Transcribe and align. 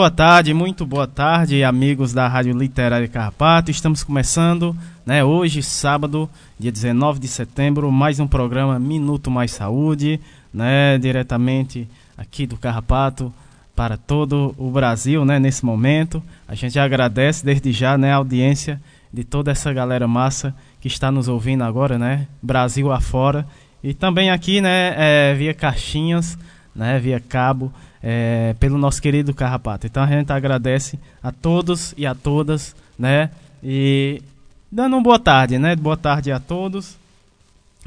boa 0.00 0.10
tarde, 0.10 0.54
muito 0.54 0.86
boa 0.86 1.06
tarde, 1.06 1.62
amigos 1.62 2.14
da 2.14 2.26
Rádio 2.26 2.56
Literária 2.56 3.06
Carrapato. 3.06 3.70
Estamos 3.70 4.02
começando, 4.02 4.74
né, 5.04 5.22
hoje, 5.22 5.62
sábado, 5.62 6.26
dia 6.58 6.72
19 6.72 7.20
de 7.20 7.28
setembro, 7.28 7.92
mais 7.92 8.18
um 8.18 8.26
programa 8.26 8.78
Minuto 8.78 9.30
Mais 9.30 9.50
Saúde, 9.50 10.18
né, 10.54 10.96
diretamente 10.96 11.86
aqui 12.16 12.46
do 12.46 12.56
Carrapato 12.56 13.30
para 13.76 13.98
todo 13.98 14.54
o 14.56 14.70
Brasil, 14.70 15.22
né, 15.26 15.38
nesse 15.38 15.66
momento. 15.66 16.22
A 16.48 16.54
gente 16.54 16.78
agradece 16.78 17.44
desde 17.44 17.70
já, 17.70 17.98
né, 17.98 18.10
a 18.10 18.16
audiência 18.16 18.80
de 19.12 19.22
toda 19.22 19.50
essa 19.50 19.70
galera 19.70 20.08
massa 20.08 20.54
que 20.80 20.88
está 20.88 21.12
nos 21.12 21.28
ouvindo 21.28 21.62
agora, 21.62 21.98
né, 21.98 22.26
Brasil 22.40 22.90
afora. 22.90 23.46
E 23.84 23.92
também 23.92 24.30
aqui, 24.30 24.62
né, 24.62 24.94
é, 24.96 25.34
via 25.34 25.52
caixinhas, 25.52 26.38
né, 26.74 26.98
via 26.98 27.20
cabo 27.20 27.70
é, 28.02 28.54
pelo 28.58 28.78
nosso 28.78 29.00
querido 29.00 29.34
Carrapato. 29.34 29.86
Então 29.86 30.02
a 30.02 30.06
gente 30.06 30.32
agradece 30.32 30.98
a 31.22 31.30
todos 31.30 31.94
e 31.96 32.06
a 32.06 32.14
todas, 32.14 32.74
né? 32.98 33.30
E 33.62 34.22
dando 34.70 34.96
uma 34.96 35.02
boa 35.02 35.18
tarde, 35.18 35.58
né? 35.58 35.76
Boa 35.76 35.96
tarde 35.96 36.32
a 36.32 36.40
todos. 36.40 36.98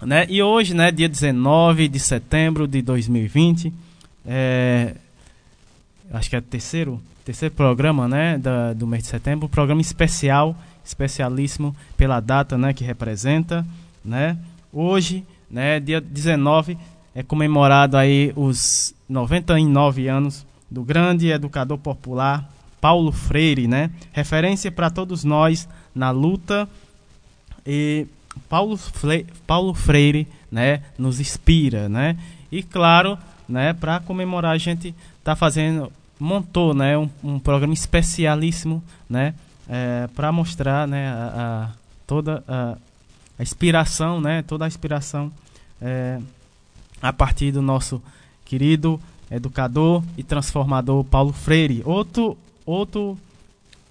Né? 0.01 0.25
E 0.29 0.41
hoje, 0.41 0.73
né, 0.73 0.91
dia 0.91 1.07
19 1.07 1.87
de 1.87 1.99
setembro 1.99 2.67
de 2.67 2.81
2020, 2.81 3.71
é, 4.25 4.95
acho 6.11 6.29
que 6.29 6.35
é 6.35 6.39
o 6.39 6.41
terceiro, 6.41 7.01
terceiro 7.23 7.53
programa, 7.53 8.07
né, 8.07 8.37
da, 8.37 8.73
do 8.73 8.87
mês 8.87 9.03
de 9.03 9.09
setembro, 9.09 9.47
programa 9.47 9.81
especial, 9.81 10.55
especialíssimo 10.83 11.75
pela 11.95 12.19
data, 12.19 12.57
né, 12.57 12.73
que 12.73 12.83
representa, 12.83 13.65
né? 14.03 14.37
Hoje, 14.71 15.23
né, 15.49 15.79
dia 15.79 16.01
19, 16.01 16.77
é 17.15 17.21
comemorado 17.23 17.97
aí 17.97 18.33
os 18.35 18.93
99 19.07 20.07
anos 20.07 20.45
do 20.69 20.83
grande 20.83 21.29
educador 21.29 21.77
popular 21.77 22.49
Paulo 22.81 23.11
Freire, 23.11 23.67
né? 23.67 23.91
Referência 24.11 24.71
para 24.71 24.89
todos 24.89 25.23
nós 25.23 25.69
na 25.95 26.11
luta 26.11 26.67
e 27.65 28.07
Paulo, 28.49 28.77
Paulo 29.47 29.73
Freire, 29.73 30.27
né, 30.51 30.81
nos 30.97 31.19
inspira, 31.19 31.87
né? 31.87 32.17
E 32.51 32.61
claro, 32.61 33.17
né, 33.47 33.73
para 33.73 33.99
comemorar 33.99 34.53
a 34.53 34.57
gente 34.57 34.93
tá 35.23 35.35
fazendo 35.35 35.91
montou, 36.19 36.73
né, 36.73 36.97
um, 36.97 37.09
um 37.23 37.39
programa 37.39 37.73
especialíssimo, 37.73 38.83
né, 39.09 39.33
é, 39.67 40.07
para 40.15 40.31
mostrar, 40.31 40.87
né, 40.87 41.09
a, 41.09 41.33
a 41.35 41.69
toda 42.07 42.43
a, 42.47 42.77
a, 43.37 43.43
inspiração, 43.43 44.21
né, 44.21 44.41
toda 44.43 44.65
a 44.65 44.67
inspiração 44.67 45.31
é, 45.81 46.19
a 47.03 47.13
partir 47.13 47.51
do 47.51 47.61
nosso 47.61 48.01
querido 48.45 48.99
educador 49.29 50.01
e 50.17 50.23
transformador 50.23 51.03
Paulo 51.03 51.33
Freire. 51.33 51.81
Outro, 51.83 52.37
outro 52.65 53.17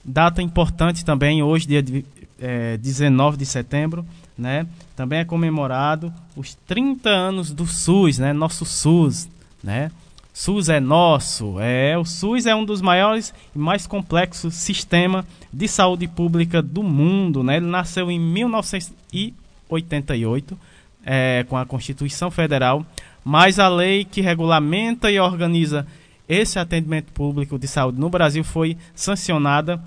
data 0.02 0.40
importante 0.40 1.04
também, 1.04 1.42
hoje, 1.42 1.66
dia 1.66 1.82
de, 1.82 2.06
é, 2.40 2.78
19 2.78 3.36
de 3.36 3.44
setembro, 3.44 4.06
né? 4.36 4.66
Também 4.96 5.18
é 5.18 5.26
comemorado 5.26 6.10
os 6.34 6.54
30 6.66 7.10
anos 7.10 7.52
do 7.52 7.66
SUS, 7.66 8.18
né? 8.18 8.32
Nosso 8.32 8.64
SUS, 8.64 9.28
né? 9.62 9.92
SUS 10.32 10.70
é 10.70 10.80
nosso, 10.80 11.60
é 11.60 11.98
o 11.98 12.06
SUS 12.06 12.46
é 12.46 12.56
um 12.56 12.64
dos 12.64 12.80
maiores 12.80 13.34
e 13.54 13.58
mais 13.58 13.86
complexos 13.86 14.54
sistemas 14.54 15.26
de 15.52 15.68
saúde 15.68 16.08
pública 16.08 16.62
do 16.62 16.82
mundo, 16.82 17.42
né? 17.42 17.58
Ele 17.58 17.66
nasceu 17.66 18.10
em 18.10 18.18
1988 18.18 20.56
é, 21.04 21.44
com 21.48 21.56
a 21.56 21.66
Constituição 21.66 22.30
Federal, 22.30 22.84
mas 23.24 23.58
a 23.58 23.68
lei 23.68 24.04
que 24.04 24.20
regulamenta 24.20 25.10
e 25.10 25.18
organiza 25.18 25.86
esse 26.28 26.58
atendimento 26.58 27.12
público 27.12 27.58
de 27.58 27.68
saúde 27.68 28.00
no 28.00 28.08
Brasil 28.08 28.42
foi 28.42 28.76
sancionada 28.94 29.80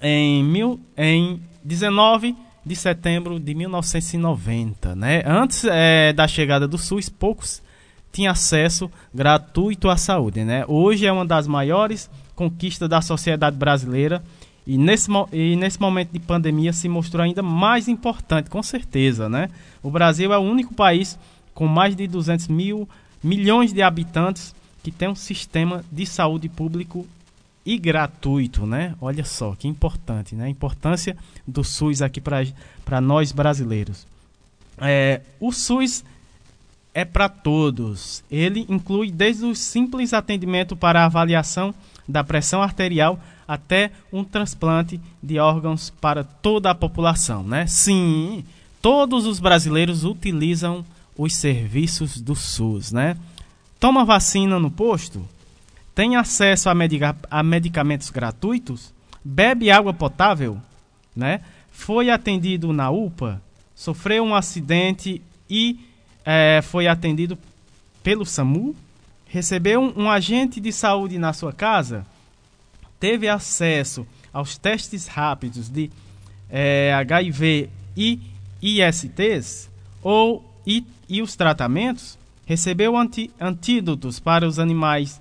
em, 0.00 0.42
mil, 0.44 0.80
em 0.96 1.40
19 1.64 2.36
de 2.64 2.76
setembro 2.76 3.40
de 3.40 3.54
1990. 3.54 4.94
Né? 4.94 5.22
Antes 5.24 5.64
é, 5.64 6.12
da 6.12 6.28
chegada 6.28 6.68
do 6.68 6.76
SUS, 6.76 7.08
poucos 7.08 7.62
tinham 8.12 8.32
acesso 8.32 8.90
gratuito 9.14 9.88
à 9.88 9.96
saúde. 9.96 10.44
Né? 10.44 10.64
Hoje 10.66 11.06
é 11.06 11.12
uma 11.12 11.24
das 11.24 11.46
maiores 11.46 12.10
conquistas 12.34 12.88
da 12.88 13.00
sociedade 13.00 13.56
brasileira 13.56 14.22
e 14.66 14.76
nesse, 14.78 15.10
e 15.32 15.56
nesse 15.56 15.80
momento 15.80 16.10
de 16.12 16.18
pandemia 16.18 16.72
se 16.72 16.88
mostrou 16.88 17.24
ainda 17.24 17.42
mais 17.42 17.88
importante, 17.88 18.50
com 18.50 18.62
certeza. 18.62 19.28
Né? 19.28 19.48
O 19.82 19.90
Brasil 19.90 20.32
é 20.32 20.38
o 20.38 20.42
único 20.42 20.74
país 20.74 21.18
com 21.54 21.66
mais 21.66 21.96
de 21.96 22.06
200 22.06 22.48
mil 22.48 22.88
milhões 23.22 23.72
de 23.72 23.82
habitantes 23.82 24.54
que 24.82 24.90
tem 24.90 25.08
um 25.08 25.14
sistema 25.14 25.84
de 25.90 26.06
saúde 26.06 26.48
público 26.48 27.06
e 27.64 27.76
gratuito, 27.76 28.66
né? 28.66 28.94
Olha 29.00 29.24
só 29.24 29.54
que 29.54 29.68
importante, 29.68 30.34
né? 30.34 30.46
A 30.46 30.48
importância 30.48 31.16
do 31.46 31.62
SUS 31.62 32.00
aqui 32.00 32.20
para 32.20 33.00
nós 33.00 33.32
brasileiros. 33.32 34.06
É, 34.78 35.20
o 35.38 35.52
SUS 35.52 36.02
é 36.94 37.04
para 37.04 37.28
todos. 37.28 38.24
Ele 38.30 38.64
inclui 38.68 39.10
desde 39.10 39.44
o 39.44 39.54
simples 39.54 40.14
atendimento 40.14 40.74
para 40.74 41.04
avaliação 41.04 41.74
da 42.08 42.24
pressão 42.24 42.62
arterial 42.62 43.20
até 43.50 43.90
um 44.12 44.22
transplante 44.22 45.00
de 45.20 45.40
órgãos 45.40 45.90
para 46.00 46.22
toda 46.22 46.70
a 46.70 46.74
população, 46.74 47.42
né? 47.42 47.66
Sim, 47.66 48.44
todos 48.80 49.26
os 49.26 49.40
brasileiros 49.40 50.04
utilizam 50.04 50.84
os 51.18 51.34
serviços 51.34 52.20
do 52.20 52.36
SUS, 52.36 52.92
né? 52.92 53.16
Toma 53.80 54.04
vacina 54.04 54.60
no 54.60 54.70
posto, 54.70 55.26
tem 55.96 56.14
acesso 56.14 56.70
a, 56.70 56.74
medica 56.76 57.16
a 57.28 57.42
medicamentos 57.42 58.08
gratuitos, 58.10 58.94
bebe 59.24 59.68
água 59.68 59.92
potável, 59.92 60.56
né? 61.16 61.40
Foi 61.72 62.08
atendido 62.08 62.72
na 62.72 62.88
UPA, 62.88 63.42
sofreu 63.74 64.22
um 64.22 64.32
acidente 64.32 65.20
e 65.48 65.80
é, 66.24 66.62
foi 66.62 66.86
atendido 66.86 67.36
pelo 68.00 68.24
SAMU, 68.24 68.76
recebeu 69.26 69.80
um, 69.80 70.04
um 70.04 70.08
agente 70.08 70.60
de 70.60 70.70
saúde 70.70 71.18
na 71.18 71.32
sua 71.32 71.52
casa, 71.52 72.06
teve 73.00 73.26
acesso 73.26 74.06
aos 74.32 74.56
testes 74.58 75.06
rápidos 75.06 75.68
de 75.68 75.90
é, 76.48 76.92
HIV 76.94 77.70
e 77.96 78.20
ISTs 78.62 79.70
ou 80.02 80.44
e, 80.66 80.84
e 81.08 81.22
os 81.22 81.34
tratamentos, 81.34 82.18
recebeu 82.44 82.96
anti, 82.96 83.30
antídotos 83.40 84.20
para 84.20 84.46
os 84.46 84.58
animais 84.58 85.20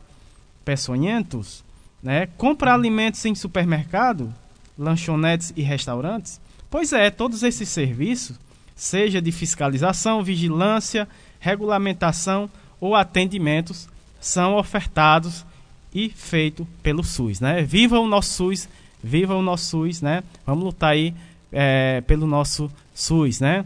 peçonhentos, 0.65 1.63
né? 2.03 2.27
compra 2.37 2.73
alimentos 2.73 3.23
em 3.25 3.33
supermercado, 3.33 4.33
lanchonetes 4.77 5.53
e 5.55 5.61
restaurantes. 5.61 6.39
Pois 6.69 6.93
é, 6.93 7.09
todos 7.09 7.41
esses 7.43 7.69
serviços, 7.69 8.37
seja 8.75 9.21
de 9.21 9.31
fiscalização, 9.31 10.23
vigilância, 10.23 11.07
regulamentação 11.39 12.49
ou 12.79 12.95
atendimentos, 12.95 13.87
são 14.19 14.55
ofertados 14.55 15.45
e 15.93 16.09
feitos 16.09 16.67
pelo 16.83 17.03
SUS, 17.03 17.39
né? 17.39 17.61
Viva 17.63 17.99
o 17.99 18.07
nosso 18.07 18.33
SUS, 18.33 18.69
viva 19.03 19.35
o 19.35 19.41
nosso 19.41 19.65
SUS, 19.65 20.01
né? 20.01 20.23
Vamos 20.45 20.63
lutar 20.63 20.91
aí 20.91 21.13
é, 21.51 22.01
pelo 22.01 22.27
nosso 22.27 22.71
SUS, 22.93 23.39
né? 23.39 23.65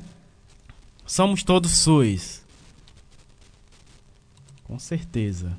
Somos 1.05 1.43
todos 1.43 1.71
SUS. 1.71 2.41
Com 4.63 4.79
certeza. 4.79 5.51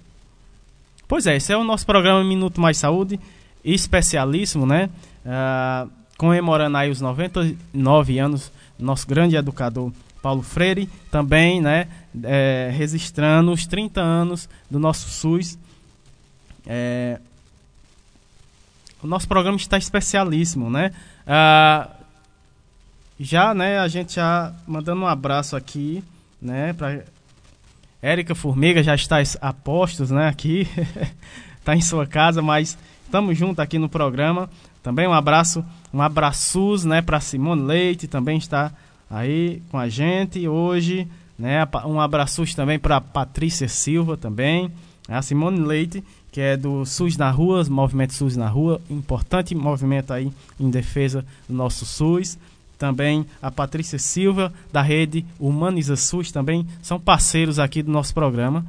Pois 1.06 1.26
é, 1.26 1.36
esse 1.36 1.52
é 1.52 1.56
o 1.56 1.64
nosso 1.64 1.84
programa 1.84 2.24
Minuto 2.24 2.60
Mais 2.60 2.78
Saúde, 2.78 3.20
especialíssimo, 3.62 4.66
né? 4.66 4.88
Uh, 5.24 5.90
comemorando 6.16 6.76
aí 6.76 6.90
os 6.90 7.00
99 7.00 8.18
anos, 8.18 8.50
nosso 8.78 9.06
grande 9.06 9.36
educador 9.36 9.92
Paulo 10.22 10.42
Freire, 10.42 10.88
também, 11.10 11.60
né, 11.60 11.86
é, 12.22 12.70
registrando 12.72 13.52
os 13.52 13.66
30 13.66 14.00
anos 14.00 14.48
do 14.70 14.78
nosso 14.78 15.10
SUS. 15.10 15.58
É, 16.66 17.20
o 19.02 19.06
nosso 19.06 19.28
programa 19.28 19.56
está 19.56 19.76
especialíssimo, 19.76 20.70
né? 20.70 20.92
Ah, 21.26 21.90
já, 23.18 23.54
né, 23.54 23.78
a 23.78 23.86
gente 23.86 24.14
já 24.14 24.52
mandando 24.66 25.02
um 25.02 25.06
abraço 25.06 25.54
aqui, 25.56 26.02
né, 26.40 26.72
para 26.72 27.04
Érica 28.02 28.34
Formiga 28.34 28.82
já 28.82 28.94
está 28.94 29.18
a 29.40 29.52
postos, 29.52 30.10
né, 30.10 30.28
aqui, 30.28 30.68
está 31.58 31.74
em 31.76 31.80
sua 31.80 32.06
casa, 32.06 32.42
mas 32.42 32.76
estamos 33.04 33.38
juntos 33.38 33.60
aqui 33.60 33.78
no 33.78 33.88
programa. 33.88 34.50
Também 34.82 35.06
um 35.06 35.12
abraço, 35.12 35.64
um 35.92 36.02
abraços, 36.02 36.84
né, 36.84 37.00
para 37.00 37.20
Simone 37.20 37.62
Leite, 37.62 38.06
também 38.06 38.36
está 38.36 38.72
aí 39.08 39.62
com 39.70 39.78
a 39.78 39.88
gente 39.88 40.46
hoje, 40.48 41.08
né? 41.38 41.66
Um 41.86 42.00
abraço 42.00 42.44
também 42.54 42.78
para 42.78 43.00
Patrícia 43.00 43.68
Silva 43.68 44.16
também, 44.16 44.70
a 45.08 45.22
Simone 45.22 45.60
Leite, 45.60 46.04
que 46.34 46.40
é 46.40 46.56
do 46.56 46.84
SUS 46.84 47.16
na 47.16 47.30
Rua, 47.30 47.62
Movimento 47.70 48.12
SUS 48.12 48.36
na 48.36 48.48
Rua, 48.48 48.80
importante 48.90 49.54
movimento 49.54 50.12
aí 50.12 50.32
em 50.58 50.68
defesa 50.68 51.24
do 51.48 51.54
nosso 51.54 51.86
SUS. 51.86 52.36
Também 52.76 53.24
a 53.40 53.52
Patrícia 53.52 54.00
Silva, 54.00 54.52
da 54.72 54.82
rede 54.82 55.24
Humaniza 55.38 55.94
SUS, 55.94 56.32
também 56.32 56.66
são 56.82 56.98
parceiros 56.98 57.60
aqui 57.60 57.84
do 57.84 57.92
nosso 57.92 58.12
programa, 58.12 58.66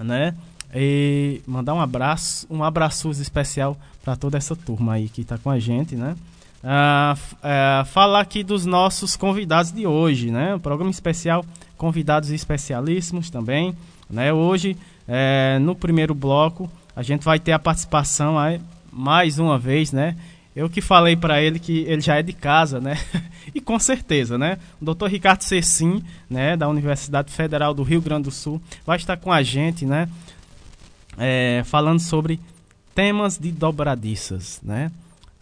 né? 0.00 0.34
E 0.74 1.40
mandar 1.46 1.74
um 1.74 1.80
abraço, 1.80 2.44
um 2.50 2.64
abraço 2.64 3.08
especial 3.12 3.78
para 4.02 4.16
toda 4.16 4.36
essa 4.36 4.56
turma 4.56 4.94
aí 4.94 5.08
que 5.08 5.20
está 5.20 5.38
com 5.38 5.50
a 5.50 5.60
gente, 5.60 5.94
né? 5.94 6.16
Uh, 6.64 7.14
uh, 7.16 7.84
falar 7.84 8.18
aqui 8.18 8.42
dos 8.42 8.66
nossos 8.66 9.16
convidados 9.16 9.70
de 9.70 9.86
hoje, 9.86 10.32
né? 10.32 10.56
Um 10.56 10.58
programa 10.58 10.90
especial, 10.90 11.44
convidados 11.76 12.30
especialíssimos 12.30 13.30
também, 13.30 13.76
né? 14.10 14.32
Hoje, 14.32 14.76
é, 15.06 15.58
no 15.60 15.74
primeiro 15.74 16.14
bloco, 16.14 16.70
a 16.94 17.02
gente 17.02 17.24
vai 17.24 17.38
ter 17.38 17.52
a 17.52 17.58
participação 17.58 18.38
aí, 18.38 18.60
mais 18.92 19.38
uma 19.38 19.58
vez, 19.58 19.92
né? 19.92 20.16
Eu 20.54 20.70
que 20.70 20.80
falei 20.80 21.16
para 21.16 21.42
ele 21.42 21.58
que 21.58 21.80
ele 21.80 22.00
já 22.00 22.16
é 22.16 22.22
de 22.22 22.32
casa, 22.32 22.80
né? 22.80 22.96
e 23.52 23.60
com 23.60 23.78
certeza, 23.78 24.38
né? 24.38 24.58
O 24.80 24.94
Dr. 24.94 25.06
Ricardo 25.06 25.42
Cecim, 25.42 26.02
né, 26.30 26.56
da 26.56 26.68
Universidade 26.68 27.32
Federal 27.32 27.74
do 27.74 27.82
Rio 27.82 28.00
Grande 28.00 28.24
do 28.24 28.30
Sul, 28.30 28.62
vai 28.86 28.96
estar 28.96 29.16
com 29.16 29.32
a 29.32 29.42
gente, 29.42 29.84
né? 29.84 30.08
É, 31.18 31.62
falando 31.64 32.00
sobre 32.00 32.38
temas 32.94 33.36
de 33.36 33.50
dobradiças, 33.50 34.60
né? 34.62 34.92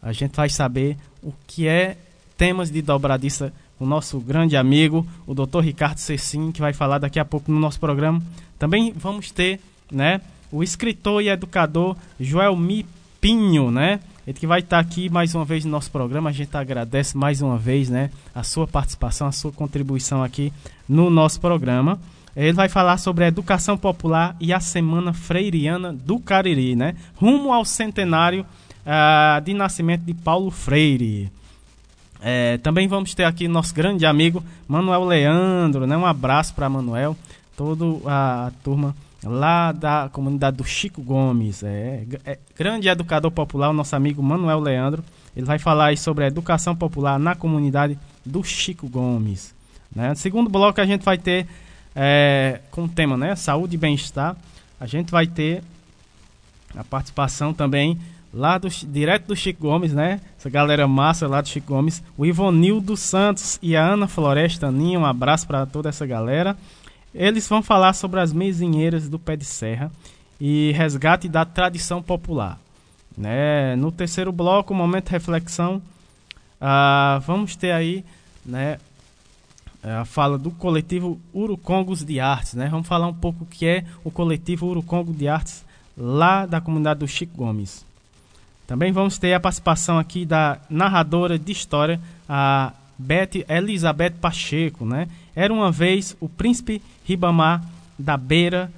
A 0.03 0.13
gente 0.13 0.35
vai 0.35 0.49
saber 0.49 0.97
o 1.23 1.33
que 1.47 1.69
é 1.69 1.97
temas 2.37 2.71
de 2.71 2.81
dobradiça 2.81 3.53
o 3.83 3.87
nosso 3.87 4.21
grande 4.21 4.57
amigo, 4.57 5.05
o 5.27 5.35
Dr. 5.35 5.59
Ricardo 5.61 5.99
Cecim, 5.99 6.53
que 6.53 6.61
vai 6.61 6.73
falar 6.73 6.99
daqui 6.99 7.19
a 7.19 7.25
pouco 7.25 7.51
no 7.51 7.59
nosso 7.59 7.81
programa. 7.81 8.23
Também 8.63 8.93
vamos 8.95 9.33
ter, 9.33 9.59
né, 9.91 10.21
o 10.53 10.63
escritor 10.63 11.21
e 11.21 11.29
educador 11.29 11.97
Joel 12.21 12.55
Mi 12.55 12.87
Pinho, 13.21 13.73
né? 13.73 13.99
Ele 14.25 14.39
que 14.39 14.47
vai 14.47 14.61
estar 14.61 14.79
aqui 14.79 15.11
mais 15.11 15.35
uma 15.35 15.45
vez 15.45 15.65
no 15.65 15.73
nosso 15.73 15.91
programa. 15.91 16.31
A 16.31 16.33
gente 16.33 16.57
agradece 16.57 17.17
mais 17.17 17.43
uma 17.43 17.59
vez, 17.59 17.91
né, 17.91 18.09
a 18.33 18.45
sua 18.45 18.65
participação, 18.65 19.27
a 19.27 19.33
sua 19.33 19.51
contribuição 19.51 20.23
aqui 20.23 20.53
no 20.89 21.11
nosso 21.11 21.41
programa. 21.41 21.99
Ele 22.37 22.53
vai 22.53 22.69
falar 22.69 22.99
sobre 22.99 23.25
a 23.25 23.27
educação 23.27 23.77
popular 23.77 24.37
e 24.39 24.53
a 24.53 24.61
Semana 24.61 25.13
Freiriana 25.13 25.93
do 25.93 26.21
Cariri, 26.21 26.77
né? 26.77 26.95
Rumo 27.17 27.53
ao 27.53 27.65
centenário 27.65 28.47
uh, 28.87 29.41
de 29.41 29.55
nascimento 29.55 30.03
de 30.03 30.15
Paulo 30.15 30.53
Freire. 30.53 31.33
É, 32.25 32.57
também 32.59 32.87
vamos 32.87 33.13
ter 33.13 33.25
aqui 33.25 33.49
nosso 33.49 33.75
grande 33.75 34.07
amigo 34.07 34.45
Manuel 34.69 35.05
Leandro, 35.05 35.85
né? 35.85 35.97
Um 35.97 36.07
abraço 36.07 36.55
para 36.55 36.69
Manuel, 36.69 37.17
toda 37.57 37.85
a, 38.07 38.51
turma 38.63 38.95
lá 39.25 39.73
da 39.73 40.09
comunidade 40.13 40.57
do 40.57 40.65
Chico 40.65 41.03
Gomes. 41.03 41.63
É, 41.63 42.05
é, 42.25 42.39
grande 42.57 42.89
educador 42.89 43.31
popular, 43.31 43.71
o 43.71 43.73
nosso 43.73 43.95
amigo 43.95 44.23
Manuel 44.23 44.61
Leandro. 44.61 45.05
Ele 45.37 45.47
vai 45.47 45.59
falar 45.59 45.97
sobre 45.97 46.25
a 46.25 46.27
educação 46.27 46.75
popular 46.77 47.19
na 47.19 47.35
comunidade 47.35 47.99
do 48.25 48.43
Chico 48.43 48.89
Gomes. 48.89 49.55
Né? 49.95 50.15
Segundo 50.15 50.51
bloco 50.51 50.81
a 50.81 50.87
gente 50.87 51.05
vai 51.05 51.19
ter 51.19 51.47
é, 51.95 52.61
com 52.71 52.85
o 52.85 52.89
tema 52.89 53.17
né? 53.17 53.35
saúde 53.37 53.75
e 53.75 53.79
bem-estar. 53.79 54.37
A 54.81 54.87
gente 54.87 55.11
vai 55.11 55.27
ter 55.27 55.63
a 56.77 56.83
participação 56.83 57.53
também 57.55 57.99
lá 58.33 58.57
do, 58.59 58.69
direto 58.69 59.27
do 59.27 59.37
Chico 59.37 59.63
Gomes, 59.63 59.93
né? 59.93 60.21
Essa 60.39 60.49
galera 60.49 60.89
massa 60.89 61.29
lá 61.29 61.41
do 61.41 61.49
Chico 61.49 61.75
Gomes. 61.75 62.03
O 62.17 62.25
Ivonildo 62.25 62.97
Santos 62.97 63.59
e 63.63 63.77
a 63.77 63.87
Ana 63.87 64.09
Floresta 64.09 64.71
Ninha, 64.71 64.99
um 64.99 65.05
abraço 65.07 65.47
para 65.47 65.67
toda 65.67 65.89
essa 65.89 66.07
galera. 66.07 66.57
Eles 67.15 67.49
vão 67.49 67.63
falar 67.63 67.93
sobre 67.93 68.21
as 68.21 68.33
mesinheiras 68.33 69.09
do 69.09 69.19
pé 69.19 69.37
de 69.37 69.45
serra 69.45 69.91
e 70.41 70.73
resgate 70.73 71.29
da 71.29 71.45
tradição 71.45 72.03
popular. 72.03 72.59
Né? 73.17 73.77
No 73.77 73.93
terceiro 73.93 74.33
bloco, 74.33 74.75
momento 74.75 75.07
de 75.07 75.13
reflexão, 75.13 75.83
ah, 76.61 77.21
vamos 77.27 77.55
ter 77.55 77.73
aí 77.73 78.05
né, 78.45 78.79
a 79.83 80.05
fala 80.05 80.39
do 80.39 80.51
coletivo 80.51 81.21
Urucongos 81.35 82.05
de 82.05 82.21
Artes. 82.21 82.55
Né? 82.55 82.69
Vamos 82.69 82.87
falar 82.87 83.07
um 83.07 83.15
pouco 83.15 83.45
o 83.45 83.47
que 83.47 83.67
é 83.67 83.85
o 84.05 84.11
coletivo 84.11 84.67
Urucongo 84.67 85.13
de 85.13 85.29
Artes 85.29 85.65
lá 85.97 86.47
da 86.47 86.61
comunidade 86.61 87.01
do 87.01 87.09
Chico 87.09 87.37
Gomes. 87.37 87.85
Também 88.67 88.93
vamos 88.93 89.19
ter 89.19 89.35
a 89.35 89.41
participação 89.41 89.99
aqui 89.99 90.25
da 90.25 90.59
narradora 90.71 91.39
de 91.39 91.53
história, 91.53 92.01
a 92.29 92.73
Beth 92.99 93.45
Elizabeth 93.49 94.13
Pacheco, 94.21 94.85
né? 94.85 95.09
Era 95.35 95.53
uma 95.53 95.71
vez 95.71 96.17
o 96.21 96.29
príncipe 96.29 96.83
Ribamar 97.05 97.63
da 97.99 98.17
Beira 98.17 98.73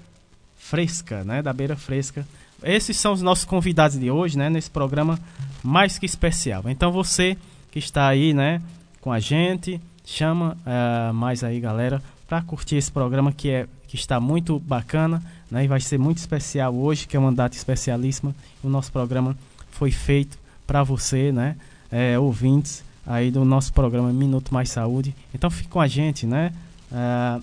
Fresca, 0.57 1.25
né? 1.25 1.43
Da 1.43 1.53
Beira 1.53 1.77
Fresca. 1.77 2.27
Esses 2.63 2.97
são 2.97 3.13
os 3.13 3.21
nossos 3.21 3.45
convidados 3.45 3.99
de 3.99 4.11
hoje, 4.11 4.39
né? 4.39 4.49
Nesse 4.49 4.71
programa 4.71 5.19
mais 5.63 5.99
que 5.99 6.07
especial. 6.07 6.65
Então 6.67 6.91
você 6.91 7.37
que 7.71 7.79
está 7.79 8.07
aí, 8.07 8.33
né? 8.33 8.63
Com 9.01 9.13
a 9.13 9.19
gente, 9.19 9.81
chama 10.05 10.57
uh, 10.67 11.13
mais 11.13 11.45
aí, 11.45 11.61
galera, 11.61 12.03
para 12.27 12.41
curtir 12.43 12.77
esse 12.77 12.91
programa 12.91 13.33
que 13.33 13.51
é 13.51 13.67
que 13.87 13.97
está 13.97 14.19
muito 14.19 14.59
bacana, 14.59 15.23
né? 15.51 15.65
E 15.65 15.69
vai 15.69 15.81
ser 15.81 15.99
muito 15.99 16.19
especial 16.19 16.75
hoje, 16.75 17.07
que 17.07 17.17
é 17.17 17.21
uma 17.21 17.33
data 17.33 17.57
especialíssima. 17.57 18.35
O 18.63 18.69
nosso 18.69 18.91
programa 18.91 19.37
foi 19.71 19.91
feito 19.91 20.39
para 20.67 20.83
você, 20.83 21.31
né? 21.31 21.57
É, 21.93 22.19
ouvintes 22.19 22.83
aí 23.07 23.31
do 23.31 23.45
nosso 23.45 23.73
programa 23.73 24.13
Minuto 24.13 24.53
Mais 24.53 24.71
Saúde. 24.71 25.15
Então 25.35 25.51
fique 25.51 25.69
com 25.69 25.81
a 25.81 25.87
gente, 25.87 26.27
né? 26.27 26.53
É, 26.93 27.41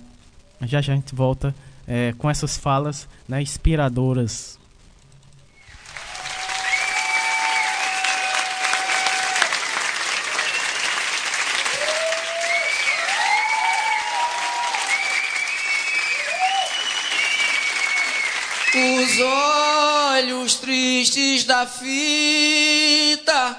já 0.66 0.80
já 0.80 0.92
a 0.92 0.96
gente 0.96 1.14
volta 1.14 1.54
é, 1.86 2.14
com 2.18 2.28
essas 2.28 2.56
falas 2.56 3.08
né, 3.28 3.42
inspiradoras 3.42 4.58
Os 18.74 19.20
olhos 19.20 20.54
tristes 20.54 21.44
da 21.44 21.66
fita 21.66 23.58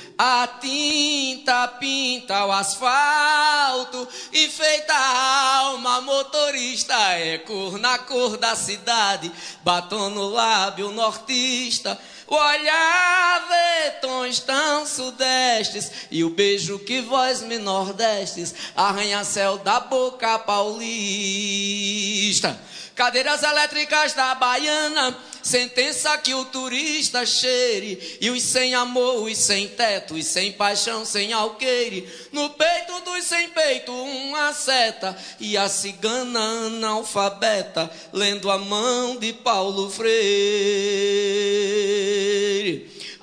A 0.23 0.45
tinta 0.45 1.67
pinta 1.79 2.45
o 2.45 2.51
asfalto, 2.51 4.07
enfeita 4.31 4.93
a 4.93 5.57
alma 5.61 5.99
motorista, 6.01 6.93
é 7.13 7.39
cor 7.39 7.79
na 7.79 7.97
cor 7.97 8.37
da 8.37 8.55
cidade, 8.55 9.31
batom 9.63 10.11
no 10.11 10.27
lábio 10.29 10.91
nortista. 10.91 11.99
O 12.27 12.35
olhar 12.35 13.47
vê 13.47 13.89
tons 13.99 14.39
tão 14.41 14.85
sudestes 14.85 15.91
e 16.11 16.23
o 16.23 16.29
beijo 16.29 16.77
que 16.77 17.01
vós 17.01 17.41
me 17.41 17.57
nordestes 17.57 18.53
arranha-céu 18.75 19.57
da 19.57 19.79
boca 19.79 20.37
paulista. 20.37 21.01
Cadeiras 23.01 23.41
elétricas 23.41 24.13
da 24.13 24.35
Baiana 24.35 25.17
Sentença 25.41 26.15
que 26.19 26.35
o 26.35 26.45
turista 26.45 27.25
cheire, 27.25 28.19
e 28.21 28.29
os 28.29 28.43
sem 28.43 28.75
amor, 28.75 29.23
os 29.23 29.35
sem 29.39 29.67
teto, 29.67 30.13
os 30.13 30.27
sem 30.27 30.51
paixão, 30.51 31.03
sem 31.03 31.33
alqueire. 31.33 32.07
No 32.31 32.51
peito 32.51 32.99
dos 32.99 33.23
sem 33.23 33.49
peito, 33.49 33.91
uma 33.91 34.53
seta, 34.53 35.17
e 35.39 35.57
a 35.57 35.67
cigana 35.67 36.39
analfabeta, 36.67 37.89
lendo 38.13 38.51
a 38.51 38.59
mão 38.59 39.17
de 39.17 39.33
Paulo 39.33 39.89
Freire. 39.89 40.11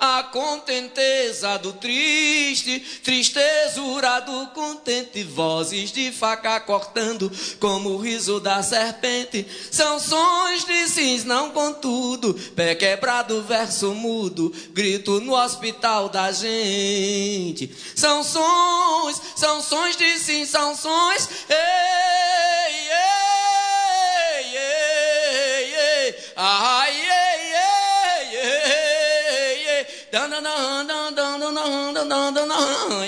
A 0.00 0.23
contenteza 0.25 1.59
do 1.59 1.73
triste, 1.73 2.81
tristezura 3.02 4.21
do 4.21 4.47
contente, 4.49 5.23
vozes 5.25 5.90
de 5.93 6.12
faca 6.12 6.61
cortando, 6.61 7.31
como 7.59 7.90
o 7.90 7.99
riso 7.99 8.40
da 8.40 8.62
serpente, 8.62 9.47
são 9.71 9.99
sons 9.99 10.64
de 10.64 10.88
sims, 10.88 11.25
não 11.25 11.50
contudo, 11.50 12.35
pé 12.55 12.75
quebrado, 12.75 13.43
verso 13.43 13.95
mudo, 13.95 14.52
grito 14.71 15.21
no 15.21 15.35
hospital 15.35 16.09
da 16.09 16.31
gente, 16.33 17.75
são 17.95 18.23
sons, 18.23 19.21
são 19.37 19.62
sons 19.62 19.97
de 19.97 20.19
sim, 20.19 20.45
são 20.47 20.76
sons, 20.76 21.28
ei, 21.49 21.57
ei, 24.37 24.57
ei, 24.57 25.75
ei, 25.75 26.14
ai, 26.37 27.00
ei, 27.00 27.27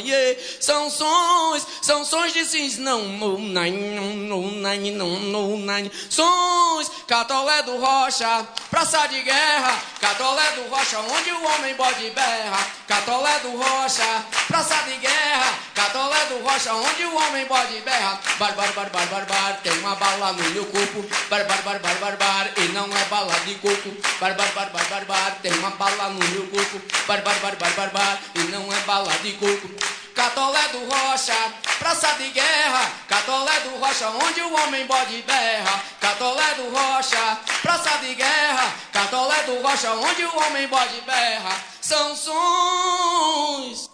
耶 0.04 0.36
São 0.70 0.88
sons, 0.88 1.66
são 1.82 2.04
sons 2.04 2.32
de 2.32 2.44
cis, 2.44 2.78
não, 2.78 3.02
não, 3.02 3.36
não, 3.38 3.70
não, 3.72 4.40
não, 4.40 5.18
não, 5.18 5.56
não, 5.56 5.90
sons. 6.08 6.92
Catolé 7.08 7.64
do 7.64 7.76
Rocha, 7.76 8.46
praça 8.70 9.04
de 9.08 9.20
guerra. 9.22 9.82
Catolé 10.00 10.52
do 10.52 10.70
Rocha, 10.70 11.00
onde 11.00 11.32
o 11.32 11.44
homem 11.44 11.74
bode 11.74 12.08
berra. 12.10 12.64
Catolé 12.86 13.40
do 13.40 13.50
Rocha, 13.56 14.24
praça 14.46 14.76
de 14.84 14.94
guerra. 14.98 15.58
Catolé 15.74 16.26
do 16.26 16.38
Rocha, 16.44 16.72
onde 16.72 17.04
o 17.04 17.16
homem 17.16 17.44
bode 17.46 17.80
berra. 17.80 18.20
Bar, 18.38 18.52
bar, 18.54 18.72
bar, 18.72 18.90
bar, 18.90 19.06
bar, 19.06 19.26
bar, 19.26 19.60
tem 19.64 19.72
uma 19.80 19.96
bala 19.96 20.32
no 20.34 20.50
meu 20.50 20.66
corpo. 20.66 21.04
Bar, 21.28 21.46
bar, 21.46 21.62
bar, 21.62 21.80
bar, 21.80 21.96
bar, 21.96 22.16
bar, 22.16 22.48
e 22.56 22.68
não 22.68 22.84
é 22.96 23.04
bala 23.06 23.34
de 23.40 23.56
coco. 23.56 23.90
Bar, 24.20 24.36
bar, 24.36 24.52
bar, 24.54 24.70
bar, 24.70 24.86
bar, 24.88 25.04
bar, 25.04 25.36
tem 25.42 25.52
uma 25.54 25.70
bala 25.70 26.10
no 26.10 26.28
meu 26.28 26.46
corpo. 26.46 26.80
Bar, 27.08 27.22
bar, 27.22 27.34
bar, 27.40 27.56
bar, 27.56 27.72
bar, 27.72 27.90
bar, 27.90 28.22
e 28.36 28.38
não 28.52 28.72
é 28.72 28.78
bala 28.82 29.12
de 29.20 29.32
coco. 29.32 29.68
Catolé 30.14 30.68
do 30.68 30.78
Rocha, 30.88 31.34
praça 31.78 32.12
de 32.14 32.28
guerra, 32.30 32.92
Catolé 33.08 33.60
do 33.60 33.76
Rocha, 33.78 34.10
onde 34.10 34.40
o 34.42 34.54
homem 34.54 34.86
bode 34.86 35.22
berra. 35.22 35.82
Catolé 36.00 36.54
do 36.54 36.70
Rocha, 36.70 37.38
praça 37.62 37.98
de 37.98 38.14
guerra, 38.14 38.74
Catolé 38.92 39.42
do 39.44 39.62
Rocha, 39.62 39.92
onde 39.92 40.24
o 40.24 40.36
homem 40.38 40.66
bode 40.68 41.00
berra. 41.02 41.56
São 41.80 42.14
sons, 42.16 43.90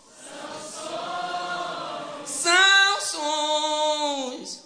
são 2.25 3.01
sons, 3.01 4.63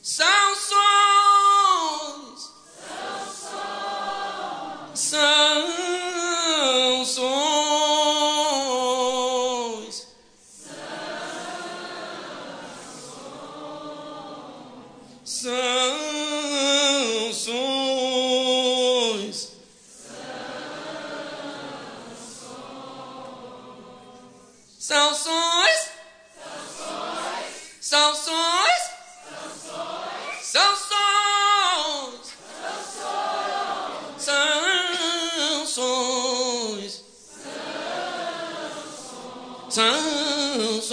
são 0.00 0.54
sons, 0.54 1.29
Sansões. 39.70 40.90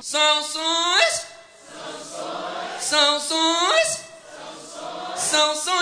Sansões. 0.00 1.26
Sansões. 2.80 2.80
Sansões. 2.80 4.06
Sansões 5.16 5.76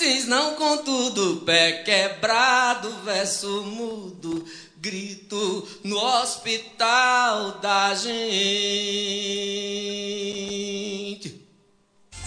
cis 0.00 0.26
não 0.26 0.54
contudo, 0.54 1.42
pé 1.44 1.82
quebrado, 1.82 2.90
verso 3.04 3.62
mudo, 3.64 4.44
grito 4.76 5.68
no 5.82 5.96
hospital 5.98 7.58
da 7.60 7.94
gente. 7.94 8.10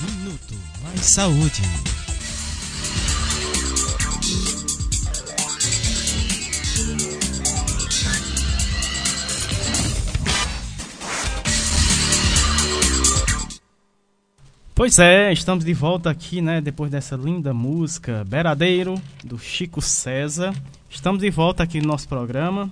Minuto 0.02 0.56
mais 0.84 1.06
saúde. 1.06 1.62
Pois 14.76 14.98
é, 14.98 15.32
estamos 15.32 15.64
de 15.64 15.72
volta 15.72 16.10
aqui, 16.10 16.42
né? 16.42 16.60
Depois 16.60 16.90
dessa 16.90 17.16
linda 17.16 17.54
música 17.54 18.26
Beradeiro, 18.28 19.00
do 19.24 19.38
Chico 19.38 19.80
César. 19.80 20.52
Estamos 20.90 21.22
de 21.22 21.30
volta 21.30 21.62
aqui 21.62 21.80
no 21.80 21.90
nosso 21.90 22.10
programa. 22.10 22.72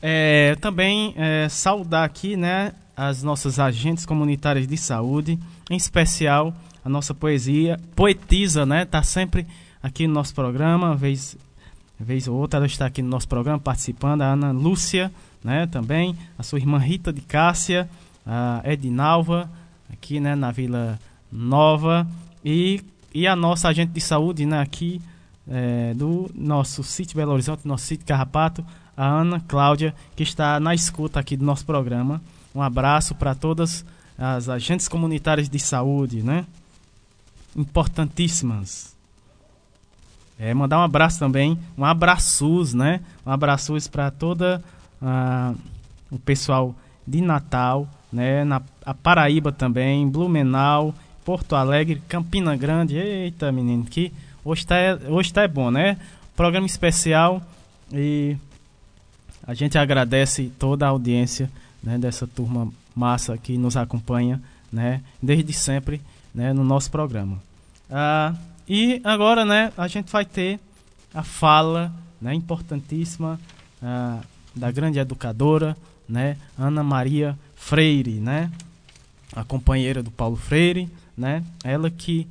É, 0.00 0.56
também 0.58 1.12
é, 1.18 1.46
saudar 1.50 2.04
aqui, 2.04 2.34
né? 2.34 2.72
As 2.96 3.22
nossas 3.22 3.58
agentes 3.58 4.06
comunitárias 4.06 4.66
de 4.66 4.78
saúde, 4.78 5.38
em 5.68 5.76
especial 5.76 6.54
a 6.82 6.88
nossa 6.88 7.12
poesia, 7.12 7.78
poetisa, 7.94 8.64
né? 8.64 8.86
Tá 8.86 9.02
sempre 9.02 9.46
aqui 9.82 10.06
no 10.06 10.14
nosso 10.14 10.34
programa, 10.34 10.96
vez, 10.96 11.36
vez 11.98 12.26
ou 12.26 12.38
outra 12.38 12.56
ela 12.56 12.66
está 12.66 12.86
aqui 12.86 13.02
no 13.02 13.10
nosso 13.10 13.28
programa 13.28 13.58
participando. 13.58 14.22
A 14.22 14.32
Ana 14.32 14.50
Lúcia, 14.50 15.12
né? 15.44 15.66
Também 15.66 16.16
a 16.38 16.42
sua 16.42 16.58
irmã 16.58 16.78
Rita 16.78 17.12
de 17.12 17.20
Cássia, 17.20 17.86
a 18.24 18.62
Edinalva, 18.64 19.59
aqui 19.92 20.20
né, 20.20 20.34
na 20.34 20.50
Vila 20.50 20.98
Nova 21.30 22.06
e, 22.44 22.82
e 23.14 23.26
a 23.26 23.36
nossa 23.36 23.68
agente 23.68 23.92
de 23.92 24.00
saúde 24.00 24.46
né, 24.46 24.60
aqui 24.60 25.00
é, 25.48 25.94
do 25.94 26.30
nosso 26.34 26.82
sítio 26.82 27.16
Belo 27.16 27.32
Horizonte, 27.32 27.66
nosso 27.66 27.84
sítio 27.84 28.06
Carrapato, 28.06 28.64
a 28.96 29.06
Ana 29.06 29.40
Cláudia, 29.40 29.94
que 30.14 30.22
está 30.22 30.60
na 30.60 30.74
escuta 30.74 31.18
aqui 31.18 31.36
do 31.36 31.44
nosso 31.44 31.64
programa. 31.64 32.20
Um 32.54 32.62
abraço 32.62 33.14
para 33.14 33.34
todas 33.34 33.84
as 34.18 34.48
agentes 34.48 34.86
comunitárias 34.86 35.48
de 35.48 35.58
saúde, 35.58 36.22
né? 36.22 36.44
Importantíssimas. 37.56 38.94
É, 40.38 40.54
mandar 40.54 40.78
um 40.78 40.82
abraço 40.82 41.18
também, 41.18 41.58
um 41.76 41.84
abraços, 41.84 42.74
né? 42.74 43.00
Um 43.26 43.30
abraços 43.30 43.88
para 43.88 44.10
toda 44.10 44.62
ah, 45.00 45.54
o 46.10 46.18
pessoal 46.18 46.74
de 47.06 47.20
Natal, 47.20 47.88
né? 48.12 48.44
Na 48.44 48.60
Paraíba 49.02 49.52
também, 49.52 50.08
Blumenau, 50.08 50.94
Porto 51.24 51.54
Alegre, 51.54 52.02
Campina 52.08 52.56
Grande. 52.56 52.96
Eita, 52.96 53.52
menino, 53.52 53.84
que 53.84 54.12
hoje 54.44 54.66
tá, 54.66 54.76
hoje 55.08 55.32
tá 55.32 55.42
é 55.42 55.48
bom, 55.48 55.70
né? 55.70 55.96
Programa 56.36 56.66
especial 56.66 57.42
e 57.92 58.36
a 59.46 59.54
gente 59.54 59.76
agradece 59.78 60.50
toda 60.58 60.86
a 60.86 60.90
audiência 60.90 61.50
né, 61.82 61.98
dessa 61.98 62.26
turma 62.26 62.68
massa 62.94 63.36
que 63.36 63.56
nos 63.56 63.76
acompanha, 63.76 64.40
né? 64.72 65.02
Desde 65.22 65.52
sempre, 65.52 66.00
né? 66.34 66.52
No 66.52 66.64
nosso 66.64 66.90
programa. 66.90 67.38
Ah, 67.90 68.34
e 68.68 69.00
agora, 69.04 69.44
né? 69.44 69.72
A 69.76 69.88
gente 69.88 70.10
vai 70.10 70.24
ter 70.24 70.60
a 71.12 71.22
fala, 71.22 71.92
né? 72.20 72.34
Importantíssima 72.34 73.40
ah, 73.82 74.20
da 74.54 74.70
grande 74.70 74.98
educadora, 74.98 75.76
né? 76.08 76.36
Ana 76.58 76.82
Maria 76.82 77.38
Freire, 77.60 78.14
né? 78.14 78.50
A 79.36 79.44
companheira 79.44 80.02
do 80.02 80.10
Paulo 80.10 80.34
Freire, 80.34 80.88
né? 81.16 81.44
Ela 81.62 81.88
que 81.88 82.26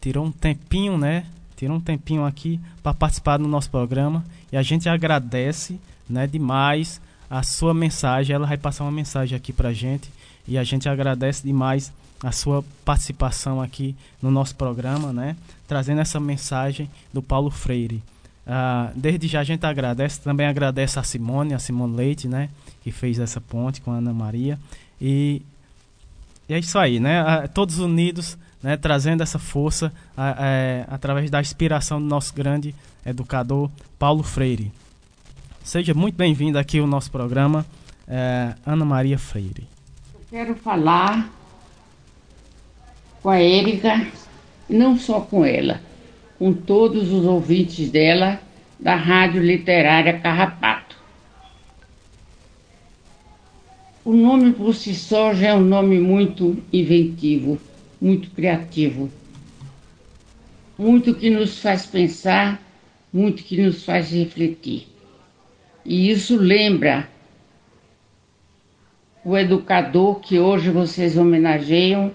tirou 0.00 0.26
um 0.26 0.32
tempinho, 0.32 0.98
né? 0.98 1.24
Tirou 1.56 1.76
um 1.76 1.80
tempinho 1.80 2.26
aqui 2.26 2.60
para 2.82 2.92
participar 2.92 3.38
do 3.38 3.48
nosso 3.48 3.70
programa 3.70 4.22
e 4.50 4.56
a 4.56 4.62
gente 4.62 4.88
agradece, 4.88 5.80
né, 6.10 6.26
demais 6.26 7.00
a 7.30 7.42
sua 7.42 7.72
mensagem. 7.72 8.34
Ela 8.34 8.46
vai 8.46 8.58
passar 8.58 8.84
uma 8.84 8.90
mensagem 8.90 9.34
aqui 9.34 9.52
pra 9.52 9.72
gente 9.72 10.10
e 10.46 10.58
a 10.58 10.64
gente 10.64 10.88
agradece 10.88 11.42
demais 11.44 11.92
a 12.22 12.32
sua 12.32 12.62
participação 12.84 13.62
aqui 13.62 13.96
no 14.20 14.30
nosso 14.30 14.56
programa, 14.56 15.12
né? 15.12 15.36
Trazendo 15.66 16.00
essa 16.00 16.20
mensagem 16.20 16.90
do 17.12 17.22
Paulo 17.22 17.50
Freire. 17.50 18.02
Ah, 18.46 18.90
desde 18.94 19.28
já 19.28 19.40
a 19.40 19.44
gente 19.44 19.64
agradece, 19.64 20.20
também 20.20 20.46
agradece 20.46 20.98
a 20.98 21.02
Simone, 21.02 21.54
a 21.54 21.58
Simone 21.58 21.96
Leite, 21.96 22.28
né? 22.28 22.48
Que 22.82 22.90
fez 22.90 23.18
essa 23.18 23.40
ponte 23.40 23.80
com 23.80 23.92
a 23.92 23.96
Ana 23.96 24.12
Maria. 24.12 24.58
E, 25.00 25.42
e 26.48 26.54
é 26.54 26.58
isso 26.58 26.78
aí, 26.78 26.98
né? 26.98 27.20
Ah, 27.20 27.48
todos 27.48 27.78
unidos, 27.78 28.36
né? 28.62 28.76
trazendo 28.76 29.22
essa 29.22 29.38
força 29.38 29.92
ah, 30.16 30.34
através 30.88 31.30
da 31.30 31.40
inspiração 31.40 32.00
do 32.00 32.06
nosso 32.06 32.34
grande 32.34 32.74
educador 33.04 33.70
Paulo 33.98 34.22
Freire. 34.22 34.72
Seja 35.64 35.94
muito 35.94 36.16
bem-vindo 36.16 36.58
aqui 36.58 36.80
ao 36.80 36.86
nosso 36.88 37.10
programa, 37.10 37.64
é, 38.08 38.54
Ana 38.66 38.84
Maria 38.84 39.16
Freire. 39.16 39.68
Quero 40.28 40.56
falar 40.56 41.30
com 43.22 43.30
a 43.30 43.38
Érica 43.38 44.06
não 44.68 44.98
só 44.98 45.20
com 45.20 45.44
ela, 45.44 45.80
com 46.42 46.52
todos 46.52 47.12
os 47.12 47.24
ouvintes 47.24 47.88
dela 47.88 48.40
da 48.80 48.96
Rádio 48.96 49.40
Literária 49.40 50.18
Carrapato. 50.18 50.96
O 54.04 54.12
nome 54.12 54.52
por 54.52 54.74
si 54.74 54.92
só 54.92 55.32
já 55.32 55.50
é 55.50 55.54
um 55.54 55.60
nome 55.60 56.00
muito 56.00 56.60
inventivo, 56.72 57.60
muito 58.00 58.28
criativo, 58.30 59.08
muito 60.76 61.14
que 61.14 61.30
nos 61.30 61.60
faz 61.60 61.86
pensar, 61.86 62.60
muito 63.12 63.44
que 63.44 63.62
nos 63.62 63.84
faz 63.84 64.10
refletir. 64.10 64.88
E 65.84 66.10
isso 66.10 66.36
lembra 66.36 67.08
o 69.24 69.38
educador 69.38 70.18
que 70.18 70.40
hoje 70.40 70.70
vocês 70.70 71.16
homenageiam, 71.16 72.10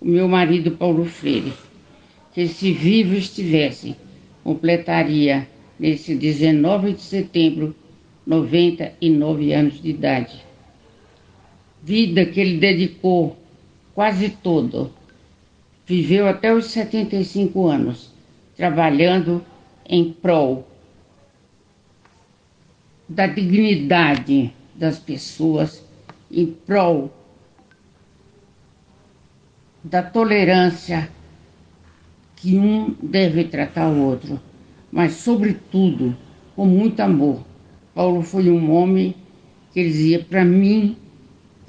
o 0.00 0.06
meu 0.06 0.26
marido 0.26 0.72
Paulo 0.72 1.04
Freire, 1.04 1.52
que 2.34 2.48
se 2.48 2.72
vivo 2.72 3.14
estivesse, 3.14 3.96
completaria 4.42 5.48
nesse 5.78 6.16
19 6.16 6.94
de 6.94 7.00
setembro 7.00 7.74
99 8.26 9.52
anos 9.52 9.80
de 9.80 9.90
idade. 9.90 10.44
Vida 11.82 12.26
que 12.26 12.40
ele 12.40 12.58
dedicou 12.58 13.36
quase 13.94 14.30
todo. 14.30 14.92
Viveu 15.86 16.26
até 16.26 16.52
os 16.52 16.66
75 16.66 17.66
anos, 17.66 18.10
trabalhando 18.56 19.44
em 19.86 20.12
prol 20.12 20.66
da 23.08 23.26
dignidade 23.26 24.52
das 24.74 24.98
pessoas 24.98 25.84
em 26.32 26.46
prol 26.46 27.12
da 29.84 30.02
tolerância 30.02 31.08
que 32.44 32.58
um 32.58 32.94
deve 33.02 33.44
tratar 33.44 33.88
o 33.88 34.02
outro, 34.02 34.38
mas, 34.92 35.14
sobretudo, 35.14 36.14
com 36.54 36.66
muito 36.66 37.00
amor. 37.00 37.42
Paulo 37.94 38.20
foi 38.20 38.50
um 38.50 38.70
homem 38.70 39.14
que 39.72 39.82
dizia: 39.82 40.22
para 40.22 40.44
mim 40.44 40.94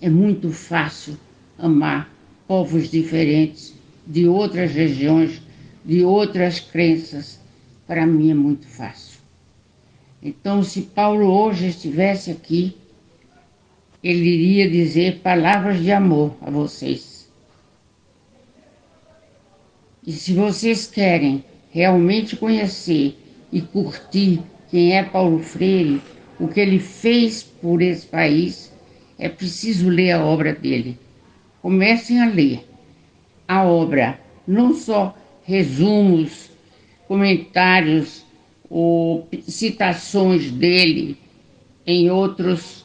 é 0.01 0.09
muito 0.09 0.51
fácil 0.51 1.17
amar 1.57 2.13
povos 2.45 2.91
diferentes, 2.91 3.73
de 4.05 4.27
outras 4.27 4.73
regiões, 4.73 5.41
de 5.85 6.03
outras 6.03 6.59
crenças. 6.59 7.39
Para 7.87 8.05
mim 8.05 8.31
é 8.31 8.33
muito 8.33 8.67
fácil. 8.67 9.19
Então, 10.21 10.61
se 10.61 10.81
Paulo 10.81 11.25
hoje 11.27 11.67
estivesse 11.67 12.31
aqui, 12.31 12.75
ele 14.03 14.27
iria 14.27 14.69
dizer 14.69 15.19
palavras 15.19 15.81
de 15.81 15.91
amor 15.93 16.35
a 16.41 16.51
vocês. 16.51 17.14
E 20.05 20.11
se 20.11 20.33
vocês 20.33 20.85
querem 20.85 21.43
realmente 21.71 22.35
conhecer 22.35 23.17
e 23.51 23.61
curtir 23.61 24.41
quem 24.69 24.95
é 24.95 25.03
Paulo 25.03 25.39
Freire, 25.39 26.01
o 26.39 26.47
que 26.47 26.59
ele 26.59 26.79
fez 26.79 27.41
por 27.41 27.81
esse 27.81 28.05
país, 28.05 28.71
é 29.17 29.27
preciso 29.29 29.89
ler 29.89 30.11
a 30.11 30.23
obra 30.23 30.53
dele. 30.53 30.99
Comecem 31.61 32.21
a 32.21 32.27
ler 32.27 32.63
a 33.47 33.63
obra, 33.63 34.19
não 34.47 34.73
só 34.73 35.15
resumos, 35.43 36.51
comentários 37.07 38.23
ou 38.69 39.27
citações 39.47 40.51
dele 40.51 41.17
em 41.85 42.09
outros 42.09 42.83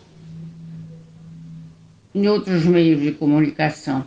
em 2.15 2.29
outros 2.29 2.65
meios 2.65 3.01
de 3.01 3.13
comunicação. 3.13 4.05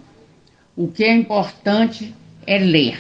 O 0.76 0.88
que 0.88 1.04
é 1.04 1.16
importante 1.16 2.14
é 2.46 2.58
ler. 2.58 2.98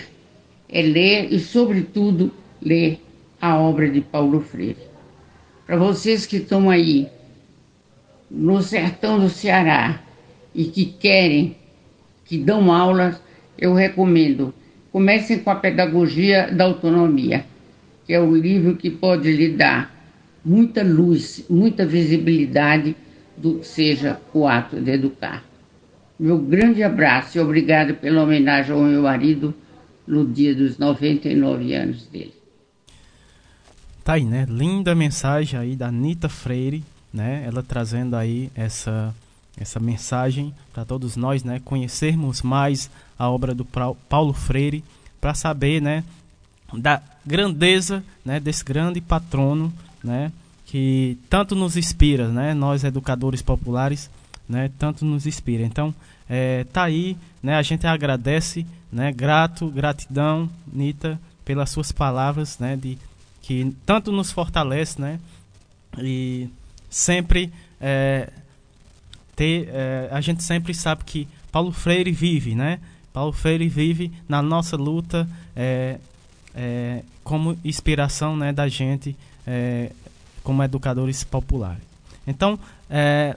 É 0.70 0.82
ler 0.82 1.32
e, 1.32 1.40
sobretudo, 1.40 2.32
ler 2.62 3.00
a 3.40 3.58
obra 3.58 3.90
de 3.90 4.02
Paulo 4.02 4.42
Freire. 4.42 4.78
Para 5.66 5.78
vocês 5.78 6.26
que 6.26 6.38
estão 6.38 6.70
aí 6.70 7.08
no 8.30 8.62
sertão 8.62 9.20
do 9.20 9.30
Ceará 9.30 10.02
e 10.54 10.66
que 10.66 10.86
querem, 10.86 11.56
que 12.26 12.38
dão 12.38 12.72
aulas, 12.72 13.22
eu 13.58 13.74
recomendo. 13.74 14.54
Comecem 14.92 15.40
com 15.40 15.50
a 15.50 15.56
Pedagogia 15.56 16.52
da 16.52 16.66
Autonomia, 16.66 17.46
que 18.06 18.14
é 18.14 18.20
o 18.20 18.36
livro 18.36 18.76
que 18.76 18.90
pode 18.90 19.32
lhe 19.32 19.50
dar 19.50 19.94
muita 20.44 20.84
luz, 20.84 21.46
muita 21.50 21.86
visibilidade 21.86 22.96
do 23.38 23.64
seja 23.64 24.20
o 24.34 24.48
ato 24.48 24.80
de 24.80 24.92
educar. 24.92 25.44
Meu 26.24 26.40
grande 26.40 26.82
abraço 26.82 27.38
e 27.38 27.42
obrigado 27.42 27.96
pela 27.96 28.24
homenagem 28.24 28.72
ao 28.72 28.82
meu 28.82 29.02
marido 29.02 29.54
no 30.08 30.26
dia 30.26 30.56
dos 30.56 30.78
99 30.78 31.74
anos 31.74 32.08
dele. 32.08 32.34
Tá 34.06 34.14
aí, 34.14 34.24
né? 34.24 34.46
Linda 34.50 34.96
mensagem 34.96 35.60
aí 35.60 35.76
da 35.76 35.88
Anitta 35.88 36.30
Freire, 36.30 36.82
né? 37.14 37.44
Ela 37.46 37.62
trazendo 37.62 38.16
aí 38.16 38.50
essa 38.56 39.14
essa 39.60 39.82
mensagem 39.82 40.54
para 40.72 40.86
todos 40.86 41.18
nós, 41.18 41.44
né? 41.44 41.60
Conhecermos 41.66 42.42
mais 42.42 42.90
a 43.20 43.30
obra 43.30 43.54
do 43.54 43.66
Paulo 43.66 44.32
Freire 44.32 44.82
para 45.20 45.34
saber, 45.34 45.82
né? 45.82 46.06
Da 46.74 47.02
grandeza, 47.26 48.02
né? 48.24 48.40
Desse 48.40 48.64
grande 48.64 49.02
patrono, 49.02 49.74
né? 50.02 50.32
que 50.74 51.20
tanto 51.30 51.54
nos 51.54 51.78
inspira, 51.78 52.30
né? 52.30 52.54
Nós 52.54 52.84
educadores 52.84 53.42
populares, 53.42 54.10
né? 54.50 54.72
Tanto 54.80 55.06
nos 55.06 55.28
inspira. 55.28 55.64
Então, 55.64 55.94
é, 56.30 56.64
tá 56.66 56.84
aí, 56.84 57.18
né? 57.42 57.56
A 57.56 57.62
gente 57.62 57.86
agradece, 57.86 58.66
né? 58.92 59.12
Grato, 59.12 59.70
gratidão, 59.70 60.50
Nita, 60.72 61.20
pelas 61.44 61.70
suas 61.70 61.92
palavras, 61.92 62.60
né? 62.60 62.76
De 62.76 62.98
que 63.42 63.76
tanto 63.86 64.12
nos 64.12 64.32
fortalece, 64.32 65.00
né? 65.02 65.20
E 65.98 66.50
sempre 66.90 67.52
é, 67.80 68.30
ter, 69.36 69.70
é, 69.70 70.10
a 70.12 70.22
gente 70.22 70.44
sempre 70.44 70.74
sabe 70.74 71.04
que 71.04 71.28
Paulo 71.52 71.72
Freire 71.72 72.12
vive, 72.12 72.56
né? 72.56 72.80
Paulo 73.12 73.32
Freire 73.32 73.68
vive 73.68 74.12
na 74.28 74.42
nossa 74.42 74.76
luta 74.76 75.28
é, 75.56 76.00
é, 76.56 77.04
como 77.24 77.58
inspiração, 77.64 78.36
né? 78.36 78.52
Da 78.52 78.68
gente 78.68 79.16
é, 79.46 79.92
como 80.44 80.64
educadores 80.64 81.24
populares. 81.24 81.84
Então, 82.26 82.58
é, 82.90 83.36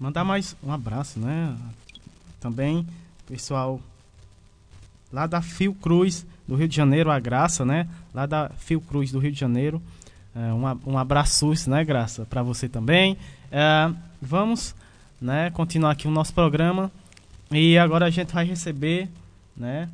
mandar 0.00 0.24
mais 0.24 0.56
um 0.64 0.72
abraço, 0.72 1.20
né? 1.20 1.54
Também, 2.40 2.86
pessoal 3.26 3.78
lá 5.12 5.26
da 5.26 5.42
Fiocruz 5.42 6.26
do 6.48 6.56
Rio 6.56 6.66
de 6.66 6.74
Janeiro, 6.74 7.10
a 7.10 7.20
Graça, 7.20 7.64
né? 7.66 7.86
Lá 8.14 8.24
da 8.24 8.48
Fiocruz 8.56 9.12
do 9.12 9.18
Rio 9.18 9.30
de 9.30 9.38
Janeiro. 9.38 9.80
É, 10.34 10.52
um, 10.52 10.92
um 10.92 10.98
abraço, 10.98 11.52
né, 11.68 11.84
Graça, 11.84 12.24
para 12.24 12.42
você 12.42 12.68
também. 12.68 13.18
É, 13.52 13.92
vamos, 14.22 14.74
né, 15.20 15.50
continuar 15.50 15.90
aqui 15.90 16.08
o 16.08 16.10
nosso 16.10 16.32
programa. 16.32 16.90
E 17.50 17.76
agora 17.76 18.06
a 18.06 18.10
gente 18.10 18.32
vai 18.32 18.44
receber, 18.44 19.08
né? 19.56 19.88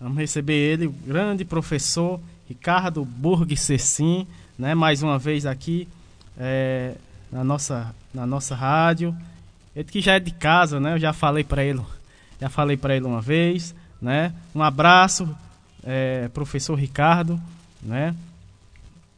Vamos 0.00 0.18
receber 0.18 0.54
ele, 0.54 0.86
o 0.86 0.92
grande 0.92 1.44
professor 1.44 2.20
Ricardo 2.48 3.04
Burg 3.04 3.56
Cecim, 3.56 4.26
né, 4.58 4.74
mais 4.74 5.02
uma 5.02 5.18
vez 5.18 5.44
aqui 5.44 5.86
é, 6.36 6.94
na, 7.30 7.44
nossa, 7.44 7.94
na 8.18 8.26
nossa 8.26 8.54
rádio. 8.54 9.16
Ele 9.74 9.88
que 9.88 10.00
já 10.00 10.14
é 10.14 10.20
de 10.20 10.32
casa, 10.32 10.80
né? 10.80 10.94
Eu 10.94 10.98
já 10.98 11.12
falei 11.12 11.44
para 11.44 11.64
ele, 11.64 11.80
já 12.40 12.48
falei 12.48 12.76
para 12.76 12.96
ele 12.96 13.06
uma 13.06 13.20
vez, 13.20 13.74
né? 14.02 14.32
Um 14.54 14.62
abraço, 14.62 15.28
é, 15.84 16.28
professor 16.34 16.74
Ricardo, 16.74 17.40
né? 17.80 18.14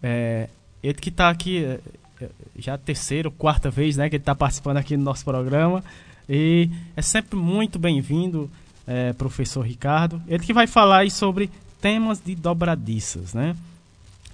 É, 0.02 0.48
ele 0.82 0.94
que 0.94 1.08
está 1.08 1.30
aqui 1.30 1.64
é, 1.64 1.80
é, 2.20 2.28
já 2.58 2.74
a 2.74 2.78
terceira, 2.78 3.30
quarta 3.30 3.70
vez, 3.70 3.96
né? 3.96 4.08
Que 4.10 4.16
ele 4.16 4.22
está 4.22 4.34
participando 4.34 4.76
aqui 4.76 4.96
do 4.96 5.02
nosso 5.02 5.24
programa 5.24 5.82
e 6.28 6.68
é 6.94 7.02
sempre 7.02 7.36
muito 7.36 7.78
bem-vindo, 7.78 8.50
é, 8.86 9.14
professor 9.14 9.62
Ricardo. 9.62 10.22
Ele 10.28 10.44
que 10.44 10.52
vai 10.52 10.66
falar 10.66 10.98
aí 10.98 11.10
sobre 11.10 11.50
temas 11.80 12.20
de 12.20 12.34
dobradiças, 12.34 13.32
né? 13.32 13.56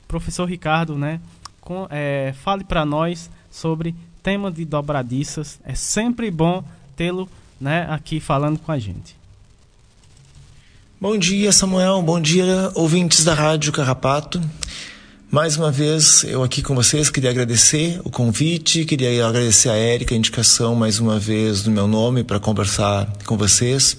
Professor 0.08 0.44
Ricardo, 0.44 0.98
né? 0.98 1.20
Com, 1.60 1.86
é, 1.88 2.34
fale 2.42 2.64
para 2.64 2.84
nós 2.84 3.30
sobre 3.50 3.94
temas 4.26 4.52
de 4.52 4.64
dobradiças. 4.64 5.60
É 5.64 5.76
sempre 5.76 6.32
bom 6.32 6.64
tê-lo, 6.96 7.28
né? 7.60 7.86
Aqui 7.88 8.18
falando 8.18 8.58
com 8.58 8.72
a 8.72 8.78
gente. 8.78 9.14
Bom 11.00 11.16
dia, 11.16 11.52
Samuel. 11.52 12.02
Bom 12.02 12.20
dia, 12.20 12.72
ouvintes 12.74 13.22
da 13.22 13.34
Rádio 13.34 13.72
Carrapato. 13.72 14.42
Mais 15.30 15.56
uma 15.56 15.70
vez, 15.70 16.24
eu 16.24 16.42
aqui 16.42 16.60
com 16.60 16.74
vocês, 16.74 17.08
queria 17.08 17.30
agradecer 17.30 18.00
o 18.02 18.10
convite, 18.10 18.84
queria 18.84 19.24
agradecer 19.28 19.68
a 19.68 19.76
Érica, 19.76 20.12
a 20.12 20.18
indicação 20.18 20.74
mais 20.74 20.98
uma 20.98 21.20
vez 21.20 21.62
do 21.62 21.70
meu 21.70 21.86
nome 21.86 22.24
para 22.24 22.40
conversar 22.40 23.08
com 23.26 23.36
vocês. 23.36 23.96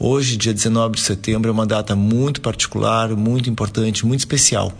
Hoje, 0.00 0.36
dia 0.36 0.52
19 0.52 0.96
de 0.96 1.02
setembro, 1.02 1.48
é 1.48 1.52
uma 1.52 1.66
data 1.66 1.94
muito 1.94 2.40
particular, 2.40 3.10
muito 3.10 3.48
importante, 3.48 4.04
muito 4.04 4.18
especial. 4.18 4.72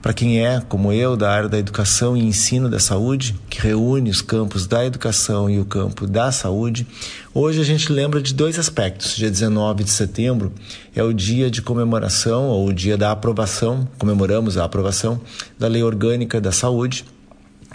Para 0.00 0.12
quem 0.12 0.44
é, 0.44 0.60
como 0.68 0.92
eu, 0.92 1.16
da 1.16 1.30
área 1.30 1.48
da 1.48 1.58
educação 1.58 2.16
e 2.16 2.24
ensino 2.24 2.68
da 2.68 2.78
saúde, 2.78 3.34
que 3.50 3.60
reúne 3.60 4.10
os 4.10 4.22
campos 4.22 4.66
da 4.66 4.84
educação 4.84 5.50
e 5.50 5.58
o 5.58 5.64
campo 5.64 6.06
da 6.06 6.30
saúde, 6.30 6.86
hoje 7.34 7.60
a 7.60 7.64
gente 7.64 7.92
lembra 7.92 8.22
de 8.22 8.32
dois 8.32 8.58
aspectos. 8.58 9.16
Dia 9.16 9.30
19 9.30 9.82
de 9.82 9.90
setembro 9.90 10.52
é 10.94 11.02
o 11.02 11.12
dia 11.12 11.50
de 11.50 11.60
comemoração, 11.60 12.44
ou 12.44 12.68
o 12.68 12.72
dia 12.72 12.96
da 12.96 13.10
aprovação, 13.10 13.88
comemoramos 13.98 14.56
a 14.56 14.64
aprovação 14.64 15.20
da 15.58 15.66
Lei 15.66 15.82
Orgânica 15.82 16.40
da 16.40 16.52
Saúde, 16.52 17.04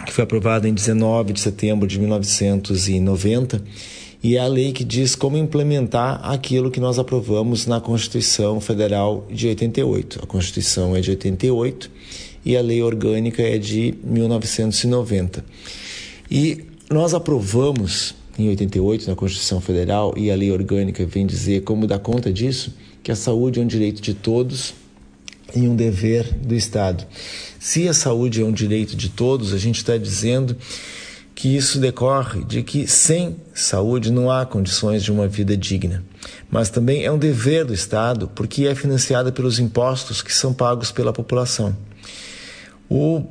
que 0.06 0.12
foi 0.12 0.24
aprovada 0.24 0.68
em 0.68 0.74
19 0.74 1.32
de 1.32 1.40
setembro 1.40 1.86
de 1.86 1.98
1990 1.98 3.62
e 4.24 4.38
é 4.38 4.40
a 4.40 4.46
lei 4.46 4.72
que 4.72 4.82
diz 4.82 5.14
como 5.14 5.36
implementar 5.36 6.18
aquilo 6.24 6.70
que 6.70 6.80
nós 6.80 6.98
aprovamos 6.98 7.66
na 7.66 7.78
Constituição 7.78 8.58
Federal 8.58 9.28
de 9.30 9.48
88. 9.48 10.20
A 10.22 10.26
Constituição 10.26 10.96
é 10.96 11.02
de 11.02 11.10
88 11.10 11.90
e 12.42 12.56
a 12.56 12.62
lei 12.62 12.82
orgânica 12.82 13.42
é 13.42 13.58
de 13.58 13.94
1990. 14.02 15.44
E 16.30 16.64
nós 16.90 17.12
aprovamos 17.12 18.14
em 18.38 18.48
88 18.48 19.10
na 19.10 19.14
Constituição 19.14 19.60
Federal 19.60 20.14
e 20.16 20.30
a 20.30 20.34
lei 20.34 20.50
orgânica 20.50 21.04
vem 21.04 21.26
dizer 21.26 21.60
como 21.60 21.86
dar 21.86 21.98
conta 21.98 22.32
disso, 22.32 22.74
que 23.02 23.12
a 23.12 23.16
saúde 23.16 23.60
é 23.60 23.62
um 23.62 23.66
direito 23.66 24.00
de 24.00 24.14
todos 24.14 24.72
e 25.54 25.68
um 25.68 25.76
dever 25.76 26.32
do 26.32 26.54
Estado. 26.54 27.06
Se 27.60 27.86
a 27.88 27.92
saúde 27.92 28.40
é 28.40 28.44
um 28.44 28.52
direito 28.52 28.96
de 28.96 29.10
todos, 29.10 29.52
a 29.52 29.58
gente 29.58 29.76
está 29.76 29.98
dizendo 29.98 30.56
que 31.34 31.56
isso 31.56 31.80
decorre 31.80 32.44
de 32.44 32.62
que 32.62 32.86
sem 32.86 33.36
saúde 33.52 34.12
não 34.12 34.30
há 34.30 34.46
condições 34.46 35.02
de 35.02 35.10
uma 35.10 35.26
vida 35.26 35.56
digna. 35.56 36.04
Mas 36.48 36.70
também 36.70 37.04
é 37.04 37.10
um 37.10 37.18
dever 37.18 37.64
do 37.64 37.74
Estado, 37.74 38.30
porque 38.34 38.66
é 38.66 38.74
financiada 38.74 39.32
pelos 39.32 39.58
impostos 39.58 40.22
que 40.22 40.32
são 40.32 40.54
pagos 40.54 40.92
pela 40.92 41.12
população. 41.12 41.76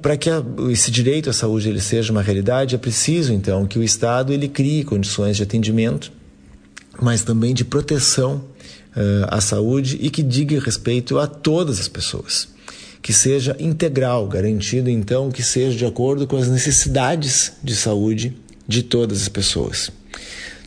Para 0.01 0.17
que 0.17 0.29
a, 0.29 0.43
esse 0.69 0.91
direito 0.91 1.29
à 1.29 1.33
saúde 1.33 1.69
ele 1.69 1.79
seja 1.79 2.11
uma 2.11 2.21
realidade, 2.21 2.75
é 2.75 2.77
preciso 2.77 3.31
então 3.31 3.65
que 3.65 3.79
o 3.79 3.83
Estado 3.83 4.33
ele 4.33 4.49
crie 4.49 4.83
condições 4.83 5.37
de 5.37 5.43
atendimento, 5.43 6.11
mas 7.01 7.23
também 7.23 7.53
de 7.53 7.63
proteção 7.63 8.43
uh, 8.95 9.27
à 9.29 9.39
saúde 9.39 9.97
e 10.01 10.09
que 10.09 10.21
diga 10.21 10.59
respeito 10.59 11.17
a 11.17 11.27
todas 11.27 11.79
as 11.79 11.87
pessoas 11.87 12.52
que 13.03 13.11
seja 13.11 13.55
integral, 13.59 14.27
garantido 14.27 14.89
então 14.89 15.29
que 15.29 15.43
seja 15.43 15.77
de 15.77 15.85
acordo 15.85 16.25
com 16.25 16.37
as 16.37 16.47
necessidades 16.47 17.51
de 17.61 17.75
saúde 17.75 18.35
de 18.65 18.81
todas 18.81 19.21
as 19.21 19.27
pessoas. 19.27 19.91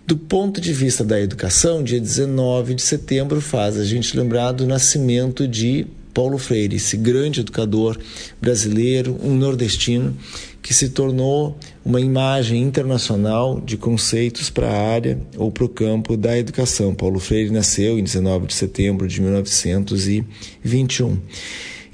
Do 0.07 0.19
ponto 0.19 0.61
de 0.61 0.73
vista 0.73 1.03
da 1.03 1.19
educação, 1.19 1.83
dia 1.83 1.99
19 1.99 2.75
de 2.75 2.83
setembro 2.83 3.41
faz 3.41 3.79
a 3.79 3.85
gente 3.85 4.15
lembrar 4.17 4.53
do 4.53 4.67
nascimento 4.67 5.49
de 5.49 5.87
Paulo 6.13 6.39
Freire, 6.39 6.77
esse 6.77 6.97
grande 6.97 7.41
educador 7.41 7.99
brasileiro, 8.41 9.19
um 9.23 9.35
nordestino, 9.35 10.17
que 10.63 10.75
se 10.75 10.91
tornou 10.91 11.59
uma 11.85 12.01
imagem 12.01 12.63
internacional 12.63 13.61
de 13.61 13.77
conceitos 13.77 14.51
para 14.51 14.69
a 14.69 14.93
área 14.93 15.19
ou 15.37 15.51
para 15.51 15.65
o 15.65 15.69
campo 15.69 16.17
da 16.17 16.39
educação. 16.39 16.95
Paulo 16.95 17.19
Freire 17.19 17.51
nasceu 17.51 17.99
em 17.99 18.05
19 18.05 18.47
de 18.47 18.55
setembro 18.55 19.09
de 19.09 19.21
1921. 19.21 21.19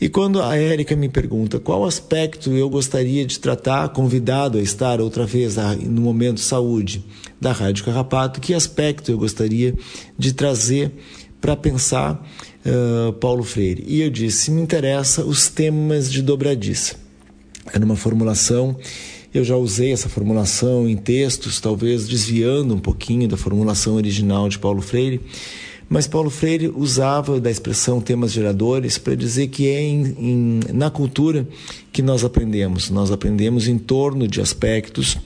E 0.03 0.09
quando 0.09 0.43
a 0.43 0.57
Érica 0.57 0.97
me 0.97 1.09
pergunta 1.09 1.61
qual 1.61 1.85
aspecto 1.85 2.51
eu 2.51 2.69
gostaria 2.69 3.25
de 3.25 3.39
tratar, 3.39 3.89
convidado 3.91 4.59
a 4.59 4.61
estar 4.61 5.01
outra 5.01 5.25
vez 5.25 5.55
no 5.87 6.01
momento 6.03 6.41
saúde 6.41 7.05
da 7.41 7.53
Rádio 7.53 7.85
Carrapato, 7.85 8.41
que 8.41 8.53
aspecto 8.53 9.13
eu 9.13 9.17
gostaria 9.17 9.73
de 10.19 10.33
trazer 10.33 10.91
para 11.41 11.55
pensar 11.55 12.21
uh, 12.67 13.13
Paulo 13.13 13.45
Freire? 13.45 13.85
E 13.87 14.01
eu 14.01 14.11
disse: 14.11 14.51
me 14.51 14.61
interessa 14.61 15.25
os 15.25 15.49
temas 15.49 16.11
de 16.11 16.21
dobradiça. 16.21 16.97
Era 17.73 17.85
uma 17.85 17.95
formulação 17.95 18.77
eu 19.35 19.45
já 19.45 19.57
usei 19.57 19.93
essa 19.93 20.11
formulação 20.11 20.87
em 20.87 20.97
textos, 20.97 21.59
talvez 21.59 22.07
desviando 22.07 22.75
um 22.75 22.79
pouquinho 22.79 23.27
da 23.27 23.37
formulação 23.37 23.95
original 23.95 24.47
de 24.47 24.59
Paulo 24.59 24.83
Freire, 24.83 25.23
mas 25.93 26.07
Paulo 26.07 26.31
Freire 26.31 26.73
usava 26.75 27.39
da 27.39 27.51
expressão 27.51 28.01
temas 28.01 28.33
geradores 28.33 28.97
para 28.97 29.15
dizer 29.15 29.49
que 29.49 29.69
é 29.69 29.83
em, 29.83 30.17
em, 30.19 30.61
na 30.73 30.89
cultura 30.89 31.47
que 31.93 32.01
nós 32.01 32.25
aprendemos. 32.25 32.89
Nós 32.89 33.11
aprendemos 33.11 33.69
em 33.69 33.77
torno 33.77 34.27
de 34.27 34.41
aspectos 34.41 35.19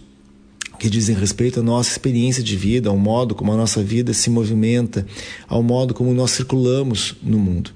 que 0.76 0.90
dizem 0.90 1.14
respeito 1.14 1.60
à 1.60 1.62
nossa 1.62 1.92
experiência 1.92 2.42
de 2.42 2.56
vida, 2.56 2.90
ao 2.90 2.98
modo 2.98 3.32
como 3.32 3.52
a 3.52 3.56
nossa 3.56 3.80
vida 3.80 4.12
se 4.12 4.28
movimenta, 4.28 5.06
ao 5.46 5.62
modo 5.62 5.94
como 5.94 6.12
nós 6.12 6.32
circulamos 6.32 7.14
no 7.22 7.38
mundo. 7.38 7.70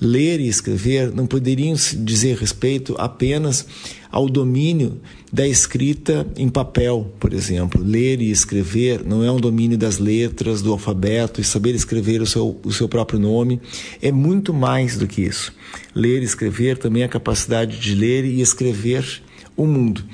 Ler 0.00 0.38
e 0.38 0.46
escrever 0.46 1.12
não 1.12 1.26
poderiam 1.26 1.74
dizer 1.96 2.36
respeito 2.36 2.94
apenas 2.98 3.66
ao 4.10 4.28
domínio 4.28 5.00
da 5.32 5.46
escrita 5.46 6.26
em 6.36 6.48
papel, 6.48 7.12
por 7.20 7.32
exemplo. 7.32 7.82
Ler 7.82 8.20
e 8.20 8.30
escrever 8.30 9.04
não 9.04 9.22
é 9.22 9.30
um 9.30 9.38
domínio 9.40 9.76
das 9.76 9.98
letras, 9.98 10.62
do 10.62 10.72
alfabeto 10.72 11.40
e 11.40 11.44
saber 11.44 11.74
escrever 11.74 12.20
o 12.22 12.26
seu, 12.26 12.58
o 12.64 12.72
seu 12.72 12.88
próprio 12.88 13.18
nome. 13.18 13.60
É 14.00 14.10
muito 14.10 14.52
mais 14.54 14.96
do 14.96 15.06
que 15.06 15.22
isso. 15.22 15.52
Ler 15.94 16.22
e 16.22 16.24
escrever 16.24 16.78
também 16.78 17.02
é 17.02 17.06
a 17.06 17.08
capacidade 17.08 17.78
de 17.78 17.94
ler 17.94 18.24
e 18.24 18.40
escrever 18.40 19.22
o 19.56 19.66
mundo. 19.66 20.04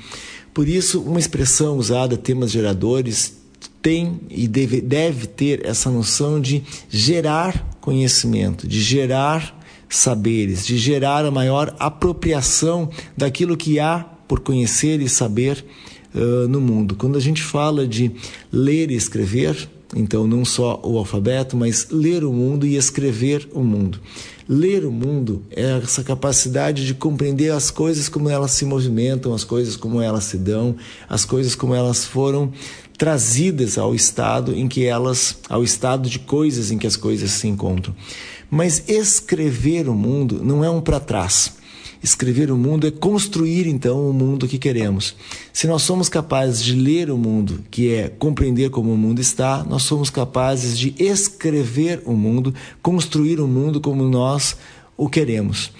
Por 0.53 0.67
isso, 0.67 1.01
uma 1.01 1.19
expressão 1.19 1.77
usada, 1.77 2.17
temas 2.17 2.51
geradores, 2.51 3.35
tem 3.81 4.19
e 4.29 4.47
deve, 4.47 4.81
deve 4.81 5.27
ter 5.27 5.65
essa 5.65 5.91
noção 5.91 6.41
de 6.41 6.63
gerar 6.89 7.77
conhecimento, 7.79 8.67
de 8.67 8.81
gerar 8.81 9.55
saberes, 9.95 10.65
de 10.65 10.77
gerar 10.77 11.25
a 11.25 11.31
maior 11.31 11.75
apropriação 11.79 12.89
daquilo 13.15 13.57
que 13.57 13.79
há 13.79 14.05
por 14.27 14.39
conhecer 14.39 15.01
e 15.01 15.09
saber 15.09 15.63
uh, 16.13 16.47
no 16.47 16.59
mundo. 16.59 16.95
Quando 16.95 17.17
a 17.17 17.21
gente 17.21 17.41
fala 17.41 17.87
de 17.87 18.11
ler 18.51 18.91
e 18.91 18.95
escrever, 18.95 19.69
então 19.95 20.27
não 20.27 20.43
só 20.43 20.79
o 20.83 20.97
alfabeto, 20.97 21.55
mas 21.55 21.87
ler 21.89 22.23
o 22.23 22.33
mundo 22.33 22.65
e 22.65 22.75
escrever 22.75 23.47
o 23.53 23.63
mundo. 23.63 23.99
Ler 24.47 24.85
o 24.85 24.91
mundo 24.91 25.43
é 25.49 25.79
essa 25.81 26.03
capacidade 26.03 26.85
de 26.85 26.93
compreender 26.93 27.51
as 27.51 27.71
coisas 27.71 28.07
como 28.07 28.29
elas 28.29 28.51
se 28.51 28.65
movimentam, 28.65 29.33
as 29.33 29.43
coisas 29.43 29.75
como 29.75 30.01
elas 30.01 30.25
se 30.25 30.37
dão, 30.37 30.75
as 31.09 31.25
coisas 31.25 31.55
como 31.55 31.73
elas 31.73 32.05
foram 32.05 32.51
trazidas 32.97 33.77
ao 33.77 33.93
estado 33.93 34.53
em 34.53 34.67
que 34.67 34.85
elas, 34.85 35.37
ao 35.49 35.63
estado 35.63 36.09
de 36.09 36.19
coisas 36.19 36.71
em 36.71 36.77
que 36.77 36.87
as 36.87 36.95
coisas 36.95 37.31
se 37.31 37.47
encontram. 37.47 37.95
Mas 38.49 38.87
escrever 38.87 39.89
o 39.89 39.93
mundo 39.93 40.41
não 40.43 40.63
é 40.63 40.69
um 40.69 40.81
para 40.81 40.99
trás. 40.99 41.57
Escrever 42.03 42.51
o 42.51 42.57
mundo 42.57 42.85
é 42.85 42.91
construir 42.91 43.65
então 43.65 44.07
o 44.07 44.13
mundo 44.13 44.47
que 44.47 44.59
queremos. 44.59 45.15
Se 45.51 45.65
nós 45.65 45.81
somos 45.81 46.07
capazes 46.07 46.63
de 46.63 46.75
ler 46.75 47.09
o 47.09 47.17
mundo, 47.17 47.63
que 47.71 47.93
é 47.93 48.09
compreender 48.09 48.69
como 48.69 48.93
o 48.93 48.97
mundo 48.97 49.19
está, 49.19 49.63
nós 49.63 49.83
somos 49.83 50.11
capazes 50.11 50.77
de 50.77 50.93
escrever 50.99 52.03
o 52.05 52.13
mundo, 52.13 52.53
construir 52.81 53.39
o 53.39 53.47
mundo 53.47 53.81
como 53.81 54.03
nós 54.03 54.55
o 54.95 55.09
queremos. 55.09 55.71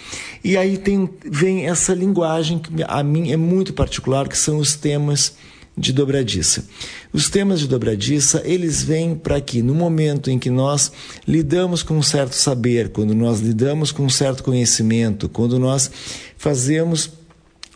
E 0.43 0.57
aí 0.57 0.77
tem, 0.77 1.09
vem 1.23 1.67
essa 1.67 1.93
linguagem 1.93 2.59
que 2.59 2.71
a 2.87 3.03
mim 3.03 3.31
é 3.31 3.37
muito 3.37 3.73
particular, 3.73 4.27
que 4.27 4.37
são 4.37 4.57
os 4.57 4.75
temas 4.75 5.35
de 5.77 5.91
dobradiça. 5.91 6.65
Os 7.11 7.29
temas 7.29 7.59
de 7.59 7.67
dobradiça, 7.67 8.41
eles 8.45 8.83
vêm 8.83 9.15
para 9.15 9.41
que 9.41 9.61
no 9.61 9.75
momento 9.75 10.29
em 10.29 10.39
que 10.39 10.49
nós 10.49 10.91
lidamos 11.27 11.83
com 11.83 11.97
um 11.97 12.03
certo 12.03 12.35
saber, 12.35 12.89
quando 12.89 13.13
nós 13.13 13.39
lidamos 13.39 13.91
com 13.91 14.03
um 14.03 14.09
certo 14.09 14.43
conhecimento, 14.43 15.27
quando 15.27 15.59
nós 15.59 15.91
fazemos 16.37 17.11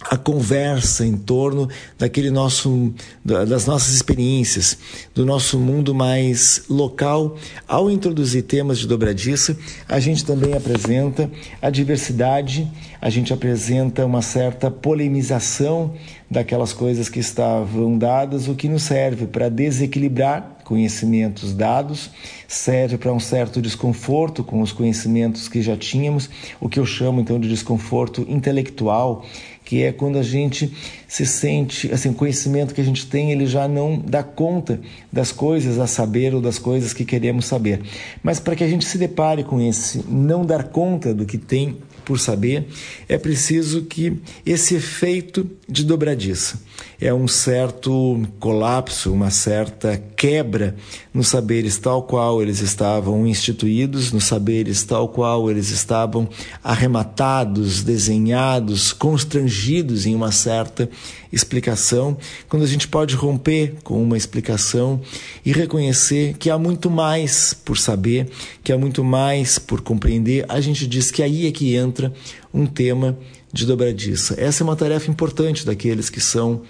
a 0.01 0.15
conversa 0.15 1.05
em 1.05 1.17
torno 1.17 1.67
daquele 1.97 2.31
nosso 2.31 2.93
das 3.23 3.65
nossas 3.65 3.93
experiências, 3.93 4.77
do 5.13 5.25
nosso 5.25 5.59
mundo 5.59 5.93
mais 5.93 6.63
local. 6.69 7.38
Ao 7.67 7.91
introduzir 7.91 8.43
temas 8.43 8.79
de 8.79 8.88
dobradiça, 8.88 9.57
a 9.88 9.99
gente 9.99 10.23
também 10.23 10.53
apresenta 10.53 11.29
a 11.62 11.69
diversidade, 11.69 12.69
a 13.01 13.09
gente 13.09 13.33
apresenta 13.33 14.05
uma 14.05 14.21
certa 14.21 14.71
polemização 14.71 15.93
daquelas 16.29 16.73
coisas 16.73 17.09
que 17.09 17.19
estavam 17.19 17.97
dadas, 17.97 18.47
o 18.47 18.55
que 18.55 18.69
nos 18.69 18.83
serve 18.83 19.25
para 19.25 19.49
desequilibrar 19.49 20.57
conhecimentos 20.63 21.51
dados, 21.51 22.11
serve 22.47 22.95
para 22.97 23.11
um 23.11 23.19
certo 23.19 23.59
desconforto 23.59 24.43
com 24.43 24.61
os 24.61 24.71
conhecimentos 24.71 25.49
que 25.49 25.63
já 25.63 25.75
tínhamos, 25.75 26.29
o 26.61 26.69
que 26.69 26.79
eu 26.79 26.85
chamo 26.85 27.19
então 27.19 27.39
de 27.39 27.49
desconforto 27.49 28.23
intelectual, 28.29 29.25
que 29.65 29.81
é 29.81 29.91
quando 29.91 30.19
a 30.19 30.23
gente 30.23 30.71
se 31.07 31.25
sente, 31.25 31.91
assim, 31.91 32.09
o 32.09 32.13
conhecimento 32.13 32.73
que 32.73 32.81
a 32.81 32.83
gente 32.83 33.07
tem, 33.07 33.31
ele 33.31 33.47
já 33.47 33.67
não 33.67 33.99
dá 33.99 34.21
conta 34.21 34.79
das 35.11 35.31
coisas 35.31 35.79
a 35.79 35.87
saber 35.87 36.35
ou 36.35 36.41
das 36.41 36.59
coisas 36.59 36.93
que 36.93 37.03
queremos 37.03 37.45
saber. 37.45 37.81
Mas 38.21 38.39
para 38.39 38.55
que 38.55 38.63
a 38.63 38.67
gente 38.67 38.85
se 38.85 38.97
depare 38.97 39.43
com 39.43 39.59
esse 39.59 40.03
não 40.07 40.45
dar 40.45 40.65
conta 40.65 41.13
do 41.13 41.25
que 41.25 41.37
tem 41.37 41.77
por 42.10 42.19
saber, 42.19 42.65
é 43.08 43.19
preciso 43.19 43.84
que 43.84 44.17
esse 44.43 44.74
efeito 44.74 45.48
de 45.69 45.84
dobradiça 45.86 46.60
é 47.01 47.13
um 47.13 47.27
certo 47.27 48.21
colapso, 48.39 49.13
uma 49.13 49.29
certa 49.29 50.01
quebra 50.17 50.75
nos 51.13 51.29
saberes 51.29 51.77
tal 51.77 52.03
qual 52.03 52.41
eles 52.41 52.59
estavam 52.59 53.25
instituídos, 53.25 54.12
nos 54.12 54.25
saberes 54.25 54.83
tal 54.83 55.07
qual 55.07 55.49
eles 55.49 55.69
estavam 55.69 56.27
arrematados, 56.62 57.83
desenhados, 57.83 58.91
constrangidos 58.91 60.05
em 60.05 60.13
uma 60.13 60.31
certa 60.31 60.89
explicação, 61.31 62.17
quando 62.49 62.63
a 62.63 62.67
gente 62.67 62.88
pode 62.88 63.15
romper 63.15 63.75
com 63.83 64.01
uma 64.01 64.17
explicação 64.17 64.99
e 65.45 65.53
reconhecer 65.53 66.35
que 66.38 66.49
há 66.49 66.57
muito 66.57 66.89
mais 66.89 67.53
por 67.53 67.77
saber, 67.77 68.29
que 68.63 68.73
há 68.73 68.77
muito 68.77 69.03
mais 69.03 69.57
por 69.57 69.79
compreender, 69.81 70.43
a 70.49 70.59
gente 70.59 70.85
diz 70.85 71.12
que 71.12 71.23
aí 71.23 71.47
é 71.47 71.51
que 71.51 71.75
entra 71.75 72.12
um 72.53 72.65
tema 72.65 73.17
de 73.53 73.65
dobradiça. 73.65 74.35
Essa 74.38 74.63
é 74.63 74.65
uma 74.65 74.75
tarefa 74.75 75.09
importante 75.09 75.65
daqueles 75.65 76.09
que 76.09 76.19
são 76.19 76.62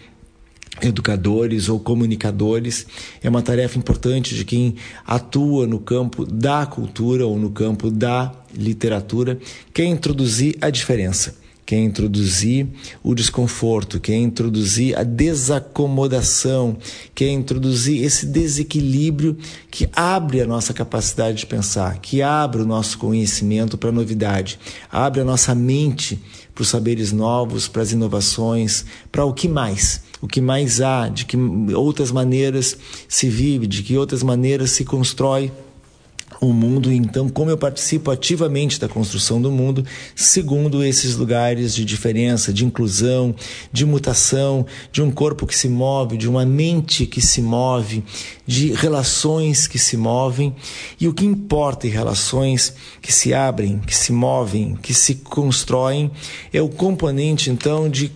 educadores 0.81 1.69
ou 1.69 1.79
comunicadores. 1.79 2.85
É 3.21 3.29
uma 3.29 3.41
tarefa 3.41 3.77
importante 3.77 4.35
de 4.35 4.45
quem 4.45 4.75
atua 5.05 5.67
no 5.67 5.79
campo 5.79 6.25
da 6.25 6.65
cultura 6.65 7.25
ou 7.25 7.37
no 7.37 7.49
campo 7.49 7.89
da 7.91 8.31
literatura, 8.53 9.37
quer 9.73 9.85
introduzir 9.85 10.57
a 10.59 10.69
diferença, 10.69 11.35
quer 11.65 11.77
introduzir 11.77 12.67
o 13.03 13.13
desconforto, 13.13 13.99
quer 13.99 14.15
introduzir 14.15 14.97
a 14.97 15.03
desacomodação, 15.03 16.77
quer 17.13 17.29
introduzir 17.29 18.03
esse 18.03 18.25
desequilíbrio 18.25 19.37
que 19.69 19.87
abre 19.95 20.41
a 20.41 20.47
nossa 20.47 20.73
capacidade 20.73 21.39
de 21.39 21.45
pensar, 21.45 21.99
que 21.99 22.23
abre 22.23 22.63
o 22.63 22.65
nosso 22.65 22.97
conhecimento 22.97 23.77
para 23.77 23.89
a 23.89 23.93
novidade, 23.93 24.59
abre 24.91 25.21
a 25.21 25.25
nossa 25.25 25.53
mente 25.53 26.19
para 26.55 26.63
os 26.63 26.69
saberes 26.69 27.11
novos, 27.11 27.67
para 27.67 27.83
as 27.83 27.91
inovações, 27.91 28.85
para 29.11 29.23
o 29.23 29.33
que 29.33 29.47
mais 29.47 30.08
o 30.21 30.27
que 30.27 30.41
mais 30.41 30.81
há, 30.81 31.07
de 31.07 31.25
que 31.25 31.37
outras 31.73 32.11
maneiras 32.11 32.77
se 33.07 33.29
vive, 33.29 33.67
de 33.67 33.83
que 33.83 33.97
outras 33.97 34.23
maneiras 34.23 34.71
se 34.71 34.83
constrói 34.83 35.51
o 36.41 36.53
mundo, 36.53 36.91
então 36.91 37.27
como 37.27 37.51
eu 37.51 37.57
participo 37.57 38.11
ativamente 38.11 38.79
da 38.79 38.87
construção 38.87 39.41
do 39.41 39.51
mundo, 39.51 39.85
segundo 40.15 40.83
esses 40.83 41.15
lugares 41.15 41.75
de 41.75 41.83
diferença, 41.83 42.53
de 42.53 42.65
inclusão, 42.65 43.35
de 43.71 43.85
mutação, 43.85 44.65
de 44.91 45.01
um 45.01 45.11
corpo 45.11 45.45
que 45.45 45.55
se 45.55 45.67
move, 45.67 46.17
de 46.17 46.29
uma 46.29 46.45
mente 46.45 47.05
que 47.05 47.21
se 47.21 47.41
move, 47.41 48.03
de 48.47 48.73
relações 48.73 49.67
que 49.67 49.77
se 49.77 49.97
movem, 49.97 50.55
e 50.99 51.07
o 51.07 51.13
que 51.13 51.25
importa 51.25 51.87
em 51.87 51.89
relações 51.89 52.73
que 53.01 53.11
se 53.11 53.33
abrem, 53.33 53.79
que 53.79 53.95
se 53.95 54.11
movem, 54.11 54.75
que 54.81 54.93
se 54.93 55.15
constroem, 55.15 56.09
é 56.53 56.61
o 56.61 56.69
componente 56.69 57.49
então 57.49 57.89
de 57.89 58.09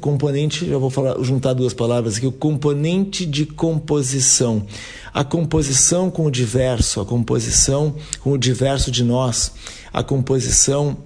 componente, 0.00 0.66
já 0.66 0.78
vou 0.78 0.90
falar, 0.90 1.22
juntar 1.22 1.52
duas 1.52 1.72
palavras 1.72 2.16
aqui, 2.16 2.26
o 2.26 2.32
componente 2.32 3.24
de 3.24 3.46
composição 3.46 4.66
a 5.16 5.24
composição 5.24 6.10
com 6.10 6.26
o 6.26 6.30
diverso, 6.30 7.00
a 7.00 7.06
composição 7.06 7.94
com 8.20 8.32
o 8.32 8.36
diverso 8.36 8.90
de 8.90 9.02
nós, 9.02 9.50
a 9.90 10.02
composição 10.02 10.98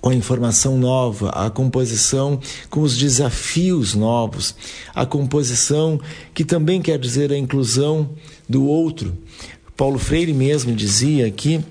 com 0.00 0.10
a 0.10 0.14
informação 0.14 0.78
nova, 0.78 1.30
a 1.30 1.50
composição 1.50 2.38
com 2.70 2.82
os 2.82 2.96
desafios 2.96 3.96
novos, 3.96 4.54
a 4.94 5.04
composição 5.04 6.00
que 6.32 6.44
também 6.44 6.80
quer 6.80 7.00
dizer 7.00 7.32
a 7.32 7.36
inclusão 7.36 8.10
do 8.48 8.64
outro. 8.64 9.12
Paulo 9.76 9.98
Freire 9.98 10.32
mesmo 10.32 10.72
dizia 10.72 11.28
que 11.28 11.56
uh, 11.56 11.64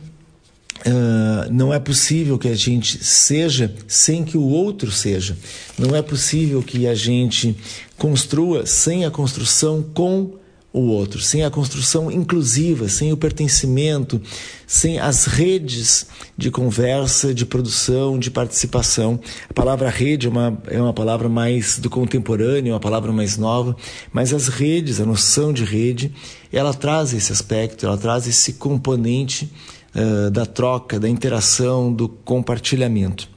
não 1.54 1.74
é 1.74 1.80
possível 1.80 2.38
que 2.38 2.50
a 2.50 2.56
gente 2.56 3.02
seja 3.02 3.74
sem 3.88 4.26
que 4.26 4.38
o 4.38 4.44
outro 4.44 4.92
seja. 4.92 5.38
Não 5.80 5.96
é 5.96 6.02
possível 6.02 6.62
que 6.62 6.86
a 6.86 6.94
gente 6.94 7.56
construa 7.98 8.66
sem 8.66 9.06
a 9.06 9.12
construção 9.12 9.82
com 9.82 10.41
o 10.74 10.88
outro, 10.88 11.20
sem 11.20 11.44
a 11.44 11.52
construção 11.52 12.10
inclusiva, 12.10 12.88
sem 12.88 13.12
o 13.12 13.18
pertencimento, 13.18 14.22
sem 14.66 15.00
as 15.00 15.26
redes 15.26 16.08
de 16.38 16.50
conversa, 16.50 17.34
de 17.34 17.46
produção, 17.46 18.18
de 18.18 18.32
participação. 18.32 19.20
A 19.50 19.54
palavra 19.54 19.90
rede 19.90 20.28
é 20.28 20.30
uma, 20.30 20.58
é 20.68 20.82
uma 20.82 20.94
palavra 20.94 21.28
mais 21.28 21.78
do 21.78 21.90
contemporâneo, 21.90 22.72
é 22.72 22.74
uma 22.74 22.80
palavra 22.80 23.12
mais 23.12 23.38
nova, 23.38 23.76
mas 24.14 24.34
as 24.34 24.48
redes, 24.48 25.02
a 25.02 25.06
noção 25.06 25.52
de 25.52 25.66
rede, 25.66 26.14
ela 26.54 26.74
traz 26.74 27.14
esse 27.14 27.34
aspecto, 27.34 27.86
ela 27.86 27.98
traz 27.98 28.26
esse 28.26 28.54
componente 28.54 29.52
uh, 29.94 30.32
da 30.32 30.46
troca, 30.46 31.00
da 31.00 31.10
interação, 31.10 31.92
do 31.92 32.08
compartilhamento. 32.08 33.31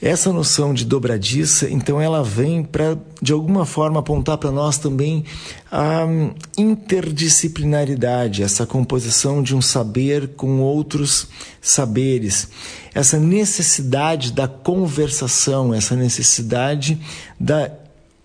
Essa 0.00 0.30
noção 0.30 0.74
de 0.74 0.84
dobradiça, 0.84 1.70
então, 1.70 1.98
ela 1.98 2.22
vem 2.22 2.62
para, 2.62 2.98
de 3.22 3.32
alguma 3.32 3.64
forma, 3.64 4.00
apontar 4.00 4.36
para 4.36 4.50
nós 4.50 4.76
também 4.76 5.24
a 5.72 6.06
interdisciplinaridade, 6.58 8.42
essa 8.42 8.66
composição 8.66 9.42
de 9.42 9.56
um 9.56 9.62
saber 9.62 10.28
com 10.36 10.60
outros 10.60 11.28
saberes, 11.62 12.48
essa 12.94 13.18
necessidade 13.18 14.32
da 14.32 14.46
conversação, 14.46 15.72
essa 15.72 15.96
necessidade 15.96 17.00
da 17.40 17.70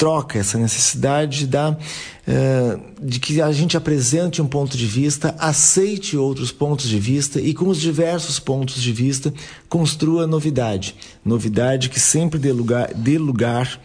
troca, 0.01 0.39
essa 0.39 0.57
necessidade 0.57 1.45
da, 1.45 1.69
uh, 1.69 2.81
de 2.99 3.19
que 3.19 3.39
a 3.39 3.51
gente 3.51 3.77
apresente 3.77 4.41
um 4.41 4.47
ponto 4.47 4.75
de 4.75 4.87
vista, 4.87 5.35
aceite 5.37 6.17
outros 6.17 6.51
pontos 6.51 6.89
de 6.89 6.99
vista 6.99 7.39
e, 7.39 7.53
com 7.53 7.67
os 7.67 7.79
diversos 7.79 8.39
pontos 8.39 8.81
de 8.81 8.91
vista, 8.91 9.31
construa 9.69 10.25
novidade. 10.25 10.95
Novidade 11.23 11.87
que 11.87 11.99
sempre 11.99 12.39
dê 12.39 12.51
lugar, 12.51 12.91
dê 12.95 13.19
lugar 13.19 13.79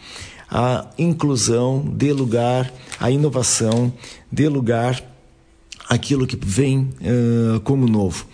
à 0.49 0.87
inclusão, 0.97 1.85
dê 1.87 2.11
lugar 2.11 2.73
à 2.99 3.11
inovação, 3.11 3.93
dê 4.31 4.49
lugar 4.49 4.99
àquilo 5.87 6.25
que 6.25 6.35
vem 6.43 6.79
uh, 6.79 7.59
como 7.59 7.87
novo. 7.87 8.25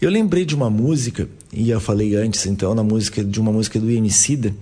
Eu 0.00 0.08
lembrei 0.08 0.46
de 0.46 0.54
uma 0.54 0.70
música, 0.70 1.28
e 1.52 1.68
eu 1.68 1.80
falei 1.82 2.14
antes, 2.14 2.46
então, 2.46 2.74
na 2.74 2.82
música 2.82 3.22
de 3.22 3.38
uma 3.38 3.52
música 3.52 3.78
do 3.78 3.90
Emicida, 3.90 4.54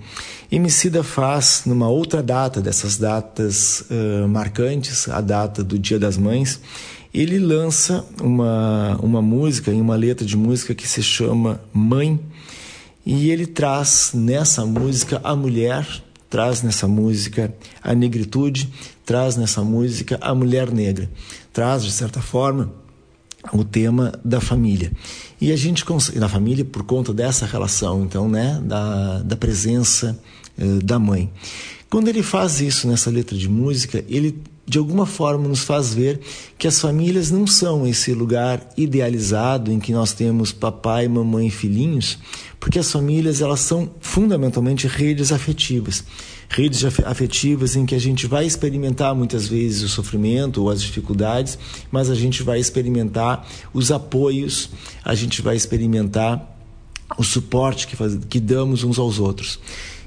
Emicida 0.50 1.02
faz 1.02 1.62
numa 1.66 1.88
outra 1.88 2.22
data 2.22 2.60
dessas 2.60 2.96
datas 2.96 3.84
uh, 3.90 4.28
marcantes, 4.28 5.08
a 5.08 5.20
data 5.20 5.64
do 5.64 5.78
Dia 5.78 5.98
das 5.98 6.16
Mães, 6.16 6.60
ele 7.12 7.38
lança 7.38 8.04
uma, 8.20 8.98
uma 9.00 9.22
música, 9.22 9.70
uma 9.70 9.96
letra 9.96 10.26
de 10.26 10.36
música 10.36 10.74
que 10.74 10.86
se 10.86 11.02
chama 11.02 11.60
Mãe, 11.72 12.20
e 13.06 13.30
ele 13.30 13.46
traz 13.46 14.12
nessa 14.14 14.64
música 14.64 15.20
a 15.22 15.36
mulher, 15.36 15.86
traz 16.28 16.62
nessa 16.62 16.88
música 16.88 17.54
a 17.82 17.94
negritude, 17.94 18.68
traz 19.04 19.36
nessa 19.36 19.62
música 19.62 20.18
a 20.20 20.34
mulher 20.34 20.70
negra, 20.70 21.08
traz 21.52 21.84
de 21.84 21.92
certa 21.92 22.20
forma 22.20 22.83
o 23.52 23.64
tema 23.64 24.12
da 24.24 24.40
família. 24.40 24.92
E 25.40 25.52
a 25.52 25.56
gente 25.56 25.84
da 26.14 26.28
família 26.28 26.64
por 26.64 26.84
conta 26.84 27.12
dessa 27.12 27.46
relação, 27.46 28.04
então, 28.04 28.28
né, 28.28 28.60
da, 28.64 29.22
da 29.22 29.36
presença 29.36 30.18
eh, 30.58 30.78
da 30.82 30.98
mãe. 30.98 31.30
Quando 31.90 32.08
ele 32.08 32.22
faz 32.22 32.60
isso 32.60 32.88
nessa 32.88 33.10
letra 33.10 33.36
de 33.36 33.48
música, 33.48 34.04
ele 34.08 34.42
de 34.66 34.78
alguma 34.78 35.04
forma 35.04 35.46
nos 35.46 35.60
faz 35.60 35.92
ver 35.92 36.20
que 36.56 36.66
as 36.66 36.80
famílias 36.80 37.30
não 37.30 37.46
são 37.46 37.86
esse 37.86 38.12
lugar 38.14 38.66
idealizado 38.76 39.70
em 39.70 39.78
que 39.78 39.92
nós 39.92 40.12
temos 40.12 40.52
papai, 40.52 41.06
mamãe 41.06 41.48
e 41.48 41.50
filhinhos, 41.50 42.18
porque 42.58 42.78
as 42.78 42.90
famílias 42.90 43.42
elas 43.42 43.60
são 43.60 43.90
fundamentalmente 44.00 44.86
redes 44.86 45.32
afetivas. 45.32 46.02
Redes 46.48 46.84
afetivas 47.04 47.76
em 47.76 47.84
que 47.84 47.94
a 47.94 47.98
gente 47.98 48.26
vai 48.26 48.46
experimentar 48.46 49.14
muitas 49.14 49.46
vezes 49.48 49.82
o 49.82 49.88
sofrimento 49.88 50.62
ou 50.62 50.70
as 50.70 50.80
dificuldades, 50.80 51.58
mas 51.90 52.08
a 52.08 52.14
gente 52.14 52.42
vai 52.42 52.58
experimentar 52.58 53.46
os 53.72 53.90
apoios, 53.90 54.70
a 55.04 55.14
gente 55.14 55.42
vai 55.42 55.56
experimentar 55.56 56.54
o 57.18 57.22
suporte 57.22 57.86
que, 57.86 57.96
faz, 57.96 58.18
que 58.28 58.40
damos 58.40 58.82
uns 58.82 58.98
aos 58.98 59.18
outros. 59.18 59.58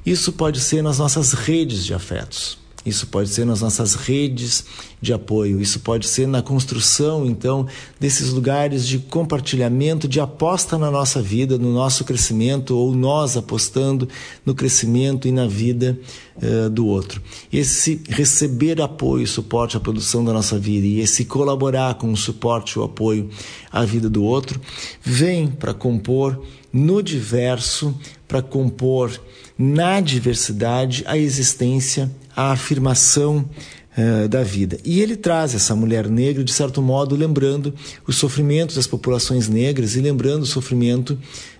Isso 0.05 0.31
pode 0.31 0.59
ser 0.59 0.81
nas 0.81 0.99
nossas 0.99 1.33
redes 1.33 1.85
de 1.85 1.93
afetos. 1.93 2.57
Isso 2.87 3.07
pode 3.07 3.29
ser 3.29 3.45
nas 3.45 3.61
nossas 3.61 3.95
redes 3.95 4.63
de 5.01 5.13
apoio, 5.13 5.61
isso 5.61 5.79
pode 5.81 6.07
ser 6.07 6.27
na 6.27 6.41
construção, 6.41 7.25
então, 7.25 7.67
desses 7.99 8.29
lugares 8.29 8.87
de 8.87 8.97
compartilhamento, 8.97 10.07
de 10.07 10.19
aposta 10.19 10.77
na 10.77 10.89
nossa 10.89 11.21
vida, 11.21 11.57
no 11.57 11.73
nosso 11.73 12.03
crescimento, 12.03 12.75
ou 12.75 12.95
nós 12.95 13.35
apostando 13.35 14.07
no 14.45 14.55
crescimento 14.55 15.27
e 15.27 15.31
na 15.31 15.45
vida 15.45 15.99
uh, 16.37 16.69
do 16.69 16.87
outro. 16.87 17.21
Esse 17.51 18.01
receber 18.07 18.81
apoio, 18.81 19.27
suporte 19.27 19.75
à 19.75 19.79
produção 19.79 20.23
da 20.23 20.31
nossa 20.33 20.57
vida 20.57 20.87
e 20.87 20.99
esse 21.01 21.25
colaborar 21.25 21.95
com 21.95 22.11
o 22.11 22.17
suporte, 22.17 22.79
o 22.79 22.83
apoio 22.83 23.29
à 23.71 23.83
vida 23.83 24.09
do 24.09 24.23
outro, 24.23 24.59
vem 25.03 25.47
para 25.47 25.73
compor 25.73 26.41
no 26.71 27.01
diverso, 27.01 27.95
para 28.27 28.41
compor 28.41 29.11
na 29.57 29.99
diversidade 29.99 31.03
a 31.07 31.17
existência, 31.17 32.11
a 32.37 32.51
afirmação 32.51 33.49
uh, 33.97 34.27
da 34.27 34.43
vida. 34.43 34.77
E 34.85 35.01
ele 35.01 35.15
traz 35.15 35.55
essa 35.55 35.75
mulher 35.75 36.07
negra, 36.07 36.43
de 36.43 36.53
certo 36.53 36.83
modo, 36.83 37.15
lembrando 37.15 37.73
os 38.05 38.15
sofrimentos 38.17 38.75
das 38.75 38.85
populações 38.85 39.49
negras 39.49 39.95
e 39.95 40.01
lembrando 40.01 40.43
o 40.43 40.45
sofrimento 40.45 41.17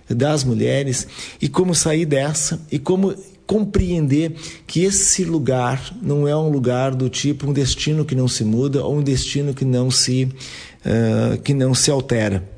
das 0.08 0.44
mulheres 0.44 1.08
e 1.42 1.48
como 1.48 1.74
sair 1.74 2.06
dessa 2.06 2.60
e 2.70 2.78
como 2.78 3.12
compreender 3.44 4.36
que 4.68 4.84
esse 4.84 5.24
lugar 5.24 5.92
não 6.00 6.28
é 6.28 6.36
um 6.36 6.48
lugar 6.48 6.94
do 6.94 7.08
tipo 7.08 7.48
um 7.48 7.52
destino 7.52 8.04
que 8.04 8.14
não 8.14 8.28
se 8.28 8.44
muda 8.44 8.84
ou 8.84 8.96
um 8.96 9.02
destino 9.02 9.52
que 9.52 9.64
não 9.64 9.90
se 9.90 10.24
uh, 10.24 11.40
que 11.42 11.52
não 11.52 11.74
se 11.74 11.90
altera. 11.90 12.48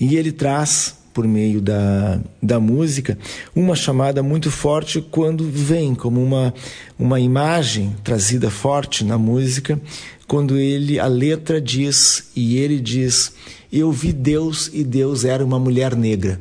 E 0.00 0.16
ele 0.16 0.32
traz 0.32 0.96
por 1.12 1.26
meio 1.26 1.60
da, 1.60 2.20
da 2.42 2.58
música, 2.58 3.18
uma 3.54 3.74
chamada 3.74 4.22
muito 4.22 4.50
forte 4.50 5.00
quando 5.00 5.44
vem 5.48 5.94
como 5.94 6.22
uma, 6.22 6.54
uma 6.98 7.20
imagem 7.20 7.94
trazida 8.02 8.50
forte 8.50 9.04
na 9.04 9.18
música, 9.18 9.80
quando 10.26 10.56
ele 10.56 10.98
a 10.98 11.06
letra 11.06 11.60
diz 11.60 12.30
e 12.34 12.56
ele 12.56 12.80
diz: 12.80 13.32
"Eu 13.72 13.92
vi 13.92 14.12
Deus 14.12 14.70
e 14.72 14.82
Deus 14.82 15.24
era 15.24 15.44
uma 15.44 15.58
mulher 15.58 15.94
negra". 15.94 16.40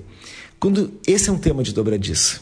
Quando 0.60 0.92
esse 1.08 1.30
é 1.30 1.34
um 1.34 1.38
tema 1.38 1.64
de 1.64 1.74
dobradiça, 1.74 2.40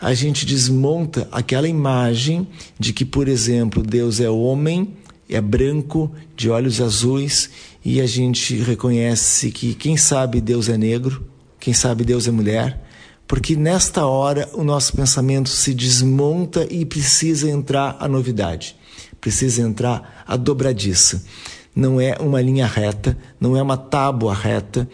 a 0.00 0.14
gente 0.14 0.46
desmonta 0.46 1.28
aquela 1.30 1.68
imagem 1.68 2.48
de 2.78 2.92
que, 2.92 3.04
por 3.04 3.28
exemplo, 3.28 3.82
Deus 3.82 4.18
é 4.18 4.30
homem, 4.30 4.94
é 5.28 5.40
branco, 5.40 6.10
de 6.34 6.48
olhos 6.48 6.80
azuis, 6.80 7.50
e 7.84 8.00
a 8.00 8.06
gente 8.06 8.56
reconhece 8.56 9.50
que 9.50 9.74
quem 9.74 9.96
sabe 9.96 10.40
Deus 10.40 10.68
é 10.68 10.78
negro, 10.78 11.24
quem 11.60 11.74
sabe 11.74 12.04
Deus 12.04 12.26
é 12.26 12.30
mulher, 12.30 12.80
porque 13.28 13.54
nesta 13.54 14.06
hora 14.06 14.48
o 14.54 14.64
nosso 14.64 14.96
pensamento 14.96 15.50
se 15.50 15.72
desmonta 15.72 16.66
e 16.68 16.84
precisa 16.84 17.48
entrar 17.48 17.96
a 18.00 18.08
novidade, 18.08 18.74
precisa 19.20 19.62
entrar 19.62 20.24
a 20.26 20.36
dobradiça. 20.36 21.22
Não 21.76 22.00
é 22.00 22.16
uma 22.18 22.40
linha 22.42 22.66
reta, 22.66 23.16
não 23.38 23.56
é 23.56 23.62
uma 23.62 23.76
tábua 23.76 24.34
reta, 24.34 24.88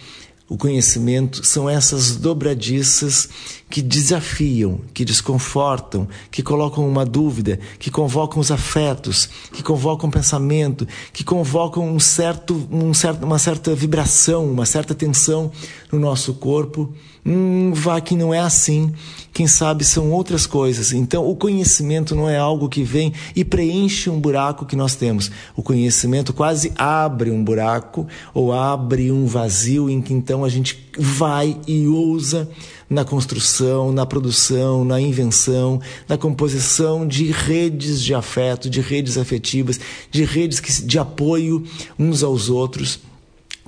o 0.49 0.57
conhecimento 0.57 1.45
são 1.45 1.69
essas 1.69 2.17
dobradiças 2.17 3.29
que 3.69 3.83
desafiam, 3.83 4.81
que 4.95 5.05
desconfortam, 5.05 6.07
que 6.31 6.41
colocam 6.41 6.89
uma 6.89 7.05
dúvida, 7.05 7.59
que 7.81 7.91
convocam 7.91 8.39
os 8.39 8.53
afetos, 8.53 9.29
que 9.53 9.61
convocam 9.61 10.09
o 10.09 10.13
pensamento, 10.13 10.87
que 11.13 11.25
convocam 11.25 11.85
um 11.85 11.99
certo, 11.99 12.69
um 12.71 12.95
certo, 12.95 13.25
uma 13.25 13.41
certa 13.41 13.75
vibração, 13.75 14.49
uma 14.49 14.65
certa 14.65 14.95
tensão 14.95 15.51
no 15.91 15.99
nosso 15.99 16.35
corpo. 16.35 16.93
Hum, 17.25 17.73
vá 17.75 18.01
que 18.01 18.15
não 18.15 18.33
é 18.33 18.39
assim. 18.39 18.93
Quem 19.37 19.47
sabe 19.47 19.85
são 19.85 20.13
outras 20.13 20.47
coisas. 20.47 20.93
Então, 20.93 21.29
o 21.29 21.37
conhecimento 21.37 22.15
não 22.15 22.27
é 22.27 22.39
algo 22.39 22.71
que 22.71 22.83
vem 22.83 23.13
e 23.35 23.45
preenche 23.45 24.09
um 24.09 24.19
buraco 24.19 24.65
que 24.65 24.75
nós 24.75 24.97
temos. 24.97 25.31
O 25.55 25.63
conhecimento 25.63 26.33
quase 26.33 26.73
abre 26.75 27.31
um 27.31 27.45
buraco 27.45 28.07
ou 28.33 28.51
abre 28.51 29.13
um 29.13 29.27
vazio 29.27 29.91
em 29.91 30.01
que 30.01 30.15
então 30.15 30.43
a 30.43 30.49
gente 30.49 30.89
vai 30.99 31.55
e 31.69 31.87
ousa 31.87 32.49
na 32.89 33.05
construção, 33.05 33.93
na 33.93 34.07
produção, 34.07 34.87
na 34.87 34.99
invenção, 34.99 35.83
na 36.09 36.17
composição 36.17 37.07
de 37.07 37.31
redes 37.31 38.03
de 38.03 38.15
afeto, 38.15 38.71
de 38.71 38.81
redes 38.81 39.19
afetivas, 39.19 39.79
de 40.11 40.25
redes 40.25 40.83
de 40.83 40.99
apoio 40.99 41.63
uns 41.99 42.23
aos 42.23 42.49
outros 42.49 43.01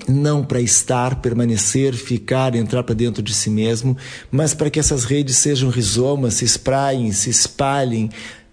não 0.09 0.43
para 0.43 0.59
estar, 0.59 1.21
permanecer, 1.21 1.93
ficar, 1.93 2.55
entrar 2.55 2.83
para 2.83 2.95
dentro 2.95 3.21
de 3.21 3.33
si 3.33 3.49
mesmo, 3.49 3.95
mas 4.31 4.53
para 4.53 4.69
que 4.69 4.79
essas 4.79 5.05
redes 5.05 5.37
sejam 5.37 5.69
rizomas, 5.69 6.35
se 6.35 6.45
espraiem, 6.45 7.11
se 7.11 7.29
espalhem, 7.29 8.09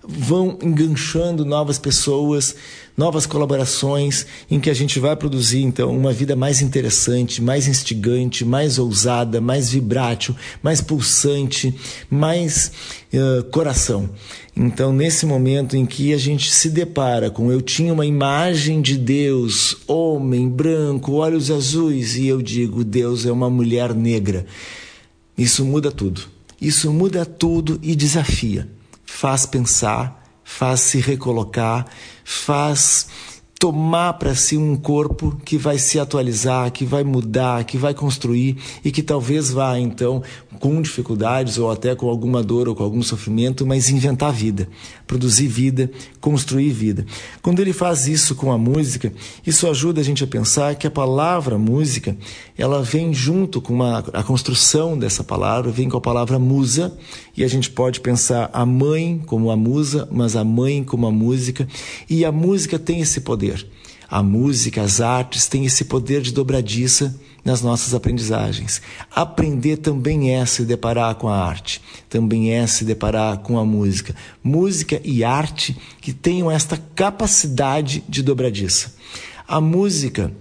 vão 0.07 0.59
enganchando 0.63 1.45
novas 1.45 1.79
pessoas, 1.79 2.55
novas 2.97 3.27
colaborações, 3.27 4.27
em 4.51 4.59
que 4.59 4.71
a 4.71 4.75
gente 4.75 4.99
vai 4.99 5.15
produzir 5.15 5.63
então 5.63 5.95
uma 5.97 6.13
vida 6.13 6.35
mais 6.35 6.63
interessante, 6.63 7.43
mais 7.43 7.69
instigante, 7.69 8.45
mais 8.45 8.79
ousada, 8.79 9.41
mais 9.41 9.71
vibrátil, 9.71 10.35
mais 10.63 10.81
pulsante, 10.81 11.75
mais 12.09 12.73
uh, 13.13 13.45
coração. 13.51 14.09
Então, 14.57 14.93
nesse 14.93 15.27
momento 15.27 15.77
em 15.77 15.85
que 15.85 16.15
a 16.15 16.19
gente 16.19 16.51
se 16.51 16.71
depara 16.71 17.31
com 17.31 17.53
eu 17.53 17.61
tinha 17.61 17.93
uma 17.93 18.07
imagem 18.07 18.81
de 18.81 18.97
Deus, 18.97 19.77
homem, 19.87 20.49
branco, 20.49 21.13
olhos 21.13 21.51
azuis, 21.51 22.17
e 22.17 22.27
eu 22.27 22.41
digo, 22.41 22.83
Deus 22.83 23.27
é 23.27 23.33
uma 23.33 23.51
mulher 23.51 23.95
negra. 23.95 24.47
Isso 25.37 25.65
muda 25.65 25.93
tudo. 25.93 26.23
Isso 26.59 26.91
muda 26.91 27.27
tudo 27.27 27.79
e 27.83 27.95
desafia 27.95 28.67
faz 29.17 29.47
pensar, 29.47 30.23
faz 30.45 30.81
se 30.81 30.99
recolocar, 30.99 31.87
faz 32.29 33.07
tomar 33.59 34.15
para 34.15 34.35
si 34.35 34.57
um 34.57 34.77
corpo 34.77 35.41
que 35.45 35.57
vai 35.57 35.79
se 35.79 35.99
atualizar, 35.99 36.71
que 36.73 36.85
vai 36.85 37.05
mudar, 37.05 37.65
que 37.65 37.79
vai 37.79 37.95
construir 37.95 38.59
e 38.85 38.91
que 38.91 39.03
talvez 39.03 39.51
vá 39.51 39.79
então 39.79 40.23
com 40.59 40.83
dificuldades 40.83 41.57
ou 41.57 41.71
até 41.71 41.95
com 41.95 42.09
alguma 42.09 42.43
dor 42.43 42.69
ou 42.69 42.75
com 42.75 42.83
algum 42.83 43.03
sofrimento, 43.03 43.65
mas 43.65 43.89
inventar 43.89 44.33
vida, 44.33 44.69
produzir 45.07 45.47
vida, 45.47 45.91
construir 46.21 46.71
vida. 46.71 47.07
Quando 47.41 47.61
ele 47.61 47.73
faz 47.73 48.07
isso 48.07 48.35
com 48.35 48.51
a 48.51 48.59
música, 48.59 49.13
isso 49.47 49.69
ajuda 49.69 50.01
a 50.01 50.05
gente 50.05 50.25
a 50.25 50.27
pensar 50.27 50.75
que 50.75 50.87
a 50.87 50.91
palavra 50.91 51.57
música, 51.57 52.17
ela 52.59 52.83
vem 52.83 53.15
junto 53.15 53.61
com 53.61 53.73
uma, 53.73 53.99
a 54.13 54.23
construção 54.23 54.99
dessa 54.99 55.23
palavra, 55.23 55.71
vem 55.71 55.89
com 55.89 55.97
a 55.97 56.01
palavra 56.01 56.39
musa, 56.39 56.97
e 57.37 57.45
a 57.45 57.49
gente 57.49 57.71
pode 57.71 58.01
pensar 58.01 58.51
a 58.53 58.67
mãe 58.67 59.23
como 59.27 59.51
a 59.51 59.57
musa, 59.57 60.09
mas 60.11 60.35
a 60.35 60.45
mãe 60.45 60.83
como 60.83 61.07
a 61.07 61.13
música, 61.13 61.69
e 62.11 62.25
a 62.25 62.33
música 62.33 62.79
tem 62.79 63.01
esse 63.01 63.21
poder. 63.21 63.67
A 64.09 64.23
música, 64.23 64.83
as 64.83 65.01
artes 65.01 65.47
têm 65.47 65.67
esse 65.67 65.85
poder 65.85 66.21
de 66.23 66.33
dobradiça 66.33 67.19
nas 67.47 67.63
nossas 67.63 67.95
aprendizagens. 67.95 68.83
Aprender 69.09 69.77
também 69.77 70.35
é 70.35 70.45
se 70.45 70.65
deparar 70.65 71.15
com 71.15 71.29
a 71.29 71.47
arte, 71.47 71.81
também 72.11 72.53
é 72.53 72.67
se 72.67 72.85
deparar 72.85 73.39
com 73.39 73.57
a 73.57 73.65
música. 73.65 74.17
Música 74.43 75.01
e 75.05 75.23
arte 75.23 75.77
que 76.01 76.13
tenham 76.13 76.51
esta 76.51 76.77
capacidade 76.97 78.03
de 78.09 78.21
dobradiça. 78.21 78.97
A 79.47 79.61
música 79.61 80.33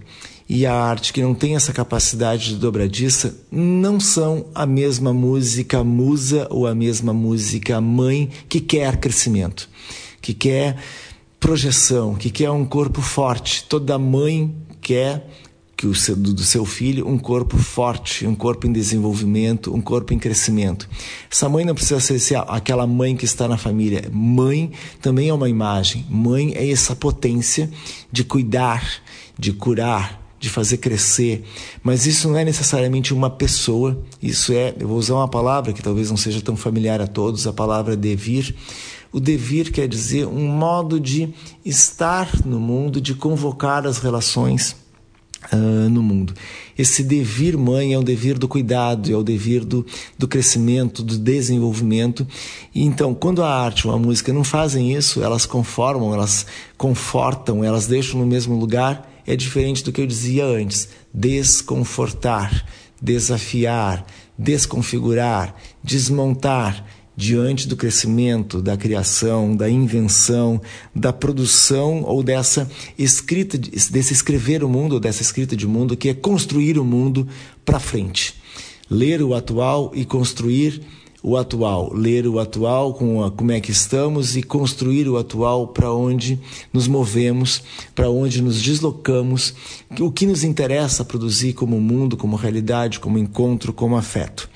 e 0.48 0.66
a 0.66 0.74
arte 0.74 1.12
que 1.12 1.22
não 1.22 1.32
tem 1.32 1.54
essa 1.54 1.72
capacidade 1.72 2.48
de 2.48 2.56
dobradiça 2.56 3.36
não 3.52 4.00
são 4.00 4.46
a 4.52 4.66
mesma 4.66 5.12
música 5.12 5.84
musa 5.84 6.48
ou 6.50 6.66
a 6.66 6.74
mesma 6.74 7.14
música 7.14 7.80
mãe 7.80 8.28
que 8.48 8.58
quer 8.60 8.96
crescimento, 8.96 9.68
que 10.20 10.34
quer 10.34 10.76
projeção, 11.38 12.16
que 12.16 12.30
quer 12.30 12.50
um 12.50 12.64
corpo 12.64 13.00
forte. 13.00 13.64
Toda 13.68 13.96
mãe 13.96 14.52
quer 14.80 15.28
que 15.76 15.86
o 15.86 15.94
seu, 15.94 16.16
do 16.16 16.42
seu 16.42 16.64
filho 16.64 17.06
um 17.06 17.18
corpo 17.18 17.58
forte, 17.58 18.26
um 18.26 18.34
corpo 18.34 18.66
em 18.66 18.72
desenvolvimento, 18.72 19.74
um 19.74 19.80
corpo 19.80 20.14
em 20.14 20.18
crescimento. 20.18 20.88
Essa 21.30 21.48
mãe 21.48 21.64
não 21.64 21.74
precisa 21.74 22.00
ser 22.00 22.36
aquela 22.48 22.86
mãe 22.86 23.14
que 23.14 23.26
está 23.26 23.46
na 23.46 23.58
família. 23.58 24.08
Mãe 24.10 24.72
também 25.02 25.28
é 25.28 25.34
uma 25.34 25.48
imagem. 25.48 26.06
Mãe 26.08 26.54
é 26.54 26.70
essa 26.70 26.96
potência 26.96 27.70
de 28.10 28.24
cuidar, 28.24 29.02
de 29.38 29.52
curar, 29.52 30.22
de 30.40 30.48
fazer 30.48 30.78
crescer. 30.78 31.44
Mas 31.82 32.06
isso 32.06 32.28
não 32.28 32.38
é 32.38 32.44
necessariamente 32.44 33.12
uma 33.12 33.28
pessoa. 33.28 34.02
Isso 34.22 34.54
é, 34.54 34.74
eu 34.80 34.88
vou 34.88 34.96
usar 34.96 35.14
uma 35.14 35.28
palavra 35.28 35.74
que 35.74 35.82
talvez 35.82 36.08
não 36.08 36.16
seja 36.16 36.40
tão 36.40 36.56
familiar 36.56 37.02
a 37.02 37.06
todos, 37.06 37.46
a 37.46 37.52
palavra 37.52 37.94
devir. 37.94 38.56
O 39.12 39.20
devir 39.20 39.70
quer 39.70 39.88
dizer 39.88 40.26
um 40.26 40.48
modo 40.48 40.98
de 40.98 41.34
estar 41.64 42.30
no 42.46 42.58
mundo, 42.58 42.98
de 42.98 43.14
convocar 43.14 43.86
as 43.86 43.98
relações 43.98 44.74
Uh, 45.52 45.88
no 45.88 46.02
mundo. 46.02 46.34
Esse 46.76 47.04
devir 47.04 47.56
mãe 47.56 47.92
é 47.92 47.98
o 47.98 48.02
devir 48.02 48.36
do 48.36 48.48
cuidado, 48.48 49.12
é 49.12 49.16
o 49.16 49.22
devir 49.22 49.64
do, 49.64 49.86
do 50.18 50.26
crescimento, 50.26 51.04
do 51.04 51.16
desenvolvimento. 51.16 52.26
E 52.74 52.82
então, 52.82 53.14
quando 53.14 53.44
a 53.44 53.48
arte 53.48 53.86
ou 53.86 53.94
a 53.94 53.98
música 53.98 54.32
não 54.32 54.42
fazem 54.42 54.92
isso, 54.92 55.22
elas 55.22 55.46
conformam, 55.46 56.12
elas 56.12 56.46
confortam, 56.76 57.62
elas 57.62 57.86
deixam 57.86 58.18
no 58.18 58.26
mesmo 58.26 58.58
lugar, 58.58 59.08
é 59.24 59.36
diferente 59.36 59.84
do 59.84 59.92
que 59.92 60.00
eu 60.00 60.06
dizia 60.06 60.44
antes: 60.44 60.88
desconfortar, 61.14 62.66
desafiar, 63.00 64.04
desconfigurar, 64.36 65.54
desmontar 65.82 66.84
diante 67.16 67.66
do 67.66 67.76
crescimento, 67.76 68.60
da 68.60 68.76
criação, 68.76 69.56
da 69.56 69.70
invenção, 69.70 70.60
da 70.94 71.12
produção 71.12 72.02
ou 72.02 72.22
dessa 72.22 72.70
escrita, 72.98 73.56
desse 73.56 74.12
escrever 74.12 74.62
o 74.62 74.68
mundo, 74.68 74.94
ou 74.94 75.00
dessa 75.00 75.22
escrita 75.22 75.56
de 75.56 75.66
mundo, 75.66 75.96
que 75.96 76.10
é 76.10 76.14
construir 76.14 76.78
o 76.78 76.84
mundo 76.84 77.26
para 77.64 77.80
frente. 77.80 78.34
Ler 78.88 79.22
o 79.22 79.34
atual 79.34 79.90
e 79.94 80.04
construir 80.04 80.82
o 81.26 81.36
atual, 81.36 81.92
ler 81.92 82.24
o 82.28 82.38
atual 82.38 82.94
com 82.94 83.24
a, 83.24 83.32
como 83.32 83.50
é 83.50 83.60
que 83.60 83.72
estamos 83.72 84.36
e 84.36 84.44
construir 84.44 85.08
o 85.08 85.16
atual 85.16 85.66
para 85.66 85.92
onde 85.92 86.38
nos 86.72 86.86
movemos, 86.86 87.64
para 87.96 88.08
onde 88.08 88.40
nos 88.40 88.62
deslocamos, 88.62 89.52
o 89.98 90.12
que 90.12 90.24
nos 90.24 90.44
interessa 90.44 91.04
produzir 91.04 91.52
como 91.54 91.80
mundo, 91.80 92.16
como 92.16 92.36
realidade, 92.36 93.00
como 93.00 93.18
encontro, 93.18 93.72
como 93.72 93.96
afeto. 93.96 94.48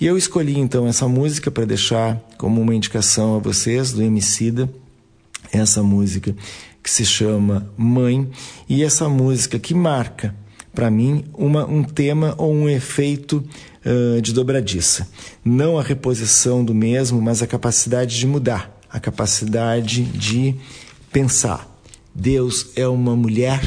E 0.00 0.06
eu 0.06 0.16
escolhi 0.16 0.58
então 0.58 0.86
essa 0.86 1.06
música 1.06 1.50
para 1.50 1.66
deixar 1.66 2.18
como 2.38 2.58
uma 2.58 2.74
indicação 2.74 3.36
a 3.36 3.38
vocês 3.38 3.92
do 3.92 4.02
Emicida, 4.02 4.66
essa 5.52 5.82
música 5.82 6.34
que 6.82 6.90
se 6.90 7.04
chama 7.04 7.70
Mãe, 7.76 8.26
e 8.66 8.82
essa 8.82 9.10
música 9.10 9.58
que 9.58 9.74
marca 9.74 10.34
para 10.74 10.90
mim, 10.90 11.26
uma, 11.34 11.66
um 11.66 11.82
tema 11.82 12.34
ou 12.38 12.50
um 12.50 12.66
efeito 12.66 13.44
uh, 13.84 14.22
de 14.22 14.32
dobradiça. 14.32 15.06
Não 15.44 15.78
a 15.78 15.82
reposição 15.82 16.64
do 16.64 16.74
mesmo, 16.74 17.20
mas 17.20 17.42
a 17.42 17.46
capacidade 17.46 18.18
de 18.18 18.26
mudar, 18.26 18.74
a 18.88 18.98
capacidade 18.98 20.02
de 20.02 20.54
pensar. 21.12 21.68
Deus 22.14 22.68
é 22.74 22.88
uma 22.88 23.14
mulher 23.14 23.60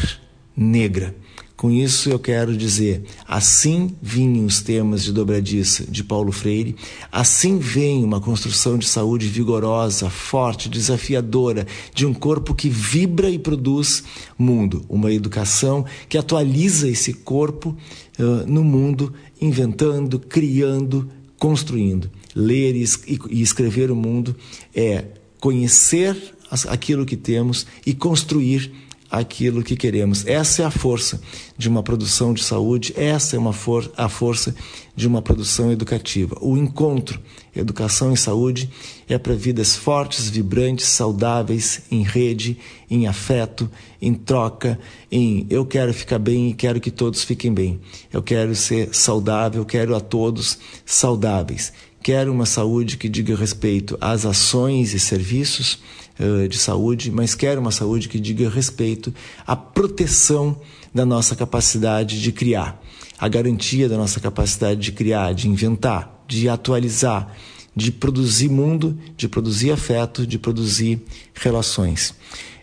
negra. 0.57 1.13
Com 1.55 1.69
isso 1.69 2.09
eu 2.09 2.17
quero 2.17 2.57
dizer, 2.57 3.03
assim 3.27 3.95
vinham 4.01 4.45
os 4.45 4.61
temas 4.61 5.03
de 5.03 5.13
dobradiça 5.13 5.85
de 5.85 6.03
Paulo 6.03 6.31
Freire, 6.31 6.75
assim 7.11 7.59
vem 7.59 8.03
uma 8.03 8.19
construção 8.19 8.77
de 8.77 8.87
saúde 8.87 9.27
vigorosa, 9.27 10.09
forte, 10.09 10.67
desafiadora, 10.67 11.65
de 11.93 12.05
um 12.05 12.13
corpo 12.13 12.55
que 12.55 12.69
vibra 12.69 13.29
e 13.29 13.37
produz 13.37 14.03
mundo, 14.37 14.83
uma 14.89 15.13
educação 15.13 15.85
que 16.09 16.17
atualiza 16.17 16.89
esse 16.89 17.13
corpo 17.13 17.77
uh, 18.19 18.23
no 18.51 18.63
mundo, 18.63 19.13
inventando, 19.39 20.19
criando, 20.19 21.09
construindo. 21.37 22.09
Ler 22.35 22.75
e, 22.75 22.85
e 23.29 23.41
escrever 23.41 23.91
o 23.91 23.95
mundo 23.95 24.35
é 24.75 25.05
conhecer 25.39 26.33
aquilo 26.67 27.05
que 27.05 27.17
temos 27.17 27.65
e 27.85 27.93
construir 27.93 28.71
aquilo 29.13 29.61
que 29.61 29.75
queremos. 29.75 30.25
Essa 30.25 30.63
é 30.63 30.65
a 30.65 30.71
força 30.71 31.21
de 31.55 31.69
uma 31.69 31.83
produção 31.83 32.33
de 32.33 32.43
saúde, 32.43 32.95
essa 32.97 33.35
é 33.35 33.39
uma 33.39 33.53
for 33.53 33.91
a 33.95 34.09
força 34.09 34.55
de 34.95 35.07
uma 35.07 35.21
produção 35.21 35.71
educativa. 35.71 36.35
O 36.41 36.57
encontro, 36.57 37.21
educação 37.55 38.11
e 38.11 38.17
saúde, 38.17 38.71
é 39.07 39.15
para 39.19 39.35
vidas 39.35 39.75
fortes, 39.75 40.29
vibrantes, 40.29 40.87
saudáveis, 40.87 41.83
em 41.91 42.01
rede, 42.01 42.57
em 42.89 43.05
afeto, 43.05 43.69
em 44.01 44.15
troca, 44.15 44.79
em 45.11 45.45
eu 45.47 45.63
quero 45.63 45.93
ficar 45.93 46.17
bem 46.17 46.49
e 46.49 46.53
quero 46.55 46.81
que 46.81 46.89
todos 46.89 47.23
fiquem 47.23 47.53
bem. 47.53 47.79
Eu 48.11 48.23
quero 48.23 48.55
ser 48.55 48.95
saudável, 48.95 49.63
quero 49.63 49.95
a 49.95 49.99
todos 49.99 50.57
saudáveis. 50.83 51.71
Quero 52.01 52.33
uma 52.33 52.47
saúde 52.47 52.97
que 52.97 53.07
diga 53.07 53.35
respeito 53.35 53.95
às 54.01 54.25
ações 54.25 54.93
e 54.95 54.99
serviços 54.99 55.79
uh, 56.19 56.47
de 56.47 56.57
saúde, 56.57 57.11
mas 57.11 57.35
quero 57.35 57.61
uma 57.61 57.71
saúde 57.71 58.09
que 58.09 58.19
diga 58.19 58.49
respeito 58.49 59.13
à 59.45 59.55
proteção 59.55 60.59
da 60.93 61.05
nossa 61.05 61.35
capacidade 61.35 62.21
de 62.21 62.31
criar, 62.31 62.81
a 63.17 63.27
garantia 63.27 63.89
da 63.89 63.97
nossa 63.97 64.19
capacidade 64.19 64.79
de 64.79 64.91
criar, 64.91 65.33
de 65.33 65.47
inventar, 65.47 66.23
de 66.27 66.47
atualizar, 66.47 67.35
de 67.75 67.91
produzir 67.91 68.49
mundo, 68.49 68.97
de 69.17 69.27
produzir 69.27 69.71
afeto, 69.71 70.27
de 70.27 70.37
produzir 70.37 71.01
relações. 71.33 72.13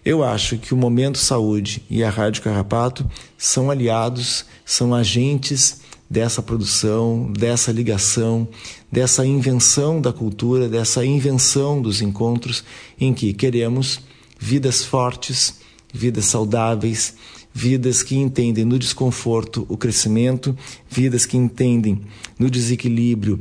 Eu 0.04 0.24
acho 0.24 0.56
que 0.56 0.72
o 0.72 0.76
Momento 0.76 1.18
Saúde 1.18 1.82
e 1.90 2.02
a 2.02 2.08
Rádio 2.08 2.42
Carrapato 2.42 3.08
são 3.36 3.70
aliados, 3.70 4.46
são 4.64 4.94
agentes 4.94 5.79
dessa 6.10 6.42
produção, 6.42 7.32
dessa 7.32 7.70
ligação, 7.70 8.48
dessa 8.90 9.24
invenção 9.24 10.00
da 10.00 10.12
cultura, 10.12 10.68
dessa 10.68 11.06
invenção 11.06 11.80
dos 11.80 12.02
encontros 12.02 12.64
em 13.00 13.14
que 13.14 13.32
queremos 13.32 14.00
vidas 14.36 14.84
fortes, 14.84 15.60
vidas 15.94 16.24
saudáveis, 16.24 17.14
vidas 17.54 18.02
que 18.02 18.16
entendem 18.16 18.64
no 18.64 18.76
desconforto 18.76 19.64
o 19.68 19.76
crescimento, 19.76 20.56
vidas 20.88 21.24
que 21.24 21.36
entendem 21.36 22.02
no 22.36 22.50
desequilíbrio 22.50 23.38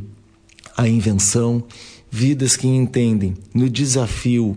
a 0.78 0.88
invenção, 0.88 1.64
vidas 2.12 2.56
que 2.56 2.68
entendem 2.68 3.34
no 3.52 3.68
desafio 3.68 4.56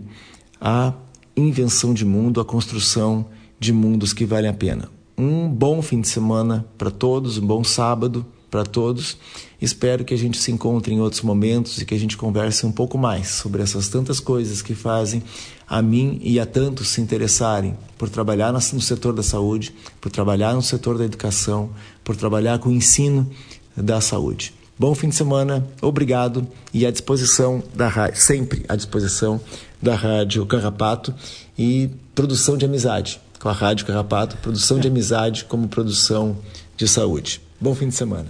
a 0.61 0.93
invenção 1.35 1.95
de 1.95 2.05
mundo, 2.05 2.39
a 2.39 2.45
construção 2.45 3.25
de 3.59 3.73
mundos 3.73 4.13
que 4.13 4.23
valem 4.23 4.51
a 4.51 4.53
pena 4.53 4.92
um 5.17 5.47
bom 5.47 5.81
fim 5.81 6.01
de 6.01 6.07
semana 6.07 6.65
para 6.77 6.91
todos, 6.91 7.37
um 7.37 7.45
bom 7.45 7.63
sábado 7.63 8.25
para 8.49 8.63
todos. 8.63 9.17
Espero 9.59 10.05
que 10.05 10.13
a 10.13 10.17
gente 10.17 10.37
se 10.37 10.51
encontre 10.51 10.93
em 10.93 10.99
outros 10.99 11.21
momentos 11.21 11.81
e 11.81 11.85
que 11.85 11.95
a 11.95 11.97
gente 11.97 12.15
converse 12.15 12.65
um 12.65 12.71
pouco 12.71 12.97
mais 12.97 13.29
sobre 13.29 13.63
essas 13.63 13.87
tantas 13.87 14.19
coisas 14.19 14.61
que 14.61 14.75
fazem 14.75 15.23
a 15.67 15.81
mim 15.81 16.19
e 16.21 16.39
a 16.39 16.45
tantos 16.45 16.89
se 16.89 17.01
interessarem 17.01 17.75
por 17.97 18.09
trabalhar 18.09 18.51
no 18.51 18.61
setor 18.61 19.13
da 19.13 19.23
saúde, 19.23 19.73
por 19.99 20.11
trabalhar 20.11 20.53
no 20.53 20.61
setor 20.61 20.97
da 20.97 21.05
educação, 21.05 21.71
por 22.03 22.15
trabalhar 22.15 22.59
com 22.59 22.69
o 22.69 22.73
ensino 22.73 23.27
da 23.75 23.99
saúde. 24.01 24.53
Bom 24.77 24.93
fim 24.93 25.09
de 25.09 25.15
semana, 25.15 25.67
obrigado 25.81 26.47
e 26.73 26.85
à 26.85 26.91
disposição 26.91 27.63
da 27.73 27.87
rádio, 27.87 28.19
sempre 28.19 28.65
à 28.67 28.75
disposição 28.75 29.39
da 29.81 29.95
Rádio 29.95 30.45
Carrapato 30.45 31.13
e 31.57 31.89
produção 32.13 32.57
de 32.57 32.65
amizade 32.65 33.19
com 33.43 33.49
a 33.49 33.51
Rádio 33.51 33.85
Carrapato, 33.85 34.37
produção 34.37 34.79
de 34.79 34.87
amizade 34.87 35.43
como 35.43 35.67
produção 35.67 36.37
de 36.77 36.87
saúde. 36.87 37.41
Bom 37.59 37.75
fim 37.75 37.89
de 37.89 37.93
semana. 37.93 38.29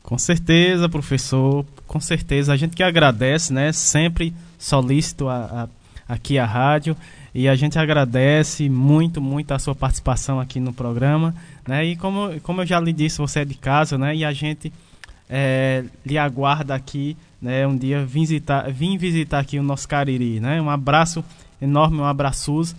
Com 0.00 0.16
certeza, 0.16 0.88
professor, 0.88 1.66
com 1.88 1.98
certeza. 1.98 2.52
A 2.52 2.56
gente 2.56 2.76
que 2.76 2.84
agradece, 2.84 3.52
né? 3.52 3.72
Sempre 3.72 4.32
solícito 4.60 5.26
a, 5.26 5.68
a, 6.08 6.14
aqui 6.14 6.38
a 6.38 6.46
rádio 6.46 6.96
e 7.34 7.48
a 7.48 7.56
gente 7.56 7.76
agradece 7.80 8.68
muito, 8.68 9.20
muito 9.20 9.50
a 9.50 9.58
sua 9.58 9.74
participação 9.74 10.38
aqui 10.38 10.60
no 10.60 10.72
programa, 10.72 11.34
né? 11.66 11.84
E 11.84 11.96
como, 11.96 12.40
como 12.42 12.60
eu 12.60 12.66
já 12.66 12.78
lhe 12.78 12.92
disse, 12.92 13.18
você 13.18 13.40
é 13.40 13.44
de 13.44 13.54
casa, 13.54 13.98
né? 13.98 14.14
E 14.14 14.24
a 14.24 14.32
gente 14.32 14.72
é, 15.28 15.82
lhe 16.06 16.16
aguarda 16.16 16.76
aqui, 16.76 17.16
né? 17.40 17.66
Um 17.66 17.76
dia 17.76 18.04
visitar, 18.04 18.70
vim 18.70 18.96
visitar 18.96 19.40
aqui 19.40 19.58
o 19.58 19.64
nosso 19.64 19.88
Cariri, 19.88 20.38
né? 20.38 20.62
Um 20.62 20.70
abraço 20.70 21.24
enorme, 21.60 21.98
um 21.98 22.04
abraço 22.04 22.72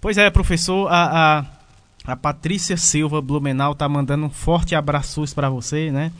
Pois 0.00 0.18
é, 0.18 0.28
professor, 0.30 0.88
a, 0.88 1.38
a, 1.38 2.12
a 2.12 2.16
Patrícia 2.16 2.76
Silva 2.76 3.20
Blumenau 3.20 3.74
tá 3.74 3.88
mandando 3.88 4.26
um 4.26 4.30
forte 4.30 4.74
abraço 4.74 5.24
para 5.34 5.48
você, 5.48 5.90
né? 5.90 6.12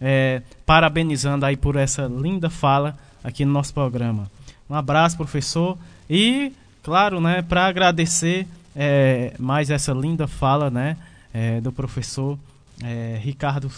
É, 0.00 0.42
parabenizando 0.66 1.46
aí 1.46 1.56
por 1.56 1.76
essa 1.76 2.06
linda 2.06 2.50
fala 2.50 2.96
aqui 3.22 3.44
no 3.44 3.52
nosso 3.52 3.72
programa. 3.72 4.30
Um 4.68 4.74
abraço, 4.74 5.16
professor. 5.16 5.78
E, 6.08 6.52
claro, 6.82 7.20
né, 7.20 7.42
para 7.42 7.66
agradecer 7.66 8.46
é, 8.74 9.34
mais 9.38 9.70
essa 9.70 9.92
linda 9.92 10.26
fala, 10.26 10.70
né, 10.70 10.96
é, 11.32 11.60
do 11.60 11.72
professor 11.72 12.38
é, 12.82 13.18
Ricardo 13.22 13.70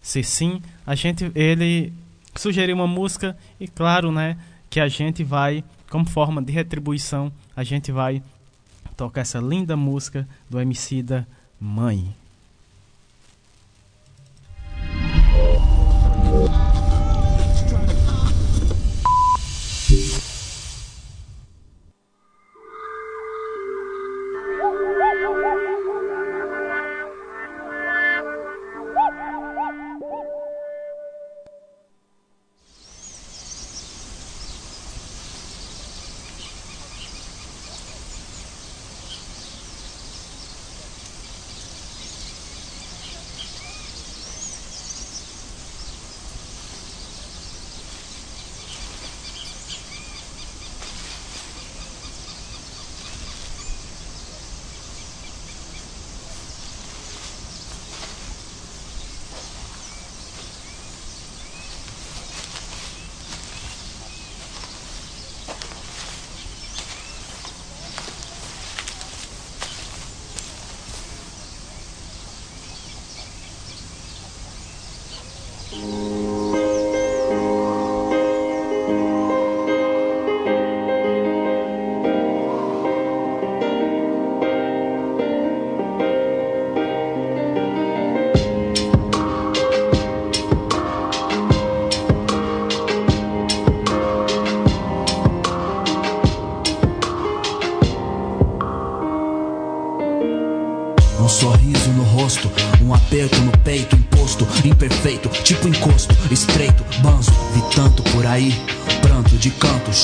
Cecim, 0.00 0.62
a 0.86 0.94
gente, 0.94 1.30
ele 1.34 1.92
sugeriu 2.34 2.76
uma 2.76 2.86
música 2.86 3.36
e, 3.60 3.68
claro, 3.68 4.10
né, 4.10 4.36
que 4.70 4.80
a 4.80 4.88
gente 4.88 5.22
vai, 5.22 5.64
como 5.90 6.08
forma 6.08 6.42
de 6.42 6.52
retribuição, 6.52 7.32
a 7.54 7.62
gente 7.62 7.92
vai 7.92 8.22
toca 8.98 9.20
essa 9.20 9.38
linda 9.38 9.76
música 9.76 10.28
do 10.50 10.58
MC 10.58 11.04
da 11.04 11.24
Mãe. 11.60 12.12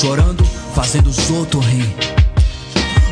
Chorando, 0.04 0.44
fazendo 0.74 1.08
os 1.08 1.30
outros 1.30 1.64
rir. 1.64 1.90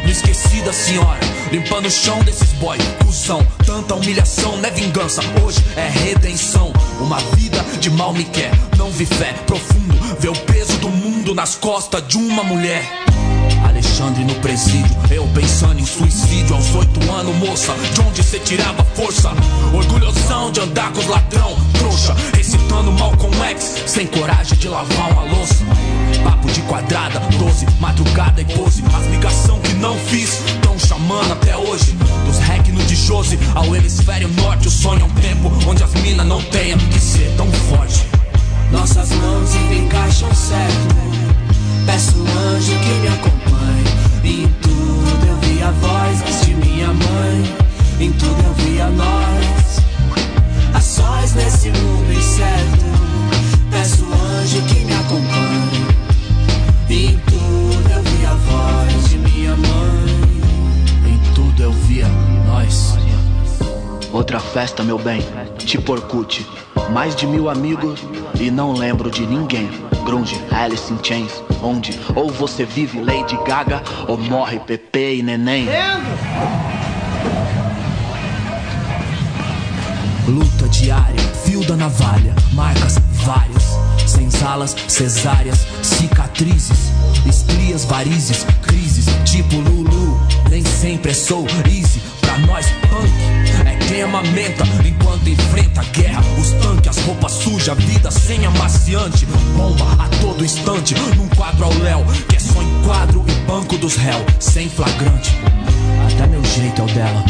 Não 0.02 0.10
esqueci 0.10 0.60
da 0.60 0.74
senhora, 0.74 1.20
limpando 1.50 1.86
o 1.86 1.90
chão 1.90 2.22
desses 2.22 2.52
boy, 2.54 2.76
cuzão. 3.02 3.46
Tanta 3.64 3.94
humilhação 3.94 4.58
não 4.58 4.68
é 4.68 4.70
vingança, 4.70 5.22
hoje 5.42 5.58
é 5.74 5.88
redenção. 5.88 6.70
Uma 7.00 7.18
vida 7.34 7.64
de 7.80 7.88
mal 7.88 8.12
me 8.12 8.24
quer, 8.24 8.50
não 8.76 8.90
vi 8.90 9.06
fé 9.06 9.32
profundo, 9.46 9.94
vê 10.20 10.28
o 10.28 10.34
peso 10.34 10.76
do 10.80 10.90
mundo 10.90 11.34
nas 11.34 11.54
costas 11.54 12.06
de 12.06 12.18
uma 12.18 12.44
mulher. 12.44 12.86
Alexandre 13.66 14.24
no 14.24 14.34
presídio, 14.36 14.94
eu 15.10 15.26
pensando 15.28 15.80
em 15.80 15.86
suicídio 15.86 16.54
aos 16.54 16.74
oito 16.74 17.10
anos, 17.10 17.34
moça. 17.36 17.72
De 17.94 18.00
onde 18.02 18.22
cê 18.22 18.38
tirava 18.38 18.84
força? 18.94 19.30
Orgulhosão 19.72 20.50
de 20.50 20.60
andar 20.60 20.92
com 20.92 21.00
os 21.00 21.06
ladrão, 21.06 21.56
trouxa. 21.78 22.14
Recitando 22.36 22.92
mal 22.92 23.16
com 23.16 23.30
ex, 23.46 23.84
sem 23.86 24.06
coragem 24.06 24.58
de 24.58 24.68
lavar 24.68 25.12
uma 25.12 25.22
louça. 25.22 25.64
Papo 26.24 26.50
de 26.50 26.60
quadrada, 26.62 27.20
doze, 27.38 27.66
madrugada 27.80 28.40
e 28.40 28.44
pose. 28.44 28.82
As 28.94 29.06
ligação 29.06 29.58
que 29.60 29.74
não 29.74 29.96
fiz, 29.96 30.42
tão 30.62 30.78
chamando 30.78 31.32
até 31.32 31.56
hoje. 31.56 31.92
Dos 32.26 32.38
rec 32.38 32.68
no 32.68 32.82
de 32.84 32.94
Jose 32.94 33.38
ao 33.54 33.74
hemisfério 33.74 34.28
norte. 34.28 34.68
O 34.68 34.70
sonho 34.70 35.02
é 35.02 35.04
um 35.04 35.14
tempo 35.20 35.52
onde 35.66 35.82
as 35.82 35.92
minas 35.94 36.26
não 36.26 36.42
tenham 36.42 36.78
que 36.78 37.00
ser 37.00 37.34
tão 37.36 37.50
forte. 37.52 38.06
Nossas 38.70 39.10
mãos 39.10 39.50
encaixam 39.70 40.34
certo. 40.34 40.96
Peço 41.84 42.16
um 42.16 42.38
anjo 42.54 42.72
que 42.78 42.90
me 43.00 43.08
acompanhe. 43.08 43.42
E 44.24 44.44
em 44.44 44.48
tudo 44.62 45.26
eu 45.26 45.36
vi 45.40 45.62
a 45.62 45.70
voz 45.72 46.44
de 46.44 46.54
minha 46.54 46.88
mãe. 46.88 47.56
Em 48.00 48.12
tudo 48.12 48.42
eu 48.44 48.54
vi 48.54 48.80
a 48.80 48.88
nós. 48.88 49.82
A 50.74 50.80
sós 50.80 51.34
nesse 51.34 51.70
mundo 51.70 52.12
incerto. 52.12 52.84
Peço 53.70 54.04
um 54.04 54.38
anjo 54.40 54.62
que 54.62 54.84
me 54.84 54.94
acompanhe. 54.94 55.71
Outra 64.12 64.38
festa, 64.38 64.82
meu 64.82 64.98
bem, 64.98 65.24
tipo 65.56 65.92
Orkut. 65.92 66.46
Mais 66.90 67.16
de 67.16 67.26
mil 67.26 67.48
amigos 67.48 67.98
e 68.38 68.50
não 68.50 68.74
lembro 68.74 69.10
de 69.10 69.26
ninguém. 69.26 69.70
Grunge, 70.04 70.38
Alice 70.50 70.92
in 70.92 70.98
Chains, 71.02 71.42
onde 71.62 71.98
ou 72.14 72.30
você 72.30 72.66
vive 72.66 73.00
Lady 73.00 73.38
Gaga 73.46 73.82
ou 74.06 74.18
morre 74.18 74.60
Pepe 74.60 75.16
e 75.16 75.22
Neném. 75.22 75.66
Luta 80.28 80.68
diária, 80.68 81.20
fio 81.44 81.64
da 81.64 81.74
navalha, 81.74 82.34
marcas 82.52 82.98
várias, 83.24 83.64
senzalas, 84.06 84.76
cesáreas, 84.88 85.66
cicatrizes, 85.82 86.92
estrias, 87.26 87.86
varizes, 87.86 88.44
crises, 88.60 89.06
tipo 89.24 89.56
Lulu, 89.56 90.20
nem 90.50 90.62
sempre 90.64 91.12
é 91.12 91.14
soul 91.14 91.46
easy, 91.66 92.02
pra 92.20 92.36
nós 92.38 92.66
punk 92.90 93.61
quem 93.88 94.02
amamenta 94.02 94.64
enquanto 94.84 95.28
enfrenta 95.28 95.80
a 95.80 95.84
guerra, 95.84 96.22
os 96.38 96.50
tanques, 96.52 96.88
as 96.88 97.04
roupas 97.04 97.32
sujas, 97.32 97.78
vida 97.78 98.10
sem 98.10 98.44
amaciante, 98.44 99.26
bomba 99.56 99.84
a 99.98 100.08
todo 100.20 100.44
instante, 100.44 100.94
num 101.16 101.28
quadro 101.28 101.64
ao 101.64 101.74
léu, 101.78 102.04
que 102.28 102.36
é 102.36 102.38
só 102.38 102.62
enquadro 102.62 103.24
e 103.28 103.32
banco 103.46 103.76
dos 103.78 103.96
réus, 103.96 104.24
sem 104.38 104.68
flagrante. 104.68 105.36
Até 106.06 106.26
meu 106.26 106.44
jeito 106.44 106.82
é 106.82 106.84
o 106.84 106.88
dela. 106.88 107.24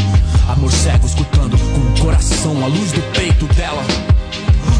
Amor 0.49 0.71
cego 0.71 1.05
escutando 1.05 1.57
com 1.57 1.79
o 1.79 2.05
coração 2.05 2.63
a 2.63 2.67
luz 2.67 2.91
do 2.91 3.01
peito 3.13 3.45
dela. 3.53 3.83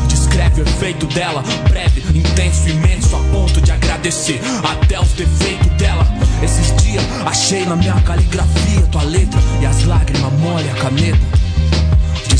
Descreve 0.08 0.62
o 0.62 0.64
efeito 0.64 1.06
dela, 1.08 1.44
breve, 1.70 2.04
intenso, 2.18 2.70
imenso, 2.70 3.16
a 3.16 3.20
ponto 3.32 3.62
de 3.62 3.72
agradecer 3.72 4.42
até 4.64 5.00
os 5.00 5.14
defeitos 5.14 5.72
dela. 5.78 6.06
Esses 6.42 6.76
dias 6.84 7.04
achei 7.26 7.66
na 7.66 7.76
minha 7.76 8.00
caligrafia 8.02 8.82
tua 8.92 9.04
letra 9.04 9.40
e 9.62 9.66
as 9.66 9.84
lágrimas 9.86 10.34
molham 10.34 10.72
a 10.72 10.80
caneta. 10.80 11.44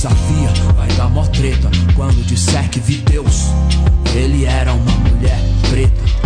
Desafia, 0.04 0.51
vai 0.76 0.89
dar 0.97 1.10
mó 1.10 1.26
treta 1.28 1.72
quando 1.95 2.22
disser 2.26 2.70
que 2.70 2.78
vi 2.82 2.97
Deus. 2.97 3.45
Ele 4.14 4.43
era 4.43 4.74
uma 4.74 4.91
mulher 4.97 5.39
preta. 5.70 6.22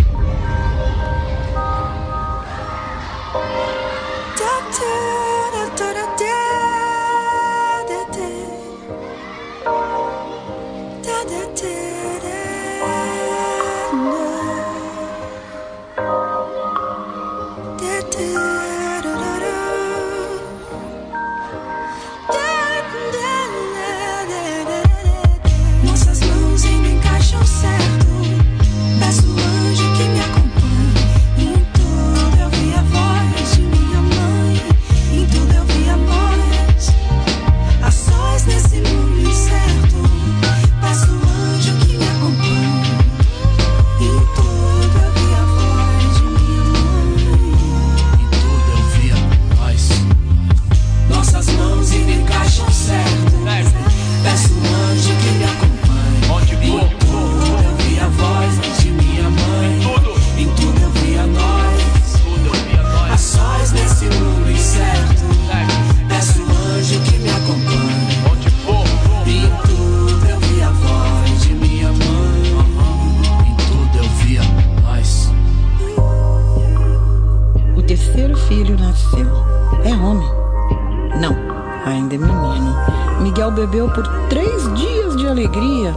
Bebeu 83.57 83.89
por 83.89 84.07
três 84.29 84.71
dias 84.75 85.17
de 85.17 85.27
alegria. 85.27 85.95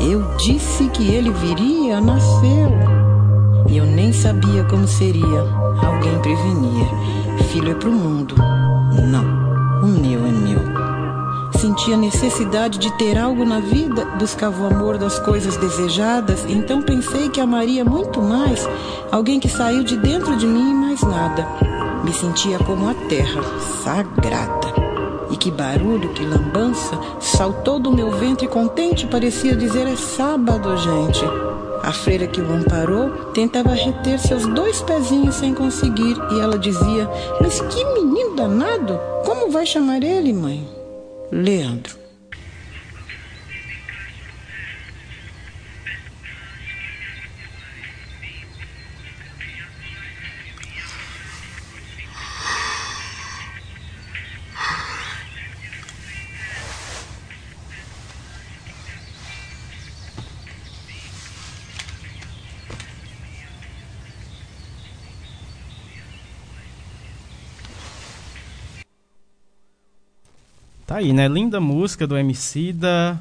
Eu 0.00 0.22
disse 0.38 0.88
que 0.88 1.06
ele 1.12 1.30
viria, 1.30 2.00
nasceu. 2.00 2.72
E 3.68 3.76
eu 3.76 3.84
nem 3.84 4.10
sabia 4.10 4.64
como 4.64 4.88
seria. 4.88 5.42
Alguém 5.82 6.18
prevenia. 6.20 6.86
Filho 7.52 7.72
é 7.72 7.74
pro 7.74 7.92
mundo. 7.92 8.34
Não, 8.36 9.82
o 9.82 9.86
meu 9.86 10.26
é 10.26 10.30
meu. 10.30 10.60
Sentia 11.60 11.96
necessidade 11.96 12.78
de 12.78 12.90
ter 12.96 13.18
algo 13.18 13.44
na 13.44 13.60
vida, 13.60 14.06
buscava 14.18 14.62
o 14.62 14.66
amor 14.66 14.96
das 14.96 15.18
coisas 15.18 15.56
desejadas, 15.58 16.44
então 16.48 16.82
pensei 16.82 17.28
que 17.28 17.40
amaria 17.40 17.84
muito 17.84 18.20
mais 18.20 18.66
alguém 19.12 19.38
que 19.38 19.48
saiu 19.48 19.84
de 19.84 19.96
dentro 19.96 20.36
de 20.36 20.46
mim 20.46 20.70
e 20.70 20.74
mais 20.74 21.02
nada. 21.02 21.46
Me 22.02 22.12
sentia 22.12 22.58
como 22.58 22.88
a 22.88 22.94
terra, 23.08 23.42
sagrada. 23.82 24.83
Que 25.44 25.50
barulho, 25.50 26.08
que 26.14 26.24
lambança, 26.24 26.98
saltou 27.20 27.78
do 27.78 27.92
meu 27.92 28.10
ventre 28.12 28.48
contente, 28.48 29.06
parecia 29.06 29.54
dizer: 29.54 29.86
É 29.86 29.94
sábado, 29.94 30.74
gente. 30.78 31.22
A 31.82 31.92
freira 31.92 32.26
que 32.26 32.40
o 32.40 32.50
amparou 32.50 33.10
tentava 33.34 33.74
reter 33.74 34.18
seus 34.18 34.46
dois 34.46 34.80
pezinhos 34.80 35.34
sem 35.34 35.52
conseguir, 35.52 36.16
e 36.32 36.40
ela 36.40 36.58
dizia: 36.58 37.06
Mas 37.42 37.60
que 37.60 37.84
menino 37.84 38.34
danado! 38.34 38.98
Como 39.26 39.50
vai 39.50 39.66
chamar 39.66 40.02
ele, 40.02 40.32
mãe? 40.32 40.66
Leandro. 41.30 42.03
Tá 70.94 70.98
aí, 70.98 71.12
né? 71.12 71.26
Linda 71.26 71.60
música 71.60 72.06
do 72.06 72.16
MC 72.16 72.72
da 72.72 73.18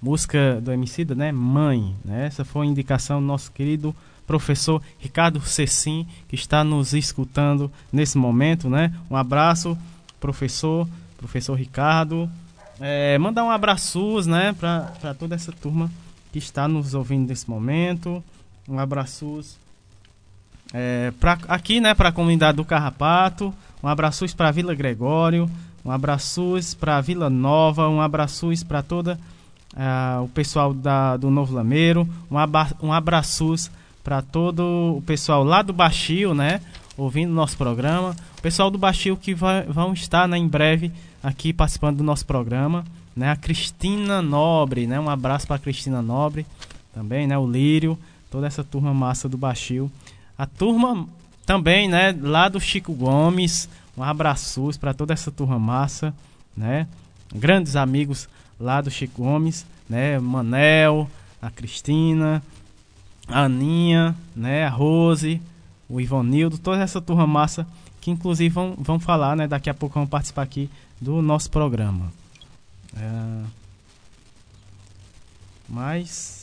música 0.00 0.58
do 0.62 0.72
Emicida, 0.72 1.14
né? 1.14 1.30
Mãe, 1.30 1.94
né? 2.02 2.24
Essa 2.24 2.42
foi 2.42 2.66
a 2.66 2.70
indicação 2.70 3.20
do 3.20 3.26
nosso 3.26 3.52
querido 3.52 3.94
professor 4.26 4.82
Ricardo 4.98 5.42
Cecim, 5.42 6.08
que 6.28 6.34
está 6.34 6.64
nos 6.64 6.94
escutando 6.94 7.70
nesse 7.92 8.16
momento, 8.16 8.70
né? 8.70 8.94
Um 9.10 9.16
abraço, 9.16 9.76
professor, 10.18 10.88
professor 11.18 11.52
Ricardo. 11.52 12.30
É, 12.80 13.18
mandar 13.18 13.44
um 13.44 13.50
abraço, 13.50 14.22
né, 14.22 14.54
para 14.54 15.12
toda 15.18 15.34
essa 15.34 15.52
turma 15.52 15.90
que 16.32 16.38
está 16.38 16.66
nos 16.66 16.94
ouvindo 16.94 17.28
nesse 17.28 17.50
momento. 17.50 18.24
Um 18.66 18.78
abraço 18.78 19.44
é, 20.72 21.12
pra, 21.20 21.38
aqui, 21.46 21.78
né, 21.78 21.92
para 21.92 22.08
a 22.08 22.12
comunidade 22.12 22.56
do 22.56 22.64
Carrapato. 22.64 23.52
Um 23.82 23.88
abraço 23.88 24.24
para 24.34 24.50
Vila 24.50 24.74
Gregório. 24.74 25.50
Um 25.84 25.90
abraço 25.90 26.58
para 26.78 27.00
Vila 27.00 27.28
Nova. 27.28 27.88
Um 27.88 28.00
abraço 28.00 28.48
para 28.66 28.82
toda 28.82 29.18
uh, 29.74 30.22
o 30.22 30.28
pessoal 30.28 30.72
da, 30.72 31.16
do 31.16 31.30
Novo 31.30 31.54
Lameiro. 31.54 32.08
Um, 32.30 32.36
um 32.86 32.92
abraço 32.92 33.70
para 34.04 34.22
todo 34.22 34.96
o 34.96 35.02
pessoal 35.02 35.42
lá 35.44 35.62
do 35.62 35.72
Baixio, 35.72 36.34
né? 36.34 36.60
Ouvindo 36.96 37.32
nosso 37.32 37.56
programa. 37.56 38.14
O 38.38 38.42
pessoal 38.42 38.70
do 38.70 38.78
Baixio 38.78 39.16
que 39.16 39.34
vai, 39.34 39.62
vão 39.62 39.92
estar 39.92 40.28
né, 40.28 40.36
em 40.36 40.46
breve 40.46 40.92
aqui 41.22 41.52
participando 41.52 41.98
do 41.98 42.04
nosso 42.04 42.26
programa. 42.26 42.84
Né? 43.14 43.30
A 43.30 43.36
Cristina 43.36 44.22
Nobre, 44.22 44.86
né? 44.86 45.00
Um 45.00 45.10
abraço 45.10 45.46
para 45.46 45.58
Cristina 45.58 46.00
Nobre 46.00 46.46
também, 46.94 47.26
né? 47.26 47.36
O 47.36 47.46
Lírio, 47.46 47.98
toda 48.30 48.46
essa 48.46 48.62
turma 48.62 48.94
massa 48.94 49.28
do 49.28 49.36
Baixio. 49.36 49.90
A 50.38 50.46
turma 50.46 51.06
também, 51.44 51.88
né, 51.88 52.16
lá 52.20 52.48
do 52.48 52.60
Chico 52.60 52.94
Gomes, 52.94 53.68
um 53.96 54.02
abraço 54.02 54.70
para 54.80 54.94
toda 54.94 55.12
essa 55.12 55.30
turma 55.30 55.58
massa, 55.58 56.14
né? 56.56 56.86
Grandes 57.34 57.76
amigos 57.76 58.28
lá 58.58 58.80
do 58.80 58.90
Chico 58.90 59.22
Gomes, 59.22 59.66
né? 59.88 60.18
Manel, 60.18 61.08
a 61.40 61.50
Cristina, 61.50 62.42
a 63.28 63.44
Aninha, 63.44 64.16
né? 64.34 64.64
A 64.64 64.70
Rose, 64.70 65.40
o 65.88 66.00
Ivonildo, 66.00 66.58
toda 66.58 66.82
essa 66.82 67.00
turma 67.00 67.26
massa 67.26 67.66
que 68.00 68.10
inclusive 68.10 68.48
vão, 68.48 68.74
vão 68.78 68.98
falar, 68.98 69.36
né? 69.36 69.46
Daqui 69.46 69.70
a 69.70 69.74
pouco 69.74 69.94
vão 69.94 70.06
participar 70.06 70.42
aqui 70.42 70.68
do 71.00 71.22
nosso 71.22 71.50
programa. 71.50 72.12
É... 72.96 73.44
Mas 75.68 76.42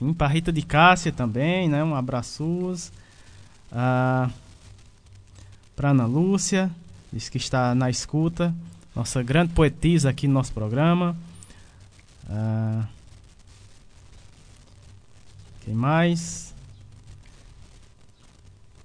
Sim, 0.00 0.14
para 0.14 0.28
Rita 0.28 0.50
de 0.50 0.62
Cássia 0.62 1.12
também, 1.12 1.68
né? 1.68 1.84
Um 1.84 1.94
abraço. 1.94 2.74
Ah, 3.70 4.30
para 5.80 5.92
Ana 5.92 6.04
Lúcia, 6.04 6.70
diz 7.10 7.30
que 7.30 7.38
está 7.38 7.74
na 7.74 7.88
escuta. 7.88 8.54
Nossa 8.94 9.22
grande 9.22 9.54
poetisa 9.54 10.10
aqui 10.10 10.28
no 10.28 10.34
nosso 10.34 10.52
programa. 10.52 11.16
Ah, 12.28 12.84
quem 15.64 15.72
mais? 15.72 16.54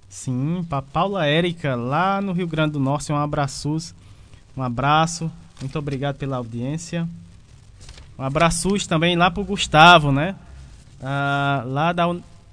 Sim, 0.08 0.64
para 0.70 0.80
Paula 0.80 1.26
Érica, 1.26 1.74
lá 1.74 2.22
no 2.22 2.32
Rio 2.32 2.46
Grande 2.46 2.72
do 2.72 2.80
Norte, 2.80 3.12
um 3.12 3.16
abraço. 3.16 3.94
Um 4.56 4.62
abraço. 4.62 5.30
Muito 5.60 5.78
obrigado 5.78 6.16
pela 6.16 6.38
audiência. 6.38 7.06
Um 8.18 8.22
abraço 8.22 8.70
também 8.88 9.16
lá 9.16 9.30
para 9.30 9.42
o 9.42 9.44
Gustavo, 9.44 10.10
né? 10.10 10.34
ah, 11.02 11.62
lá 11.66 11.92
da 11.92 12.06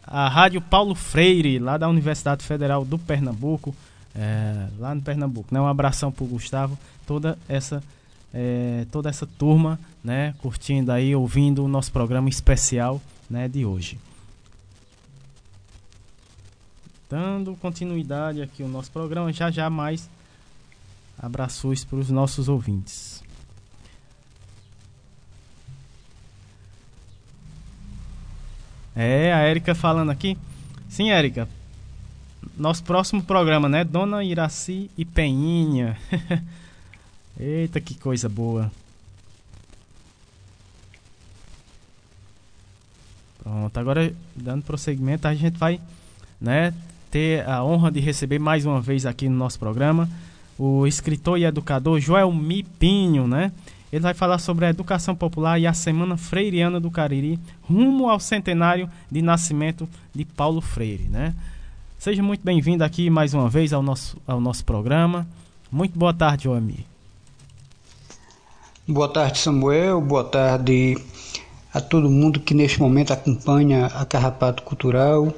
a 0.06 0.28
Rádio 0.28 0.60
Paulo 0.60 0.94
Freire, 0.96 1.60
lá 1.60 1.78
da 1.78 1.88
Universidade 1.88 2.44
Federal 2.44 2.84
do 2.84 3.00
Pernambuco, 3.00 3.74
é, 4.16 4.68
lá 4.78 4.94
no 4.94 5.02
Pernambuco. 5.02 5.54
Né? 5.54 5.60
Um 5.60 5.68
abração 5.68 6.12
para 6.12 6.24
o 6.24 6.28
Gustavo, 6.28 6.78
toda 7.06 7.38
essa, 7.48 7.84
é, 8.34 8.86
toda 8.92 9.10
essa 9.10 9.26
turma 9.26 9.80
né? 10.04 10.34
curtindo 10.40 10.92
aí, 10.92 11.16
ouvindo 11.16 11.64
o 11.64 11.68
nosso 11.68 11.92
programa 11.92 12.30
especial 12.30 13.02
né? 13.30 13.48
de 13.48 13.66
hoje. 13.66 13.98
Dando 17.10 17.56
continuidade 17.58 18.42
aqui 18.42 18.64
ao 18.64 18.70
nosso 18.70 18.92
programa, 18.92 19.32
já 19.32 19.52
já 19.52 19.70
mais 19.70 20.10
abraços 21.18 21.84
para 21.84 22.00
os 22.00 22.10
nossos 22.10 22.50
ouvintes. 22.50 23.24
É, 28.96 29.34
a 29.34 29.40
Érica 29.40 29.74
falando 29.74 30.12
aqui. 30.12 30.38
Sim, 30.88 31.10
Érica. 31.10 31.48
Nosso 32.58 32.84
próximo 32.84 33.24
programa, 33.24 33.68
né? 33.68 33.84
Dona 33.84 34.24
Iraci 34.24 34.90
e 34.98 35.04
Peninha. 35.04 35.98
Eita, 37.40 37.82
que 37.82 37.96
coisa 37.96 38.30
boa. 38.30 38.72
Pronto, 43.42 43.78
agora 43.78 44.14
dando 44.36 44.64
prosseguimento, 44.64 45.28
a 45.28 45.36
gente 45.36 45.58
vai, 45.58 45.82
né, 46.40 46.74
ter 47.12 47.48
a 47.48 47.64
honra 47.64 47.92
de 47.92 48.00
receber 48.00 48.40
mais 48.40 48.66
uma 48.66 48.80
vez 48.80 49.06
aqui 49.06 49.28
no 49.28 49.36
nosso 49.36 49.60
programa 49.60 50.10
o 50.58 50.86
escritor 50.88 51.38
e 51.38 51.46
educador 51.46 52.00
Joel 52.00 52.32
Mipinho, 52.32 53.28
né? 53.28 53.52
Ele 53.92 54.02
vai 54.02 54.14
falar 54.14 54.40
sobre 54.40 54.66
a 54.66 54.70
educação 54.70 55.16
popular 55.16 55.60
e 55.60 55.68
a 55.68 55.74
Semana 55.74 56.18
Freiriana 56.18 56.80
do 56.80 56.90
Cariri, 56.90 57.40
rumo 57.62 58.10
ao 58.10 58.20
centenário 58.20 58.90
de 59.12 59.22
nascimento 59.22 59.88
de 60.14 60.26
Paulo 60.26 60.62
Freire, 60.62 61.04
né? 61.04 61.34
Seja 62.04 62.22
muito 62.22 62.44
bem-vindo 62.44 62.84
aqui 62.84 63.10
mais 63.10 63.34
uma 63.34 63.50
vez 63.50 63.72
ao 63.72 63.82
nosso, 63.82 64.18
ao 64.28 64.38
nosso 64.38 64.66
programa. 64.66 65.26
Muito 65.72 65.98
boa 65.98 66.14
tarde, 66.14 66.50
Oami. 66.50 66.86
Boa 68.86 69.08
tarde, 69.08 69.40
Samuel. 69.40 70.02
Boa 70.02 70.26
tarde 70.26 70.98
a 71.74 71.80
todo 71.80 72.10
mundo 72.10 72.42
que 72.42 72.54
neste 72.54 72.78
momento 72.82 73.14
acompanha 73.14 73.86
a 73.86 74.04
Carrapato 74.04 74.64
Cultural. 74.64 75.34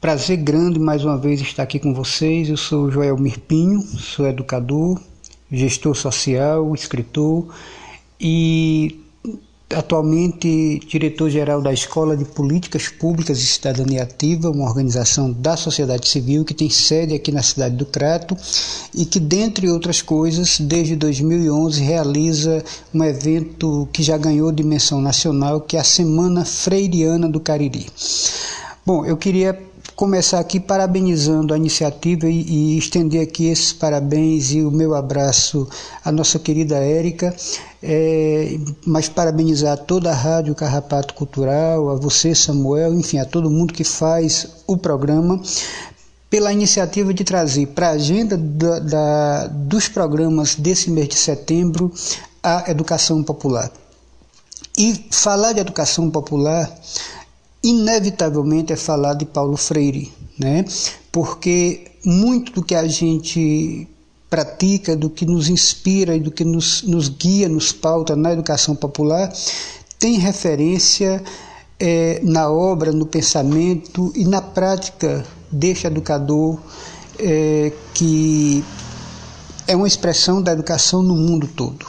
Prazer 0.00 0.36
grande 0.36 0.78
mais 0.78 1.04
uma 1.04 1.18
vez 1.18 1.40
estar 1.40 1.64
aqui 1.64 1.80
com 1.80 1.92
vocês. 1.92 2.48
Eu 2.48 2.56
sou 2.56 2.88
Joel 2.88 3.18
Mirpinho, 3.18 3.82
sou 3.82 4.24
educador, 4.28 5.02
gestor 5.50 5.96
social, 5.96 6.76
escritor 6.76 7.52
e 8.20 9.00
atualmente 9.74 10.80
diretor-geral 10.86 11.60
da 11.60 11.72
Escola 11.72 12.16
de 12.16 12.24
Políticas 12.24 12.88
Públicas 12.88 13.38
e 13.38 13.46
Cidadania 13.46 14.04
Ativa, 14.04 14.50
uma 14.50 14.64
organização 14.64 15.32
da 15.32 15.56
sociedade 15.56 16.08
civil 16.08 16.44
que 16.44 16.54
tem 16.54 16.70
sede 16.70 17.14
aqui 17.14 17.32
na 17.32 17.42
cidade 17.42 17.74
do 17.74 17.84
Crato 17.84 18.36
e 18.94 19.04
que, 19.04 19.18
dentre 19.18 19.68
outras 19.68 20.00
coisas, 20.00 20.60
desde 20.60 20.94
2011 20.94 21.82
realiza 21.82 22.64
um 22.94 23.02
evento 23.02 23.88
que 23.92 24.02
já 24.02 24.16
ganhou 24.16 24.52
dimensão 24.52 25.00
nacional, 25.00 25.60
que 25.60 25.76
é 25.76 25.80
a 25.80 25.84
Semana 25.84 26.44
Freiriana 26.44 27.28
do 27.28 27.40
Cariri. 27.40 27.86
Bom, 28.84 29.04
eu 29.04 29.16
queria 29.16 29.58
começar 29.96 30.38
aqui 30.38 30.60
parabenizando 30.60 31.54
a 31.54 31.56
iniciativa 31.56 32.28
e, 32.28 32.42
e, 32.42 32.78
estender 32.78 33.22
aqui 33.22 33.46
esses 33.46 33.72
parabéns 33.72 34.52
e 34.52 34.60
o 34.60 34.70
meu 34.70 34.94
abraço 34.94 35.66
à 36.04 36.12
nossa 36.12 36.38
querida 36.38 36.76
Érica, 36.76 37.34
é, 37.82 38.58
mas 38.84 39.08
parabenizar 39.08 39.78
toda 39.78 40.10
a 40.10 40.14
Rádio 40.14 40.54
Carrapato 40.54 41.14
Cultural, 41.14 41.88
a 41.88 41.94
você, 41.94 42.34
Samuel, 42.34 42.92
enfim, 42.92 43.18
a 43.18 43.24
todo 43.24 43.50
mundo 43.50 43.72
que 43.72 43.84
faz 43.84 44.46
o 44.66 44.76
programa, 44.76 45.40
pela 46.28 46.52
iniciativa 46.52 47.14
de 47.14 47.24
trazer 47.24 47.68
para 47.68 47.88
a 47.88 47.92
agenda 47.92 48.36
da, 48.36 48.78
da, 48.78 49.46
dos 49.46 49.88
programas 49.88 50.56
desse 50.56 50.90
mês 50.90 51.08
de 51.08 51.16
setembro 51.16 51.90
a 52.42 52.70
educação 52.70 53.22
popular. 53.22 53.70
E 54.76 55.06
falar 55.10 55.54
de 55.54 55.60
educação 55.60 56.10
popular 56.10 56.70
inevitavelmente 57.66 58.72
é 58.72 58.76
falar 58.76 59.14
de 59.14 59.24
Paulo 59.24 59.56
Freire, 59.56 60.12
né? 60.38 60.64
Porque 61.10 61.84
muito 62.04 62.52
do 62.52 62.62
que 62.62 62.74
a 62.74 62.86
gente 62.86 63.88
pratica, 64.30 64.96
do 64.96 65.10
que 65.10 65.26
nos 65.26 65.48
inspira 65.48 66.14
e 66.14 66.20
do 66.20 66.30
que 66.30 66.44
nos, 66.44 66.82
nos 66.82 67.08
guia, 67.08 67.48
nos 67.48 67.72
pauta 67.72 68.14
na 68.14 68.32
educação 68.32 68.74
popular, 68.76 69.32
tem 69.98 70.18
referência 70.18 71.22
é, 71.78 72.20
na 72.22 72.50
obra, 72.50 72.92
no 72.92 73.06
pensamento 73.06 74.12
e 74.14 74.24
na 74.24 74.40
prática 74.40 75.24
deste 75.50 75.86
educador 75.86 76.60
é, 77.18 77.72
que 77.94 78.64
é 79.66 79.74
uma 79.74 79.88
expressão 79.88 80.40
da 80.40 80.52
educação 80.52 81.02
no 81.02 81.16
mundo 81.16 81.48
todo. 81.48 81.86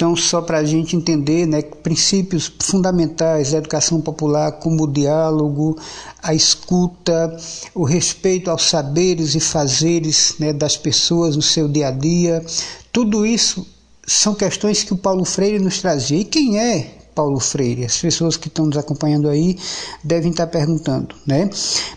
Então, 0.00 0.16
só 0.16 0.40
para 0.40 0.56
a 0.56 0.64
gente 0.64 0.96
entender 0.96 1.44
né, 1.44 1.60
princípios 1.60 2.50
fundamentais 2.62 3.52
da 3.52 3.58
educação 3.58 4.00
popular, 4.00 4.52
como 4.52 4.84
o 4.84 4.90
diálogo, 4.90 5.78
a 6.22 6.32
escuta, 6.32 7.36
o 7.74 7.84
respeito 7.84 8.50
aos 8.50 8.70
saberes 8.70 9.34
e 9.34 9.40
fazeres 9.40 10.36
né, 10.38 10.54
das 10.54 10.74
pessoas 10.74 11.36
no 11.36 11.42
seu 11.42 11.68
dia 11.68 11.88
a 11.88 11.90
dia, 11.90 12.42
tudo 12.90 13.26
isso 13.26 13.66
são 14.06 14.34
questões 14.34 14.82
que 14.82 14.94
o 14.94 14.96
Paulo 14.96 15.22
Freire 15.22 15.58
nos 15.58 15.82
trazia. 15.82 16.20
E 16.20 16.24
quem 16.24 16.58
é 16.58 16.94
Paulo 17.14 17.38
Freire? 17.38 17.84
As 17.84 17.98
pessoas 17.98 18.38
que 18.38 18.48
estão 18.48 18.64
nos 18.64 18.78
acompanhando 18.78 19.28
aí 19.28 19.58
devem 20.02 20.30
estar 20.30 20.46
perguntando, 20.46 21.14
né? 21.26 21.50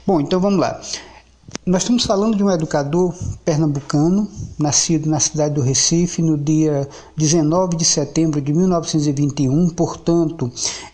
Bom, 0.05 0.19
então 0.19 0.41
vamos 0.41 0.59
lá. 0.59 0.81
Nós 1.65 1.83
estamos 1.83 2.03
falando 2.03 2.35
de 2.35 2.43
um 2.43 2.51
educador 2.51 3.15
pernambucano, 3.45 4.27
nascido 4.59 5.09
na 5.09 5.17
cidade 5.17 5.55
do 5.55 5.61
Recife 5.61 6.21
no 6.21 6.37
dia 6.37 6.89
19 7.15 7.77
de 7.77 7.85
setembro 7.85 8.41
de 8.41 8.53
1921, 8.53 9.69
portanto, 9.69 10.51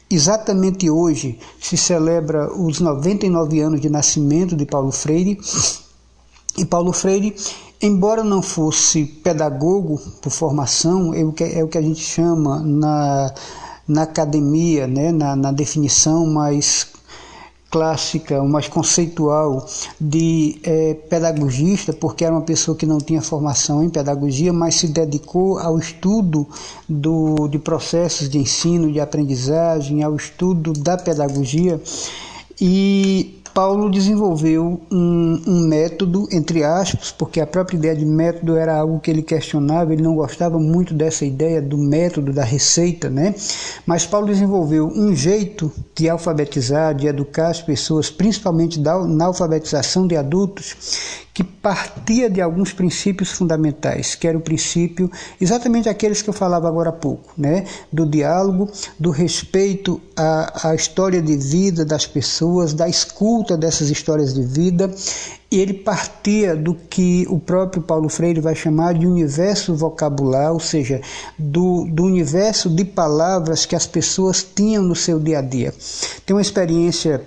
exatamente 0.08 0.88
hoje 0.88 1.40
se 1.60 1.76
celebra 1.76 2.54
os 2.54 2.80
99 2.80 3.60
anos 3.60 3.82
de 3.82 3.90
nascimento 3.90 4.56
de 4.56 4.64
Paulo 4.64 4.92
Freire. 4.92 5.40
E 6.56 6.64
Paulo 6.64 6.94
Freire, 6.94 7.36
embora 7.82 8.24
não 8.24 8.44
fosse 8.44 9.06
pedagogo 9.06 10.00
por 10.22 10.30
formação, 10.30 11.16
é 11.16 11.24
o 11.24 11.32
que, 11.32 11.46
é 11.46 11.64
a 11.64 11.82
gente 11.82 12.02
chama 12.02 12.60
na, 12.60 13.34
na 13.88 14.04
academia, 14.04 14.86
né, 14.86 15.12
na, 15.12 15.36
na 15.36 15.52
definição 15.52 16.28
mais 16.28 16.99
clássica, 17.70 18.44
mais 18.44 18.68
conceitual 18.68 19.66
de 20.00 20.60
é, 20.64 20.94
pedagogista, 20.94 21.94
porque 21.94 22.26
era 22.26 22.34
uma 22.34 22.42
pessoa 22.42 22.76
que 22.76 22.86
não 22.86 22.98
tinha 22.98 23.22
formação 23.22 23.84
em 23.84 23.90
pedagogia, 23.90 24.52
mas 24.52 24.76
se 24.76 24.88
dedicou 24.88 25.60
ao 25.60 25.78
estudo 25.78 26.48
do, 26.88 27.48
de 27.48 27.60
processos 27.60 28.28
de 28.28 28.40
ensino, 28.40 28.92
de 28.92 29.00
aprendizagem, 29.00 30.04
ao 30.04 30.16
estudo 30.16 30.74
da 30.74 30.98
pedagogia. 30.98 31.82
E 32.60 33.39
Paulo 33.54 33.90
desenvolveu 33.90 34.82
um, 34.92 35.42
um, 35.48 35.68
método, 35.68 36.28
entre 36.32 36.64
aspas, 36.64 37.12
porque 37.12 37.40
a 37.40 37.48
própria 37.48 37.78
ideia 37.78 37.96
de 37.96 38.06
método 38.06 38.56
era 38.56 38.76
algo 38.76 39.00
que 39.00 39.10
ele 39.10 39.22
questionava, 39.22 39.94
ele 39.94 40.02
não 40.02 40.16
gostava 40.16 40.60
muito 40.60 40.94
dessa 40.94 41.26
ideia 41.26 41.62
do 41.62 41.78
método, 41.78 42.32
da 42.32 42.44
receita, 42.44 43.10
né? 43.10 43.36
Mas 43.86 44.06
Paulo 44.06 44.28
desenvolveu 44.28 44.88
um 44.88 45.16
jeito 45.16 45.72
de 45.96 46.10
alfabetizar, 46.10 46.94
de 46.94 47.08
educar 47.08 47.50
as 47.50 47.62
pessoas, 47.62 48.10
principalmente 48.10 48.80
na 48.80 49.26
alfabetização 49.26 50.08
de 50.08 50.16
adultos, 50.16 50.76
que 51.40 51.44
partia 51.46 52.30
de 52.30 52.42
alguns 52.42 52.74
princípios 52.74 53.32
fundamentais, 53.32 54.14
que 54.14 54.28
era 54.28 54.38
o 54.38 54.42
princípio 54.42 55.10
exatamente 55.40 55.88
aqueles 55.88 56.22
que 56.22 56.30
eu 56.30 56.34
falava 56.34 56.68
agora 56.68 56.90
há 56.90 56.92
pouco, 56.92 57.32
né? 57.38 57.64
do 57.90 58.06
diálogo, 58.06 58.70
do 59.00 59.10
respeito 59.10 60.02
à, 60.18 60.72
à 60.72 60.76
história 60.76 61.22
de 61.22 61.38
vida 61.38 61.86
das 61.86 62.06
pessoas, 62.06 62.74
da 62.74 62.90
escuta 62.90 63.56
dessas 63.56 63.90
histórias 63.90 64.34
de 64.34 64.44
vida, 64.44 64.94
e 65.50 65.60
ele 65.62 65.76
partia 65.76 66.58
do 66.58 66.76
que 66.76 67.26
o 67.30 67.40
próprio 67.40 67.82
Paulo 67.82 68.10
Freire 68.10 68.42
vai 68.42 68.54
chamar 68.54 68.94
de 68.94 69.08
universo 69.08 69.74
vocabular, 69.74 70.52
ou 70.52 70.60
seja, 70.60 71.00
do, 71.38 71.86
do 71.90 72.04
universo 72.04 72.70
de 72.70 72.84
palavras 72.84 73.66
que 73.66 73.78
as 73.78 73.88
pessoas 73.88 74.44
tinham 74.44 74.84
no 74.84 74.94
seu 74.94 75.18
dia 75.22 75.40
a 75.40 75.42
dia. 75.42 75.74
Tem 76.26 76.36
uma 76.36 76.42
experiência 76.42 77.22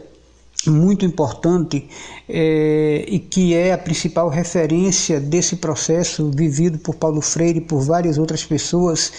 muito 0.67 1.05
importante 1.05 1.89
é, 2.29 3.05
e 3.09 3.19
que 3.19 3.55
é 3.55 3.73
a 3.73 3.79
principal 3.79 4.29
referência 4.29 5.21
desse 5.21 5.57
processo 5.57 6.31
vivido 6.31 6.79
por 6.79 6.95
Paulo 6.95 7.21
Freire 7.21 7.59
e 7.59 7.63
por 7.63 7.81
várias 7.81 8.19
outras 8.19 8.45
pessoas, 8.45 9.13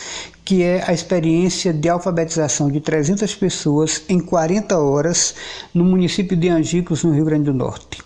que 0.46 0.64
é 0.64 0.84
a 0.88 0.94
experiência 0.94 1.74
de 1.74 1.90
alfabetização 1.90 2.72
de 2.72 2.80
300 2.80 3.36
pessoas 3.36 4.04
em 4.08 4.20
40 4.20 4.78
horas 4.78 5.36
no 5.74 5.84
município 5.84 6.38
de 6.38 6.50
Angicos, 6.50 7.04
no 7.04 7.12
Rio 7.12 7.26
Grande 7.26 7.46
do 7.46 7.54
Norte. 7.54 8.02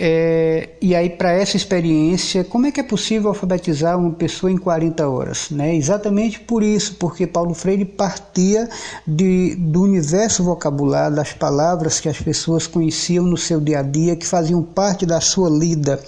É, 0.00 0.68
e 0.80 0.94
aí, 0.94 1.10
para 1.10 1.32
essa 1.32 1.56
experiência, 1.56 2.44
como 2.44 2.66
é 2.66 2.70
que 2.70 2.78
é 2.78 2.84
possível 2.84 3.30
alfabetizar 3.30 3.98
uma 3.98 4.12
pessoa 4.12 4.52
em 4.52 4.56
40 4.56 5.08
horas? 5.08 5.50
Né? 5.50 5.74
Exatamente 5.74 6.38
por 6.38 6.62
isso, 6.62 6.94
porque 6.94 7.26
Paulo 7.26 7.52
Freire 7.52 7.84
partia 7.84 8.68
de, 9.04 9.56
do 9.56 9.82
universo 9.82 10.44
vocabular, 10.44 11.12
das 11.12 11.32
palavras 11.32 11.98
que 11.98 12.08
as 12.08 12.20
pessoas 12.20 12.68
conheciam 12.68 13.24
no 13.24 13.36
seu 13.36 13.60
dia 13.60 13.80
a 13.80 13.82
dia, 13.82 14.14
que 14.14 14.24
faziam 14.24 14.62
parte 14.62 15.04
da 15.04 15.20
sua 15.20 15.50
lida. 15.50 16.00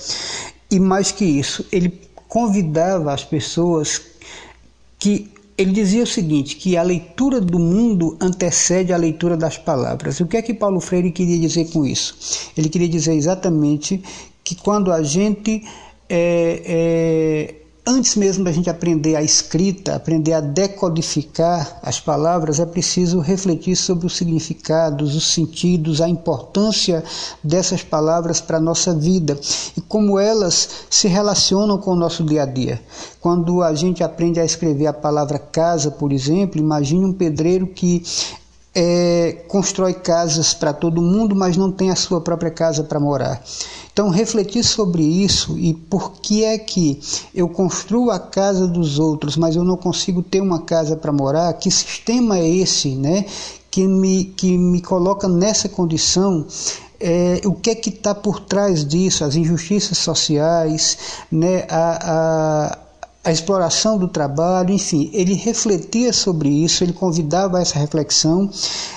E 0.70 0.78
mais 0.78 1.10
que 1.10 1.24
isso, 1.24 1.66
ele 1.72 2.00
convidava 2.28 3.12
as 3.12 3.24
pessoas 3.24 4.00
que 5.00 5.32
ele 5.60 5.72
dizia 5.72 6.02
o 6.02 6.06
seguinte, 6.06 6.56
que 6.56 6.74
a 6.74 6.82
leitura 6.82 7.38
do 7.38 7.58
mundo 7.58 8.16
antecede 8.18 8.94
a 8.94 8.96
leitura 8.96 9.36
das 9.36 9.58
palavras. 9.58 10.18
O 10.18 10.26
que 10.26 10.38
é 10.38 10.42
que 10.42 10.54
Paulo 10.54 10.80
Freire 10.80 11.10
queria 11.10 11.38
dizer 11.38 11.70
com 11.70 11.84
isso? 11.84 12.50
Ele 12.56 12.70
queria 12.70 12.88
dizer 12.88 13.12
exatamente 13.12 14.02
que 14.42 14.54
quando 14.54 14.90
a 14.90 15.02
gente 15.02 15.62
é, 16.08 16.62
é, 16.64 17.54
antes 17.90 18.14
mesmo 18.14 18.44
da 18.44 18.52
gente 18.52 18.70
aprender 18.70 19.16
a 19.16 19.22
escrita, 19.22 19.96
aprender 19.96 20.32
a 20.32 20.40
decodificar 20.40 21.80
as 21.82 21.98
palavras, 21.98 22.60
é 22.60 22.64
preciso 22.64 23.18
refletir 23.18 23.76
sobre 23.76 24.06
os 24.06 24.16
significados, 24.16 25.16
os 25.16 25.32
sentidos, 25.32 26.00
a 26.00 26.08
importância 26.08 27.02
dessas 27.42 27.82
palavras 27.82 28.40
para 28.40 28.58
a 28.58 28.60
nossa 28.60 28.94
vida 28.94 29.38
e 29.76 29.80
como 29.80 30.18
elas 30.18 30.68
se 30.88 31.08
relacionam 31.08 31.76
com 31.78 31.90
o 31.92 31.96
nosso 31.96 32.22
dia 32.22 32.44
a 32.44 32.46
dia. 32.46 32.80
Quando 33.20 33.62
a 33.62 33.74
gente 33.74 34.04
aprende 34.04 34.38
a 34.38 34.44
escrever 34.44 34.86
a 34.86 34.92
palavra 34.92 35.38
casa, 35.38 35.90
por 35.90 36.12
exemplo, 36.12 36.60
imagine 36.60 37.04
um 37.04 37.12
pedreiro 37.12 37.66
que 37.66 38.02
é, 38.74 39.44
constrói 39.48 39.94
casas 39.94 40.54
para 40.54 40.72
todo 40.72 41.02
mundo, 41.02 41.34
mas 41.34 41.56
não 41.56 41.72
tem 41.72 41.90
a 41.90 41.96
sua 41.96 42.20
própria 42.20 42.50
casa 42.50 42.84
para 42.84 43.00
morar. 43.00 43.42
Então, 43.92 44.08
refletir 44.08 44.64
sobre 44.64 45.02
isso 45.02 45.58
e 45.58 45.74
por 45.74 46.12
que 46.20 46.44
é 46.44 46.56
que 46.56 47.00
eu 47.34 47.48
construo 47.48 48.10
a 48.10 48.18
casa 48.18 48.66
dos 48.66 48.98
outros, 48.98 49.36
mas 49.36 49.56
eu 49.56 49.64
não 49.64 49.76
consigo 49.76 50.22
ter 50.22 50.40
uma 50.40 50.62
casa 50.62 50.96
para 50.96 51.12
morar, 51.12 51.52
que 51.54 51.70
sistema 51.70 52.38
é 52.38 52.48
esse 52.48 52.94
né, 52.94 53.26
que, 53.70 53.86
me, 53.86 54.24
que 54.24 54.56
me 54.56 54.80
coloca 54.80 55.28
nessa 55.28 55.68
condição 55.68 56.46
é, 57.00 57.40
o 57.46 57.54
que 57.54 57.70
é 57.70 57.74
que 57.74 57.88
está 57.88 58.14
por 58.14 58.40
trás 58.40 58.86
disso, 58.86 59.24
as 59.24 59.34
injustiças 59.34 59.98
sociais, 59.98 60.98
né, 61.32 61.66
a, 61.70 61.98
a, 62.02 62.78
a, 63.24 63.30
exploração 63.30 63.98
do 63.98 64.08
trabalho, 64.08 64.72
enfim, 64.72 65.10
ele 65.12 65.34
refletia 65.34 66.12
sobre 66.12 66.48
isso, 66.48 66.82
ele 66.82 66.92
convidava 66.92 67.58
a 67.58 67.60
essa 67.60 67.78
reflexão, 67.78 68.50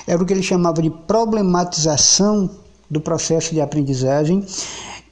era 0.07 0.21
o 0.21 0.25
que 0.25 0.33
ele 0.33 0.43
chamava 0.43 0.81
de 0.81 0.89
problematização 0.89 2.49
do 2.89 3.01
processo 3.01 3.53
de 3.53 3.61
aprendizagem. 3.61 4.45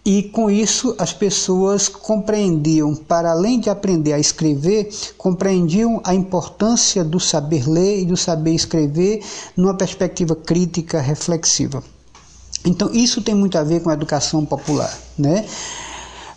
E 0.03 0.23
com 0.23 0.49
isso 0.49 0.95
as 0.97 1.13
pessoas 1.13 1.87
compreendiam, 1.87 2.95
para 2.95 3.31
além 3.31 3.59
de 3.59 3.69
aprender 3.69 4.13
a 4.13 4.19
escrever, 4.19 4.89
compreendiam 5.15 6.01
a 6.03 6.15
importância 6.15 7.03
do 7.03 7.19
saber 7.19 7.69
ler 7.69 8.01
e 8.01 8.05
do 8.05 8.17
saber 8.17 8.55
escrever 8.55 9.23
numa 9.55 9.77
perspectiva 9.77 10.35
crítica, 10.35 10.99
reflexiva. 10.99 11.83
Então 12.65 12.91
isso 12.91 13.21
tem 13.21 13.35
muito 13.35 13.57
a 13.57 13.63
ver 13.63 13.81
com 13.81 13.91
a 13.91 13.93
educação 13.93 14.43
popular, 14.43 14.91
né? 15.17 15.45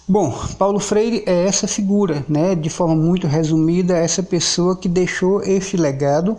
Bom, 0.07 0.31
Paulo 0.59 0.79
Freire 0.79 1.23
é 1.25 1.47
essa 1.47 1.67
figura, 1.67 2.27
né, 2.29 2.55
de 2.55 2.69
forma 2.69 2.95
muito 2.95 3.27
resumida, 3.27 3.97
essa 3.97 4.23
pessoa 4.23 4.77
que 4.77 4.87
deixou 4.87 5.43
este 5.43 5.79
legado. 5.79 6.37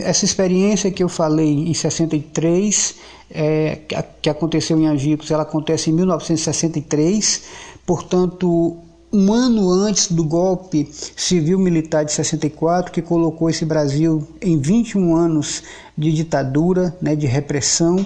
Essa 0.00 0.24
experiência 0.24 0.90
que 0.90 1.00
eu 1.00 1.08
falei 1.08 1.68
em 1.68 1.72
63, 1.72 2.96
é, 3.30 3.78
que 4.20 4.28
aconteceu 4.28 4.76
em 4.76 4.86
Angicos, 4.86 5.30
ela 5.30 5.44
acontece 5.44 5.90
em 5.90 5.92
1963, 5.92 7.42
portanto, 7.86 8.76
um 9.12 9.32
ano 9.32 9.70
antes 9.70 10.10
do 10.10 10.24
golpe 10.24 10.90
civil-militar 11.16 12.04
de 12.04 12.12
64, 12.12 12.90
que 12.92 13.00
colocou 13.00 13.48
esse 13.48 13.64
Brasil 13.64 14.26
em 14.42 14.60
21 14.60 15.16
anos 15.16 15.62
de 15.96 16.12
ditadura, 16.12 16.96
né, 17.00 17.14
de 17.14 17.26
repressão. 17.28 18.04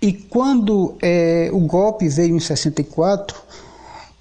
E 0.00 0.14
quando 0.14 0.94
é, 1.02 1.50
o 1.52 1.60
golpe 1.60 2.08
veio 2.08 2.34
em 2.34 2.40
64, 2.40 3.36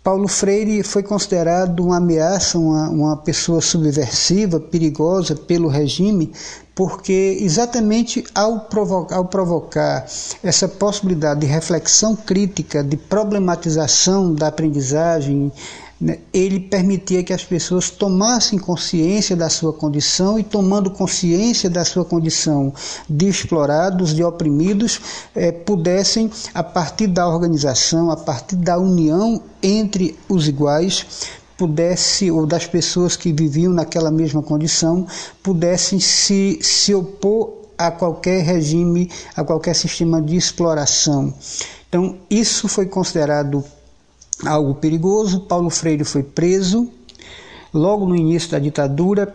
Paulo 0.03 0.27
Freire 0.27 0.81
foi 0.81 1.03
considerado 1.03 1.81
uma 1.83 1.97
ameaça, 1.97 2.57
uma, 2.57 2.89
uma 2.89 3.17
pessoa 3.17 3.61
subversiva, 3.61 4.59
perigosa 4.59 5.35
pelo 5.35 5.67
regime, 5.67 6.31
porque 6.73 7.37
exatamente 7.39 8.23
ao 8.33 8.61
provocar, 8.61 9.15
ao 9.15 9.25
provocar 9.25 10.07
essa 10.41 10.67
possibilidade 10.67 11.41
de 11.41 11.45
reflexão 11.45 12.15
crítica, 12.15 12.83
de 12.83 12.97
problematização 12.97 14.33
da 14.33 14.47
aprendizagem, 14.47 15.51
ele 16.33 16.59
permitia 16.59 17.23
que 17.23 17.33
as 17.33 17.43
pessoas 17.43 17.89
tomassem 17.89 18.57
consciência 18.57 19.35
da 19.35 19.49
sua 19.49 19.71
condição 19.71 20.39
e, 20.39 20.43
tomando 20.43 20.89
consciência 20.89 21.69
da 21.69 21.85
sua 21.85 22.03
condição 22.03 22.73
de 23.09 23.27
explorados, 23.27 24.13
de 24.13 24.23
oprimidos, 24.23 24.99
eh, 25.35 25.51
pudessem, 25.51 26.31
a 26.53 26.63
partir 26.63 27.07
da 27.07 27.27
organização, 27.27 28.09
a 28.09 28.17
partir 28.17 28.55
da 28.55 28.77
união 28.79 29.43
entre 29.61 30.17
os 30.27 30.47
iguais, 30.47 31.05
pudesse, 31.55 32.31
ou 32.31 32.47
das 32.47 32.65
pessoas 32.65 33.15
que 33.15 33.31
viviam 33.31 33.71
naquela 33.71 34.09
mesma 34.09 34.41
condição, 34.41 35.05
pudessem 35.43 35.99
se, 35.99 36.57
se 36.63 36.95
opor 36.95 37.61
a 37.77 37.91
qualquer 37.91 38.43
regime, 38.43 39.09
a 39.35 39.43
qualquer 39.43 39.75
sistema 39.75 40.19
de 40.19 40.35
exploração. 40.35 41.31
Então, 41.87 42.17
isso 42.29 42.67
foi 42.67 42.85
considerado 42.85 43.63
algo 44.45 44.75
perigoso. 44.75 45.41
Paulo 45.41 45.69
Freire 45.69 46.03
foi 46.03 46.23
preso 46.23 46.89
logo 47.73 48.05
no 48.05 48.15
início 48.15 48.51
da 48.51 48.59
ditadura. 48.59 49.33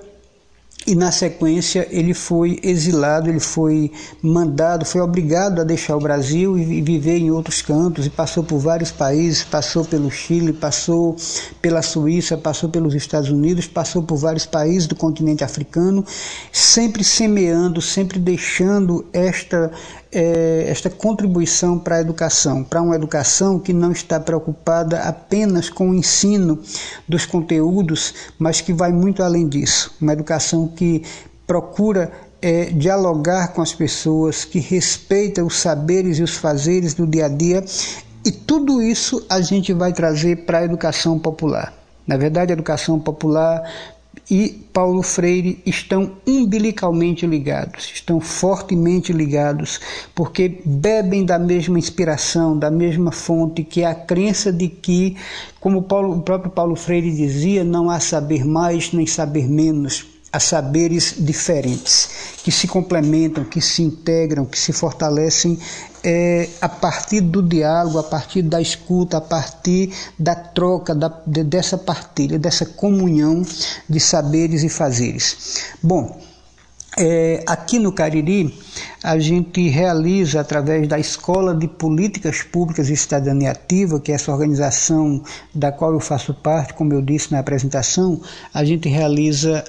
e 0.86 0.94
na 0.94 1.10
sequência 1.10 1.88
ele 1.90 2.14
foi 2.14 2.60
exilado, 2.62 3.28
ele 3.28 3.40
foi 3.40 3.90
mandado, 4.22 4.84
foi 4.84 5.00
obrigado 5.00 5.60
a 5.60 5.64
deixar 5.64 5.96
o 5.96 6.00
Brasil 6.00 6.56
e 6.56 6.80
viver 6.80 7.18
em 7.18 7.28
outros 7.28 7.60
cantos 7.60 8.06
e 8.06 8.10
passou 8.10 8.44
por 8.44 8.58
vários 8.58 8.92
países, 8.92 9.42
passou 9.42 9.84
pelo 9.84 10.08
Chile, 10.12 10.52
passou 10.52 11.16
pela 11.60 11.82
Suíça, 11.82 12.36
passou 12.36 12.68
pelos 12.68 12.94
Estados 12.94 13.30
Unidos, 13.30 13.66
passou 13.66 14.00
por 14.00 14.16
vários 14.16 14.46
países 14.46 14.86
do 14.86 14.94
continente 14.94 15.42
africano, 15.42 16.04
sempre 16.52 17.02
semeando, 17.02 17.82
sempre 17.82 18.20
deixando 18.20 19.04
esta 19.12 19.72
é, 20.12 20.64
esta 20.68 20.88
contribuição 20.88 21.78
para 21.78 21.96
a 21.96 22.00
educação, 22.00 22.62
para 22.62 22.82
uma 22.82 22.94
educação 22.94 23.58
que 23.58 23.72
não 23.72 23.92
está 23.92 24.18
preocupada 24.20 25.00
apenas 25.00 25.68
com 25.68 25.90
o 25.90 25.94
ensino 25.94 26.58
dos 27.08 27.26
conteúdos, 27.26 28.14
mas 28.38 28.60
que 28.60 28.72
vai 28.72 28.92
muito 28.92 29.22
além 29.22 29.48
disso. 29.48 29.94
Uma 30.00 30.12
educação 30.12 30.68
que 30.68 31.02
procura 31.46 32.10
é, 32.40 32.66
dialogar 32.66 33.48
com 33.48 33.62
as 33.62 33.74
pessoas, 33.74 34.44
que 34.44 34.58
respeita 34.58 35.44
os 35.44 35.58
saberes 35.58 36.18
e 36.18 36.22
os 36.22 36.36
fazeres 36.36 36.94
do 36.94 37.06
dia 37.06 37.26
a 37.26 37.28
dia, 37.28 37.64
e 38.24 38.30
tudo 38.30 38.82
isso 38.82 39.24
a 39.28 39.40
gente 39.40 39.72
vai 39.72 39.92
trazer 39.92 40.44
para 40.44 40.58
a 40.58 40.64
educação 40.64 41.18
popular. 41.18 41.72
Na 42.06 42.16
verdade, 42.16 42.52
a 42.52 42.54
educação 42.54 42.98
popular 43.00 43.62
e 44.30 44.48
Paulo 44.72 45.02
Freire 45.02 45.62
estão 45.64 46.12
umbilicalmente 46.26 47.26
ligados, 47.26 47.90
estão 47.94 48.20
fortemente 48.20 49.12
ligados, 49.12 49.80
porque 50.14 50.60
bebem 50.64 51.24
da 51.24 51.38
mesma 51.38 51.78
inspiração, 51.78 52.58
da 52.58 52.70
mesma 52.70 53.12
fonte, 53.12 53.62
que 53.62 53.82
é 53.82 53.86
a 53.86 53.94
crença 53.94 54.52
de 54.52 54.68
que, 54.68 55.16
como 55.60 55.82
Paulo, 55.82 56.16
o 56.16 56.22
próprio 56.22 56.50
Paulo 56.50 56.74
Freire 56.74 57.10
dizia, 57.14 57.62
não 57.62 57.88
há 57.88 58.00
saber 58.00 58.44
mais 58.44 58.92
nem 58.92 59.06
saber 59.06 59.48
menos 59.48 60.15
a 60.36 60.40
saberes 60.40 61.14
diferentes, 61.18 62.36
que 62.44 62.52
se 62.52 62.68
complementam, 62.68 63.42
que 63.42 63.58
se 63.58 63.82
integram, 63.82 64.44
que 64.44 64.58
se 64.58 64.70
fortalecem 64.70 65.58
é, 66.04 66.50
a 66.60 66.68
partir 66.68 67.22
do 67.22 67.42
diálogo, 67.42 67.98
a 67.98 68.02
partir 68.02 68.42
da 68.42 68.60
escuta, 68.60 69.16
a 69.16 69.20
partir 69.22 69.94
da 70.18 70.34
troca, 70.34 70.94
da, 70.94 71.08
de, 71.26 71.42
dessa 71.42 71.78
partilha, 71.78 72.38
dessa 72.38 72.66
comunhão 72.66 73.46
de 73.88 73.98
saberes 73.98 74.62
e 74.62 74.68
fazeres. 74.68 75.62
Bom, 75.82 76.20
é, 76.98 77.42
aqui 77.46 77.78
no 77.78 77.92
Cariri, 77.92 78.58
a 79.02 79.18
gente 79.18 79.68
realiza, 79.68 80.40
através 80.40 80.88
da 80.88 80.98
Escola 80.98 81.54
de 81.54 81.68
Políticas 81.68 82.42
Públicas 82.42 82.88
e 82.88 82.96
Cidadania 82.96 83.52
Ativa, 83.52 84.00
que 84.00 84.12
é 84.12 84.14
essa 84.14 84.32
organização 84.32 85.22
da 85.54 85.72
qual 85.72 85.92
eu 85.92 86.00
faço 86.00 86.32
parte, 86.32 86.74
como 86.74 86.94
eu 86.94 87.02
disse 87.02 87.32
na 87.32 87.38
apresentação, 87.38 88.20
a 88.52 88.64
gente 88.64 88.88
realiza 88.88 89.62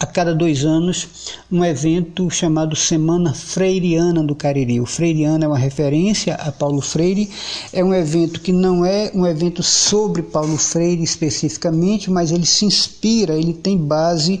a 0.00 0.06
cada 0.06 0.32
dois 0.32 0.64
anos 0.64 1.08
um 1.50 1.64
evento 1.64 2.30
chamado 2.30 2.76
Semana 2.76 3.34
Freiriana 3.34 4.22
do 4.22 4.34
Cariri. 4.34 4.80
O 4.80 4.86
Freiriana 4.86 5.44
é 5.44 5.48
uma 5.48 5.58
referência 5.58 6.34
a 6.34 6.52
Paulo 6.52 6.80
Freire, 6.80 7.28
é 7.72 7.82
um 7.82 7.92
evento 7.92 8.40
que 8.40 8.52
não 8.52 8.84
é 8.84 9.10
um 9.12 9.26
evento 9.26 9.60
sobre 9.60 10.22
Paulo 10.22 10.56
Freire 10.56 11.02
especificamente, 11.02 12.10
mas 12.10 12.30
ele 12.30 12.46
se 12.46 12.64
inspira, 12.64 13.34
ele 13.34 13.52
tem 13.52 13.76
base 13.76 14.40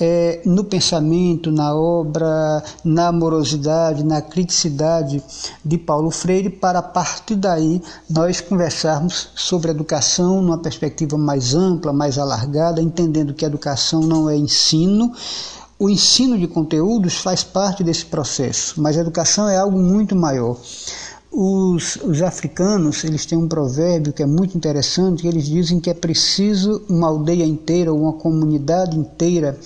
é, 0.00 0.40
no 0.44 0.64
pensamento, 0.64 1.50
na 1.50 1.74
obra, 1.74 2.62
na 2.84 3.08
amorosidade, 3.08 4.04
na 4.04 4.22
criticidade 4.22 5.22
de 5.64 5.78
Paulo 5.78 6.10
Freire, 6.10 6.50
para 6.50 6.78
a 6.78 6.82
partir 6.82 7.36
daí 7.36 7.82
nós 8.08 8.40
conversarmos 8.40 9.30
sobre 9.34 9.70
educação 9.70 10.40
numa 10.40 10.58
perspectiva 10.58 11.18
mais 11.18 11.54
ampla, 11.54 11.92
mais 11.92 12.18
alargada, 12.18 12.80
entendendo 12.80 13.34
que 13.34 13.44
educação 13.44 14.00
não 14.00 14.28
é 14.28 14.36
ensino. 14.36 15.12
O 15.80 15.88
ensino 15.88 16.36
de 16.36 16.48
conteúdos 16.48 17.18
faz 17.18 17.44
parte 17.44 17.84
desse 17.84 18.04
processo, 18.04 18.80
mas 18.80 18.96
a 18.96 19.00
educação 19.00 19.48
é 19.48 19.58
algo 19.58 19.78
muito 19.78 20.16
maior. 20.16 20.56
Os, 21.30 21.96
os, 21.96 22.22
africanos 22.22 23.04
eles 23.04 23.26
têm 23.26 23.36
um 23.36 23.46
provérbio 23.46 24.12
que 24.12 24.22
é 24.22 24.26
muito 24.26 24.56
interessante, 24.56 25.26
eles 25.26 25.46
dizem 25.46 25.78
que 25.78 25.90
é 25.90 25.94
preciso 25.94 26.82
uma 26.88 27.08
aldeia 27.08 27.44
inteira, 27.44 27.92
uma 27.92 28.14
comunidade 28.14 28.98
inteira 28.98 29.58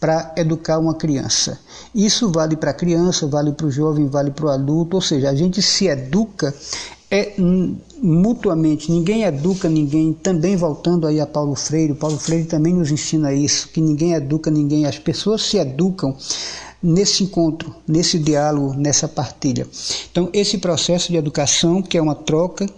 para 0.00 0.34
educar 0.36 0.78
uma 0.78 0.94
criança. 0.94 1.58
Isso 1.94 2.30
vale 2.30 2.56
para 2.56 2.72
a 2.72 2.74
criança, 2.74 3.26
vale 3.26 3.52
para 3.52 3.66
o 3.66 3.70
jovem, 3.70 4.06
vale 4.06 4.32
para 4.32 4.46
o 4.46 4.50
adulto, 4.50 4.96
ou 4.96 5.00
seja, 5.00 5.30
a 5.30 5.34
gente 5.34 5.62
se 5.62 5.86
educa 5.86 6.52
é 7.10 7.34
mutuamente, 8.02 8.90
ninguém 8.90 9.22
educa 9.22 9.68
ninguém, 9.68 10.12
também 10.12 10.56
voltando 10.56 11.06
aí 11.06 11.20
a 11.20 11.26
Paulo 11.26 11.54
Freire, 11.54 11.94
Paulo 11.94 12.18
Freire 12.18 12.46
também 12.46 12.74
nos 12.74 12.90
ensina 12.90 13.32
isso, 13.32 13.68
que 13.68 13.80
ninguém 13.80 14.14
educa 14.14 14.50
ninguém, 14.50 14.84
as 14.84 14.98
pessoas 14.98 15.42
se 15.42 15.56
educam 15.56 16.16
nesse 16.84 17.24
encontro, 17.24 17.74
nesse 17.88 18.18
diálogo, 18.18 18.74
nessa 18.74 19.08
partilha. 19.08 19.66
Então, 20.12 20.28
esse 20.34 20.58
processo 20.58 21.10
de 21.10 21.16
educação, 21.16 21.80
que 21.80 21.96
é 21.96 22.02
uma 22.02 22.14
troca, 22.14 22.68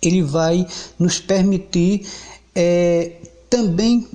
ele 0.00 0.22
vai 0.22 0.64
nos 0.96 1.18
permitir 1.18 2.06
é, 2.54 3.16
também 3.50 4.06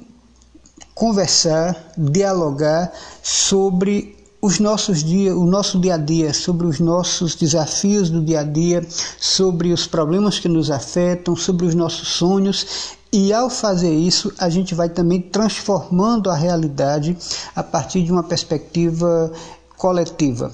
conversar, 0.94 1.92
dialogar 1.98 2.92
sobre 3.22 4.16
os 4.42 4.60
nossos 4.60 5.04
dias, 5.04 5.36
o 5.36 5.46
nosso 5.46 5.78
dia 5.78 5.96
a 5.96 5.98
dia, 5.98 6.34
sobre 6.34 6.66
os 6.66 6.80
nossos 6.80 7.36
desafios 7.36 8.10
do 8.10 8.24
dia 8.24 8.40
a 8.40 8.44
dia, 8.44 8.86
sobre 9.20 9.74
os 9.74 9.86
problemas 9.86 10.40
que 10.40 10.48
nos 10.48 10.72
afetam, 10.72 11.36
sobre 11.36 11.66
os 11.66 11.76
nossos 11.76 12.08
sonhos 12.08 12.96
e 13.16 13.32
ao 13.32 13.50
fazer 13.50 13.94
isso, 13.94 14.34
a 14.38 14.50
gente 14.50 14.76
vai 14.76 14.90
também 14.90 15.22
transformando 15.22 16.30
a 16.30 16.36
realidade 16.36 17.18
a 17.56 17.64
partir 17.64 18.04
de 18.04 18.12
uma 18.12 18.24
perspectiva 18.24 19.32
coletiva. 19.78 20.52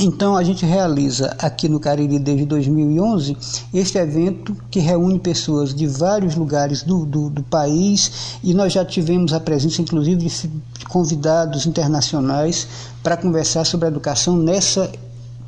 Então 0.00 0.34
a 0.34 0.42
gente 0.42 0.64
realiza 0.64 1.36
aqui 1.38 1.68
no 1.68 1.78
Cariri 1.78 2.18
desde 2.18 2.46
2011 2.46 3.36
este 3.74 3.98
evento 3.98 4.56
que 4.70 4.78
reúne 4.78 5.18
pessoas 5.18 5.74
de 5.74 5.86
vários 5.86 6.36
lugares 6.36 6.82
do, 6.82 7.04
do, 7.04 7.28
do 7.28 7.42
país 7.42 8.38
e 8.42 8.54
nós 8.54 8.72
já 8.72 8.82
tivemos 8.82 9.34
a 9.34 9.40
presença 9.40 9.82
inclusive 9.82 10.16
de 10.16 10.50
convidados 10.88 11.66
internacionais 11.66 12.66
para 13.02 13.16
conversar 13.16 13.66
sobre 13.66 13.86
a 13.86 13.90
educação 13.90 14.38
nessa 14.38 14.90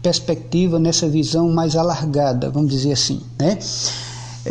perspectiva, 0.03 0.79
nessa 0.79 1.09
visão 1.09 1.49
mais 1.49 1.77
alargada, 1.77 2.51
vamos 2.51 2.71
dizer 2.71 2.93
assim, 2.93 3.23
né? 3.39 3.57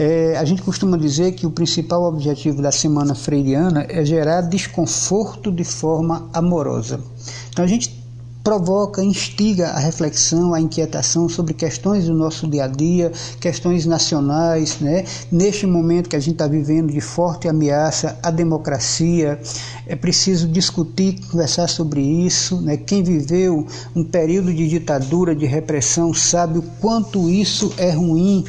É, 0.02 0.38
a 0.38 0.46
gente 0.46 0.62
costuma 0.62 0.96
dizer 0.96 1.34
que 1.34 1.46
o 1.46 1.52
principal 1.52 2.04
objetivo 2.06 2.62
da 2.62 2.72
Semana 2.72 3.14
Freiriana 3.14 3.86
é 3.90 4.06
gerar 4.06 4.40
desconforto 4.40 5.52
de 5.52 5.66
forma 5.66 6.30
amorosa. 6.32 7.02
Então 7.50 7.66
a 7.66 7.68
gente 7.68 8.00
provoca, 8.42 9.04
instiga 9.04 9.68
a 9.68 9.78
reflexão, 9.78 10.54
a 10.54 10.62
inquietação 10.62 11.28
sobre 11.28 11.54
questões 11.54 12.06
do 12.06 12.14
nosso 12.14 12.48
dia 12.48 12.64
a 12.64 12.68
dia, 12.68 13.12
questões 13.42 13.86
nacionais, 13.86 14.80
né? 14.80 15.04
Neste 15.30 15.68
momento 15.68 16.08
que 16.08 16.16
a 16.16 16.20
gente 16.22 16.36
está 16.36 16.48
vivendo 16.48 16.94
de 16.94 17.02
forte 17.02 17.50
ameaça 17.50 18.18
à 18.24 18.32
democracia, 18.32 19.38
é 19.86 19.98
preciso 19.98 20.48
discutir, 20.48 21.20
conversar 21.30 21.68
sobre 21.68 22.00
isso, 22.00 22.62
né? 22.62 22.78
Quem 22.78 23.04
viveu 23.04 23.68
um 23.94 24.06
período 24.06 24.54
de 24.54 24.66
ditadura, 24.70 25.36
de 25.36 25.46
repressão, 25.46 26.14
sabe 26.14 26.60
o 26.60 26.64
quanto 26.80 27.30
isso 27.30 27.74
é 27.78 27.92
ruim 27.92 28.46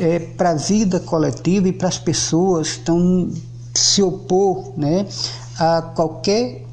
é, 0.00 0.18
para 0.18 0.50
a 0.50 0.54
vida 0.54 0.98
coletiva 0.98 1.68
e 1.68 1.72
para 1.72 1.88
as 1.88 1.98
pessoas 1.98 2.68
estão 2.68 3.30
se 3.74 4.02
opor 4.02 4.72
né, 4.76 5.06
a 5.58 5.82
qualquer 5.82 6.64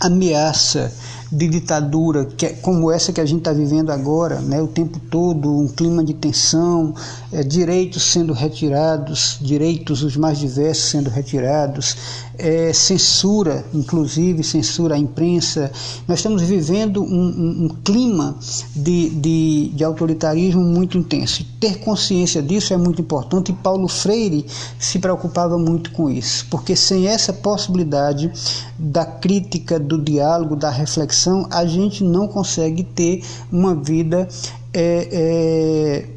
ameaça 0.00 0.92
de 1.30 1.48
ditadura 1.48 2.26
que 2.26 2.46
é 2.46 2.50
como 2.50 2.92
essa 2.92 3.12
que 3.12 3.20
a 3.20 3.24
gente 3.24 3.40
está 3.40 3.52
vivendo 3.52 3.90
agora, 3.90 4.40
né, 4.40 4.62
o 4.62 4.68
tempo 4.68 5.00
todo, 5.10 5.50
um 5.50 5.66
clima 5.66 6.04
de 6.04 6.14
tensão, 6.14 6.94
é, 7.32 7.42
direitos 7.42 8.04
sendo 8.04 8.32
retirados, 8.32 9.38
direitos 9.40 10.02
os 10.02 10.16
mais 10.16 10.38
diversos 10.38 10.84
sendo 10.90 11.10
retirados, 11.10 11.96
é, 12.38 12.72
censura, 12.72 13.64
inclusive 13.72 14.42
censura 14.42 14.94
à 14.94 14.98
imprensa. 14.98 15.70
Nós 16.06 16.18
estamos 16.18 16.42
vivendo 16.42 17.02
um, 17.02 17.06
um, 17.06 17.64
um 17.64 17.68
clima 17.84 18.36
de, 18.74 19.10
de, 19.10 19.68
de, 19.74 19.84
autoritarismo 19.84 20.62
muito 20.62 20.98
intenso. 20.98 21.44
Ter 21.60 21.78
consciência 21.78 22.42
disso 22.42 22.72
é 22.72 22.76
muito 22.76 23.00
importante 23.00 23.52
e 23.52 23.54
Paulo 23.54 23.88
Freire 23.88 24.46
se 24.78 24.98
preocupava 24.98 25.58
muito 25.58 25.92
com 25.92 26.10
isso, 26.10 26.46
porque 26.50 26.76
sem 26.76 27.06
essa 27.08 27.32
possibilidade 27.32 28.30
da 28.78 29.04
crítica, 29.04 29.78
do 29.78 29.98
diálogo, 29.98 30.56
da 30.56 30.70
reflexão, 30.70 31.46
a 31.50 31.64
gente 31.64 32.02
não 32.02 32.26
consegue 32.26 32.82
ter 32.82 33.22
uma 33.50 33.74
vida. 33.74 34.28
É, 34.76 35.08
é, 35.12 36.13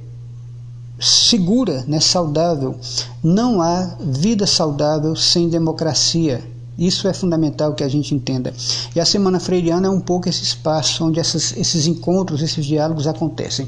segura, 1.00 1.84
né, 1.88 2.00
saudável. 2.00 2.76
Não 3.24 3.62
há 3.62 3.96
vida 4.00 4.48
saudável 4.48 5.16
sem 5.16 5.50
democracia. 5.50 6.44
Isso 6.78 7.08
é 7.08 7.14
fundamental 7.14 7.74
que 7.74 7.84
a 7.84 7.88
gente 7.88 8.14
entenda. 8.14 8.54
E 8.96 9.00
a 9.00 9.06
Semana 9.06 9.40
Freiriana 9.40 9.88
é 9.88 9.90
um 9.90 10.00
pouco 10.00 10.30
esse 10.30 10.44
espaço 10.44 11.04
onde 11.04 11.20
essas, 11.20 11.56
esses 11.58 11.88
encontros, 11.88 12.42
esses 12.42 12.66
diálogos 12.66 13.08
acontecem. 13.08 13.68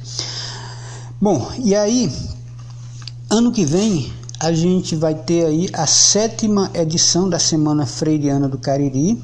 Bom, 1.20 1.52
e 1.64 1.76
aí, 1.76 2.12
ano 3.30 3.52
que 3.52 3.66
vem, 3.66 4.14
a 4.40 4.54
gente 4.54 4.96
vai 4.96 5.16
ter 5.16 5.46
aí 5.46 5.70
a 5.74 5.86
sétima 5.86 6.70
edição 6.74 7.28
da 7.28 7.40
Semana 7.40 7.86
Freiriana 7.86 8.48
do 8.48 8.58
Cariri. 8.58 9.22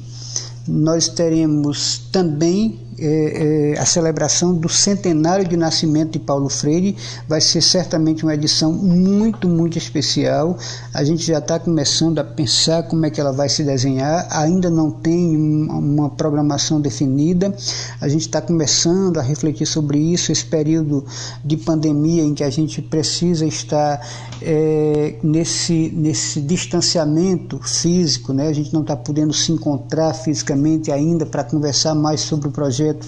nós 0.68 1.08
teremos 1.08 2.02
também 2.10 2.85
é, 2.98 3.74
é, 3.74 3.78
a 3.78 3.84
celebração 3.84 4.54
do 4.54 4.68
centenário 4.68 5.46
de 5.46 5.56
nascimento 5.56 6.12
de 6.12 6.18
Paulo 6.18 6.48
Freire. 6.48 6.96
Vai 7.28 7.40
ser 7.40 7.60
certamente 7.60 8.22
uma 8.22 8.34
edição 8.34 8.72
muito, 8.72 9.48
muito 9.48 9.76
especial. 9.76 10.56
A 10.94 11.04
gente 11.04 11.26
já 11.26 11.38
está 11.38 11.58
começando 11.58 12.18
a 12.18 12.24
pensar 12.24 12.84
como 12.84 13.04
é 13.04 13.10
que 13.10 13.20
ela 13.20 13.32
vai 13.32 13.48
se 13.48 13.62
desenhar. 13.62 14.26
Ainda 14.30 14.70
não 14.70 14.90
tem 14.90 15.36
uma 15.36 16.08
programação 16.10 16.80
definida. 16.80 17.54
A 18.00 18.08
gente 18.08 18.22
está 18.22 18.40
começando 18.40 19.18
a 19.18 19.22
refletir 19.22 19.66
sobre 19.66 19.98
isso. 19.98 20.32
Esse 20.32 20.46
período 20.46 21.04
de 21.44 21.56
pandemia 21.56 22.22
em 22.22 22.34
que 22.34 22.44
a 22.44 22.50
gente 22.50 22.80
precisa 22.80 23.44
estar 23.44 24.00
é, 24.40 25.16
nesse, 25.22 25.92
nesse 25.94 26.40
distanciamento 26.40 27.58
físico, 27.62 28.32
né? 28.32 28.48
A 28.48 28.52
gente 28.52 28.72
não 28.72 28.80
está 28.80 28.96
podendo 28.96 29.32
se 29.34 29.52
encontrar 29.52 30.14
fisicamente 30.14 30.90
ainda 30.90 31.26
para 31.26 31.44
conversar 31.44 31.94
mais 31.94 32.20
sobre 32.20 32.48
o 32.48 32.50
projeto 32.50 32.85
projeto, 32.86 33.06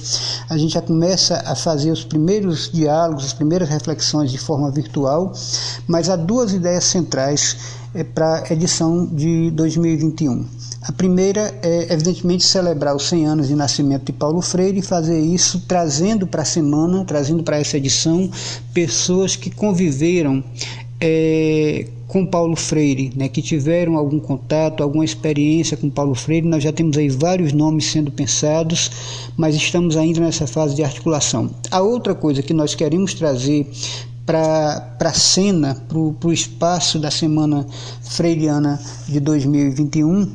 a 0.49 0.57
gente 0.57 0.75
já 0.75 0.83
começa 0.83 1.43
a 1.47 1.55
fazer 1.55 1.91
os 1.91 2.05
primeiros 2.05 2.71
diálogos, 2.73 3.25
as 3.25 3.33
primeiras 3.33 3.69
reflexões 3.69 4.31
de 4.31 4.39
forma 4.39 4.71
virtual, 4.71 5.33
mas 5.87 6.09
há 6.09 6.17
duas 6.17 6.53
ideias 6.53 6.85
centrais 6.85 7.57
é, 7.95 8.03
para 8.03 8.45
a 8.49 8.53
edição 8.53 9.07
de 9.07 9.51
2021. 9.53 10.45
A 10.83 10.93
primeira 10.93 11.55
é, 11.63 11.93
evidentemente, 11.93 12.45
celebrar 12.45 12.95
os 12.95 13.09
100 13.09 13.27
anos 13.27 13.49
de 13.49 13.55
nascimento 13.55 14.07
de 14.07 14.13
Paulo 14.13 14.41
Freire 14.41 14.79
e 14.79 14.83
fazer 14.83 15.21
isso 15.21 15.63
trazendo 15.67 16.27
para 16.27 16.43
a 16.43 16.47
semana, 16.47 17.05
trazendo 17.05 17.43
para 17.43 17.59
essa 17.59 17.77
edição, 17.77 18.31
pessoas 18.73 19.37
que 19.37 19.51
conviveram 19.51 20.43
é, 21.01 21.87
com 22.07 22.25
Paulo 22.25 22.57
Freire, 22.57 23.13
né, 23.15 23.29
que 23.29 23.43
tiveram 23.43 23.97
algum 23.97 24.19
contato, 24.19 24.83
alguma 24.83 25.05
experiência 25.05 25.77
com 25.77 25.91
Paulo 25.91 26.15
Freire. 26.15 26.47
Nós 26.47 26.63
já 26.63 26.73
temos 26.73 26.97
aí 26.97 27.09
vários 27.09 27.53
nomes 27.53 27.91
sendo 27.91 28.11
pensados, 28.11 28.91
mas 29.37 29.55
estamos 29.55 29.97
ainda 29.97 30.21
nessa 30.21 30.47
fase 30.47 30.75
de 30.75 30.83
articulação. 30.83 31.51
A 31.71 31.81
outra 31.81 32.15
coisa 32.15 32.43
que 32.43 32.55
nós 32.55 32.75
queremos 32.75 33.15
trazer 33.15 33.71
para 34.25 34.97
a 35.01 35.13
cena, 35.13 35.75
para 35.89 35.99
o 35.99 36.33
espaço 36.33 36.99
da 36.99 37.11
Semana 37.11 37.67
Freiriana 38.03 38.81
de 39.07 39.21
2021, 39.21 40.31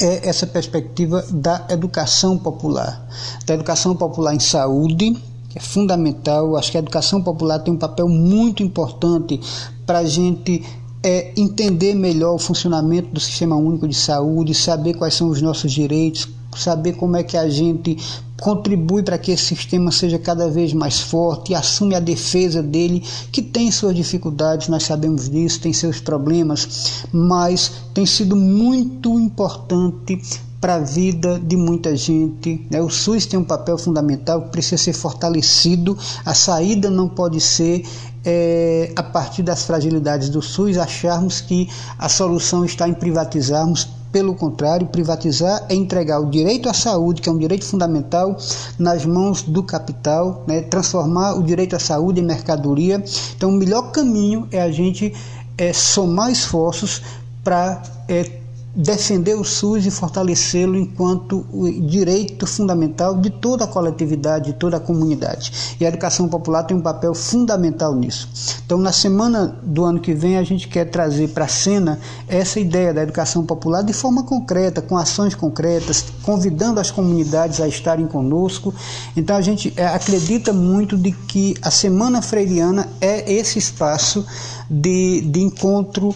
é 0.00 0.28
essa 0.28 0.46
perspectiva 0.46 1.24
da 1.30 1.66
educação 1.68 2.38
popular, 2.38 3.06
da 3.44 3.54
educação 3.54 3.94
popular 3.94 4.34
em 4.34 4.40
saúde, 4.40 5.14
que 5.50 5.58
é 5.58 5.60
fundamental. 5.60 6.56
Acho 6.56 6.70
que 6.70 6.78
a 6.78 6.80
educação 6.80 7.20
popular 7.22 7.58
tem 7.58 7.74
um 7.74 7.76
papel 7.76 8.08
muito 8.08 8.62
importante 8.62 9.38
para 9.84 9.98
a 9.98 10.04
gente 10.04 10.64
é, 11.02 11.32
entender 11.36 11.94
melhor 11.94 12.34
o 12.34 12.38
funcionamento 12.38 13.08
do 13.12 13.20
Sistema 13.20 13.56
Único 13.56 13.86
de 13.86 13.94
Saúde, 13.94 14.54
saber 14.54 14.94
quais 14.94 15.14
são 15.14 15.28
os 15.28 15.42
nossos 15.42 15.72
direitos, 15.72 16.28
saber 16.56 16.94
como 16.94 17.16
é 17.16 17.22
que 17.22 17.36
a 17.36 17.48
gente 17.48 17.96
contribui 18.40 19.02
para 19.02 19.18
que 19.18 19.32
esse 19.32 19.44
sistema 19.44 19.90
seja 19.90 20.18
cada 20.18 20.48
vez 20.48 20.72
mais 20.72 21.00
forte 21.00 21.52
e 21.52 21.54
assume 21.54 21.94
a 21.94 22.00
defesa 22.00 22.62
dele, 22.62 23.02
que 23.30 23.42
tem 23.42 23.70
suas 23.70 23.94
dificuldades, 23.94 24.68
nós 24.68 24.84
sabemos 24.84 25.28
disso, 25.28 25.60
tem 25.60 25.72
seus 25.72 26.00
problemas, 26.00 27.04
mas 27.12 27.72
tem 27.92 28.06
sido 28.06 28.34
muito 28.34 29.18
importante 29.18 30.20
para 30.60 30.74
a 30.74 30.78
vida 30.78 31.40
de 31.42 31.56
muita 31.56 31.96
gente. 31.96 32.66
Né? 32.70 32.80
O 32.82 32.90
SUS 32.90 33.24
tem 33.24 33.38
um 33.38 33.44
papel 33.44 33.78
fundamental 33.78 34.42
que 34.42 34.50
precisa 34.50 34.76
ser 34.76 34.92
fortalecido, 34.92 35.96
a 36.24 36.34
saída 36.34 36.90
não 36.90 37.08
pode 37.08 37.40
ser 37.40 37.82
é, 38.24 38.92
a 38.94 39.02
partir 39.02 39.42
das 39.42 39.64
fragilidades 39.64 40.28
do 40.28 40.42
SUS, 40.42 40.76
acharmos 40.76 41.40
que 41.40 41.68
a 41.98 42.08
solução 42.08 42.64
está 42.64 42.86
em 42.86 42.94
privatizarmos. 42.94 43.88
Pelo 44.12 44.34
contrário, 44.34 44.88
privatizar 44.88 45.66
é 45.68 45.74
entregar 45.74 46.18
o 46.18 46.28
direito 46.28 46.68
à 46.68 46.74
saúde, 46.74 47.22
que 47.22 47.28
é 47.28 47.32
um 47.32 47.38
direito 47.38 47.64
fundamental, 47.64 48.36
nas 48.76 49.06
mãos 49.06 49.42
do 49.42 49.62
capital, 49.62 50.42
né? 50.48 50.62
transformar 50.62 51.34
o 51.34 51.44
direito 51.44 51.76
à 51.76 51.78
saúde 51.78 52.20
em 52.20 52.24
mercadoria. 52.24 53.02
Então, 53.36 53.50
o 53.50 53.52
melhor 53.52 53.92
caminho 53.92 54.48
é 54.50 54.60
a 54.60 54.70
gente 54.70 55.14
é, 55.56 55.72
somar 55.72 56.32
esforços 56.32 57.00
para 57.44 57.80
é, 58.08 58.39
defender 58.74 59.34
o 59.34 59.42
SUS 59.42 59.84
e 59.84 59.90
fortalecê-lo 59.90 60.76
enquanto 60.76 61.44
o 61.52 61.68
direito 61.70 62.46
fundamental 62.46 63.16
de 63.16 63.28
toda 63.28 63.64
a 63.64 63.66
coletividade, 63.66 64.52
de 64.52 64.58
toda 64.58 64.76
a 64.76 64.80
comunidade. 64.80 65.76
E 65.80 65.84
a 65.84 65.88
educação 65.88 66.28
popular 66.28 66.62
tem 66.62 66.76
um 66.76 66.80
papel 66.80 67.14
fundamental 67.14 67.94
nisso. 67.94 68.28
Então, 68.64 68.78
na 68.78 68.92
semana 68.92 69.58
do 69.62 69.84
ano 69.84 69.98
que 69.98 70.14
vem, 70.14 70.36
a 70.36 70.44
gente 70.44 70.68
quer 70.68 70.84
trazer 70.84 71.28
para 71.28 71.46
a 71.46 71.48
cena 71.48 71.98
essa 72.28 72.60
ideia 72.60 72.94
da 72.94 73.02
educação 73.02 73.44
popular 73.44 73.82
de 73.82 73.92
forma 73.92 74.22
concreta, 74.22 74.80
com 74.80 74.96
ações 74.96 75.34
concretas, 75.34 76.04
convidando 76.22 76.78
as 76.78 76.90
comunidades 76.90 77.60
a 77.60 77.66
estarem 77.66 78.06
conosco. 78.06 78.72
Então, 79.16 79.36
a 79.36 79.42
gente 79.42 79.72
é, 79.76 79.86
acredita 79.86 80.52
muito 80.52 80.96
de 80.96 81.10
que 81.10 81.56
a 81.60 81.70
Semana 81.70 82.22
Freiriana 82.22 82.88
é 83.00 83.32
esse 83.32 83.58
espaço 83.58 84.24
de, 84.70 85.22
de 85.22 85.40
encontro 85.40 86.14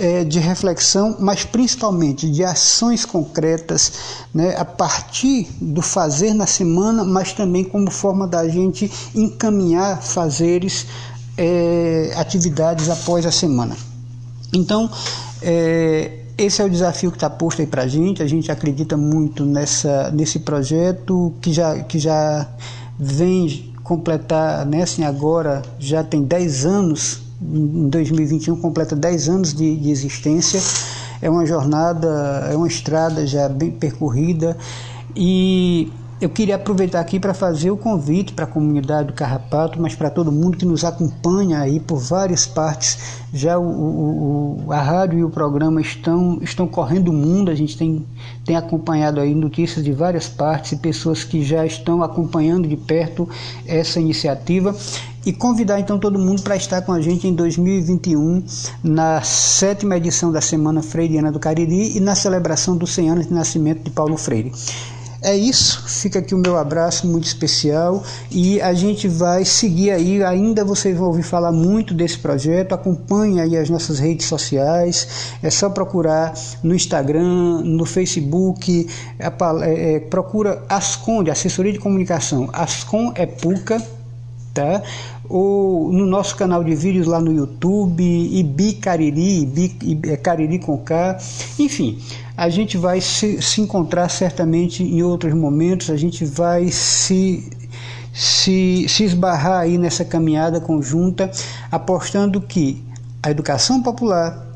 é, 0.00 0.24
de 0.24 0.38
reflexão, 0.38 1.14
mas 1.20 1.44
principalmente 1.44 2.30
de 2.30 2.42
ações 2.42 3.04
concretas, 3.04 3.92
né, 4.34 4.56
a 4.56 4.64
partir 4.64 5.46
do 5.60 5.82
fazer 5.82 6.32
na 6.32 6.46
semana, 6.46 7.04
mas 7.04 7.34
também 7.34 7.62
como 7.62 7.90
forma 7.90 8.26
da 8.26 8.48
gente 8.48 8.90
encaminhar 9.14 10.02
fazeres, 10.02 10.86
é, 11.36 12.14
atividades 12.16 12.88
após 12.88 13.26
a 13.26 13.30
semana. 13.30 13.76
Então, 14.54 14.90
é, 15.42 16.20
esse 16.38 16.62
é 16.62 16.64
o 16.64 16.70
desafio 16.70 17.10
que 17.10 17.18
está 17.18 17.28
posto 17.28 17.60
aí 17.60 17.66
para 17.66 17.82
a 17.82 17.86
gente. 17.86 18.22
A 18.22 18.26
gente 18.26 18.50
acredita 18.50 18.96
muito 18.96 19.44
nessa, 19.44 20.10
nesse 20.10 20.38
projeto 20.38 21.34
que 21.42 21.52
já, 21.52 21.78
que 21.80 21.98
já 21.98 22.48
vem 22.98 23.70
completar, 23.84 24.64
né, 24.64 24.82
assim, 24.82 25.04
agora 25.04 25.60
já 25.78 26.02
tem 26.02 26.22
10 26.22 26.64
anos 26.64 27.29
em 27.42 27.88
2021 27.88 28.56
completa 28.56 28.94
10 28.94 29.28
anos 29.28 29.54
de, 29.54 29.76
de 29.76 29.90
existência. 29.90 30.60
É 31.22 31.28
uma 31.28 31.44
jornada, 31.46 32.48
é 32.50 32.56
uma 32.56 32.68
estrada 32.68 33.26
já 33.26 33.48
bem 33.48 33.70
percorrida 33.70 34.56
e 35.14 35.92
eu 36.20 36.28
queria 36.28 36.56
aproveitar 36.56 37.00
aqui 37.00 37.18
para 37.18 37.32
fazer 37.32 37.70
o 37.70 37.76
convite 37.78 38.34
para 38.34 38.44
a 38.44 38.48
comunidade 38.48 39.08
do 39.08 39.14
Carrapato, 39.14 39.80
mas 39.80 39.94
para 39.94 40.10
todo 40.10 40.30
mundo 40.30 40.58
que 40.58 40.66
nos 40.66 40.84
acompanha 40.84 41.60
aí 41.60 41.80
por 41.80 41.96
várias 41.98 42.46
partes. 42.46 43.20
Já 43.32 43.58
o, 43.58 44.66
o, 44.66 44.72
a 44.72 44.82
rádio 44.82 45.18
e 45.18 45.24
o 45.24 45.30
programa 45.30 45.80
estão, 45.80 46.38
estão 46.42 46.66
correndo 46.66 47.08
o 47.08 47.12
mundo, 47.12 47.50
a 47.50 47.54
gente 47.54 47.74
tem, 47.74 48.04
tem 48.44 48.54
acompanhado 48.54 49.18
aí 49.18 49.34
notícias 49.34 49.82
de 49.82 49.92
várias 49.92 50.28
partes 50.28 50.72
e 50.72 50.76
pessoas 50.76 51.24
que 51.24 51.42
já 51.42 51.64
estão 51.64 52.02
acompanhando 52.02 52.68
de 52.68 52.76
perto 52.76 53.26
essa 53.66 53.98
iniciativa 53.98 54.76
e 55.24 55.32
convidar 55.32 55.80
então 55.80 55.98
todo 55.98 56.18
mundo 56.18 56.42
para 56.42 56.56
estar 56.56 56.82
com 56.82 56.92
a 56.92 57.00
gente 57.00 57.26
em 57.26 57.34
2021 57.34 58.44
na 58.82 59.22
sétima 59.22 59.96
edição 59.96 60.30
da 60.30 60.40
Semana 60.40 60.82
Freiriana 60.82 61.32
do 61.32 61.38
Cariri 61.38 61.96
e 61.96 62.00
na 62.00 62.14
celebração 62.14 62.76
dos 62.76 62.92
100 62.92 63.10
anos 63.10 63.26
de 63.26 63.32
nascimento 63.32 63.82
de 63.84 63.90
Paulo 63.90 64.16
Freire. 64.16 64.52
É 65.22 65.36
isso, 65.36 65.86
fica 65.86 66.18
aqui 66.18 66.34
o 66.34 66.38
meu 66.38 66.56
abraço 66.56 67.06
muito 67.06 67.26
especial 67.26 68.02
e 68.30 68.58
a 68.62 68.72
gente 68.72 69.06
vai 69.06 69.44
seguir 69.44 69.90
aí. 69.90 70.24
Ainda 70.24 70.64
vocês 70.64 70.96
vão 70.96 71.08
ouvir 71.08 71.22
falar 71.22 71.52
muito 71.52 71.92
desse 71.92 72.18
projeto. 72.18 72.72
Acompanhe 72.72 73.38
aí 73.38 73.54
as 73.54 73.68
nossas 73.68 73.98
redes 73.98 74.26
sociais. 74.26 75.34
É 75.42 75.50
só 75.50 75.68
procurar 75.68 76.32
no 76.62 76.74
Instagram, 76.74 77.60
no 77.62 77.84
Facebook. 77.84 78.88
É, 79.18 79.96
é, 79.96 80.00
procura 80.00 80.62
Asconde, 80.66 81.30
Assessoria 81.30 81.72
de 81.72 81.78
Comunicação. 81.78 82.48
Ascom 82.50 83.12
é 83.14 83.26
Puca, 83.26 83.82
tá? 84.54 84.82
ou 85.30 85.92
no 85.92 86.04
nosso 86.06 86.34
canal 86.34 86.64
de 86.64 86.74
vídeos 86.74 87.06
lá 87.06 87.20
no 87.20 87.32
YouTube, 87.32 88.02
Ibi 88.02 88.72
Cariri, 88.74 89.42
Ibi, 89.42 90.00
é 90.10 90.16
Cariri 90.16 90.58
com 90.58 90.76
K, 90.76 91.16
enfim, 91.56 92.00
a 92.40 92.48
gente 92.48 92.78
vai 92.78 93.02
se, 93.02 93.42
se 93.42 93.60
encontrar 93.60 94.08
certamente 94.08 94.82
em 94.82 95.02
outros 95.02 95.34
momentos, 95.34 95.90
a 95.90 95.96
gente 95.98 96.24
vai 96.24 96.68
se, 96.68 97.50
se, 98.14 98.86
se 98.88 99.04
esbarrar 99.04 99.60
aí 99.60 99.76
nessa 99.76 100.06
caminhada 100.06 100.58
conjunta, 100.58 101.30
apostando 101.70 102.40
que 102.40 102.82
a 103.22 103.30
educação 103.30 103.82
popular 103.82 104.49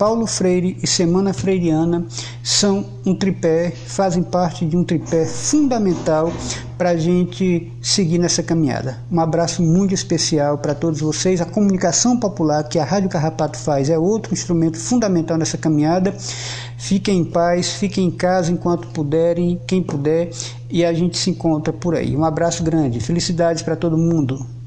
Paulo 0.00 0.26
Freire 0.26 0.78
e 0.82 0.86
Semana 0.86 1.34
Freiriana 1.34 2.06
são 2.42 2.86
um 3.04 3.14
tripé, 3.14 3.70
fazem 3.70 4.22
parte 4.22 4.64
de 4.64 4.74
um 4.74 4.82
tripé 4.82 5.26
fundamental 5.26 6.32
para 6.78 6.92
a 6.92 6.96
gente 6.96 7.70
seguir 7.82 8.16
nessa 8.16 8.42
caminhada. 8.42 8.98
Um 9.12 9.20
abraço 9.20 9.62
muito 9.62 9.92
especial 9.92 10.56
para 10.56 10.74
todos 10.74 11.02
vocês. 11.02 11.42
A 11.42 11.44
comunicação 11.44 12.18
popular 12.18 12.64
que 12.64 12.78
a 12.78 12.84
Rádio 12.84 13.10
Carrapato 13.10 13.58
faz 13.58 13.90
é 13.90 13.98
outro 13.98 14.32
instrumento 14.32 14.78
fundamental 14.78 15.36
nessa 15.36 15.58
caminhada. 15.58 16.14
Fiquem 16.78 17.18
em 17.18 17.24
paz, 17.26 17.74
fiquem 17.74 18.06
em 18.06 18.10
casa 18.10 18.50
enquanto 18.50 18.88
puderem, 18.88 19.60
quem 19.66 19.82
puder, 19.82 20.30
e 20.70 20.82
a 20.82 20.94
gente 20.94 21.18
se 21.18 21.28
encontra 21.28 21.74
por 21.74 21.94
aí. 21.94 22.16
Um 22.16 22.24
abraço 22.24 22.64
grande, 22.64 23.00
felicidades 23.00 23.62
para 23.62 23.76
todo 23.76 23.98
mundo. 23.98 24.59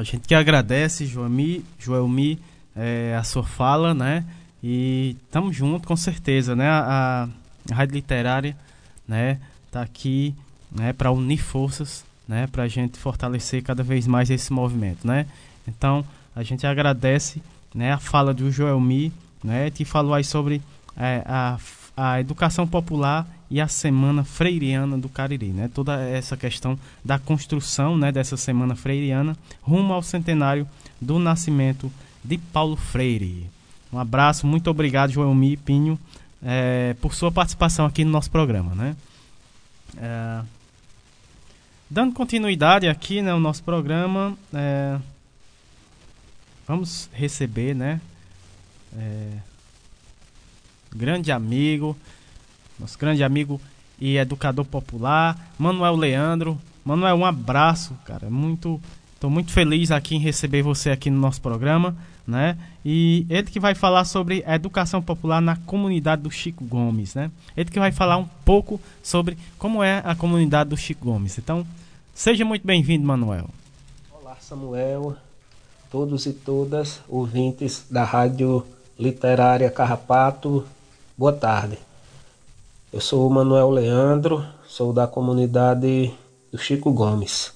A 0.00 0.02
gente 0.02 0.26
que 0.26 0.34
agradece, 0.34 1.04
Joelmi, 1.04 1.62
Joelmi 1.78 2.38
é, 2.74 3.14
a 3.18 3.22
sua 3.22 3.42
fala, 3.42 3.92
né? 3.92 4.24
E 4.62 5.14
estamos 5.26 5.54
juntos, 5.54 5.86
com 5.86 5.94
certeza, 5.94 6.56
né? 6.56 6.66
A, 6.70 7.28
a 7.70 7.74
Rádio 7.74 7.96
Literária, 7.96 8.56
né? 9.06 9.38
Tá 9.70 9.82
aqui, 9.82 10.34
né? 10.72 10.94
Para 10.94 11.10
unir 11.10 11.36
forças, 11.36 12.02
né? 12.26 12.46
Para 12.46 12.62
a 12.62 12.68
gente 12.68 12.98
fortalecer 12.98 13.62
cada 13.62 13.82
vez 13.82 14.06
mais 14.06 14.30
esse 14.30 14.50
movimento, 14.54 15.06
né? 15.06 15.26
Então, 15.68 16.02
a 16.34 16.42
gente 16.42 16.66
agradece, 16.66 17.42
né? 17.74 17.92
A 17.92 17.98
fala 17.98 18.32
do 18.32 18.50
Joelmi, 18.50 19.12
né? 19.44 19.70
Que 19.70 19.84
falou 19.84 20.14
aí 20.14 20.24
sobre 20.24 20.62
é, 20.96 21.22
a, 21.26 21.58
a 22.02 22.18
educação 22.18 22.66
popular 22.66 23.28
e 23.50 23.60
a 23.60 23.68
Semana 23.68 24.24
Freiriana 24.24 24.96
do 24.96 25.06
Cariri, 25.06 25.48
né? 25.48 25.70
Toda 25.74 26.00
essa 26.00 26.34
questão 26.34 26.78
da 27.04 27.18
construção, 27.18 27.94
né, 27.98 28.10
dessa 28.10 28.38
Semana 28.38 28.74
Freiriana 28.74 29.36
rumo 29.60 29.92
ao 29.92 30.02
centenário 30.02 30.66
do 30.98 31.18
nascimento 31.18 31.92
de 32.24 32.38
Paulo 32.38 32.74
Freire. 32.74 33.50
Um 33.92 33.98
abraço, 33.98 34.46
muito 34.46 34.70
obrigado, 34.70 35.10
Joelmi 35.10 35.58
Pinho, 35.58 35.98
é, 36.42 36.96
por 37.02 37.12
sua 37.12 37.30
participação 37.30 37.84
aqui 37.84 38.02
no 38.02 38.10
nosso 38.10 38.30
programa, 38.30 38.74
né? 38.74 38.96
É, 39.98 40.42
dando 41.90 42.14
continuidade 42.14 42.88
aqui 42.88 43.20
né, 43.20 43.34
nosso 43.34 43.62
programa, 43.62 44.38
é, 44.54 44.98
vamos 46.66 47.10
receber, 47.12 47.74
né? 47.74 48.00
É, 50.92 50.96
grande 50.96 51.32
amigo, 51.32 51.96
nosso 52.78 52.98
grande 52.98 53.22
amigo 53.22 53.60
e 54.00 54.16
educador 54.16 54.64
popular, 54.64 55.52
Manuel 55.58 55.96
Leandro. 55.96 56.58
Manuel, 56.84 57.16
um 57.16 57.24
abraço, 57.24 57.94
cara. 58.04 58.30
Muito, 58.30 58.80
estou 59.14 59.30
muito 59.30 59.52
feliz 59.52 59.90
aqui 59.90 60.16
em 60.16 60.18
receber 60.18 60.62
você 60.62 60.90
aqui 60.90 61.10
no 61.10 61.20
nosso 61.20 61.40
programa, 61.40 61.94
né? 62.26 62.56
E 62.84 63.26
ele 63.28 63.50
que 63.50 63.60
vai 63.60 63.74
falar 63.74 64.04
sobre 64.04 64.42
a 64.46 64.54
educação 64.54 65.02
popular 65.02 65.42
na 65.42 65.56
comunidade 65.56 66.22
do 66.22 66.30
Chico 66.30 66.64
Gomes, 66.64 67.14
né? 67.14 67.30
Ele 67.56 67.70
que 67.70 67.78
vai 67.78 67.92
falar 67.92 68.16
um 68.16 68.26
pouco 68.44 68.80
sobre 69.02 69.36
como 69.58 69.82
é 69.82 70.02
a 70.04 70.14
comunidade 70.14 70.70
do 70.70 70.76
Chico 70.76 71.04
Gomes. 71.04 71.36
Então, 71.38 71.66
seja 72.14 72.44
muito 72.44 72.66
bem-vindo, 72.66 73.06
Manuel. 73.06 73.50
Olá, 74.10 74.36
Samuel, 74.40 75.16
todos 75.90 76.24
e 76.24 76.32
todas 76.32 77.02
ouvintes 77.06 77.84
da 77.90 78.04
Rádio 78.04 78.64
Literária 78.98 79.70
Carrapato. 79.70 80.64
Boa 81.20 81.34
tarde. 81.34 81.78
Eu 82.90 82.98
sou 82.98 83.26
o 83.26 83.30
Manuel 83.30 83.68
Leandro, 83.68 84.42
sou 84.66 84.90
da 84.90 85.06
comunidade 85.06 86.14
do 86.50 86.56
Chico 86.56 86.90
Gomes. 86.90 87.52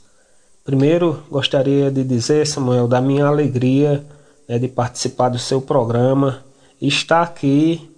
Primeiro, 0.62 1.22
gostaria 1.30 1.90
de 1.90 2.04
dizer, 2.04 2.46
Samuel, 2.46 2.86
da 2.86 3.00
minha 3.00 3.24
alegria 3.24 4.04
né, 4.46 4.58
de 4.58 4.68
participar 4.68 5.30
do 5.30 5.38
seu 5.38 5.62
programa 5.62 6.44
e 6.78 6.88
estar 6.88 7.22
aqui 7.22 7.90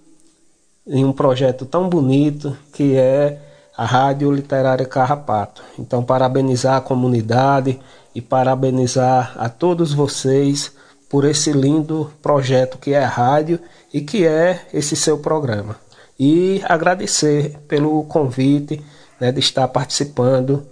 em 0.87 1.03
um 1.03 1.11
projeto 1.11 1.65
tão 1.65 1.89
bonito 1.89 2.55
que 2.71 2.95
é 2.95 3.37
a 3.75 3.83
Rádio 3.83 4.31
Literária 4.31 4.85
Carrapato. 4.85 5.61
Então, 5.77 6.01
parabenizar 6.01 6.77
a 6.77 6.81
comunidade 6.81 7.77
e 8.15 8.21
parabenizar 8.21 9.33
a 9.37 9.49
todos 9.49 9.93
vocês 9.93 10.71
por 11.09 11.25
esse 11.25 11.51
lindo 11.51 12.09
projeto 12.21 12.77
que 12.77 12.93
é 12.93 13.03
a 13.03 13.09
rádio 13.09 13.59
e 13.97 14.01
que 14.01 14.27
é 14.27 14.67
esse 14.71 14.95
seu 14.95 15.17
programa 15.17 15.75
e 16.19 16.61
agradecer 16.65 17.57
pelo 17.67 18.03
convite 18.03 18.79
né, 19.19 19.31
de 19.31 19.39
estar 19.39 19.67
participando 19.69 20.63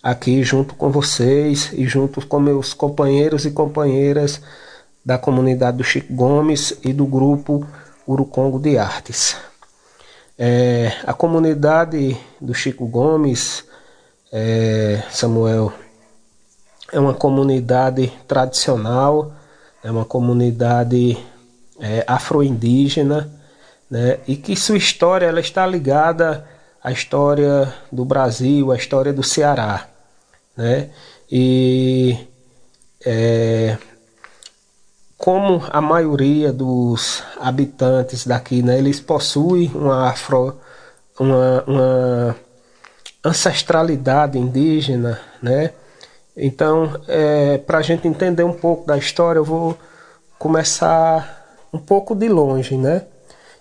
aqui 0.00 0.44
junto 0.44 0.76
com 0.76 0.88
vocês 0.88 1.72
e 1.72 1.88
junto 1.88 2.24
com 2.24 2.38
meus 2.38 2.72
companheiros 2.72 3.44
e 3.44 3.50
companheiras 3.50 4.40
da 5.04 5.18
comunidade 5.18 5.78
do 5.78 5.82
Chico 5.82 6.12
Gomes 6.14 6.72
e 6.84 6.92
do 6.92 7.04
grupo 7.04 7.66
Urucongo 8.06 8.60
de 8.60 8.78
Artes. 8.78 9.36
É, 10.38 10.92
a 11.04 11.12
comunidade 11.12 12.16
do 12.40 12.54
Chico 12.54 12.86
Gomes, 12.86 13.64
é, 14.32 15.02
Samuel, 15.10 15.72
é 16.92 17.00
uma 17.00 17.14
comunidade 17.14 18.12
tradicional, 18.28 19.32
é 19.82 19.90
uma 19.90 20.04
comunidade 20.04 21.18
é, 21.80 22.04
afro-indígena 22.06 23.30
né? 23.90 24.18
e 24.26 24.36
que 24.36 24.54
sua 24.56 24.76
história 24.76 25.26
ela 25.26 25.40
está 25.40 25.66
ligada 25.66 26.46
à 26.82 26.90
história 26.90 27.72
do 27.90 28.04
Brasil, 28.04 28.70
à 28.70 28.76
história 28.76 29.12
do 29.12 29.22
Ceará. 29.22 29.88
Né? 30.56 30.90
E 31.30 32.16
é, 33.04 33.76
como 35.16 35.62
a 35.70 35.80
maioria 35.80 36.52
dos 36.52 37.22
habitantes 37.40 38.26
daqui, 38.26 38.62
né, 38.62 38.78
eles 38.78 39.00
possuem 39.00 39.70
uma 39.74 40.08
afro, 40.08 40.58
uma, 41.18 41.64
uma 41.66 42.36
ancestralidade 43.24 44.38
indígena, 44.38 45.20
né? 45.42 45.72
Então, 46.36 47.00
é, 47.08 47.58
para 47.58 47.78
a 47.78 47.82
gente 47.82 48.06
entender 48.06 48.44
um 48.44 48.52
pouco 48.52 48.86
da 48.86 48.96
história, 48.96 49.40
eu 49.40 49.44
vou 49.44 49.76
começar 50.38 51.37
um 51.72 51.78
pouco 51.78 52.14
de 52.14 52.28
longe, 52.28 52.76
né? 52.76 53.04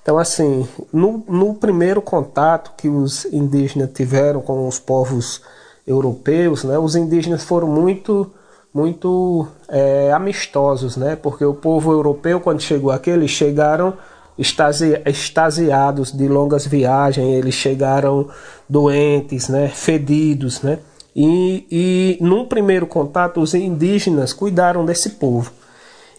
Então, 0.01 0.17
assim, 0.17 0.67
no, 0.93 1.23
no 1.27 1.53
primeiro 1.53 2.01
contato 2.01 2.71
que 2.77 2.87
os 2.87 3.25
indígenas 3.25 3.91
tiveram 3.93 4.41
com 4.41 4.67
os 4.67 4.79
povos 4.79 5.41
europeus, 5.85 6.63
né, 6.63 6.77
os 6.77 6.95
indígenas 6.95 7.43
foram 7.43 7.67
muito 7.67 8.31
muito 8.73 9.47
é, 9.67 10.11
amistosos, 10.13 10.97
né? 10.97 11.15
Porque 11.15 11.43
o 11.43 11.53
povo 11.53 11.91
europeu, 11.91 12.39
quando 12.39 12.61
chegou 12.61 12.91
aqui, 12.91 13.09
eles 13.09 13.31
chegaram 13.31 13.95
extasi 14.37 15.01
extasiados 15.03 16.11
de 16.11 16.27
longas 16.27 16.67
viagens, 16.67 17.27
eles 17.27 17.55
chegaram 17.55 18.29
doentes, 18.69 19.49
né? 19.49 19.67
Fedidos, 19.67 20.61
né? 20.61 20.77
E, 21.15 21.65
e 21.71 22.17
num 22.21 22.45
primeiro 22.45 22.85
contato, 22.85 23.41
os 23.41 23.55
indígenas 23.55 24.31
cuidaram 24.31 24.85
desse 24.85 25.11
povo. 25.11 25.51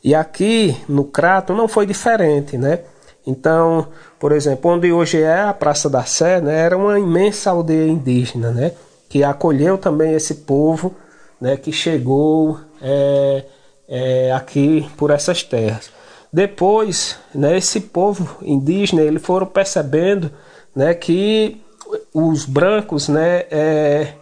E 0.02 0.14
aqui 0.14 0.76
no 0.88 1.04
Crato 1.04 1.52
não 1.54 1.68
foi 1.68 1.86
diferente, 1.86 2.56
né? 2.56 2.80
Então, 3.26 3.88
por 4.18 4.32
exemplo, 4.32 4.70
onde 4.70 4.90
hoje 4.90 5.20
é 5.20 5.42
a 5.42 5.52
Praça 5.52 5.90
da 5.90 6.02
Sé, 6.02 6.40
né, 6.40 6.60
era 6.60 6.76
uma 6.76 6.98
imensa 6.98 7.50
aldeia 7.50 7.86
indígena, 7.86 8.50
né, 8.50 8.72
que 9.06 9.22
acolheu 9.22 9.76
também 9.76 10.14
esse 10.14 10.34
povo 10.34 10.94
né, 11.38 11.54
que 11.56 11.70
chegou 11.70 12.58
é, 12.80 13.44
é, 13.86 14.32
aqui 14.32 14.88
por 14.96 15.10
essas 15.10 15.42
terras. 15.42 15.90
Depois, 16.32 17.18
né, 17.34 17.58
esse 17.58 17.80
povo 17.80 18.38
indígena, 18.42 19.02
eles 19.02 19.22
foram 19.22 19.46
percebendo 19.46 20.30
né, 20.74 20.94
que 20.94 21.60
os 22.12 22.44
brancos 22.44 23.08
né, 23.08 23.44
é, 23.50 24.14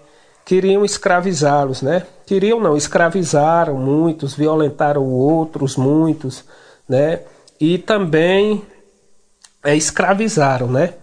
queriam 0.46 0.84
escravizá-los, 0.84 1.82
né? 1.82 2.04
Queriam 2.24 2.60
não, 2.60 2.76
escravizaram 2.76 3.74
muitos, 3.74 4.32
violentaram 4.32 5.02
outros 5.04 5.76
muitos, 5.76 6.44
né? 6.88 7.22
E 7.60 7.76
também 7.78 8.62
é, 9.64 9.74
escravizaram, 9.76 10.68
né? 10.68 10.94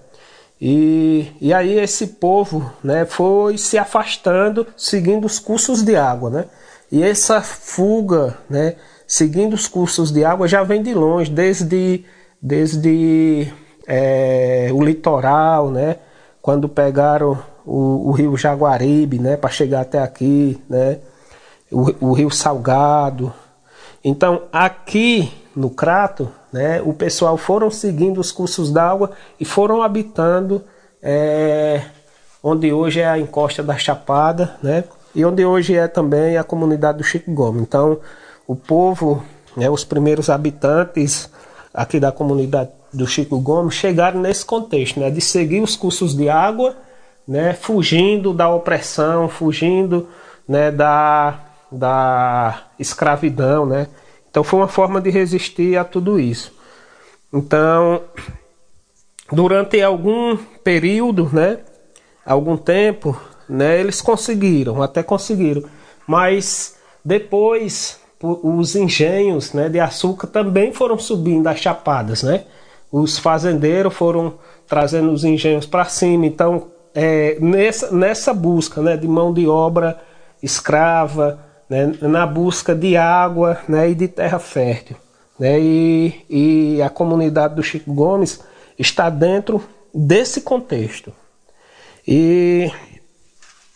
E, 0.62 1.30
e 1.41 1.54
aí 1.54 1.78
esse 1.78 2.08
povo 2.08 2.72
né, 2.82 3.05
foi 3.05 3.58
se 3.58 3.78
afastando, 3.78 4.66
seguindo 4.78 5.26
os 5.26 5.39
cursos 5.39 5.84
de 5.84 5.97
água, 5.97 6.30
né? 6.30 6.46
E 6.89 7.04
essa 7.04 7.42
fuga, 7.42 8.38
né, 8.50 8.76
seguindo 9.05 9.55
os 9.55 9.67
cursos 9.67 10.09
de 10.09 10.24
água, 10.24 10.47
já 10.47 10.63
vem 10.63 10.82
de 10.82 10.93
longe, 10.93 11.30
desde, 11.30 12.05
desde 12.42 13.51
é, 13.86 14.70
o 14.72 14.82
litoral, 14.82 15.70
né? 15.70 15.97
Quando 16.42 16.70
pegaram 16.70 17.38
o, 17.66 18.10
o 18.10 18.12
rio 18.12 18.36
Jaguaribe, 18.38 19.20
né, 19.20 19.38
para 19.38 19.50
chegar 19.50 19.82
até 19.82 20.00
aqui, 20.00 20.62
né? 20.70 21.00
O, 21.72 22.10
o 22.10 22.14
rio 22.14 22.30
Salgado. 22.30 23.34
Então 24.04 24.44
aqui 24.52 25.32
no 25.56 25.70
Crato, 25.70 26.30
né, 26.52 26.82
o 26.82 26.94
pessoal 26.94 27.38
foram 27.38 27.72
seguindo 27.72 28.20
os 28.20 28.32
cursos 28.32 28.72
d'água 28.72 29.12
e 29.40 29.46
foram 29.46 29.82
habitando 29.82 30.64
é, 31.02 31.82
onde 32.42 32.72
hoje 32.72 33.00
é 33.00 33.08
a 33.08 33.18
encosta 33.18 33.64
da 33.64 33.78
Chapada, 33.78 34.56
né, 34.62 34.84
e 35.16 35.24
onde 35.24 35.46
hoje 35.46 35.76
é 35.76 35.88
também 35.88 36.38
a 36.38 36.44
comunidade 36.44 36.98
do 36.98 37.04
Chico 37.04 37.32
Gomes. 37.32 37.62
Então, 37.62 38.00
o 38.48 38.56
povo, 38.56 39.24
né, 39.56 39.70
os 39.70 39.84
primeiros 39.84 40.30
habitantes 40.30 41.30
aqui 41.74 42.00
da 42.00 42.12
comunidade 42.12 42.72
do 42.92 43.08
Chico 43.08 43.40
Gomes 43.40 43.76
chegaram 43.76 44.20
nesse 44.20 44.46
contexto, 44.46 45.00
né, 45.00 45.10
de 45.10 45.22
seguir 45.22 45.62
os 45.62 45.76
cursos 45.76 46.16
de 46.16 46.30
água, 46.30 46.76
né, 47.28 47.54
fugindo 47.54 48.33
da 48.33 48.50
opressão, 48.50 49.29
fugindo 49.29 50.08
né, 50.47 50.71
da, 50.71 51.39
da 51.71 52.63
escravidão, 52.78 53.66
né, 53.66 53.87
então 54.29 54.43
foi 54.43 54.59
uma 54.59 54.67
forma 54.67 55.00
de 55.00 55.09
resistir 55.09 55.78
a 55.78 55.83
tudo 55.83 56.20
isso. 56.20 56.51
Então, 57.32 58.01
durante 59.32 59.82
algum 59.82 60.37
período, 60.63 61.29
né, 61.32 61.59
algum 62.25 62.58
tempo, 62.58 63.20
né, 63.47 63.79
eles 63.79 64.01
conseguiram, 64.01 64.82
até 64.82 65.04
conseguiram. 65.04 65.63
Mas 66.08 66.78
depois 67.04 68.00
po- 68.20 68.39
os 68.43 68.75
engenhos 68.75 69.54
né, 69.54 69.70
de 69.70 69.79
açúcar 69.79 70.28
também 70.28 70.74
foram 70.74 70.97
subindo 70.97 71.47
as 71.47 71.59
chapadas, 71.59 72.24
né? 72.24 72.45
Os 72.91 73.17
fazendeiros 73.17 73.93
foram 73.93 74.36
trazendo 74.67 75.12
os 75.12 75.24
engenhos 75.24 75.66
para 75.66 75.86
cima. 75.86 76.25
Então, 76.25 76.67
é, 76.93 77.37
nessa, 77.39 77.91
nessa 77.91 78.33
busca 78.33 78.82
né, 78.82 78.95
de 78.95 79.07
mão 79.07 79.33
de 79.33 79.47
obra 79.47 79.99
escrava, 80.41 81.39
né, 81.70 81.93
na 82.01 82.28
busca 82.28 82.75
de 82.75 82.95
água 82.97 83.57
né, 83.67 83.89
e 83.89 83.95
de 83.95 84.07
terra 84.07 84.39
fértil. 84.39 84.97
Né, 85.39 85.59
e, 85.59 86.25
e 86.29 86.82
a 86.82 86.89
comunidade 86.89 87.55
do 87.55 87.63
Chico 87.63 87.93
Gomes 87.93 88.41
está 88.78 89.09
dentro 89.09 89.63
desse 89.93 90.41
contexto. 90.41 91.13
E 92.07 92.71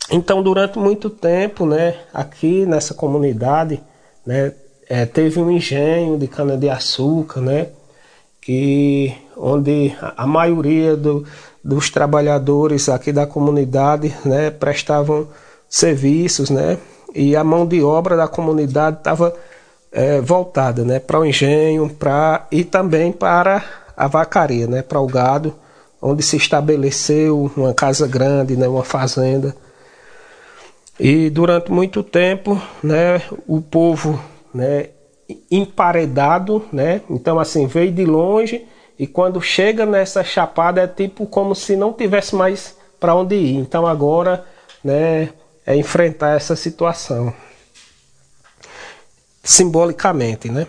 então, 0.10 0.42
durante 0.42 0.80
muito 0.80 1.10
tempo, 1.10 1.66
né, 1.66 1.96
aqui 2.14 2.66
nessa 2.66 2.94
comunidade, 2.94 3.82
né, 4.26 4.54
é, 4.88 5.06
teve 5.06 5.40
um 5.40 5.52
engenho 5.52 6.18
de 6.18 6.28
cana-de-açúcar, 6.28 7.42
né, 7.42 7.68
que, 8.42 9.14
onde 9.36 9.94
a 10.02 10.24
a 10.24 10.28
maioria 10.28 10.96
do, 10.96 11.26
dos 11.68 11.90
trabalhadores 11.90 12.88
aqui 12.88 13.12
da 13.12 13.28
comunidade 13.28 14.16
né, 14.24 14.50
prestavam 14.50 15.28
serviços, 15.68 16.50
né, 16.50 16.78
e 17.14 17.36
a 17.36 17.44
mão 17.44 17.68
de 17.68 17.84
obra 17.84 18.16
da 18.16 18.26
comunidade 18.26 19.00
estava 19.00 19.36
é, 19.92 20.22
voltada 20.22 20.86
né, 20.86 20.98
para 20.98 21.20
o 21.20 21.26
engenho 21.26 21.90
pra, 21.90 22.48
e 22.50 22.64
também 22.64 23.12
para 23.12 23.62
a 23.98 24.08
vacaria, 24.08 24.66
né, 24.66 24.82
para 24.82 25.02
o 25.02 25.08
gado, 25.08 25.54
onde 26.02 26.24
se 26.24 26.38
estabeleceu 26.38 27.52
uma 27.58 27.74
casa 27.74 28.08
grande, 28.08 28.56
né, 28.56 28.66
uma 28.66 28.86
fazenda. 28.86 29.54
E 30.98 31.30
durante 31.30 31.70
muito 31.70 32.02
tempo, 32.02 32.62
né, 32.82 33.22
o 33.46 33.60
povo, 33.60 34.18
né, 34.54 34.88
emparedado, 35.52 36.64
né? 36.72 37.02
Então 37.10 37.38
assim, 37.38 37.68
veio 37.68 37.92
de 37.92 38.06
longe 38.06 38.66
e 38.98 39.06
quando 39.06 39.42
chega 39.42 39.86
nessa 39.86 40.24
chapada 40.24 40.82
é 40.82 40.88
tipo 40.88 41.26
como 41.26 41.54
se 41.54 41.76
não 41.76 41.94
tivesse 41.94 42.36
mais 42.36 42.76
para 43.00 43.16
onde 43.16 43.36
ir. 43.36 43.56
Então 43.56 43.86
agora, 43.86 44.46
né, 44.84 45.30
é 45.66 45.76
enfrentar 45.76 46.36
essa 46.36 46.56
situação 46.56 47.34
simbolicamente, 49.44 50.50
né? 50.50 50.68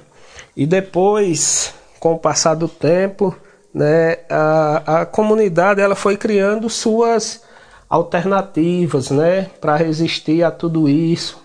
E 0.56 0.66
depois, 0.66 1.72
com 1.98 2.12
o 2.12 2.18
passar 2.18 2.55
do 2.55 2.68
tempo, 2.68 3.34
né, 3.72 4.18
a, 4.28 5.00
a 5.00 5.06
comunidade 5.06 5.80
ela 5.80 5.94
foi 5.94 6.16
criando 6.16 6.68
suas 6.68 7.42
alternativas, 7.88 9.10
né, 9.10 9.50
para 9.60 9.76
resistir 9.76 10.44
a 10.44 10.50
tudo 10.50 10.88
isso, 10.88 11.42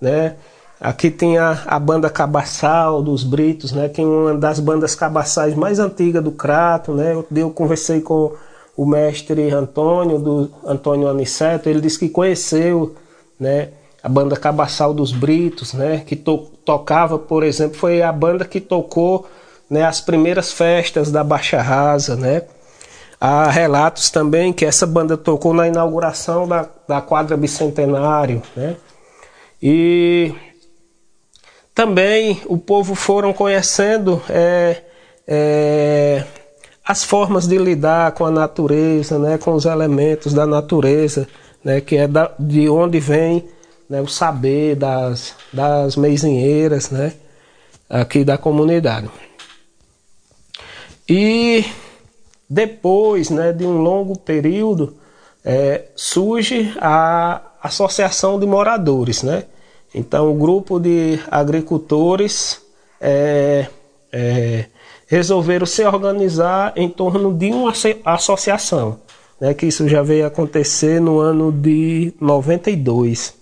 né? 0.00 0.36
Aqui 0.82 1.12
tem 1.12 1.38
a, 1.38 1.62
a 1.64 1.78
banda 1.78 2.10
Cabaçal 2.10 3.04
dos 3.04 3.22
Britos, 3.22 3.70
né, 3.70 3.88
que 3.88 4.00
é 4.00 4.04
uma 4.04 4.34
das 4.34 4.58
bandas 4.58 4.96
cabaçais 4.96 5.54
mais 5.54 5.78
antigas 5.78 6.24
do 6.24 6.32
Crato, 6.32 6.92
né? 6.92 7.12
Eu, 7.12 7.24
eu 7.36 7.50
conversei 7.50 8.00
com 8.00 8.32
o 8.76 8.84
mestre 8.84 9.48
Antônio 9.52 10.18
do 10.18 10.50
Antônio 10.66 11.06
Aniceto, 11.06 11.68
ele 11.68 11.80
disse 11.80 12.00
que 12.00 12.08
conheceu, 12.08 12.96
né, 13.38 13.68
a 14.02 14.08
banda 14.08 14.34
Cabaçal 14.34 14.92
dos 14.92 15.12
Britos, 15.12 15.72
né, 15.72 16.02
que 16.04 16.16
to, 16.16 16.50
tocava, 16.64 17.16
por 17.16 17.44
exemplo, 17.44 17.78
foi 17.78 18.02
a 18.02 18.10
banda 18.10 18.44
que 18.44 18.60
tocou, 18.60 19.28
né, 19.70 19.84
as 19.84 20.00
primeiras 20.00 20.50
festas 20.50 21.12
da 21.12 21.22
Baixa 21.22 21.62
Rasa, 21.62 22.16
né? 22.16 22.42
Há 23.20 23.48
relatos 23.48 24.10
também 24.10 24.52
que 24.52 24.64
essa 24.64 24.84
banda 24.84 25.16
tocou 25.16 25.54
na 25.54 25.68
inauguração 25.68 26.48
da, 26.48 26.68
da 26.88 27.00
quadra 27.00 27.36
bicentenário, 27.36 28.42
né? 28.56 28.74
E 29.62 30.34
também 31.74 32.40
o 32.46 32.58
povo 32.58 32.94
foram 32.94 33.32
conhecendo 33.32 34.22
é, 34.28 34.82
é, 35.26 36.24
as 36.84 37.04
formas 37.04 37.46
de 37.46 37.56
lidar 37.56 38.12
com 38.12 38.26
a 38.26 38.30
natureza, 38.30 39.18
né, 39.18 39.38
com 39.38 39.52
os 39.54 39.64
elementos 39.64 40.34
da 40.34 40.46
natureza, 40.46 41.26
né, 41.64 41.80
que 41.80 41.96
é 41.96 42.06
da, 42.06 42.32
de 42.38 42.68
onde 42.68 43.00
vem 43.00 43.48
né, 43.88 44.00
o 44.00 44.06
saber 44.06 44.76
das, 44.76 45.34
das 45.52 45.96
meizinheiras 45.96 46.90
né, 46.90 47.14
aqui 47.88 48.24
da 48.24 48.36
comunidade. 48.36 49.08
E 51.08 51.64
depois 52.48 53.30
né, 53.30 53.52
de 53.52 53.64
um 53.64 53.78
longo 53.78 54.18
período 54.18 54.96
é, 55.44 55.86
surge 55.96 56.72
a 56.80 57.40
Associação 57.62 58.38
de 58.38 58.46
Moradores, 58.46 59.22
né? 59.22 59.44
Então, 59.94 60.30
o 60.30 60.34
grupo 60.34 60.78
de 60.78 61.18
agricultores 61.30 62.60
é, 63.00 63.66
é, 64.12 64.66
resolveram 65.06 65.66
se 65.66 65.84
organizar 65.84 66.72
em 66.76 66.88
torno 66.88 67.34
de 67.34 67.50
uma 67.50 67.70
asso- 67.70 67.96
associação, 68.04 68.98
né, 69.40 69.52
que 69.52 69.66
isso 69.66 69.88
já 69.88 70.02
veio 70.02 70.26
acontecer 70.26 71.00
no 71.00 71.18
ano 71.18 71.52
de 71.52 72.14
92, 72.20 73.34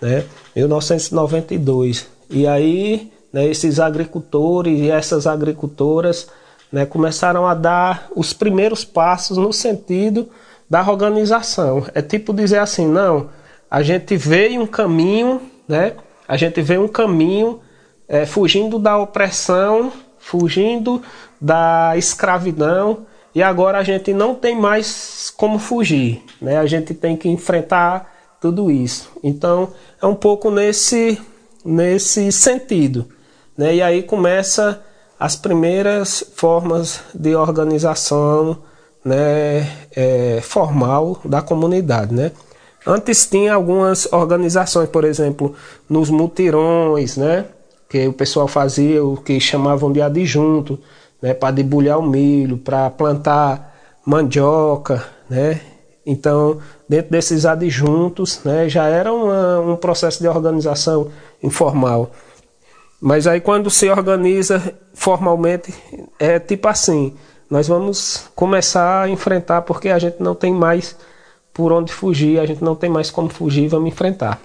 né, 0.00 0.24
1992. 0.54 2.06
E 2.28 2.46
aí, 2.46 3.10
né, 3.32 3.46
esses 3.46 3.80
agricultores 3.80 4.78
e 4.80 4.90
essas 4.90 5.26
agricultoras 5.26 6.28
né, 6.70 6.84
começaram 6.84 7.46
a 7.46 7.54
dar 7.54 8.08
os 8.14 8.32
primeiros 8.32 8.84
passos 8.84 9.38
no 9.38 9.52
sentido 9.52 10.28
da 10.68 10.86
organização. 10.88 11.86
É 11.94 12.02
tipo 12.02 12.34
dizer 12.34 12.58
assim, 12.58 12.86
não, 12.86 13.30
a 13.70 13.82
gente 13.82 14.16
veio 14.16 14.60
um 14.60 14.66
caminho, 14.66 15.40
né? 15.68 15.94
A 16.26 16.36
gente 16.36 16.60
vê 16.62 16.78
um 16.78 16.88
caminho 16.88 17.60
é, 18.08 18.24
fugindo 18.26 18.78
da 18.78 18.98
opressão, 18.98 19.92
fugindo 20.18 21.02
da 21.40 21.96
escravidão, 21.96 23.06
e 23.34 23.42
agora 23.42 23.78
a 23.78 23.84
gente 23.84 24.12
não 24.12 24.34
tem 24.34 24.56
mais 24.56 25.32
como 25.36 25.58
fugir, 25.58 26.24
né? 26.40 26.56
A 26.58 26.66
gente 26.66 26.94
tem 26.94 27.16
que 27.16 27.28
enfrentar 27.28 28.12
tudo 28.40 28.70
isso. 28.70 29.10
Então 29.22 29.72
é 30.00 30.06
um 30.06 30.14
pouco 30.14 30.50
nesse 30.50 31.20
nesse 31.64 32.32
sentido, 32.32 33.06
né? 33.56 33.74
E 33.74 33.82
aí 33.82 34.02
começa 34.02 34.82
as 35.20 35.36
primeiras 35.36 36.24
formas 36.34 37.00
de 37.14 37.34
organização, 37.34 38.62
né? 39.04 39.66
é, 39.98 40.40
formal 40.40 41.20
da 41.24 41.42
comunidade, 41.42 42.14
né? 42.14 42.30
Antes 42.86 43.26
tinha 43.26 43.54
algumas 43.54 44.10
organizações, 44.12 44.88
por 44.88 45.04
exemplo, 45.04 45.54
nos 45.88 46.10
mutirões, 46.10 47.16
né? 47.16 47.46
Que 47.88 48.06
o 48.06 48.12
pessoal 48.12 48.46
fazia 48.46 49.04
o 49.04 49.16
que 49.16 49.40
chamavam 49.40 49.92
de 49.92 50.00
adjunto, 50.00 50.78
né? 51.20 51.34
Para 51.34 51.50
debulhar 51.52 51.98
o 51.98 52.02
milho, 52.02 52.58
para 52.58 52.88
plantar 52.90 53.74
mandioca, 54.04 55.04
né? 55.28 55.60
Então, 56.06 56.58
dentro 56.88 57.10
desses 57.10 57.44
adjuntos, 57.44 58.40
né? 58.44 58.68
Já 58.68 58.86
era 58.86 59.12
uma, 59.12 59.60
um 59.60 59.76
processo 59.76 60.20
de 60.20 60.28
organização 60.28 61.08
informal. 61.42 62.10
Mas 63.00 63.26
aí 63.26 63.40
quando 63.40 63.70
se 63.70 63.88
organiza 63.88 64.74
formalmente, 64.92 65.72
é 66.18 66.38
tipo 66.38 66.66
assim, 66.66 67.14
nós 67.48 67.68
vamos 67.68 68.28
começar 68.34 69.02
a 69.02 69.08
enfrentar 69.08 69.62
porque 69.62 69.88
a 69.88 69.98
gente 69.98 70.16
não 70.20 70.34
tem 70.34 70.52
mais 70.52 70.96
por 71.58 71.72
onde 71.72 71.92
fugir, 71.92 72.38
a 72.38 72.46
gente 72.46 72.62
não 72.62 72.76
tem 72.76 72.88
mais 72.88 73.10
como 73.10 73.28
fugir, 73.28 73.66
vamos 73.66 73.88
enfrentar. 73.88 74.40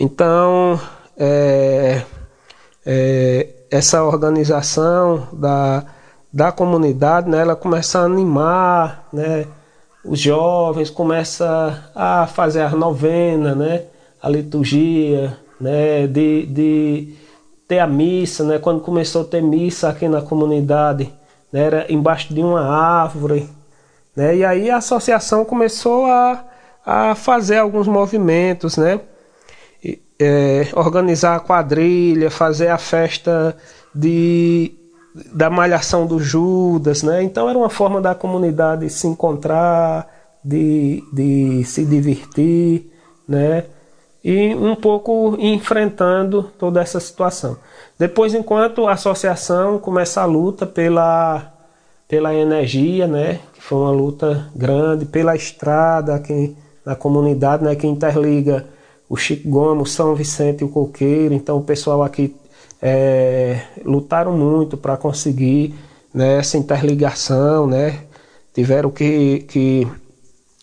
Então, 0.00 0.80
é, 1.16 2.02
é, 2.84 3.48
essa 3.70 4.02
organização 4.02 5.28
da, 5.32 5.84
da 6.32 6.50
comunidade, 6.50 7.30
né, 7.30 7.42
ela 7.42 7.54
começa 7.54 8.00
a 8.00 8.06
animar, 8.06 9.06
né, 9.12 9.46
os 10.04 10.18
jovens, 10.18 10.90
começa 10.90 11.88
a 11.94 12.26
fazer 12.26 12.62
as 12.62 12.72
novenas, 12.72 13.56
né, 13.56 13.84
a 14.20 14.28
liturgia, 14.28 15.38
né, 15.60 16.08
de, 16.08 16.44
de 16.46 17.14
ter 17.68 17.78
a 17.78 17.86
missa, 17.86 18.42
né, 18.42 18.58
quando 18.58 18.80
começou 18.80 19.22
a 19.22 19.26
ter 19.26 19.40
missa 19.40 19.88
aqui 19.88 20.08
na 20.08 20.22
comunidade, 20.22 21.04
né, 21.52 21.60
era 21.60 21.92
embaixo 21.92 22.34
de 22.34 22.40
uma 22.40 22.66
árvore, 22.66 23.48
né? 24.14 24.36
E 24.36 24.44
aí 24.44 24.70
a 24.70 24.76
associação 24.76 25.44
começou 25.44 26.06
a, 26.06 26.44
a 26.84 27.14
fazer 27.14 27.58
alguns 27.58 27.86
movimentos, 27.86 28.76
né? 28.76 29.00
E, 29.82 30.00
é, 30.18 30.68
organizar 30.74 31.36
a 31.36 31.40
quadrilha, 31.40 32.30
fazer 32.30 32.68
a 32.68 32.78
festa 32.78 33.56
de, 33.94 34.72
da 35.32 35.50
malhação 35.50 36.06
do 36.06 36.18
Judas, 36.18 37.02
né? 37.02 37.22
Então 37.22 37.48
era 37.48 37.58
uma 37.58 37.70
forma 37.70 38.00
da 38.00 38.14
comunidade 38.14 38.88
se 38.90 39.06
encontrar, 39.06 40.08
de, 40.44 41.02
de 41.12 41.64
se 41.64 41.84
divertir, 41.84 42.90
né? 43.28 43.64
E 44.24 44.54
um 44.54 44.76
pouco 44.76 45.36
enfrentando 45.38 46.44
toda 46.56 46.80
essa 46.80 47.00
situação. 47.00 47.56
Depois, 47.98 48.34
enquanto 48.34 48.86
a 48.86 48.92
associação 48.92 49.78
começa 49.78 50.20
a 50.22 50.24
luta 50.24 50.64
pela, 50.64 51.52
pela 52.08 52.32
energia, 52.34 53.08
né? 53.08 53.40
Foi 53.62 53.78
uma 53.78 53.92
luta 53.92 54.50
grande, 54.56 55.04
pela 55.04 55.36
estrada 55.36 56.16
aqui 56.16 56.56
na 56.84 56.96
comunidade, 56.96 57.62
né? 57.62 57.76
Que 57.76 57.86
interliga 57.86 58.66
o 59.08 59.16
Chico 59.16 59.48
Gomes, 59.48 59.88
o 59.88 59.92
São 59.92 60.14
Vicente 60.16 60.62
e 60.62 60.64
o 60.64 60.68
Coqueiro. 60.68 61.32
Então 61.32 61.58
o 61.58 61.62
pessoal 61.62 62.02
aqui 62.02 62.34
é, 62.80 63.62
lutaram 63.84 64.36
muito 64.36 64.76
para 64.76 64.96
conseguir 64.96 65.76
né, 66.12 66.38
essa 66.38 66.58
interligação, 66.58 67.68
né? 67.68 68.00
Tiveram 68.52 68.90
que, 68.90 69.44
que 69.48 69.86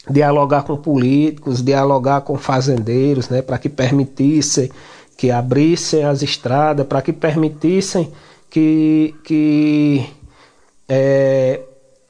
dialogar 0.09 0.63
com 0.63 0.75
políticos, 0.75 1.63
dialogar 1.63 2.21
com 2.21 2.37
fazendeiros, 2.37 3.29
né, 3.29 3.41
para 3.41 3.57
que 3.57 3.69
permitissem 3.69 4.69
que 5.15 5.31
abrissem 5.31 6.03
as 6.03 6.21
estradas, 6.21 6.85
para 6.85 7.01
que 7.01 7.13
permitissem 7.13 8.11
que, 8.49 9.15
que 9.23 10.05
é, 10.87 11.61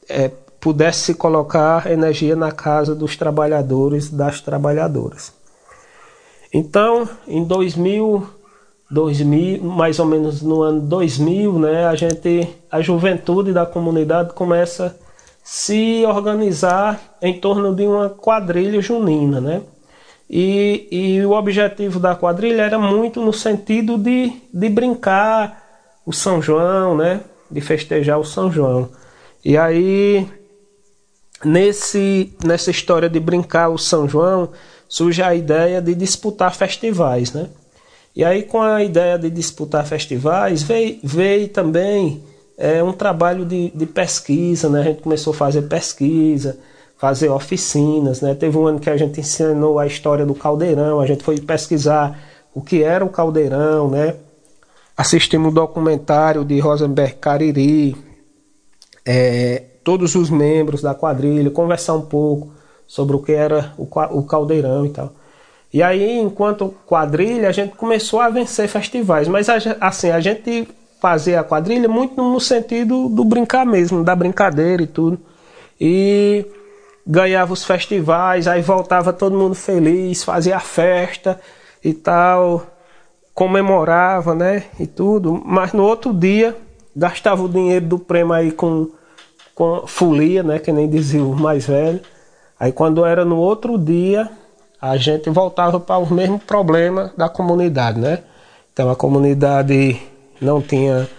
é, 0.08 0.32
pudesse 0.60 1.00
se 1.00 1.14
colocar 1.14 1.90
energia 1.90 2.36
na 2.36 2.52
casa 2.52 2.94
dos 2.94 3.16
trabalhadores, 3.16 4.10
das 4.10 4.42
trabalhadoras. 4.42 5.34
Então, 6.54 7.08
em 7.28 7.44
2000, 7.44 8.28
2000, 8.90 9.64
mais 9.64 10.00
ou 10.00 10.06
menos 10.06 10.42
no 10.42 10.62
ano 10.62 10.82
2000, 10.82 11.60
né, 11.60 11.86
a 11.86 11.96
gente, 11.96 12.48
a 12.72 12.82
juventude 12.82 13.54
da 13.54 13.66
comunidade 13.66 14.34
começa 14.34 14.88
a 14.88 15.10
se 15.44 16.04
organizar 16.06 17.00
em 17.22 17.40
torno 17.40 17.74
de 17.74 17.86
uma 17.86 18.10
quadrilha 18.10 18.82
junina, 18.82 19.40
né? 19.40 19.62
E, 20.30 20.88
e 20.92 21.26
o 21.26 21.32
objetivo 21.32 22.00
da 22.00 22.16
quadrilha 22.16 22.62
era 22.62 22.78
muito 22.78 23.20
no 23.20 23.34
sentido 23.34 23.98
de, 23.98 24.32
de 24.54 24.70
brincar 24.70 25.64
o 26.06 26.14
São 26.14 26.40
João, 26.40 26.96
né? 26.96 27.22
De 27.50 27.62
festejar 27.62 28.20
o 28.20 28.24
São 28.24 28.52
João. 28.52 28.90
E 29.44 29.58
aí, 29.58 30.28
nesse, 31.44 32.34
nessa 32.44 32.72
história 32.72 33.10
de 33.10 33.20
brincar 33.20 33.70
o 33.70 33.78
São 33.78 34.08
João, 34.08 34.50
surge 34.88 35.22
a 35.22 35.34
ideia 35.34 35.82
de 35.82 35.94
disputar 35.96 36.54
festivais, 36.56 37.34
né? 37.34 37.48
E 38.16 38.26
aí, 38.26 38.44
com 38.44 38.62
a 38.62 38.84
ideia 38.84 39.18
de 39.18 39.30
disputar 39.30 39.86
festivais, 39.86 40.64
veio, 40.64 41.00
veio 41.04 41.48
também 41.48 42.24
é, 42.58 42.84
um 42.84 42.92
trabalho 42.92 43.46
de, 43.46 43.70
de 43.70 43.86
pesquisa, 43.86 44.68
né? 44.68 44.82
A 44.82 44.84
gente 44.84 45.02
começou 45.02 45.32
a 45.32 45.36
fazer 45.36 45.62
pesquisa, 45.64 46.60
fazer 46.98 47.30
oficinas, 47.30 48.20
né? 48.20 48.36
Teve 48.36 48.58
um 48.58 48.68
ano 48.68 48.80
que 48.80 48.90
a 48.90 48.98
gente 48.98 49.20
ensinou 49.20 49.80
a 49.80 49.88
história 49.88 50.26
do 50.26 50.36
caldeirão, 50.36 51.00
a 51.00 51.06
gente 51.06 51.24
foi 51.24 51.40
pesquisar 51.40 52.20
o 52.54 52.62
que 52.62 52.84
era 52.84 53.06
o 53.06 53.10
caldeirão, 53.10 53.90
né? 53.90 54.16
Assistimos 54.98 55.52
o 55.52 55.56
documentário 55.56 56.44
de 56.44 56.60
Rosenberg 56.60 57.16
Cariri, 57.16 57.96
é, 59.06 59.64
todos 59.90 60.14
os 60.14 60.30
membros 60.30 60.84
da 60.84 60.94
quadrilha, 60.94 61.50
conversar 61.50 61.96
um 61.96 62.04
pouco 62.04 62.52
sobre 62.86 63.16
o 63.16 63.20
que 63.20 63.32
era 63.32 63.74
o, 63.76 64.22
caldeirão 64.22 64.86
e 64.86 64.90
tal. 64.90 65.12
E 65.74 65.82
aí, 65.82 66.20
enquanto 66.20 66.76
quadrilha, 66.86 67.50
a 67.50 67.52
gente 67.52 67.76
começou 67.76 68.22
a 68.22 68.30
vencer 68.30 68.68
festivais, 68.68 69.28
mas 69.28 69.48
assim, 69.50 70.12
a 70.12 70.20
gente 70.20 70.68
fazia 71.02 71.40
a 71.40 71.44
quadrilha 71.44 71.90
muito 71.90 72.22
no 72.22 72.40
sentido 72.40 73.10
do 73.10 73.26
brincar 73.26 73.66
mesmo, 73.66 74.04
da 74.04 74.16
brincadeira 74.16 74.84
e 74.84 74.86
tudo. 74.86 75.20
E 75.82 76.46
ganhava 77.06 77.52
os 77.52 77.64
festivais, 77.64 78.48
aí 78.48 78.62
voltava 78.62 79.12
todo 79.12 79.36
mundo 79.36 79.56
feliz, 79.56 80.24
fazia 80.24 80.58
a 80.58 80.60
festa 80.60 81.42
e 81.84 81.96
tal, 81.96 82.64
comemorava, 83.34 84.36
né, 84.36 84.66
e 84.80 84.86
tudo. 84.86 85.42
Mas 85.44 85.74
no 85.74 85.82
outro 85.82 86.14
dia, 86.14 86.56
gastava 86.96 87.42
o 87.42 87.50
dinheiro 87.50 87.88
do 87.88 87.98
prêmio 87.98 88.34
aí 88.34 88.52
com, 88.52 88.92
com 89.60 89.86
folia, 89.86 90.42
né, 90.42 90.58
que 90.58 90.72
nem 90.72 90.90
dizia 90.90 91.22
o 91.22 91.36
mais 91.36 91.68
velho. 91.68 92.00
Aí 92.58 92.72
quando 92.72 93.06
era 93.06 93.26
no 93.26 93.36
outro 93.36 93.78
dia, 93.78 94.30
a 94.82 94.96
gente 94.96 95.30
voltava 95.30 95.82
para 95.82 95.98
o 95.98 96.14
mesmo 96.14 96.40
problema 96.40 97.12
da 97.18 97.28
comunidade, 97.28 98.00
né? 98.00 98.20
Então 98.72 98.90
a 98.90 98.96
comunidade 98.96 100.02
não 100.40 100.62
tinha 100.62 101.10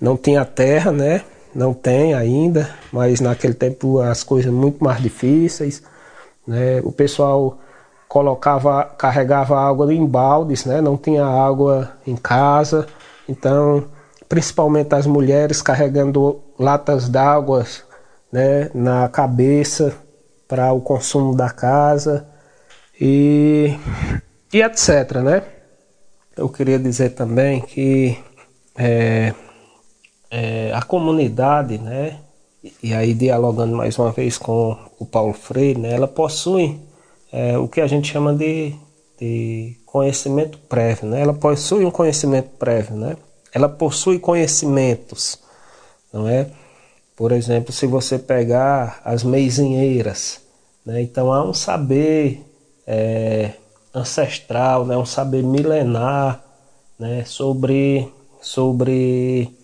não 0.00 0.16
tinha 0.16 0.42
terra, 0.42 0.90
né? 0.90 1.20
Não 1.54 1.74
tem 1.74 2.14
ainda, 2.14 2.74
mas 2.90 3.20
naquele 3.20 3.52
tempo 3.52 4.00
as 4.00 4.24
coisas 4.24 4.50
muito 4.50 4.82
mais 4.82 5.02
difíceis, 5.02 5.82
né? 6.46 6.80
O 6.82 6.92
pessoal 6.92 7.58
colocava, 8.08 8.84
carregava 8.84 9.58
água 9.60 9.92
em 9.92 10.06
baldes, 10.06 10.64
né? 10.64 10.80
Não 10.80 10.96
tinha 10.96 11.26
água 11.26 11.92
em 12.06 12.16
casa, 12.16 12.86
então 13.28 13.84
principalmente 14.30 14.94
as 14.94 15.06
mulheres 15.06 15.60
carregando 15.60 16.40
latas 16.62 17.08
d'água, 17.08 17.66
né? 18.32 18.70
Na 18.74 19.08
cabeça 19.08 19.94
para 20.48 20.72
o 20.72 20.80
consumo 20.80 21.34
da 21.34 21.50
casa 21.50 22.26
e, 23.00 23.74
e 24.52 24.62
etc. 24.62 25.16
Né? 25.24 25.42
Eu 26.36 26.48
queria 26.48 26.78
dizer 26.78 27.10
também 27.10 27.60
que 27.60 28.18
é, 28.76 29.34
é, 30.30 30.72
a 30.74 30.82
comunidade, 30.82 31.78
né, 31.78 32.18
e 32.82 32.94
aí 32.94 33.12
dialogando 33.12 33.76
mais 33.76 33.98
uma 33.98 34.12
vez 34.12 34.38
com 34.38 34.76
o 34.98 35.04
Paulo 35.04 35.32
Freire, 35.32 35.80
né, 35.80 35.92
ela 35.92 36.08
possui 36.08 36.80
é, 37.32 37.56
o 37.58 37.66
que 37.66 37.80
a 37.80 37.86
gente 37.86 38.12
chama 38.12 38.34
de, 38.34 38.74
de 39.18 39.76
conhecimento 39.86 40.58
prévio, 40.58 41.08
né? 41.08 41.22
Ela 41.22 41.32
possui 41.32 41.84
um 41.84 41.90
conhecimento 41.90 42.50
prévio, 42.58 42.94
né? 42.94 43.16
Ela 43.54 43.68
possui 43.68 44.18
conhecimentos, 44.18 45.38
não 46.12 46.28
é? 46.28 46.48
Por 47.16 47.32
exemplo, 47.32 47.72
se 47.72 47.86
você 47.86 48.18
pegar 48.18 49.00
as 49.04 49.22
meizinheiras, 49.22 50.40
né? 50.84 51.00
Então 51.02 51.32
há 51.32 51.44
um 51.44 51.54
saber 51.54 52.44
é, 52.86 53.52
ancestral, 53.94 54.86
né, 54.86 54.96
um 54.96 55.04
saber 55.04 55.42
milenar 55.42 56.42
né, 56.98 57.24
sobre, 57.24 58.12
sobre 58.40 59.54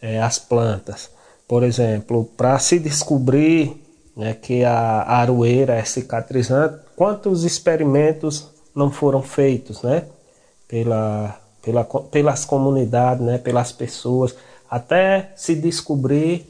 é, 0.00 0.20
as 0.20 0.38
plantas. 0.38 1.10
Por 1.46 1.62
exemplo, 1.62 2.24
para 2.36 2.58
se 2.58 2.78
descobrir 2.78 3.76
né, 4.16 4.34
que 4.34 4.64
a 4.64 5.02
aroeira 5.02 5.74
é 5.74 5.84
cicatrizante, 5.84 6.78
quantos 6.96 7.44
experimentos 7.44 8.48
não 8.74 8.90
foram 8.90 9.22
feitos 9.22 9.82
né, 9.82 10.04
pela, 10.68 11.38
pela, 11.62 11.84
pelas 11.84 12.44
comunidades, 12.44 13.24
né, 13.24 13.38
pelas 13.38 13.72
pessoas, 13.72 14.34
até 14.72 15.32
se 15.36 15.54
descobrir 15.54 16.46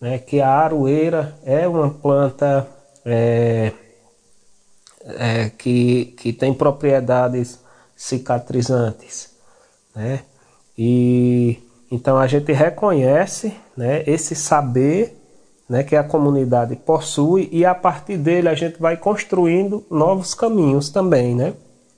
né, 0.00 0.16
que 0.16 0.40
a 0.40 0.48
aroeira 0.48 1.38
é 1.44 1.68
uma 1.68 1.90
planta 1.90 2.66
é, 3.04 3.70
é, 5.04 5.50
que, 5.50 6.06
que 6.16 6.32
tem 6.32 6.54
propriedades 6.54 7.58
cicatrizantes, 7.94 9.28
né? 9.94 10.20
E 10.78 11.58
então 11.90 12.16
a 12.16 12.26
gente 12.26 12.50
reconhece, 12.50 13.52
né, 13.76 14.02
esse 14.06 14.34
saber, 14.34 15.14
né, 15.68 15.82
que 15.82 15.96
a 15.96 16.02
comunidade 16.02 16.76
possui 16.76 17.50
e 17.52 17.66
a 17.66 17.74
partir 17.74 18.16
dele 18.16 18.48
a 18.48 18.54
gente 18.54 18.80
vai 18.80 18.96
construindo 18.96 19.84
novos 19.90 20.32
caminhos 20.32 20.88
também, 20.88 21.34
né? 21.34 21.52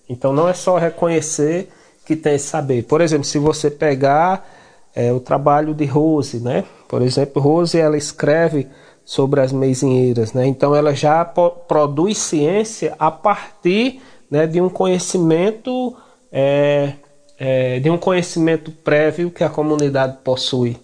Então 0.09 0.33
não 0.33 0.49
é 0.49 0.55
só 0.55 0.77
reconhecer 0.77 1.71
que 2.05 2.17
tem 2.17 2.37
saber. 2.37 2.83
Por 2.83 3.01
exemplo, 3.01 3.25
se 3.25 3.39
você 3.39 3.71
pegar 3.71 4.58
é, 4.95 5.13
o 5.13 5.21
trabalho 5.21 5.75
de 5.75 5.85
Rose, 5.85 6.41
né? 6.41 6.65
Por 6.89 7.03
exemplo, 7.03 7.41
Rose 7.41 7.79
ela 7.79 7.97
escreve 7.97 8.67
sobre 9.05 9.41
as 9.41 9.53
meizinheiras. 9.53 10.33
Né? 10.33 10.47
Então 10.47 10.75
ela 10.75 10.95
já 10.95 11.25
produz 11.25 12.19
ciência 12.19 12.95
a 12.99 13.11
partir 13.11 14.03
né, 14.31 14.47
de 14.47 14.61
um 14.61 14.69
conhecimento 14.69 15.97
é, 16.31 16.93
é, 17.39 17.79
de 17.81 17.89
um 17.89 17.97
conhecimento 17.97 18.71
prévio 18.71 19.31
que 19.31 19.43
a 19.43 19.49
comunidade 19.49 20.19
possui. 20.23 20.77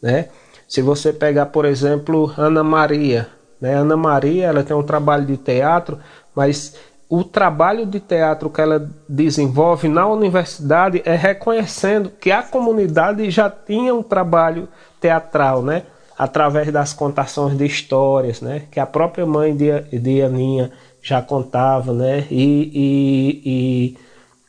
Né? 0.00 0.28
Se 0.68 0.82
você 0.82 1.12
pegar, 1.12 1.46
por 1.46 1.64
exemplo, 1.64 2.32
Ana 2.36 2.62
Maria, 2.62 3.28
né? 3.60 3.74
Ana 3.74 3.96
Maria 3.96 4.46
ela 4.46 4.62
tem 4.62 4.76
um 4.76 4.82
trabalho 4.82 5.24
de 5.24 5.36
teatro, 5.36 5.98
mas 6.34 6.74
o 7.08 7.22
trabalho 7.22 7.86
de 7.86 8.00
teatro 8.00 8.50
que 8.50 8.60
ela 8.60 8.90
desenvolve 9.08 9.88
na 9.88 10.06
universidade 10.06 11.02
é 11.04 11.14
reconhecendo 11.14 12.10
que 12.10 12.32
a 12.32 12.42
comunidade 12.42 13.30
já 13.30 13.48
tinha 13.48 13.94
um 13.94 14.02
trabalho 14.02 14.68
teatral, 15.00 15.62
né? 15.62 15.84
através 16.18 16.72
das 16.72 16.92
contações 16.92 17.56
de 17.56 17.66
histórias, 17.66 18.40
né? 18.40 18.62
Que 18.70 18.80
a 18.80 18.86
própria 18.86 19.26
mãe 19.26 19.54
de, 19.54 19.80
de 19.98 20.22
Aninha 20.22 20.72
já 21.02 21.20
contava, 21.20 21.92
né? 21.92 22.26
E, 22.30 22.70
e, 22.74 23.42
e 23.44 23.98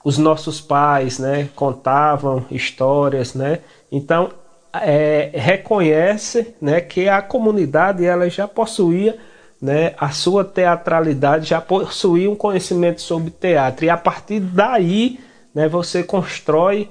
os 0.04 0.18
nossos 0.18 0.62
pais, 0.62 1.20
né? 1.20 1.50
Contavam 1.56 2.46
histórias, 2.50 3.34
né? 3.34 3.60
Então 3.92 4.30
é, 4.74 5.30
reconhece, 5.34 6.56
né? 6.62 6.80
Que 6.80 7.10
a 7.10 7.22
comunidade 7.22 8.06
ela 8.06 8.30
já 8.30 8.48
possuía 8.48 9.18
né, 9.62 9.94
a 9.98 10.12
sua 10.12 10.44
teatralidade 10.44 11.50
já 11.50 11.60
possuía 11.60 12.30
um 12.30 12.36
conhecimento 12.36 13.02
sobre 13.02 13.32
teatro 13.32 13.86
e 13.86 13.90
a 13.90 13.98
partir 13.98 14.40
daí 14.40 15.20
né, 15.54 15.68
você 15.68 16.04
constrói 16.04 16.90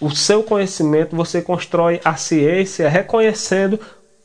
o 0.00 0.10
seu 0.10 0.42
conhecimento, 0.42 1.16
você 1.16 1.42
constrói 1.42 2.00
a 2.04 2.14
ciência 2.14 2.88
reconhecendo 2.88 3.80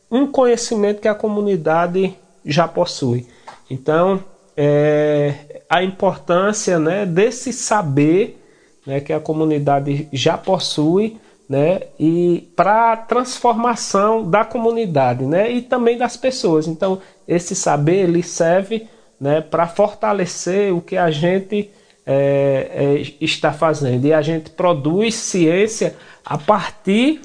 um 0.09 0.27
conhecimento 0.27 1.01
que 1.01 1.07
a 1.07 1.15
comunidade 1.15 2.15
já 2.45 2.67
possui. 2.67 3.27
Então, 3.69 4.23
é, 4.55 5.63
a 5.67 5.83
importância 5.83 6.77
né, 6.77 7.05
desse 7.05 7.51
saber 7.51 8.39
né, 8.85 8.99
que 8.99 9.11
a 9.11 9.19
comunidade 9.19 10.07
já 10.13 10.37
possui 10.37 11.17
né, 11.53 11.81
e 11.99 12.51
para 12.55 12.93
a 12.93 12.97
transformação 12.97 14.27
da 14.27 14.43
comunidade 14.43 15.23
né, 15.23 15.51
e 15.51 15.61
também 15.61 15.95
das 15.95 16.17
pessoas. 16.17 16.67
Então, 16.67 16.99
esse 17.27 17.53
saber 17.53 18.05
ele 18.09 18.23
serve 18.23 18.87
né, 19.21 19.39
para 19.39 19.67
fortalecer 19.67 20.73
o 20.73 20.81
que 20.81 20.97
a 20.97 21.11
gente 21.11 21.69
é, 22.07 22.71
é, 22.73 23.23
está 23.23 23.53
fazendo. 23.53 24.03
E 24.03 24.11
a 24.11 24.19
gente 24.23 24.49
produz 24.49 25.13
ciência 25.13 25.95
a 26.25 26.39
partir 26.39 27.21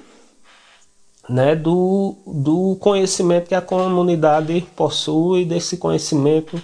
né, 1.26 1.56
do, 1.56 2.14
do 2.26 2.76
conhecimento 2.80 3.48
que 3.48 3.54
a 3.54 3.62
comunidade 3.62 4.60
possui, 4.76 5.46
desse 5.46 5.78
conhecimento, 5.78 6.62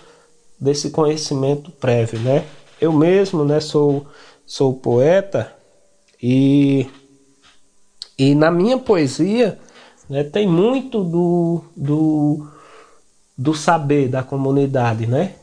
desse 0.61 0.91
conhecimento 0.91 1.70
prévio. 1.70 2.19
Né? 2.19 2.45
Eu 2.78 2.93
mesmo 2.93 3.43
né, 3.43 3.59
sou, 3.59 4.07
sou 4.45 4.74
poeta 4.74 5.51
e, 6.23 6.86
e 8.19 8.35
na 8.35 8.51
minha 8.51 8.78
poesia 8.78 9.59
né, 10.09 10.24
tem 10.24 10.47
muito 10.47 11.03
do, 11.03 11.65
do 11.77 12.49
do 13.36 13.53
saber 13.53 14.09
da 14.09 14.23
comunidade, 14.23 15.07
né? 15.07 15.35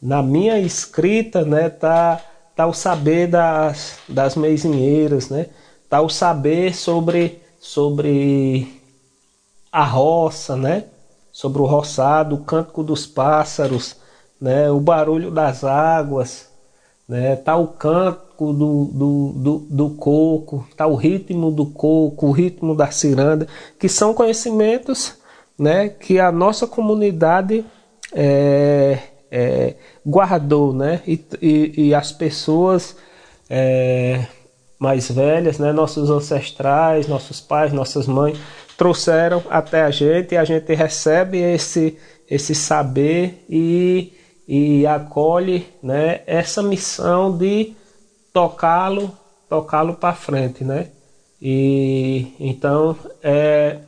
Na 0.00 0.22
minha 0.22 0.58
escrita, 0.58 1.44
né, 1.44 1.68
tá, 1.68 2.20
tá 2.56 2.66
o 2.66 2.72
saber 2.72 3.28
das, 3.28 3.98
das 4.08 4.34
meizinheiras, 4.34 5.28
né? 5.28 5.48
Tá 5.88 6.00
o 6.00 6.08
saber 6.08 6.74
sobre, 6.74 7.42
sobre 7.60 8.82
a 9.70 9.84
roça, 9.84 10.56
né? 10.56 10.84
Sobre 11.30 11.60
o 11.60 11.66
roçado, 11.66 12.36
o 12.36 12.44
cântico 12.44 12.82
dos 12.82 13.06
pássaros, 13.06 13.96
né? 14.40 14.70
O 14.70 14.80
barulho 14.80 15.30
das 15.30 15.64
águas, 15.64 16.48
né? 17.08 17.36
Tá 17.36 17.56
o 17.56 17.68
canto 17.68 18.52
do, 18.52 18.84
do, 18.84 19.32
do, 19.36 19.58
do 19.70 19.90
coco, 19.90 20.66
tá 20.76 20.86
o 20.86 20.94
ritmo 20.94 21.50
do 21.50 21.66
coco, 21.66 22.26
o 22.26 22.32
ritmo 22.32 22.74
da 22.74 22.90
ciranda, 22.90 23.46
que 23.78 23.88
são 23.88 24.14
conhecimentos 24.14 25.22
né, 25.58 25.88
que 25.88 26.18
a 26.18 26.32
nossa 26.32 26.66
comunidade 26.66 27.64
é, 28.12 28.98
é, 29.30 29.74
guardou, 30.04 30.72
né, 30.72 31.00
e, 31.06 31.24
e, 31.40 31.88
e 31.88 31.94
as 31.94 32.12
pessoas 32.12 32.96
é, 33.48 34.26
mais 34.78 35.10
velhas, 35.10 35.58
né, 35.58 35.72
nossos 35.72 36.10
ancestrais, 36.10 37.06
nossos 37.06 37.40
pais, 37.40 37.72
nossas 37.72 38.06
mães 38.06 38.38
trouxeram 38.76 39.42
até 39.48 39.82
a 39.82 39.90
gente 39.90 40.34
e 40.34 40.36
a 40.36 40.44
gente 40.44 40.74
recebe 40.74 41.38
esse, 41.38 41.96
esse 42.28 42.54
saber 42.54 43.44
e, 43.48 44.12
e 44.46 44.86
acolhe, 44.86 45.66
né, 45.82 46.22
essa 46.26 46.62
missão 46.62 47.36
de 47.36 47.74
tocá-lo, 48.32 49.10
tocá-lo 49.48 49.94
para 49.94 50.14
frente, 50.14 50.64
né? 50.64 50.88
E 51.40 52.34
então 52.38 52.96
é 53.22 53.78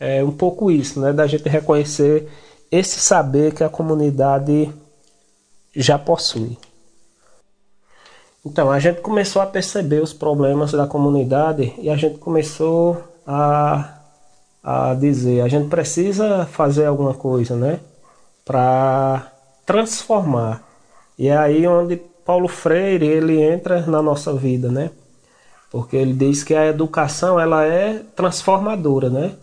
é 0.00 0.24
um 0.24 0.32
pouco 0.32 0.68
isso, 0.70 1.00
né? 1.00 1.12
Da 1.12 1.28
gente 1.28 1.48
reconhecer 1.48 2.28
esse 2.70 2.98
saber 2.98 3.54
que 3.54 3.62
a 3.62 3.68
comunidade 3.68 4.68
já 5.76 5.96
possui. 5.96 6.58
Então, 8.44 8.70
a 8.70 8.80
gente 8.80 9.00
começou 9.00 9.40
a 9.40 9.46
perceber 9.46 10.02
os 10.02 10.12
problemas 10.12 10.72
da 10.72 10.86
comunidade 10.88 11.72
e 11.78 11.88
a 11.88 11.96
gente 11.96 12.18
começou 12.18 13.00
a, 13.24 14.00
a 14.62 14.94
dizer: 14.94 15.42
a 15.42 15.48
gente 15.48 15.68
precisa 15.68 16.46
fazer 16.46 16.86
alguma 16.86 17.14
coisa, 17.14 17.54
né? 17.54 17.78
Para 18.44 19.31
transformar. 19.64 20.62
E 21.18 21.28
é 21.28 21.36
aí 21.36 21.66
onde 21.66 21.96
Paulo 22.24 22.48
Freire 22.48 23.06
ele 23.06 23.40
entra 23.40 23.82
na 23.86 24.02
nossa 24.02 24.32
vida, 24.32 24.70
né? 24.70 24.90
Porque 25.70 25.96
ele 25.96 26.12
diz 26.12 26.44
que 26.44 26.54
a 26.54 26.66
educação 26.66 27.40
ela 27.40 27.64
é 27.64 28.02
transformadora, 28.14 29.08
né? 29.08 29.34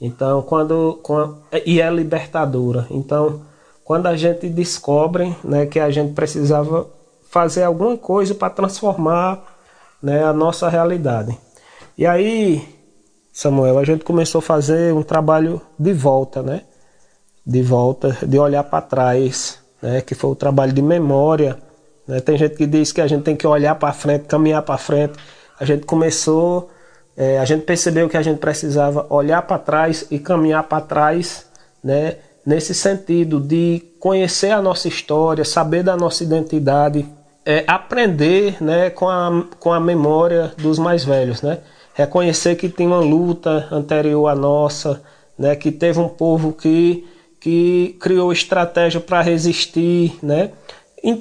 Então, 0.00 0.42
quando, 0.42 0.98
quando 1.02 1.38
e 1.64 1.80
é 1.80 1.90
libertadora. 1.90 2.86
Então, 2.90 3.42
quando 3.84 4.06
a 4.06 4.16
gente 4.16 4.48
descobre, 4.48 5.34
né, 5.44 5.64
que 5.66 5.78
a 5.78 5.90
gente 5.90 6.12
precisava 6.12 6.88
fazer 7.30 7.62
alguma 7.62 7.96
coisa 7.96 8.34
para 8.34 8.50
transformar, 8.50 9.44
né, 10.02 10.24
a 10.24 10.32
nossa 10.32 10.68
realidade. 10.68 11.38
E 11.96 12.04
aí, 12.04 12.66
Samuel, 13.32 13.78
a 13.78 13.84
gente 13.84 14.04
começou 14.04 14.40
a 14.40 14.42
fazer 14.42 14.92
um 14.92 15.02
trabalho 15.02 15.60
de 15.78 15.92
volta, 15.92 16.42
né? 16.42 16.62
De 17.46 17.62
volta, 17.62 18.18
de 18.26 18.38
olhar 18.38 18.64
para 18.64 18.82
trás, 18.82 19.58
né, 19.80 20.00
que 20.00 20.14
foi 20.14 20.30
o 20.30 20.34
trabalho 20.34 20.72
de 20.72 20.82
memória. 20.82 21.56
Né? 22.06 22.20
Tem 22.20 22.36
gente 22.36 22.56
que 22.56 22.66
diz 22.66 22.92
que 22.92 23.00
a 23.00 23.06
gente 23.06 23.22
tem 23.22 23.36
que 23.36 23.46
olhar 23.46 23.74
para 23.74 23.92
frente, 23.92 24.26
caminhar 24.26 24.62
para 24.62 24.78
frente. 24.78 25.14
A 25.58 25.64
gente 25.64 25.86
começou 25.86 26.70
é, 27.16 27.38
a 27.38 27.44
gente 27.46 27.64
percebeu 27.64 28.08
que 28.08 28.16
a 28.16 28.22
gente 28.22 28.38
precisava 28.38 29.06
olhar 29.08 29.40
para 29.42 29.58
trás 29.58 30.06
e 30.10 30.18
caminhar 30.18 30.64
para 30.64 30.82
trás, 30.82 31.46
né, 31.82 32.16
nesse 32.44 32.74
sentido 32.74 33.40
de 33.40 33.82
conhecer 33.98 34.50
a 34.50 34.60
nossa 34.60 34.86
história, 34.86 35.44
saber 35.44 35.82
da 35.82 35.96
nossa 35.96 36.22
identidade, 36.22 37.06
é, 37.44 37.64
aprender 37.66 38.62
né, 38.62 38.90
com, 38.90 39.08
a, 39.08 39.44
com 39.58 39.72
a 39.72 39.80
memória 39.80 40.52
dos 40.58 40.78
mais 40.78 41.04
velhos, 41.04 41.40
né, 41.40 41.60
reconhecer 41.94 42.54
que 42.56 42.68
tem 42.68 42.86
uma 42.86 43.00
luta 43.00 43.66
anterior 43.72 44.28
à 44.28 44.34
nossa, 44.34 45.02
né, 45.38 45.56
que 45.56 45.72
teve 45.72 45.98
um 45.98 46.08
povo 46.08 46.52
que, 46.52 47.06
que 47.46 47.96
criou 48.00 48.32
estratégia 48.32 49.00
para 49.00 49.22
resistir, 49.22 50.18
né, 50.20 50.50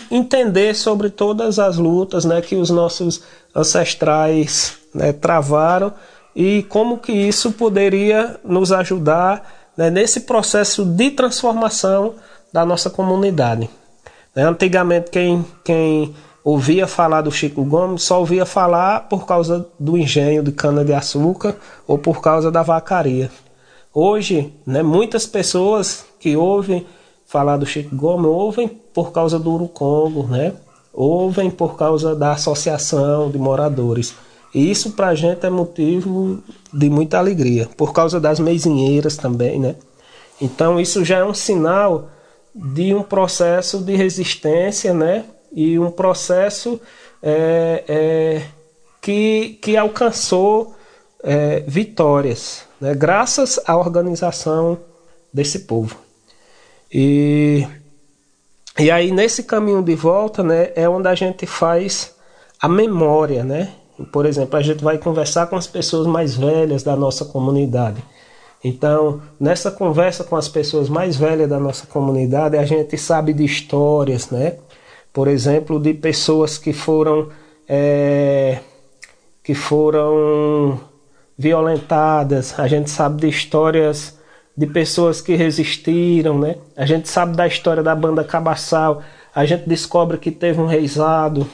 entender 0.09 0.73
sobre 0.73 1.11
todas 1.11 1.59
as 1.59 1.77
lutas 1.77 2.25
né, 2.25 2.41
que 2.41 2.55
os 2.55 2.71
nossos 2.71 3.21
ancestrais 3.55 4.75
né, 4.91 5.13
travaram 5.13 5.93
e 6.35 6.63
como 6.63 6.97
que 6.97 7.11
isso 7.11 7.51
poderia 7.51 8.39
nos 8.43 8.71
ajudar 8.71 9.69
né, 9.77 9.91
nesse 9.91 10.21
processo 10.21 10.83
de 10.83 11.11
transformação 11.11 12.15
da 12.51 12.65
nossa 12.65 12.89
comunidade. 12.89 13.69
Né, 14.35 14.41
antigamente, 14.47 15.11
quem, 15.11 15.45
quem 15.63 16.15
ouvia 16.43 16.87
falar 16.87 17.21
do 17.21 17.31
Chico 17.31 17.63
Gomes 17.63 18.01
só 18.01 18.17
ouvia 18.17 18.47
falar 18.47 19.01
por 19.01 19.27
causa 19.27 19.67
do 19.79 19.95
engenho 19.95 20.41
de 20.41 20.51
cana-de-açúcar 20.51 21.55
ou 21.87 21.99
por 21.99 22.19
causa 22.19 22.49
da 22.49 22.63
vacaria. 22.63 23.29
Hoje, 23.97 24.53
né, 24.65 24.83
muitas 24.83 25.25
pessoas 25.25 26.05
que 26.19 26.35
ouvem 26.35 26.85
falar 27.25 27.55
do 27.55 27.65
Chico 27.65 27.95
Gomes 27.95 28.27
ouvem 28.27 28.67
por 28.67 29.13
causa 29.13 29.39
do 29.39 29.53
Urucongo, 29.53 30.23
né? 30.27 30.53
ouvem 30.95 31.51
por 31.51 31.75
causa 31.75 32.15
da 32.15 32.31
associação 32.31 33.29
de 33.29 33.37
moradores. 33.37 34.15
E 34.53 34.71
isso 34.71 34.91
para 34.91 35.07
a 35.07 35.15
gente 35.15 35.45
é 35.45 35.49
motivo 35.49 36.41
de 36.73 36.89
muita 36.89 37.17
alegria, 37.17 37.67
por 37.75 37.91
causa 37.91 38.19
das 38.19 38.39
meizinheiras 38.39 39.17
também, 39.17 39.59
né? 39.59 39.75
Então 40.41 40.79
isso 40.79 41.03
já 41.03 41.19
é 41.19 41.25
um 41.25 41.33
sinal 41.33 42.09
de 42.53 42.93
um 42.93 43.03
processo 43.03 43.79
de 43.79 43.95
resistência, 43.95 44.93
né? 44.93 45.25
E 45.51 45.77
um 45.77 45.91
processo 45.91 46.79
é, 47.21 47.83
é, 47.87 48.41
que, 49.01 49.57
que 49.61 49.75
alcançou 49.75 50.73
é, 51.21 51.61
vitórias, 51.67 52.64
né? 52.79 52.93
graças 52.93 53.59
à 53.65 53.75
organização 53.77 54.77
desse 55.33 55.59
povo. 55.59 55.97
E, 56.91 57.67
e 58.77 58.89
aí 58.89 59.11
nesse 59.11 59.43
caminho 59.43 59.81
de 59.81 59.95
volta, 59.95 60.43
né, 60.43 60.71
é 60.75 60.87
onde 60.87 61.07
a 61.07 61.15
gente 61.15 61.45
faz 61.45 62.15
a 62.61 62.67
memória, 62.67 63.43
né? 63.43 63.73
Por 64.11 64.25
exemplo, 64.25 64.57
a 64.57 64.61
gente 64.61 64.83
vai 64.83 64.97
conversar 64.97 65.47
com 65.47 65.55
as 65.55 65.67
pessoas 65.67 66.05
mais 66.05 66.35
velhas 66.35 66.83
da 66.83 66.95
nossa 66.95 67.25
comunidade. 67.25 68.03
Então, 68.63 69.21
nessa 69.39 69.69
conversa 69.71 70.23
com 70.23 70.35
as 70.35 70.47
pessoas 70.47 70.89
mais 70.89 71.15
velhas 71.15 71.47
da 71.47 71.59
nossa 71.59 71.85
comunidade, 71.85 72.57
a 72.57 72.65
gente 72.65 72.97
sabe 72.97 73.31
de 73.31 73.45
histórias, 73.45 74.29
né? 74.29 74.57
Por 75.13 75.27
exemplo, 75.27 75.79
de 75.79 75.93
pessoas 75.93 76.57
que 76.57 76.73
foram 76.73 77.29
é, 77.69 78.59
que 79.43 79.53
foram 79.53 80.79
violentadas. 81.37 82.57
A 82.59 82.67
gente 82.67 82.89
sabe 82.89 83.21
de 83.21 83.29
histórias 83.29 84.17
de 84.57 84.65
pessoas 84.65 85.19
que 85.19 85.35
resistiram, 85.35 86.39
né? 86.39 86.55
A 86.77 86.85
gente 86.85 87.09
sabe 87.09 87.35
da 87.35 87.45
história 87.45 87.83
da 87.83 87.93
banda 87.93 88.23
Cabaçal. 88.23 89.01
A 89.33 89.45
gente 89.45 89.67
descobre 89.67 90.17
que 90.17 90.31
teve 90.31 90.61
um 90.61 90.65
reisado, 90.65 91.45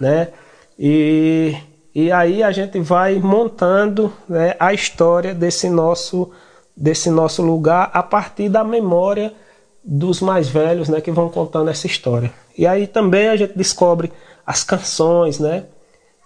né? 0.00 0.28
E, 0.78 1.56
e 1.94 2.12
aí 2.12 2.42
a 2.42 2.52
gente 2.52 2.78
vai 2.80 3.18
montando 3.18 4.12
né, 4.28 4.54
a 4.58 4.72
história 4.72 5.34
desse 5.34 5.68
nosso, 5.68 6.30
desse 6.76 7.10
nosso 7.10 7.42
lugar 7.42 7.90
a 7.92 8.02
partir 8.02 8.48
da 8.48 8.62
memória 8.62 9.32
dos 9.84 10.20
mais 10.20 10.48
velhos 10.48 10.88
né, 10.88 11.00
que 11.00 11.10
vão 11.10 11.28
contando 11.28 11.70
essa 11.70 11.86
história. 11.86 12.32
E 12.56 12.66
aí 12.66 12.86
também 12.86 13.28
a 13.28 13.36
gente 13.36 13.56
descobre 13.56 14.12
as 14.46 14.62
canções, 14.62 15.38
né? 15.38 15.64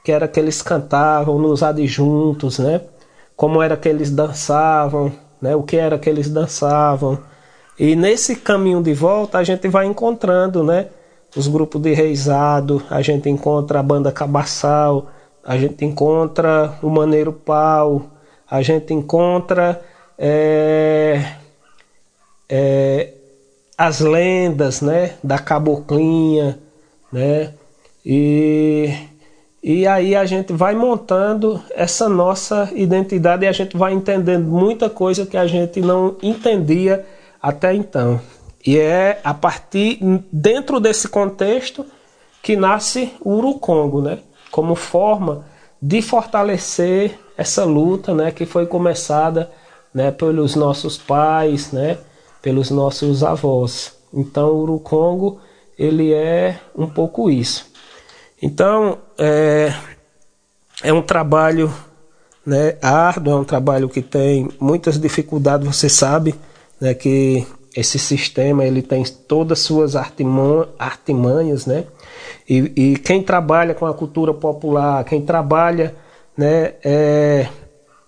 Que 0.07 0.13
era 0.13 0.29
que 0.29 0.39
eles 0.39 0.63
cantavam 0.63 1.39
nos 1.39 1.63
adjuntos, 1.63 2.59
né? 2.61 2.81
Como 3.35 3.61
era 3.61 3.77
que 3.77 3.89
eles 3.89 4.11
dançavam, 4.11 5.13
né? 5.43 5.57
O 5.57 5.63
que 5.63 5.77
era 5.77 5.99
que 5.99 6.09
eles 6.09 6.31
dançavam. 6.31 7.19
E 7.79 7.97
nesse 7.97 8.37
caminho 8.37 8.83
de 8.83 8.95
volta 8.95 9.39
a 9.39 9.45
gente 9.45 9.69
vai 9.69 9.85
encontrando, 9.87 10.63
né? 10.63 10.87
os 11.37 11.47
grupos 11.47 11.81
de 11.83 11.93
reizado, 11.93 12.83
a 12.89 13.03
gente 13.03 13.29
encontra 13.29 13.79
a 13.79 13.83
banda 13.83 14.11
Cabaçal, 14.11 15.09
a 15.45 15.57
gente 15.59 15.85
encontra 15.85 16.79
o 16.83 16.89
Maneiro 16.89 17.33
Pau, 17.33 18.07
a 18.51 18.63
gente 18.63 18.95
encontra 18.95 19.83
é, 20.19 21.35
é, 22.49 23.13
as 23.77 24.01
lendas 24.01 24.81
né, 24.81 25.15
da 25.23 25.39
caboclinha, 25.39 26.59
né? 27.13 27.53
E, 28.05 28.93
e 29.69 29.85
aí 29.85 30.15
a 30.15 30.25
gente 30.25 30.53
vai 30.53 30.77
montando 30.77 31.61
essa 31.75 32.09
nossa 32.09 32.71
identidade 32.73 33.45
e 33.45 33.49
a 33.49 33.53
gente 33.53 33.77
vai 33.77 33.93
entendendo 33.93 34.47
muita 34.47 34.89
coisa 34.89 35.27
que 35.27 35.37
a 35.37 35.45
gente 35.45 35.81
não 35.81 36.15
entendia 36.23 37.05
até 37.43 37.75
então. 37.75 38.21
E 38.65 38.79
é 38.79 39.21
a 39.25 39.35
partir 39.35 39.99
dentro 40.33 40.79
desse 40.79 41.09
contexto 41.09 41.85
que 42.41 42.55
nasce 42.55 43.13
o 43.21 43.33
Urucongo, 43.39 44.01
né? 44.01 44.21
Como 44.53 44.77
forma 44.77 45.45
de 45.83 46.01
fortalecer 46.01 47.19
essa 47.37 47.65
luta, 47.65 48.15
né, 48.15 48.31
que 48.31 48.47
foi 48.47 48.67
começada, 48.67 49.51
né, 49.93 50.13
pelos 50.13 50.55
nossos 50.55 50.97
pais, 50.97 51.73
né, 51.73 51.99
pelos 52.41 52.71
nossos 52.71 53.25
avós. 53.25 53.97
Então, 54.15 54.51
o 54.51 54.63
Urucongo 54.63 55.41
ele 55.77 56.13
é 56.15 56.61
um 56.73 56.87
pouco 56.87 57.29
isso. 57.29 57.75
Então, 58.47 58.99
é, 59.19 59.75
é 60.85 60.93
um 60.93 61.03
trabalho 61.03 61.69
né, 62.47 62.77
árduo, 62.81 63.33
é 63.33 63.37
um 63.41 63.45
trabalho 63.45 63.89
que 63.89 64.01
tem 64.01 64.49
muitas 64.61 65.01
dificuldades, 65.01 65.67
você 65.67 65.89
sabe 65.89 66.33
né, 66.81 66.95
que 66.95 67.45
esse 67.77 67.99
sistema 67.99 68.65
ele 68.65 68.83
tem 68.83 69.03
todas 69.03 69.59
as 69.59 69.65
suas 69.65 69.97
artimanhas, 69.97 71.67
né? 71.67 71.87
E, 72.49 72.73
e, 72.77 72.99
quem 72.99 73.21
trabalha 73.21 73.75
com 73.75 73.85
a 73.85 73.93
cultura 73.93 74.33
popular, 74.33 75.03
quem 75.03 75.23
trabalha 75.23 75.97
né, 76.37 76.75
é, 76.85 77.49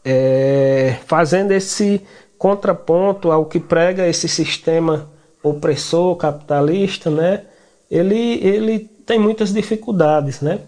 é, 0.05 0.99
fazendo 1.05 1.51
esse 1.51 2.01
contraponto 2.39 3.33
ao 3.33 3.45
que 3.45 3.59
prega 3.59 4.07
esse 4.07 4.29
sistema 4.29 5.11
opressor 5.43 6.15
capitalista, 6.15 7.11
né? 7.11 7.43
Ele, 7.91 8.39
ele 8.41 8.98
tem 9.09 9.19
muitas 9.19 9.55
dificuldades, 9.55 10.43
né? 10.43 10.61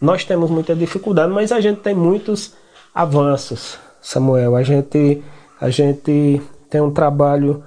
Nós 0.00 0.24
temos 0.24 0.50
muita 0.50 0.74
dificuldade, 0.74 1.32
mas 1.32 1.52
a 1.52 1.60
gente 1.60 1.80
tem 1.80 1.94
muitos 1.94 2.54
avanços, 2.92 3.78
Samuel. 4.02 4.56
A 4.56 4.64
gente, 4.64 5.22
a 5.60 5.70
gente 5.70 6.42
tem 6.68 6.80
um 6.80 6.90
trabalho 6.90 7.62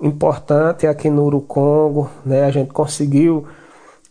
importante 0.00 0.86
aqui 0.86 1.10
no 1.10 1.26
Urucongo, 1.26 2.10
né? 2.24 2.44
A 2.44 2.50
gente 2.50 2.72
conseguiu 2.72 3.46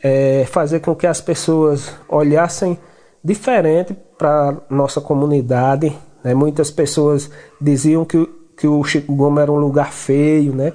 é, 0.03 0.45
fazer 0.45 0.81
com 0.81 0.93
que 0.93 1.07
as 1.07 1.19
pessoas 1.19 1.91
olhassem 2.07 2.77
diferente 3.23 3.95
para 4.19 4.55
nossa 4.69 5.01
comunidade, 5.01 5.97
né? 6.23 6.35
Muitas 6.35 6.69
pessoas 6.69 7.31
diziam 7.59 8.05
que, 8.05 8.29
que 8.55 8.67
o 8.67 8.83
Chico 8.83 9.15
Gomes 9.15 9.41
era 9.41 9.51
um 9.51 9.57
lugar 9.57 9.91
feio, 9.91 10.53
né? 10.53 10.73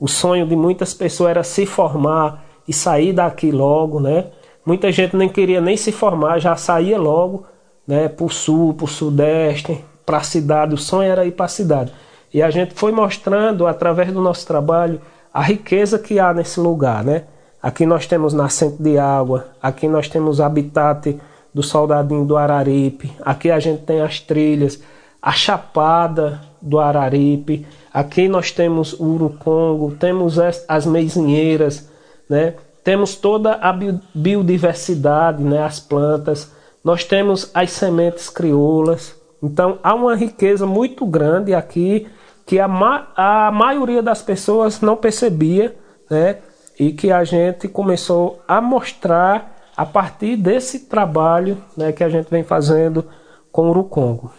O 0.00 0.08
sonho 0.08 0.48
de 0.48 0.56
muitas 0.56 0.92
pessoas 0.92 1.30
era 1.30 1.44
se 1.44 1.64
formar 1.64 2.41
e 2.66 2.72
sair 2.72 3.12
daqui 3.12 3.50
logo, 3.50 4.00
né? 4.00 4.26
Muita 4.64 4.92
gente 4.92 5.16
nem 5.16 5.28
queria 5.28 5.60
nem 5.60 5.76
se 5.76 5.90
formar, 5.90 6.38
já 6.38 6.54
saía 6.56 6.98
logo, 6.98 7.44
né? 7.86 8.08
Para 8.08 8.26
o 8.26 8.30
sul, 8.30 8.74
para 8.74 8.84
o 8.84 8.88
sudeste, 8.88 9.84
para 10.06 10.18
a 10.18 10.22
cidade. 10.22 10.74
O 10.74 10.78
sonho 10.78 11.10
era 11.10 11.24
ir 11.24 11.32
para 11.32 11.46
a 11.46 11.48
cidade. 11.48 11.92
E 12.32 12.42
a 12.42 12.50
gente 12.50 12.74
foi 12.74 12.92
mostrando 12.92 13.66
através 13.66 14.12
do 14.12 14.20
nosso 14.20 14.46
trabalho 14.46 15.00
a 15.32 15.42
riqueza 15.42 15.98
que 15.98 16.18
há 16.18 16.32
nesse 16.32 16.60
lugar, 16.60 17.04
né? 17.04 17.24
Aqui 17.62 17.86
nós 17.86 18.06
temos 18.06 18.32
nascente 18.32 18.82
de 18.82 18.98
água, 18.98 19.46
aqui 19.62 19.86
nós 19.86 20.08
temos 20.08 20.40
habitat 20.40 21.16
do 21.54 21.62
Soldadinho 21.62 22.24
do 22.24 22.36
Araripe. 22.36 23.12
Aqui 23.20 23.50
a 23.50 23.60
gente 23.60 23.82
tem 23.82 24.00
as 24.00 24.18
trilhas, 24.18 24.82
a 25.20 25.30
Chapada 25.30 26.40
do 26.60 26.80
Araripe. 26.80 27.66
Aqui 27.92 28.26
nós 28.26 28.50
temos 28.50 28.94
o 28.94 29.04
Urucongo, 29.04 29.92
temos 29.92 30.38
as 30.40 30.86
meizinheiras, 30.86 31.88
né? 32.28 32.54
Temos 32.84 33.14
toda 33.14 33.54
a 33.54 33.72
biodiversidade, 34.14 35.42
né? 35.42 35.62
As 35.62 35.78
plantas. 35.78 36.50
Nós 36.84 37.04
temos 37.04 37.50
as 37.54 37.70
sementes 37.70 38.28
crioulas. 38.28 39.14
Então 39.42 39.78
há 39.82 39.94
uma 39.94 40.14
riqueza 40.14 40.66
muito 40.66 41.06
grande 41.06 41.54
aqui 41.54 42.08
que 42.44 42.58
a, 42.58 42.66
ma 42.66 43.08
a 43.16 43.50
maioria 43.52 44.02
das 44.02 44.20
pessoas 44.20 44.80
não 44.80 44.96
percebia, 44.96 45.76
né? 46.10 46.38
E 46.78 46.92
que 46.92 47.12
a 47.12 47.22
gente 47.22 47.68
começou 47.68 48.42
a 48.48 48.60
mostrar 48.60 49.52
a 49.76 49.86
partir 49.86 50.36
desse 50.36 50.80
trabalho 50.80 51.58
né, 51.76 51.92
que 51.92 52.04
a 52.04 52.08
gente 52.08 52.28
vem 52.28 52.42
fazendo 52.42 53.04
com 53.50 53.66
o 53.66 53.70
Urucongo. 53.70 54.32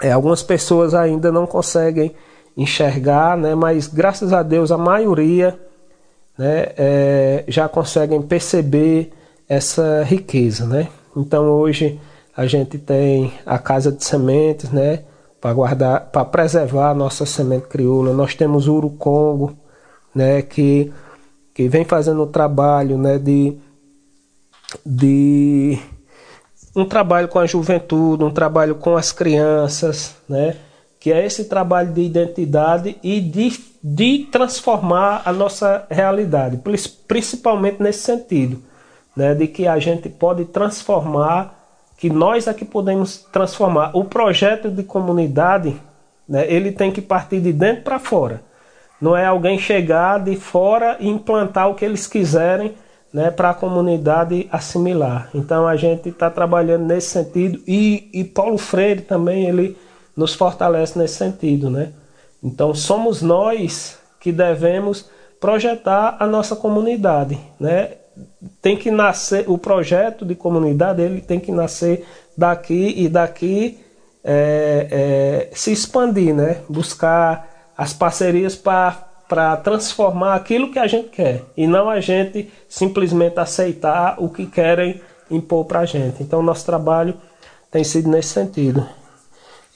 É, 0.00 0.12
algumas 0.12 0.42
pessoas 0.42 0.94
ainda 0.94 1.32
não 1.32 1.46
conseguem 1.46 2.14
enxergar, 2.56 3.36
né, 3.36 3.54
mas 3.54 3.86
graças 3.86 4.32
a 4.32 4.42
Deus 4.42 4.70
a 4.70 4.78
maioria 4.78 5.58
né, 6.38 6.68
é, 6.76 7.44
já 7.48 7.68
conseguem 7.68 8.20
perceber 8.22 9.12
essa 9.48 10.02
riqueza. 10.02 10.66
Né? 10.66 10.88
Então 11.16 11.44
hoje 11.48 12.00
a 12.36 12.46
gente 12.46 12.78
tem 12.78 13.32
a 13.44 13.58
casa 13.58 13.90
de 13.90 14.04
sementes, 14.04 14.70
né, 14.70 15.04
para 15.40 15.52
guardar, 15.52 16.00
para 16.10 16.24
preservar 16.24 16.90
a 16.90 16.94
nossa 16.94 17.24
semente 17.24 17.66
crioula. 17.66 18.12
Nós 18.12 18.34
temos 18.34 18.68
o 18.68 18.74
Urucongo, 18.74 19.56
né, 20.14 20.42
que, 20.42 20.92
que 21.54 21.68
vem 21.68 21.84
fazendo 21.84 22.22
o 22.22 22.26
trabalho 22.26 22.98
né, 22.98 23.18
de 23.18 23.56
de 24.84 25.78
um 26.74 26.84
trabalho 26.84 27.28
com 27.28 27.38
a 27.38 27.46
juventude, 27.46 28.24
um 28.24 28.30
trabalho 28.30 28.74
com 28.74 28.96
as 28.96 29.12
crianças, 29.12 30.14
né? 30.28 30.56
Que 31.06 31.12
é 31.12 31.24
esse 31.24 31.44
trabalho 31.44 31.92
de 31.92 32.00
identidade 32.00 32.96
e 33.00 33.20
de, 33.20 33.56
de 33.80 34.26
transformar 34.32 35.22
a 35.24 35.32
nossa 35.32 35.86
realidade, 35.88 36.60
principalmente 37.06 37.80
nesse 37.80 38.00
sentido, 38.00 38.60
né? 39.16 39.32
de 39.32 39.46
que 39.46 39.68
a 39.68 39.78
gente 39.78 40.08
pode 40.08 40.46
transformar, 40.46 41.54
que 41.96 42.10
nós 42.10 42.48
aqui 42.48 42.64
é 42.64 42.66
podemos 42.66 43.18
transformar. 43.18 43.92
O 43.94 44.04
projeto 44.04 44.68
de 44.68 44.82
comunidade, 44.82 45.80
né? 46.28 46.44
ele 46.52 46.72
tem 46.72 46.90
que 46.90 47.00
partir 47.00 47.38
de 47.38 47.52
dentro 47.52 47.84
para 47.84 48.00
fora. 48.00 48.42
Não 49.00 49.16
é 49.16 49.26
alguém 49.26 49.60
chegar 49.60 50.18
de 50.18 50.34
fora 50.34 50.96
e 50.98 51.08
implantar 51.08 51.70
o 51.70 51.76
que 51.76 51.84
eles 51.84 52.08
quiserem 52.08 52.74
né, 53.12 53.30
para 53.30 53.50
a 53.50 53.54
comunidade 53.54 54.48
assimilar. 54.50 55.30
Então 55.32 55.68
a 55.68 55.76
gente 55.76 56.08
está 56.08 56.28
trabalhando 56.28 56.84
nesse 56.84 57.10
sentido 57.10 57.62
e, 57.64 58.10
e 58.12 58.24
Paulo 58.24 58.58
Freire 58.58 59.02
também 59.02 59.46
ele 59.46 59.85
nos 60.16 60.34
fortalece 60.34 60.98
nesse 60.98 61.14
sentido, 61.14 61.68
né? 61.68 61.92
Então 62.42 62.74
somos 62.74 63.22
nós 63.22 63.98
que 64.20 64.32
devemos 64.32 65.08
projetar 65.40 66.16
a 66.18 66.26
nossa 66.26 66.56
comunidade, 66.56 67.38
né? 67.60 67.92
Tem 68.62 68.76
que 68.76 68.90
nascer 68.90 69.44
o 69.46 69.58
projeto 69.58 70.24
de 70.24 70.34
comunidade, 70.34 71.02
ele 71.02 71.20
tem 71.20 71.38
que 71.38 71.52
nascer 71.52 72.06
daqui 72.36 72.94
e 72.96 73.08
daqui 73.08 73.78
é, 74.24 74.88
é, 75.50 75.54
se 75.54 75.70
expandir, 75.70 76.34
né? 76.34 76.58
Buscar 76.68 77.48
as 77.76 77.92
parcerias 77.92 78.56
para 78.56 79.56
transformar 79.62 80.34
aquilo 80.34 80.72
que 80.72 80.78
a 80.78 80.86
gente 80.86 81.10
quer 81.10 81.42
e 81.56 81.66
não 81.66 81.90
a 81.90 82.00
gente 82.00 82.50
simplesmente 82.68 83.38
aceitar 83.38 84.16
o 84.18 84.30
que 84.30 84.46
querem 84.46 85.00
impor 85.30 85.66
para 85.66 85.80
a 85.80 85.84
gente. 85.84 86.22
Então, 86.22 86.42
nosso 86.42 86.64
trabalho 86.64 87.14
tem 87.70 87.84
sido 87.84 88.08
nesse 88.08 88.30
sentido. 88.30 88.86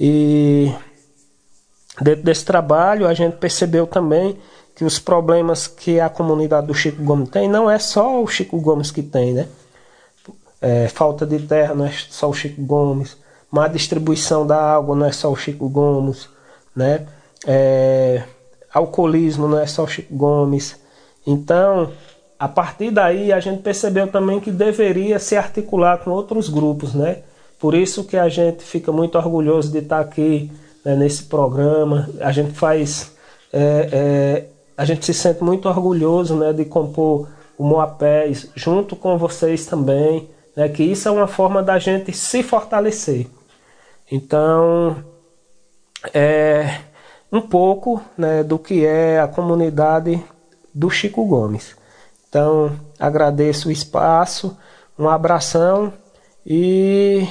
E 0.01 0.72
dentro 2.01 2.24
desse 2.24 2.44
trabalho, 2.44 3.06
a 3.06 3.12
gente 3.12 3.36
percebeu 3.36 3.86
também 3.86 4.39
que 4.74 4.82
os 4.82 4.98
problemas 4.98 5.66
que 5.66 6.01
a 6.01 6.09
comunidade 6.09 6.66
do 6.66 6.74
Chico 6.74 7.02
Gomes 7.02 7.28
tem 7.28 7.47
não 7.47 7.70
é 7.70 7.78
só 7.78 8.22
o 8.22 8.27
Chico 8.27 8.59
Gomes 8.59 8.90
que 8.90 9.02
tem, 9.02 9.35
né? 9.35 9.47
É, 10.62 10.89
falta 10.89 11.27
de 11.27 11.39
terra 11.40 11.74
não 11.74 11.85
é 11.85 11.93
só 11.93 12.31
o 12.31 12.35
Chico 12.35 12.62
Gomes, 12.62 13.16
má 13.51 13.68
distribuição 13.68 14.47
da 14.47 14.56
água 14.56 14.97
não 14.97 15.05
é 15.05 15.12
só 15.12 15.31
o 15.31 15.36
Chico 15.36 15.68
Gomes, 15.68 16.28
né? 16.74 17.06
É, 17.47 18.22
alcoolismo, 18.72 19.47
não 19.47 19.59
é 19.59 19.66
só 19.66 19.86
Chico 19.86 20.14
Gomes. 20.14 20.81
Então, 21.27 21.93
a 22.39 22.48
partir 22.48 22.90
daí 22.90 23.32
a 23.32 23.40
gente 23.40 23.62
percebeu 23.62 24.09
também 24.09 24.40
que 24.40 24.51
deveria 24.51 25.18
se 25.18 25.36
articular 25.36 25.98
com 25.98 26.10
outros 26.10 26.48
grupos, 26.48 26.94
né? 26.94 27.18
Por 27.61 27.74
isso 27.74 28.05
que 28.05 28.16
a 28.16 28.28
gente 28.28 28.65
fica 28.65 28.91
muito 28.91 29.19
orgulhoso 29.19 29.70
de 29.70 29.78
estar 29.78 30.01
aqui 30.01 30.51
né, 30.85 30.97
nesse 30.97 31.24
programa. 31.24 32.09
A 32.20 32.32
gente 32.32 32.53
faz, 32.53 33.12
é, 33.53 33.89
é, 33.93 34.47
a 34.77 34.85
gente 34.85 35.05
se 35.05 35.12
sente 35.12 35.45
muito 35.45 35.69
orgulhoso, 35.69 36.35
né, 36.35 36.53
de 36.55 36.65
compor 36.65 37.28
o 37.59 37.65
Moapés 37.65 38.51
junto 38.55 38.97
com 38.97 39.19
vocês 39.19 39.66
também, 39.66 40.31
né? 40.57 40.66
Que 40.70 40.82
isso 40.82 41.07
é 41.07 41.11
uma 41.11 41.27
forma 41.27 41.62
da 41.62 41.78
gente 41.78 42.11
se 42.11 42.43
fortalecer. 42.43 43.27
Então, 44.11 44.97
é, 46.15 46.81
um 47.31 47.43
pouco 47.43 48.03
né, 48.16 48.43
do 48.43 48.59
que 48.59 48.87
é 48.87 49.20
a 49.20 49.28
comunidade 49.28 50.24
do 50.73 50.89
Chico 50.89 51.27
Gomes. 51.27 51.77
Então, 52.31 52.73
agradeço 52.99 53.69
o 53.69 53.73
espaço, 53.73 54.57
um 54.99 55.07
abração 55.07 55.93
e 56.47 57.28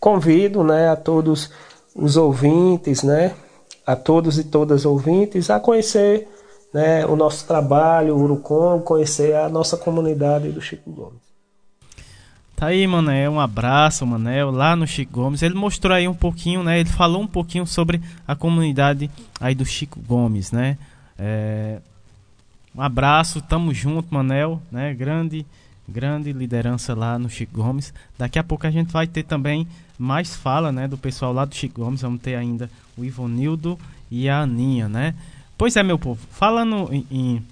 convido 0.00 0.62
né, 0.62 0.88
a 0.88 0.96
todos 0.96 1.50
os 1.94 2.16
ouvintes, 2.16 3.02
né, 3.02 3.34
a 3.86 3.96
todos 3.96 4.38
e 4.38 4.44
todas 4.44 4.84
ouvintes, 4.84 5.50
a 5.50 5.58
conhecer 5.60 6.28
né, 6.72 7.06
o 7.06 7.16
nosso 7.16 7.46
trabalho, 7.46 8.14
o 8.14 8.22
Urucom, 8.22 8.80
conhecer 8.80 9.34
a 9.34 9.48
nossa 9.48 9.76
comunidade 9.76 10.50
do 10.50 10.60
Chico 10.60 10.90
Gomes. 10.90 11.26
Tá 12.56 12.68
aí, 12.68 12.86
Manel, 12.86 13.32
um 13.32 13.40
abraço, 13.40 14.06
Manel, 14.06 14.50
lá 14.50 14.74
no 14.74 14.86
Chico 14.86 15.12
Gomes. 15.12 15.42
Ele 15.42 15.54
mostrou 15.54 15.94
aí 15.94 16.08
um 16.08 16.14
pouquinho, 16.14 16.62
né? 16.62 16.80
Ele 16.80 16.88
falou 16.88 17.20
um 17.20 17.26
pouquinho 17.26 17.66
sobre 17.66 18.00
a 18.26 18.34
comunidade 18.34 19.10
aí 19.38 19.54
do 19.54 19.64
Chico 19.64 20.00
Gomes, 20.00 20.52
né? 20.52 20.78
É, 21.18 21.80
um 22.74 22.80
abraço, 22.80 23.42
tamo 23.42 23.74
junto, 23.74 24.12
Manel, 24.12 24.60
né? 24.72 24.94
Grande, 24.94 25.44
grande 25.86 26.32
liderança 26.32 26.94
lá 26.94 27.18
no 27.18 27.28
Chico 27.28 27.54
Gomes. 27.54 27.92
Daqui 28.16 28.38
a 28.38 28.44
pouco 28.44 28.66
a 28.66 28.70
gente 28.70 28.90
vai 28.90 29.06
ter 29.06 29.22
também 29.22 29.68
mais 29.98 30.34
fala, 30.34 30.70
né, 30.70 30.86
do 30.86 30.98
pessoal 30.98 31.32
lá 31.32 31.44
do 31.44 31.54
Chico 31.54 31.80
Gomes. 31.82 32.02
Vamos 32.02 32.20
ter 32.20 32.34
ainda 32.34 32.70
o 32.96 33.04
Ivonildo 33.04 33.78
e 34.10 34.28
a 34.28 34.40
Aninha, 34.40 34.88
né? 34.88 35.14
Pois 35.58 35.76
é, 35.76 35.82
meu 35.82 35.98
povo, 35.98 36.20
falando 36.30 36.88
em, 36.92 37.06
em, 37.10 37.42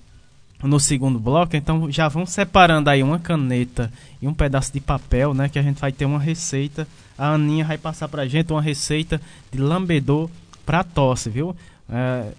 no 0.63 0.79
segundo 0.79 1.19
bloco, 1.19 1.57
então 1.57 1.91
já 1.91 2.09
vão 2.09 2.27
separando 2.27 2.91
aí 2.91 3.03
uma 3.03 3.19
caneta 3.19 3.91
e 4.21 4.29
um 4.29 4.35
pedaço 4.35 4.73
de 4.73 4.81
papel, 4.81 5.33
né, 5.33 5.49
que 5.49 5.59
a 5.59 5.63
gente 5.63 5.81
vai 5.81 5.93
ter 5.93 6.05
uma 6.05 6.19
receita. 6.19 6.87
A 7.17 7.31
Aninha 7.31 7.65
vai 7.65 7.79
passar 7.79 8.09
pra 8.09 8.27
gente 8.27 8.53
uma 8.53 8.63
receita 8.63 9.21
de 9.51 9.59
lambedor 9.59 10.29
pra 10.67 10.85
tosse, 10.85 11.31
viu? 11.31 11.57
É, 11.89 12.33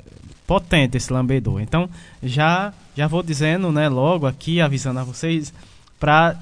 potente 0.45 0.97
esse 0.97 1.11
lambedor. 1.11 1.61
Então, 1.61 1.89
já 2.21 2.73
já 2.95 3.07
vou 3.07 3.21
dizendo, 3.21 3.71
né, 3.71 3.89
logo 3.89 4.25
aqui 4.25 4.61
avisando 4.61 4.99
a 4.99 5.03
vocês 5.03 5.53
para 5.99 6.35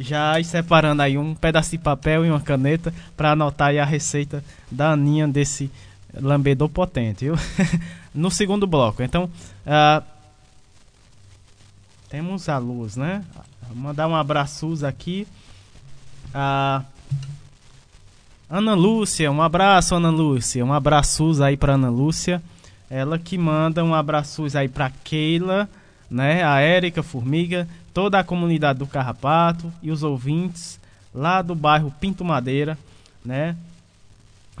já 0.00 0.42
separando 0.42 1.02
aí 1.02 1.18
um 1.18 1.34
pedaço 1.34 1.72
de 1.72 1.78
papel 1.78 2.24
e 2.24 2.30
uma 2.30 2.40
caneta 2.40 2.92
para 3.14 3.32
anotar 3.32 3.68
aí 3.68 3.78
a 3.78 3.84
receita 3.84 4.42
da 4.70 4.92
Aninha 4.92 5.28
desse 5.28 5.70
lambedor 6.14 6.70
potente, 6.70 7.26
viu? 7.26 7.34
no 8.14 8.30
segundo 8.30 8.66
bloco. 8.66 9.02
Então, 9.02 9.24
uh, 9.24 10.02
temos 12.08 12.48
a 12.48 12.56
luz, 12.56 12.96
né? 12.96 13.22
Vou 13.68 13.76
mandar 13.76 14.08
um 14.08 14.16
abraço 14.16 14.74
aqui. 14.86 15.28
A 16.32 16.82
Ana 18.48 18.74
Lúcia, 18.74 19.30
um 19.30 19.42
abraço, 19.42 19.94
Ana 19.94 20.10
Lúcia. 20.10 20.64
Um 20.64 20.72
abraço 20.72 21.42
aí 21.42 21.56
para 21.56 21.74
Ana 21.74 21.90
Lúcia. 21.90 22.42
Ela 22.88 23.18
que 23.18 23.36
manda 23.36 23.84
um 23.84 23.94
abraço 23.94 24.46
aí 24.54 24.68
para 24.68 24.90
Keila, 25.04 25.68
né? 26.10 26.42
A 26.42 26.58
Érica 26.58 27.02
Formiga, 27.02 27.68
toda 27.92 28.18
a 28.18 28.24
comunidade 28.24 28.78
do 28.78 28.86
Carrapato 28.86 29.72
e 29.82 29.90
os 29.90 30.02
ouvintes 30.02 30.80
lá 31.14 31.42
do 31.42 31.54
bairro 31.54 31.92
Pinto 32.00 32.24
Madeira, 32.24 32.78
né? 33.24 33.56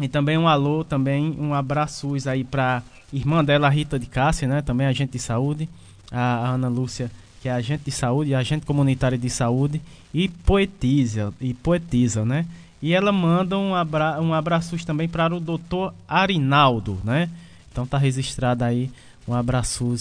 E 0.00 0.08
também 0.08 0.38
um 0.38 0.48
alô, 0.48 0.82
também 0.82 1.36
um 1.38 1.54
abraço 1.54 2.12
aí 2.26 2.42
para 2.42 2.82
irmã 3.12 3.44
dela, 3.44 3.68
Rita 3.68 3.98
de 3.98 4.06
Cássia, 4.06 4.48
né? 4.48 4.62
Também 4.62 4.86
agente 4.86 5.12
de 5.12 5.18
saúde, 5.18 5.68
a 6.10 6.50
Ana 6.50 6.68
Lúcia, 6.68 7.10
que 7.42 7.48
é 7.48 7.52
agente 7.52 7.84
de 7.84 7.90
saúde, 7.90 8.34
agente 8.34 8.66
comunitária 8.66 9.18
de 9.18 9.30
saúde 9.30 9.80
e 10.12 10.28
poetisa, 10.28 11.32
e 11.40 11.54
poetisa, 11.54 12.24
né? 12.24 12.46
E 12.82 12.94
ela 12.94 13.12
manda 13.12 13.58
um, 13.58 13.74
abra 13.74 14.20
um 14.20 14.32
abraço 14.32 14.76
também 14.86 15.08
para 15.08 15.34
o 15.34 15.40
doutor 15.40 15.92
Arinaldo, 16.08 16.98
né? 17.04 17.28
Então 17.70 17.86
tá 17.86 17.98
registrado 17.98 18.64
aí 18.64 18.90
um 19.28 19.34
abraço 19.34 19.96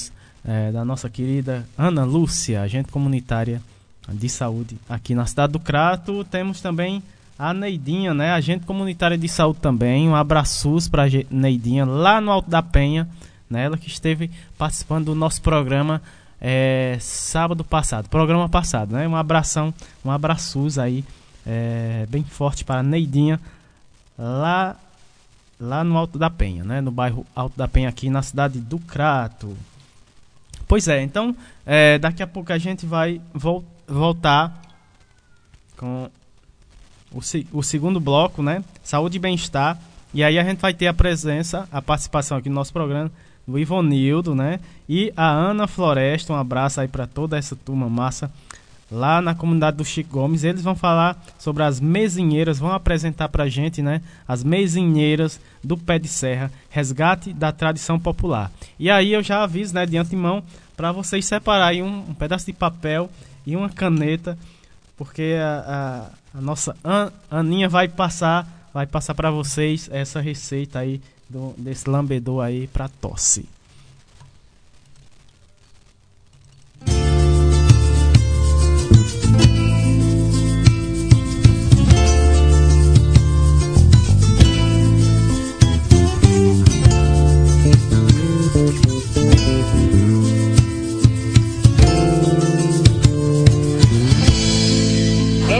é, 0.45 0.71
da 0.71 0.85
nossa 0.85 1.09
querida 1.09 1.67
Ana 1.77 2.03
Lúcia, 2.03 2.61
agente 2.61 2.91
comunitária 2.91 3.61
de 4.11 4.29
saúde 4.29 4.77
aqui 4.89 5.13
na 5.13 5.25
cidade 5.25 5.53
do 5.53 5.59
Crato. 5.59 6.23
Temos 6.23 6.61
também 6.61 7.03
a 7.37 7.53
Neidinha, 7.53 8.13
né? 8.13 8.31
Agente 8.31 8.65
comunitária 8.65 9.17
de 9.17 9.29
saúde 9.29 9.59
também. 9.59 10.09
Um 10.09 10.15
abraço 10.15 10.77
para 10.89 11.03
Neidinha 11.29 11.85
lá 11.85 12.19
no 12.19 12.31
Alto 12.31 12.49
da 12.49 12.61
Penha, 12.61 13.07
né? 13.49 13.65
Ela 13.65 13.77
que 13.77 13.87
esteve 13.87 14.29
participando 14.57 15.05
do 15.05 15.15
nosso 15.15 15.41
programa 15.41 16.01
é, 16.41 16.97
sábado 16.99 17.63
passado, 17.63 18.09
programa 18.09 18.49
passado, 18.49 18.93
né? 18.93 19.07
Um 19.07 19.15
abração, 19.15 19.73
um 20.03 20.11
abraço 20.11 20.67
aí 20.81 21.03
é, 21.45 22.05
bem 22.09 22.23
forte 22.23 22.63
para 22.63 22.79
a 22.79 22.83
Neidinha 22.83 23.39
lá 24.17 24.75
lá 25.59 25.83
no 25.83 25.97
Alto 25.97 26.17
da 26.17 26.29
Penha, 26.29 26.63
né? 26.63 26.79
No 26.79 26.91
bairro 26.91 27.25
Alto 27.35 27.57
da 27.57 27.67
Penha 27.67 27.89
aqui 27.89 28.09
na 28.09 28.21
cidade 28.21 28.59
do 28.59 28.79
Crato. 28.79 29.55
Pois 30.69 30.87
é, 30.87 31.01
então 31.01 31.35
é, 31.65 31.97
daqui 31.97 32.21
a 32.21 32.27
pouco 32.27 32.53
a 32.53 32.57
gente 32.59 32.85
vai 32.85 33.19
vol 33.33 33.65
voltar 33.87 34.61
com 35.75 36.07
o, 37.11 37.19
o 37.53 37.63
segundo 37.63 37.99
bloco, 37.99 38.43
né? 38.43 38.63
Saúde 38.83 39.17
e 39.17 39.19
bem-estar. 39.19 39.79
E 40.13 40.23
aí 40.23 40.37
a 40.37 40.43
gente 40.43 40.59
vai 40.59 40.71
ter 40.71 40.85
a 40.85 40.93
presença, 40.93 41.67
a 41.71 41.81
participação 41.81 42.37
aqui 42.37 42.49
no 42.49 42.55
nosso 42.55 42.71
programa 42.71 43.11
do 43.47 43.57
Ivonildo, 43.57 44.35
né? 44.35 44.59
E 44.87 45.11
a 45.17 45.27
Ana 45.27 45.65
Floresta, 45.65 46.33
um 46.33 46.35
abraço 46.35 46.79
aí 46.79 46.87
para 46.87 47.07
toda 47.07 47.35
essa 47.35 47.55
turma 47.55 47.89
massa 47.89 48.31
lá 48.91 49.21
na 49.21 49.35
comunidade 49.35 49.77
do 49.77 49.85
Chico 49.85 50.11
Gomes. 50.11 50.43
Eles 50.43 50.61
vão 50.61 50.75
falar 50.75 51.21
sobre 51.37 51.63
as 51.63 51.79
mesinheiras, 51.79 52.59
vão 52.59 52.71
apresentar 52.71 53.29
pra 53.29 53.47
gente, 53.47 53.81
né? 53.81 54.01
As 54.27 54.43
mesinheiras 54.43 55.39
do 55.63 55.77
pé 55.77 55.99
de 55.99 56.07
serra, 56.07 56.51
resgate 56.69 57.33
da 57.33 57.51
tradição 57.51 57.99
popular. 57.99 58.51
E 58.79 58.89
aí 58.89 59.13
eu 59.13 59.21
já 59.21 59.43
aviso, 59.43 59.73
né, 59.73 59.85
de 59.85 59.97
antemão, 59.97 60.43
para 60.75 60.91
vocês 60.91 61.25
separarem 61.25 61.83
um, 61.83 62.09
um 62.09 62.13
pedaço 62.13 62.45
de 62.45 62.53
papel 62.53 63.09
e 63.45 63.55
uma 63.55 63.69
caneta, 63.69 64.37
porque 64.97 65.35
a, 65.39 66.09
a 66.15 66.19
a 66.33 66.41
nossa 66.41 66.75
An 66.83 67.11
Aninha 67.29 67.67
vai 67.67 67.87
passar, 67.87 68.47
vai 68.73 68.85
passar 68.85 69.15
para 69.15 69.31
vocês 69.31 69.89
essa 69.91 70.21
receita 70.21 70.79
aí 70.79 71.01
do, 71.29 71.53
desse 71.57 71.89
lambedor 71.89 72.43
aí 72.43 72.67
para 72.67 72.87
tosse. 72.87 73.47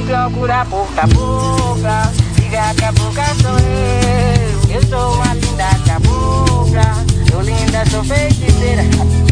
Procura 0.09 0.63
boca 0.65 1.03
a 1.03 1.07
boca. 1.07 2.11
Diga 2.35 2.73
que 2.75 2.85
a 2.85 2.91
boca 2.93 3.23
sou 3.41 3.57
eu. 3.59 4.75
Eu 4.75 4.87
sou 4.87 5.13
uma 5.13 5.33
linda 5.33 5.69
cabocla. 5.85 7.05
Sou 7.29 7.41
linda, 7.41 7.85
sou 7.89 8.03
feiticeira. 8.03 9.28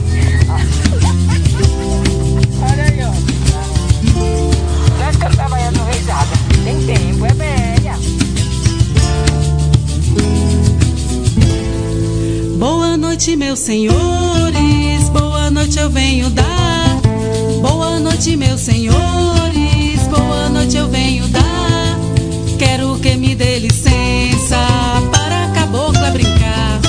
Noite, 13.18 13.35
meus 13.35 13.60
senhores. 13.60 15.10
Boa 15.10 15.49
noite, 15.49 15.80
eu 15.80 15.89
venho 15.89 16.30
dar. 16.30 17.02
Boa 17.64 17.99
noite, 17.99 18.38
meus 18.38 18.61
senhores 18.61 20.07
boa 20.07 20.49
noite 20.49 20.77
eu 20.77 20.88
venho 20.88 21.27
dar. 21.30 21.98
Quero 22.60 22.99
que 22.99 23.15
me 23.15 23.34
dê 23.34 23.57
licença 23.57 24.57
para 25.11 25.45
a 25.45 25.48
cabocla 25.49 26.11
brincar. 26.11 26.80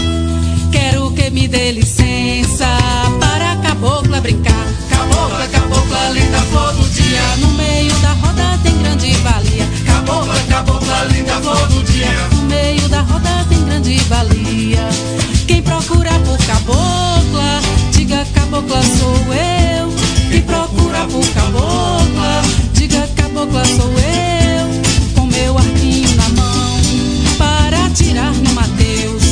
Quero 0.70 1.10
que 1.12 1.30
me 1.30 1.48
dê 1.48 1.72
licença 1.72 2.66
para 3.18 3.52
a 3.52 3.56
cabocla 3.56 4.20
brincar. 4.20 4.66
Cabocla, 4.90 5.46
cabocla, 5.48 6.10
linda 6.10 6.40
flor 6.50 6.74
do 6.74 6.88
dia. 6.90 7.36
No 7.38 7.48
meio 7.52 7.94
da 8.00 8.12
roda 8.12 8.58
tem 8.62 8.76
grande 8.82 9.12
valia. 9.22 9.66
Cabocla, 9.86 10.34
cabocla, 10.50 11.04
linda 11.04 11.40
flor 11.40 11.68
do 11.68 11.82
dia. 11.84 12.28
No 12.32 12.42
meio 12.42 12.86
da 12.90 13.00
roda 13.00 13.46
tem 13.48 13.64
grande 13.64 13.96
valia. 14.10 14.88
Quem 15.58 15.64
procura 15.64 16.12
por 16.20 16.38
cabocla, 16.46 17.60
diga 17.90 18.24
cabocla 18.32 18.80
sou 18.80 19.34
eu. 19.34 19.92
Quem 20.30 20.40
procura 20.42 21.04
por 21.10 21.26
cabocla, 21.30 22.42
diga 22.74 23.08
cabocla 23.16 23.64
sou 23.64 23.90
eu, 23.98 25.14
com 25.16 25.26
meu 25.26 25.58
arquinho 25.58 26.14
na 26.14 26.28
mão, 26.28 26.80
para 27.36 27.86
atirar 27.86 28.32
no 28.34 28.52
Mateus. 28.52 29.24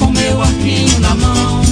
Com 0.00 0.06
meu 0.10 0.42
arquinho 0.42 0.98
na 0.98 1.14
mão, 1.14 1.62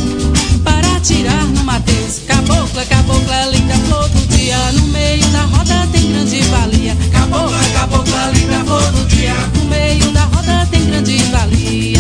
para 0.63 0.97
atirar 0.97 1.45
no 1.47 1.65
Mateus. 1.65 2.21
Cabocla, 2.29 2.87
cabocla, 2.87 3.47
linda 3.47 3.75
flor 3.89 4.09
do 4.11 4.25
dia, 4.29 4.57
no 4.71 4.87
meio 4.87 5.27
da 5.31 5.43
roda 5.47 5.89
tem 5.91 6.13
grande 6.13 6.41
valia. 6.43 6.97
Cabocla, 7.11 7.59
cabocla, 7.75 8.31
linda 8.35 8.65
flor 8.65 8.93
do 8.93 9.05
dia, 9.09 9.35
no 9.57 9.65
meio 9.65 10.13
da 10.13 10.27
roda 10.27 10.69
tem 10.71 10.87
grande 10.87 11.17
valia. 11.33 12.00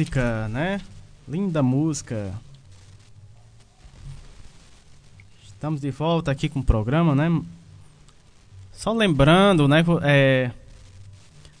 Música, 0.00 0.48
né? 0.48 0.80
Linda 1.28 1.62
música. 1.62 2.32
Estamos 5.44 5.82
de 5.82 5.90
volta 5.90 6.30
aqui 6.30 6.48
com 6.48 6.60
o 6.60 6.64
programa, 6.64 7.14
né? 7.14 7.42
Só 8.72 8.94
lembrando, 8.94 9.68
né? 9.68 9.84
É, 10.02 10.52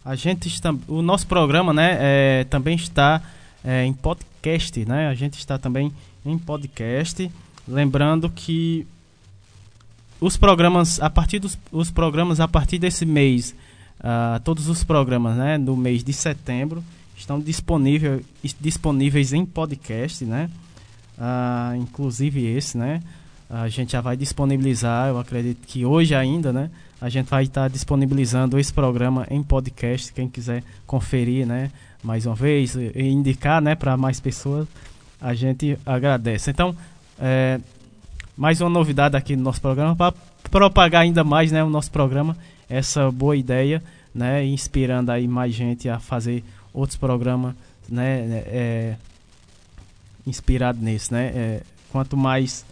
a 0.02 0.14
gente 0.14 0.48
está, 0.48 0.74
o 0.88 1.02
nosso 1.02 1.26
programa, 1.26 1.74
né? 1.74 1.98
É, 2.00 2.44
também 2.44 2.76
está 2.76 3.20
é, 3.62 3.84
em 3.84 3.92
podcast, 3.92 4.86
né? 4.86 5.08
A 5.08 5.14
gente 5.14 5.34
está 5.34 5.58
também 5.58 5.92
em 6.24 6.38
podcast. 6.38 7.30
Lembrando 7.68 8.30
que 8.30 8.86
os 10.18 10.38
programas 10.38 10.98
a 10.98 11.10
partir 11.10 11.40
dos 11.40 11.58
os 11.70 11.90
programas 11.90 12.40
a 12.40 12.48
partir 12.48 12.78
desse 12.78 13.04
mês, 13.04 13.54
ah, 14.02 14.40
todos 14.42 14.66
os 14.66 14.82
programas, 14.82 15.36
né? 15.36 15.58
Do 15.58 15.76
mês 15.76 16.02
de 16.02 16.14
setembro 16.14 16.82
estão 17.20 17.38
disponível, 17.38 18.20
disponíveis 18.60 19.32
em 19.32 19.44
podcast, 19.44 20.24
né? 20.24 20.50
Ah, 21.18 21.74
inclusive 21.76 22.46
esse, 22.46 22.76
né? 22.76 23.00
A 23.48 23.68
gente 23.68 23.92
já 23.92 24.00
vai 24.00 24.16
disponibilizar, 24.16 25.08
eu 25.08 25.18
acredito 25.18 25.66
que 25.66 25.84
hoje 25.84 26.14
ainda, 26.14 26.52
né? 26.52 26.70
A 27.00 27.08
gente 27.08 27.28
vai 27.28 27.44
estar 27.44 27.68
disponibilizando 27.68 28.58
esse 28.58 28.72
programa 28.72 29.26
em 29.30 29.42
podcast, 29.42 30.12
quem 30.12 30.28
quiser 30.28 30.62
conferir, 30.86 31.46
né? 31.46 31.70
Mais 32.02 32.26
uma 32.26 32.34
vez, 32.34 32.74
e 32.74 33.02
indicar, 33.02 33.60
né? 33.60 33.74
Para 33.74 33.96
mais 33.96 34.20
pessoas, 34.20 34.66
a 35.20 35.34
gente 35.34 35.78
agradece. 35.84 36.50
Então, 36.50 36.74
é, 37.18 37.60
mais 38.36 38.60
uma 38.60 38.70
novidade 38.70 39.16
aqui 39.16 39.36
no 39.36 39.42
nosso 39.42 39.60
programa 39.60 39.94
para 39.94 40.14
propagar 40.50 41.02
ainda 41.02 41.24
mais, 41.24 41.52
né? 41.52 41.62
O 41.62 41.68
nosso 41.68 41.90
programa, 41.90 42.36
essa 42.68 43.10
boa 43.10 43.36
ideia, 43.36 43.82
né? 44.14 44.44
Inspirando 44.46 45.10
aí 45.10 45.28
mais 45.28 45.54
gente 45.54 45.88
a 45.88 45.98
fazer 45.98 46.44
outros 46.72 46.96
programas, 46.96 47.54
né, 47.88 48.20
é, 48.46 48.96
inspirado 50.26 50.78
nesse, 50.80 51.12
né? 51.12 51.26
É, 51.34 51.62
quanto 51.90 52.16
mais 52.16 52.64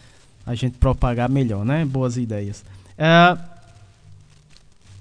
a 0.46 0.54
gente 0.54 0.78
propagar, 0.78 1.28
melhor, 1.28 1.64
né? 1.64 1.84
Boas 1.84 2.16
ideias. 2.16 2.64
É, 2.96 3.36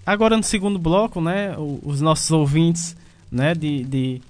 agora 0.06 0.36
no 0.36 0.44
segundo 0.44 0.78
bloco, 0.80 1.22
né? 1.22 1.56
Os 1.84 2.02
nossos 2.02 2.30
ouvintes, 2.32 2.95
né? 3.32 3.53
De, 3.53 3.84
de, 3.84 4.22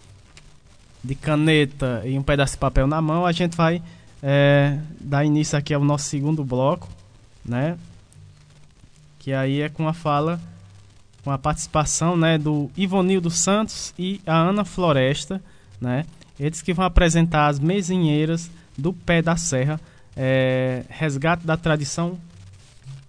de 1.04 1.16
caneta 1.16 2.04
e 2.06 2.18
um 2.18 2.24
pedaço 2.24 2.54
de 2.54 2.60
papel 2.60 2.86
na 2.86 3.02
mão, 3.02 3.26
a 3.26 3.32
gente 3.32 3.56
vai 3.56 3.82
é, 4.22 4.80
dar 5.00 5.26
início 5.26 5.58
aqui 5.58 5.74
ao 5.74 5.84
nosso 5.84 6.06
segundo 6.06 6.44
bloco, 6.44 6.88
né? 7.44 7.78
Que 9.20 9.34
aí 9.34 9.62
é 9.62 9.70
com 9.70 9.88
a 9.88 9.94
fala 9.94 10.40
com 11.28 11.32
a 11.32 11.38
participação 11.38 12.16
né, 12.16 12.38
do 12.38 12.72
Ivonildo 12.78 13.30
Santos 13.30 13.94
e 14.00 14.22
a 14.26 14.34
Ana 14.34 14.64
Floresta, 14.64 15.44
né? 15.82 16.06
Eles 16.40 16.62
que 16.62 16.74
vão 16.74 16.86
apresentar 16.86 17.48
as 17.48 17.60
mesinheiras 17.60 18.50
do 18.78 18.94
pé 18.94 19.22
da 19.22 19.36
serra, 19.36 19.78
é, 20.16 20.86
resgate 20.88 21.46
da 21.46 21.58
tradição 21.58 22.18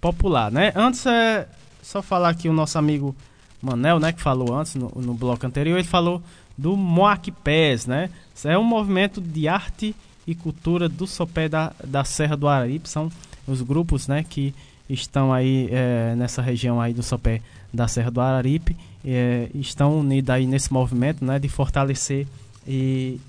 popular, 0.01 0.51
né? 0.51 0.73
Antes 0.75 1.07
é 1.07 1.47
só 1.81 2.03
falar 2.03 2.31
aqui 2.31 2.49
o 2.49 2.53
nosso 2.53 2.77
amigo 2.77 3.15
Manel, 3.63 4.01
né, 4.01 4.13
que 4.13 4.21
falou 4.21 4.53
antes 4.53 4.75
no, 4.75 4.91
no 4.97 5.15
bloco 5.15 5.47
anterior, 5.47 5.79
ele 5.79 5.87
falou 5.87 6.21
do 6.57 6.77
Moac 6.77 7.31
Pés, 7.31 7.87
né? 7.87 8.11
Isso 8.35 8.49
é 8.49 8.59
um 8.59 8.65
movimento 8.65 9.21
de 9.21 9.47
arte 9.47 9.95
e 10.27 10.35
cultura 10.35 10.89
do 10.89 11.07
sopé 11.07 11.49
da, 11.49 11.73
da 11.85 12.03
Serra 12.03 12.37
do 12.37 12.49
Araripe, 12.49 12.89
são 12.89 13.13
os 13.47 13.63
grupos, 13.63 14.09
né, 14.09 14.25
que 14.29 14.53
estão 14.91 15.33
aí 15.33 15.69
é, 15.71 16.17
nessa 16.17 16.43
região 16.43 16.81
aí 16.81 16.93
do 16.93 17.03
sopé 17.05 17.41
da 17.73 17.87
Serra 17.89 18.11
do 18.11 18.21
Araripe 18.21 18.77
é, 19.05 19.49
estão 19.55 20.01
unidos 20.01 20.31
aí 20.31 20.47
nesse 20.47 20.73
movimento, 20.73 21.25
né, 21.25 21.39
de 21.39 21.49
fortalecer 21.49 22.27
e 22.67 23.21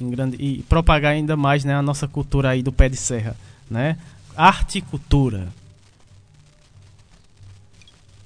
grande, 0.00 0.36
e 0.38 0.62
propagar 0.64 1.12
ainda 1.12 1.36
mais 1.36 1.64
né, 1.64 1.74
a 1.74 1.82
nossa 1.82 2.06
cultura 2.06 2.50
aí 2.50 2.62
do 2.62 2.72
pé 2.72 2.88
de 2.88 2.96
serra, 2.96 3.36
né? 3.70 3.96
Arte 4.36 4.78
e 4.78 4.82
cultura. 4.82 5.48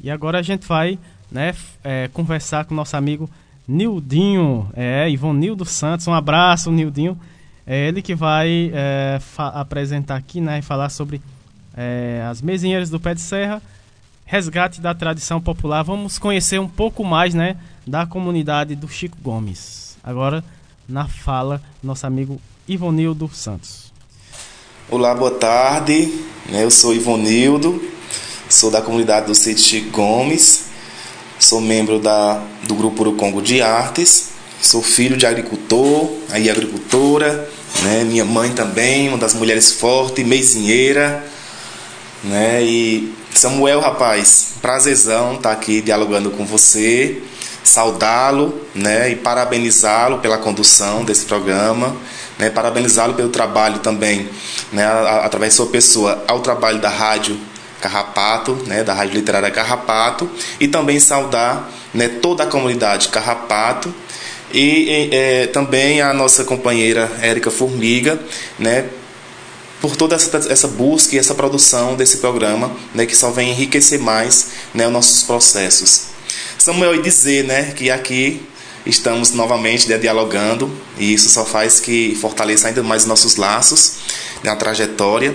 E 0.03 0.11
agora 0.11 0.39
a 0.39 0.43
gente 0.43 0.67
vai 0.67 0.99
né, 1.31 1.55
é, 1.83 2.09
conversar 2.13 2.65
com 2.65 2.75
nosso 2.75 2.97
amigo 2.97 3.31
Nildinho, 3.67 4.69
é, 4.75 5.09
Ivonildo 5.09 5.65
Santos. 5.65 6.07
Um 6.07 6.13
abraço, 6.13 6.71
Nildinho. 6.71 7.19
É 7.67 7.89
ele 7.89 8.03
que 8.03 8.15
vai 8.15 8.71
é, 8.75 9.21
apresentar 9.39 10.17
aqui 10.17 10.41
né, 10.41 10.59
e 10.59 10.63
falar 10.63 10.89
sobre 10.89 11.23
é, 11.75 12.27
as 12.29 12.43
mesinheiras 12.43 12.91
do 12.91 12.99
pé 12.99 13.15
de 13.15 13.21
serra, 13.21 13.63
resgate 14.33 14.81
da 14.81 14.95
tradição 14.95 15.43
popular. 15.43 15.83
Vamos 15.83 16.19
conhecer 16.19 16.59
um 16.59 16.67
pouco 16.67 17.05
mais 17.05 17.35
né, 17.35 17.55
da 17.87 18.07
comunidade 18.07 18.75
do 18.75 18.89
Chico 18.89 19.19
Gomes. 19.21 19.99
Agora, 20.03 20.43
na 20.89 21.07
fala, 21.07 21.63
nosso 21.83 22.07
amigo 22.07 22.41
Ivonildo 22.67 23.31
Santos. 23.31 23.93
Olá, 24.89 25.15
boa 25.15 25.33
tarde. 25.33 26.07
né, 26.49 26.65
Eu 26.65 26.71
sou 26.71 26.95
Ivonildo, 26.95 27.79
sou 28.49 28.71
da 28.71 28.81
comunidade 28.81 29.27
do 29.27 29.35
Sítio 29.35 29.65
Chico 29.65 29.91
Gomes, 29.91 30.65
sou 31.39 31.61
membro 31.61 31.99
da, 31.99 32.43
do 32.67 32.75
Grupo 32.75 33.03
Urucongo 33.03 33.43
de 33.43 33.61
Artes, 33.61 34.31
sou 34.63 34.83
filho 34.83 35.19
de 35.19 35.27
agricultor, 35.27 36.11
aí 36.31 36.49
agricultora, 36.49 37.51
né, 37.83 38.03
minha 38.05 38.25
mãe 38.25 38.51
também, 38.55 39.11
uma 39.11 39.19
das 39.19 39.35
mulheres 39.35 39.73
fortes, 39.73 40.27
mesinheira, 40.27 41.23
né, 42.25 42.65
e 42.65 43.21
Samuel, 43.35 43.81
rapaz, 43.81 44.49
prazerzão 44.61 45.35
estar 45.35 45.53
aqui 45.53 45.81
dialogando 45.81 46.31
com 46.31 46.45
você, 46.45 47.23
saudá-lo, 47.65 48.61
né, 48.75 49.11
e 49.11 49.17
parabenizá-lo 49.17 50.19
pela 50.19 50.37
condução 50.37 51.03
desse 51.05 51.25
programa, 51.25 51.97
né, 52.39 52.51
parabenizá-lo 52.51 53.15
pelo 53.15 53.31
trabalho 53.31 53.79
também, 53.79 54.29
né, 54.73 54.85
através 55.23 55.53
de 55.53 55.57
sua 55.57 55.67
pessoa, 55.67 56.23
ao 56.29 56.41
trabalho 56.41 56.79
da 56.79 56.89
rádio 56.89 57.39
Carrapato, 57.81 58.53
né, 58.67 58.85
da 58.85 58.95
rádio 58.95 59.15
literária 59.15 59.51
Carrapato, 59.51 60.31
e 60.61 60.69
também 60.69 61.01
saudar, 61.01 61.69
né, 61.93 62.09
toda 62.09 62.45
a 62.45 62.47
comunidade 62.47 63.09
Carrapato 63.09 63.93
e, 64.53 65.09
eh, 65.11 65.47
também 65.49 66.03
a 66.03 66.13
nossa 66.13 66.45
companheira 66.45 67.11
Érica 67.21 67.51
Formiga, 67.51 68.21
né, 68.59 68.85
por 69.83 69.97
toda 69.97 70.15
essa, 70.15 70.37
essa 70.49 70.69
busca 70.69 71.17
e 71.17 71.19
essa 71.19 71.35
produção 71.35 71.97
desse 71.97 72.19
programa, 72.19 72.71
né, 72.95 73.05
que 73.05 73.17
só 73.17 73.33
vem 73.33 73.51
enriquecer 73.51 73.99
mais 73.99 74.47
né, 74.73 74.87
os 74.87 74.93
nossos 74.93 75.25
processos. 75.25 76.03
Samuel, 76.57 76.95
e 76.95 77.03
dizer 77.03 77.45
né, 77.45 77.73
que 77.73 77.91
aqui 77.91 78.41
estamos 78.87 79.33
novamente 79.33 79.89
né, 79.89 79.99
dialogando, 79.99 80.71
e 80.97 81.13
isso 81.13 81.29
só 81.29 81.45
faz 81.45 81.81
que 81.81 82.17
fortaleça 82.21 82.69
ainda 82.69 82.83
mais 82.85 83.05
nossos 83.05 83.35
laços 83.35 83.95
na 84.45 84.55
trajetória. 84.55 85.35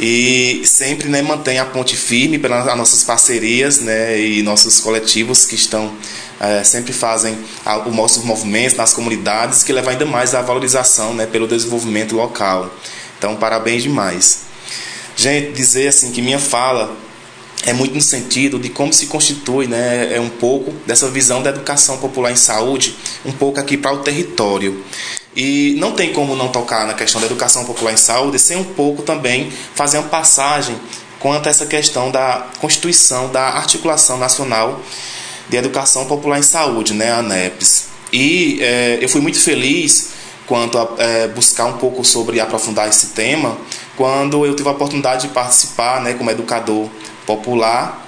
e 0.00 0.62
sempre 0.64 1.10
né, 1.10 1.20
mantém 1.20 1.58
a 1.58 1.66
ponte 1.66 1.94
firme 1.94 2.38
pelas 2.38 2.64
nossas 2.74 3.04
parcerias 3.04 3.78
né, 3.80 4.18
e 4.18 4.42
nossos 4.42 4.80
coletivos 4.80 5.44
que 5.44 5.54
estão 5.54 5.92
é, 6.40 6.64
sempre 6.64 6.92
fazem 6.92 7.38
os 7.86 7.94
nossos 7.94 8.24
movimentos 8.24 8.76
nas 8.76 8.92
comunidades 8.92 9.62
que 9.62 9.72
levam 9.72 9.92
ainda 9.92 10.04
mais 10.04 10.34
à 10.34 10.42
valorização 10.42 11.14
né, 11.14 11.24
pelo 11.24 11.46
desenvolvimento 11.46 12.16
local. 12.16 12.68
Então, 13.22 13.36
parabéns 13.36 13.84
demais. 13.84 14.40
Gente, 15.14 15.52
dizer 15.52 15.86
assim 15.86 16.10
que 16.10 16.20
minha 16.20 16.40
fala 16.40 16.92
é 17.64 17.72
muito 17.72 17.94
no 17.94 18.00
sentido 18.00 18.58
de 18.58 18.68
como 18.68 18.92
se 18.92 19.06
constitui, 19.06 19.68
né, 19.68 20.12
é 20.12 20.20
um 20.20 20.28
pouco 20.28 20.72
dessa 20.84 21.08
visão 21.08 21.40
da 21.40 21.50
educação 21.50 21.98
popular 21.98 22.32
em 22.32 22.36
saúde, 22.36 22.96
um 23.24 23.30
pouco 23.30 23.60
aqui 23.60 23.76
para 23.76 23.92
o 23.92 23.98
território. 23.98 24.84
E 25.36 25.76
não 25.78 25.92
tem 25.92 26.12
como 26.12 26.34
não 26.34 26.48
tocar 26.48 26.84
na 26.84 26.94
questão 26.94 27.20
da 27.20 27.28
educação 27.28 27.64
popular 27.64 27.92
em 27.92 27.96
saúde 27.96 28.40
sem 28.40 28.56
um 28.56 28.64
pouco 28.64 29.02
também 29.02 29.52
fazer 29.72 29.98
uma 29.98 30.08
passagem 30.08 30.74
quanto 31.20 31.46
a 31.46 31.50
essa 31.50 31.66
questão 31.66 32.10
da 32.10 32.48
constituição 32.58 33.30
da 33.30 33.50
Articulação 33.50 34.18
Nacional 34.18 34.82
de 35.48 35.56
Educação 35.56 36.06
Popular 36.06 36.40
em 36.40 36.42
Saúde, 36.42 36.92
né, 36.92 37.12
a 37.12 37.18
ANEPS. 37.18 37.84
E 38.12 38.58
é, 38.60 38.98
eu 39.00 39.08
fui 39.08 39.20
muito 39.20 39.38
feliz 39.38 40.21
quanto 40.46 40.78
a 40.78 40.88
é, 40.98 41.28
buscar 41.28 41.66
um 41.66 41.78
pouco 41.78 42.04
sobre 42.04 42.40
aprofundar 42.40 42.88
esse 42.88 43.08
tema, 43.08 43.56
quando 43.96 44.44
eu 44.44 44.54
tive 44.54 44.68
a 44.68 44.72
oportunidade 44.72 45.28
de 45.28 45.34
participar, 45.34 46.00
né, 46.00 46.14
como 46.14 46.30
educador 46.30 46.88
popular, 47.26 48.02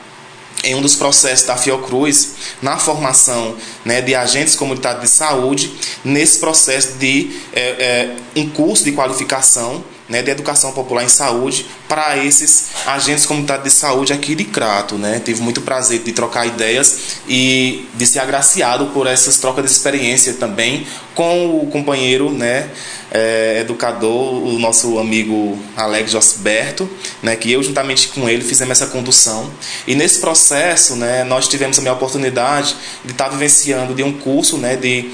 em 0.63 0.75
um 0.75 0.81
dos 0.81 0.97
processos 0.97 1.47
da 1.47 1.57
Fiocruz, 1.57 2.35
na 2.63 2.79
formação 2.79 3.55
né, 3.85 4.01
de 4.01 4.15
agentes 4.15 4.57
comunitários 4.57 5.03
de 5.03 5.09
saúde, 5.09 5.73
nesse 6.03 6.39
processo 6.39 6.97
de 6.99 7.39
é, 7.53 8.17
é, 8.35 8.41
um 8.41 8.49
curso 8.49 8.83
de 8.85 8.93
qualificação 8.93 9.85
né, 10.09 10.23
de 10.23 10.31
educação 10.31 10.73
popular 10.73 11.03
em 11.03 11.09
saúde 11.09 11.67
para 11.89 12.17
esses 12.19 12.67
agentes 12.87 13.25
comunitários 13.25 13.65
de 13.65 13.71
saúde 13.71 14.13
aqui 14.13 14.35
de 14.35 14.45
Crato. 14.45 14.97
Né? 14.97 15.21
Tive 15.25 15.41
muito 15.41 15.63
prazer 15.63 16.01
de 16.01 16.13
trocar 16.13 16.47
ideias 16.47 17.19
e 17.29 17.89
de 17.95 18.07
ser 18.07 18.19
agraciado 18.19 18.87
por 18.87 19.07
essas 19.07 19.39
trocas 19.39 19.65
de 19.65 19.71
experiência 19.71 20.35
também 20.35 20.87
com 21.15 21.59
o 21.59 21.67
companheiro 21.67 22.31
né, 22.31 22.71
é, 23.11 23.61
educador, 23.61 24.45
o 24.45 24.59
nosso 24.59 24.99
amigo 24.99 25.59
Alex 25.77 26.11
Josberto, 26.11 26.91
né, 27.23 27.37
que 27.37 27.51
eu 27.53 27.63
juntamente 27.63 28.09
com 28.09 28.29
ele 28.29 28.43
fizemos 28.43 28.73
essa 28.73 28.91
condução. 28.91 29.49
E 29.87 29.95
nesse 29.95 30.21
processo 30.21 30.97
né, 30.97 31.25
nós 31.25 31.49
tivemos 31.49 31.79
a 31.79 31.83
minha 31.83 31.95
oportunidade 31.95 32.77
de 33.05 33.13
estar 33.13 33.29
vivenciando 33.29 33.95
de 33.95 34.03
um 34.03 34.13
curso 34.13 34.59
né, 34.59 34.77
de, 34.77 35.11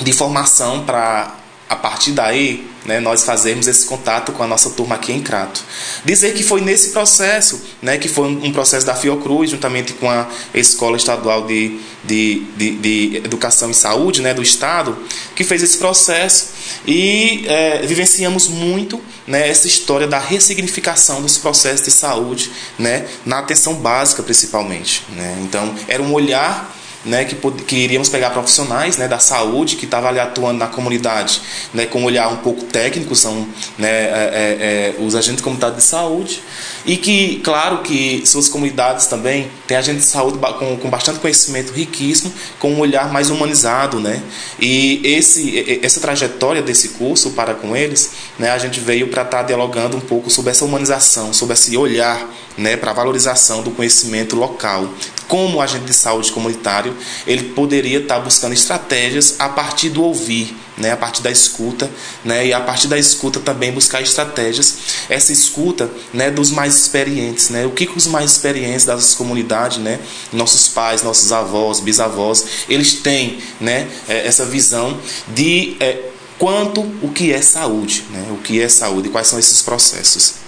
de 0.00 0.12
formação 0.12 0.84
para 0.84 1.34
a 1.68 1.74
partir 1.74 2.12
daí, 2.12 2.64
né, 2.84 3.00
nós 3.00 3.24
fazermos 3.24 3.66
esse 3.66 3.84
contato 3.86 4.30
com 4.30 4.42
a 4.42 4.46
nossa 4.46 4.70
turma 4.70 4.94
aqui 4.94 5.12
em 5.12 5.20
Crato. 5.20 5.64
Dizer 6.04 6.32
que 6.34 6.44
foi 6.44 6.60
nesse 6.60 6.90
processo, 6.90 7.60
né, 7.82 7.98
que 7.98 8.08
foi 8.08 8.28
um 8.28 8.52
processo 8.52 8.86
da 8.86 8.94
Fiocruz, 8.94 9.50
juntamente 9.50 9.92
com 9.94 10.08
a 10.08 10.28
Escola 10.54 10.96
Estadual 10.96 11.44
de, 11.44 11.80
de, 12.04 12.44
de, 12.56 12.70
de 12.76 13.16
Educação 13.16 13.70
e 13.70 13.74
Saúde 13.74 14.22
né, 14.22 14.32
do 14.32 14.42
Estado, 14.42 14.96
que 15.34 15.42
fez 15.42 15.62
esse 15.62 15.78
processo 15.78 16.50
e 16.86 17.44
é, 17.48 17.82
vivenciamos 17.82 18.46
muito 18.46 19.00
né, 19.26 19.48
essa 19.48 19.66
história 19.66 20.06
da 20.06 20.20
ressignificação 20.20 21.20
dos 21.20 21.36
processos 21.36 21.84
de 21.84 21.90
saúde 21.90 22.52
né, 22.78 23.08
na 23.24 23.40
atenção 23.40 23.74
básica, 23.74 24.22
principalmente. 24.22 25.02
Né? 25.08 25.38
Então, 25.42 25.74
era 25.88 26.00
um 26.00 26.12
olhar 26.12 26.72
né, 27.06 27.24
que, 27.24 27.36
que 27.62 27.76
iríamos 27.76 28.08
pegar 28.08 28.30
profissionais 28.30 28.96
né, 28.96 29.08
da 29.08 29.18
saúde 29.18 29.76
que 29.76 29.84
estavam 29.84 30.10
ali 30.10 30.18
atuando 30.18 30.58
na 30.58 30.66
comunidade 30.66 31.40
né, 31.72 31.86
com 31.86 32.00
um 32.00 32.04
olhar 32.04 32.28
um 32.28 32.38
pouco 32.38 32.64
técnico, 32.64 33.14
são 33.14 33.48
né, 33.78 33.88
é, 33.88 34.94
é, 34.94 34.96
é 34.98 35.02
os 35.02 35.14
agentes 35.14 35.40
comunitários 35.40 35.78
de 35.78 35.84
saúde, 35.84 36.42
e 36.86 36.96
que, 36.96 37.40
claro, 37.42 37.78
que 37.78 38.22
suas 38.24 38.48
comunidades 38.48 39.06
também 39.06 39.50
têm 39.66 39.76
agentes 39.76 40.04
de 40.04 40.08
saúde 40.08 40.38
com, 40.38 40.76
com 40.76 40.88
bastante 40.88 41.18
conhecimento 41.18 41.72
riquíssimo, 41.72 42.32
com 42.60 42.72
um 42.72 42.78
olhar 42.78 43.12
mais 43.12 43.28
humanizado. 43.28 43.98
Né? 43.98 44.22
E 44.60 45.00
esse, 45.02 45.80
essa 45.82 46.00
trajetória 46.00 46.62
desse 46.62 46.90
curso 46.90 47.30
para 47.30 47.54
com 47.54 47.76
eles, 47.76 48.12
né, 48.38 48.50
a 48.50 48.58
gente 48.58 48.78
veio 48.78 49.08
para 49.08 49.22
estar 49.22 49.38
tá 49.38 49.42
dialogando 49.42 49.96
um 49.96 50.00
pouco 50.00 50.30
sobre 50.30 50.52
essa 50.52 50.64
humanização, 50.64 51.32
sobre 51.32 51.54
esse 51.54 51.76
olhar 51.76 52.24
né, 52.56 52.76
para 52.76 52.92
a 52.92 52.94
valorização 52.94 53.62
do 53.62 53.72
conhecimento 53.72 54.36
local, 54.36 54.88
como 55.26 55.60
agente 55.60 55.86
de 55.86 55.94
saúde 55.94 56.30
comunitário, 56.30 56.96
ele 57.26 57.50
poderia 57.50 57.98
estar 57.98 58.20
buscando 58.20 58.52
estratégias 58.52 59.34
a 59.40 59.48
partir 59.48 59.90
do 59.90 60.04
ouvir, 60.04 60.56
né, 60.76 60.92
a 60.92 60.96
partir 60.96 61.22
da 61.22 61.30
escuta, 61.30 61.90
né, 62.24 62.46
e 62.46 62.52
a 62.52 62.60
partir 62.60 62.88
da 62.88 62.98
escuta 62.98 63.40
também 63.40 63.72
buscar 63.72 64.02
estratégias, 64.02 64.76
essa 65.08 65.32
escuta, 65.32 65.90
né, 66.12 66.30
dos 66.30 66.50
mais 66.50 66.76
experientes, 66.76 67.48
né, 67.48 67.66
o 67.66 67.70
que, 67.70 67.86
que 67.86 67.96
os 67.96 68.06
mais 68.06 68.32
experientes 68.32 68.84
das 68.84 69.14
comunidades, 69.14 69.78
né, 69.78 69.98
nossos 70.32 70.68
pais, 70.68 71.02
nossos 71.02 71.32
avós, 71.32 71.80
bisavós, 71.80 72.44
eles 72.68 72.94
têm, 72.94 73.38
né, 73.60 73.88
é, 74.08 74.26
essa 74.26 74.44
visão 74.44 74.98
de 75.28 75.76
é, 75.80 76.10
quanto 76.38 76.80
o 77.02 77.10
que 77.12 77.32
é 77.32 77.40
saúde, 77.40 78.04
né, 78.10 78.26
o 78.30 78.36
que 78.36 78.60
é 78.60 78.68
saúde, 78.68 79.08
quais 79.08 79.26
são 79.26 79.38
esses 79.38 79.62
processos. 79.62 80.45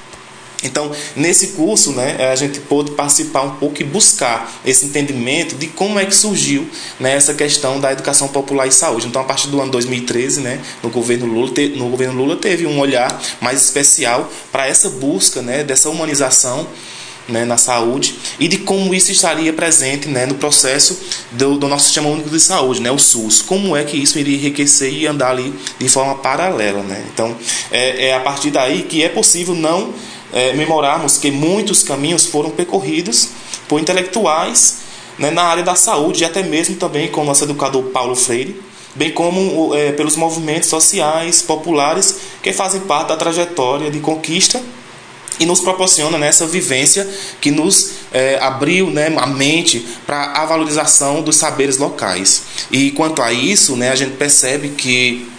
Então, 0.63 0.91
nesse 1.15 1.49
curso, 1.49 1.93
né, 1.93 2.17
a 2.33 2.35
gente 2.35 2.59
pôde 2.61 2.91
participar 2.91 3.43
um 3.43 3.57
pouco 3.57 3.81
e 3.81 3.85
buscar 3.85 4.61
esse 4.65 4.87
entendimento 4.87 5.55
de 5.55 5.69
como 5.69 5.99
é 6.01 6.05
que 6.05 6.15
surgiu 6.15 6.69
né, 6.99 7.15
essa 7.15 7.33
questão 7.33 7.79
da 7.79 7.93
educação 7.93 8.27
popular 8.29 8.67
e 8.67 8.73
saúde. 8.73 9.07
Então, 9.07 9.23
a 9.23 9.25
partir 9.25 9.49
do 9.49 9.61
ano 9.61 9.71
2013, 9.71 10.41
né, 10.41 10.61
no 10.83 10.91
governo 10.91 11.27
Lula, 11.27 11.53
no 11.77 11.89
governo 11.89 12.15
Lula 12.15 12.37
teve 12.37 12.67
um 12.67 12.81
olhar 12.81 13.23
mais 13.41 13.63
especial 13.63 14.29
para 14.51 14.67
essa 14.67 14.91
busca 14.91 15.41
né, 15.41 15.63
dessa 15.63 15.89
humanização 15.91 16.67
né, 17.29 17.45
na 17.45 17.57
saúde 17.57 18.17
e 18.41 18.49
de 18.49 18.59
como 18.59 18.95
isso 18.95 19.13
estaria 19.13 19.53
presente 19.53 20.09
né, 20.09 20.27
no 20.27 20.35
processo 20.35 20.99
do, 21.33 21.59
do, 21.59 21.69
nosso 21.69 21.85
sistema 21.85 22.09
único 22.09 22.31
de 22.31 22.41
saúde, 22.41 22.81
né, 22.81 22.91
o 22.91 22.99
SUS. 22.99 23.43
Como 23.43 23.77
é 23.77 23.85
que 23.85 23.97
isso 23.97 24.19
iria 24.19 24.37
enriquecer 24.37 24.93
e 24.93 25.07
andar 25.07 25.31
ali 25.31 25.55
de 25.79 25.89
forma 25.89 26.17
paralela. 26.17 26.83
Né? 26.83 27.05
Então, 27.13 27.37
é, 27.71 28.09
é 28.09 28.15
a 28.15 28.21
partir 28.21 28.51
daí 28.51 28.83
que 28.83 29.03
é 29.03 29.09
possível 29.09 29.55
não 29.55 29.93
é, 30.33 30.53
memorarmos 30.53 31.17
que 31.17 31.31
muitos 31.31 31.83
caminhos 31.83 32.27
foram 32.27 32.51
percorridos 32.51 33.29
por 33.67 33.81
intelectuais 33.81 34.79
né, 35.19 35.31
na 35.31 35.43
área 35.43 35.63
da 35.63 35.75
saúde 35.75 36.23
e 36.23 36.25
até 36.25 36.43
mesmo 36.43 36.77
também 36.77 37.09
com 37.09 37.23
o 37.23 37.25
nosso 37.25 37.45
educador 37.45 37.85
Paulo 37.85 38.15
Freire, 38.15 38.61
bem 38.95 39.11
como 39.11 39.75
é, 39.75 39.93
pelos 39.93 40.17
movimentos 40.17 40.69
sociais, 40.69 41.43
populares 41.43 42.17
que 42.43 42.53
fazem 42.53 42.81
parte 42.83 43.09
da 43.09 43.17
trajetória 43.17 43.91
de 43.91 44.01
conquista 44.01 44.61
e 45.41 45.47
nos 45.47 45.61
proporciona 45.61 46.19
nessa 46.19 46.45
né, 46.45 46.51
vivência 46.51 47.09
que 47.41 47.51
nos 47.51 47.93
é, 48.13 48.39
abriu 48.41 48.91
né, 48.91 49.15
a 49.17 49.27
mente 49.27 49.87
para 50.07 50.33
a 50.33 50.47
valorização 50.47 51.23
dos 51.23 51.37
saberes 51.37 51.77
locais. 51.79 52.43
E 52.71 52.91
quanto 52.93 53.23
a 53.23 53.33
isso, 53.33 53.77
né, 53.77 53.91
a 53.91 53.95
gente 53.95 54.17
percebe 54.17 54.71
que 54.71 55.31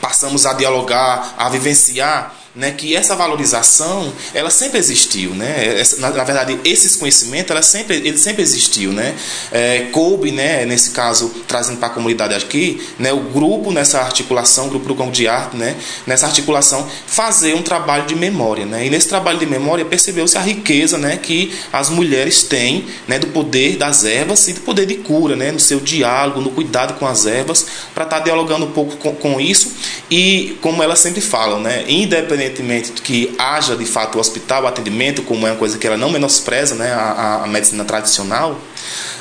passamos 0.00 0.44
a 0.46 0.52
dialogar, 0.52 1.34
a 1.36 1.48
vivenciar 1.48 2.34
né, 2.56 2.70
que 2.70 2.96
essa 2.96 3.14
valorização 3.14 4.10
ela 4.32 4.48
sempre 4.48 4.78
existiu, 4.78 5.34
né? 5.34 5.82
Na, 5.98 6.10
na, 6.10 6.24
verdade 6.24 6.58
esses 6.64 6.96
conhecimentos 6.96 7.50
ela 7.50 7.62
sempre 7.62 7.96
ele 7.96 8.16
sempre 8.16 8.42
existiu, 8.42 8.92
né? 8.92 9.14
É, 9.52 9.88
coube, 9.92 10.32
né? 10.32 10.64
Nesse 10.64 10.90
caso 10.90 11.28
trazendo 11.46 11.78
para 11.78 11.88
a 11.88 11.90
comunidade 11.90 12.34
aqui, 12.34 12.80
né? 12.98 13.12
O 13.12 13.20
grupo 13.20 13.70
nessa 13.70 14.00
articulação, 14.00 14.66
o 14.66 14.70
grupo 14.70 14.88
do 14.88 14.94
Congo 14.94 15.12
de 15.12 15.28
Arte, 15.28 15.54
né? 15.54 15.76
Nessa 16.06 16.26
articulação 16.26 16.88
fazer 17.06 17.54
um 17.54 17.62
trabalho 17.62 18.06
de 18.06 18.16
memória, 18.16 18.64
né? 18.64 18.86
E 18.86 18.90
nesse 18.90 19.08
trabalho 19.08 19.38
de 19.38 19.46
memória 19.46 19.84
percebeu-se 19.84 20.38
a 20.38 20.40
riqueza, 20.40 20.96
né? 20.96 21.18
Que 21.18 21.52
as 21.70 21.90
mulheres 21.90 22.42
têm, 22.42 22.86
né? 23.06 23.18
Do 23.18 23.26
poder 23.26 23.76
das 23.76 24.04
ervas 24.04 24.48
e 24.48 24.54
do 24.54 24.60
poder 24.60 24.86
de 24.86 24.94
cura, 24.94 25.36
né? 25.36 25.52
No 25.52 25.60
seu 25.60 25.78
diálogo, 25.78 26.40
no 26.40 26.50
cuidado 26.50 26.94
com 26.94 27.06
as 27.06 27.26
ervas, 27.26 27.66
para 27.94 28.04
estar 28.04 28.18
tá 28.18 28.24
dialogando 28.24 28.64
um 28.64 28.72
pouco 28.72 28.96
com, 28.96 29.14
com 29.14 29.38
isso 29.38 29.72
e 30.10 30.56
como 30.62 30.82
elas 30.82 31.00
sempre 31.00 31.20
falam, 31.20 31.60
né? 31.60 31.84
Independente 31.86 32.45
independentemente 32.46 32.92
de 32.92 33.02
que 33.02 33.34
haja 33.38 33.76
de 33.76 33.84
fato 33.84 34.16
o 34.16 34.20
hospital, 34.20 34.64
o 34.64 34.66
atendimento, 34.66 35.22
como 35.22 35.46
é 35.46 35.50
uma 35.50 35.58
coisa 35.58 35.78
que 35.78 35.86
ela 35.86 35.96
não 35.96 36.10
menospreza, 36.10 36.74
né, 36.74 36.92
a, 36.92 37.42
a 37.44 37.46
medicina 37.46 37.84
tradicional, 37.84 38.58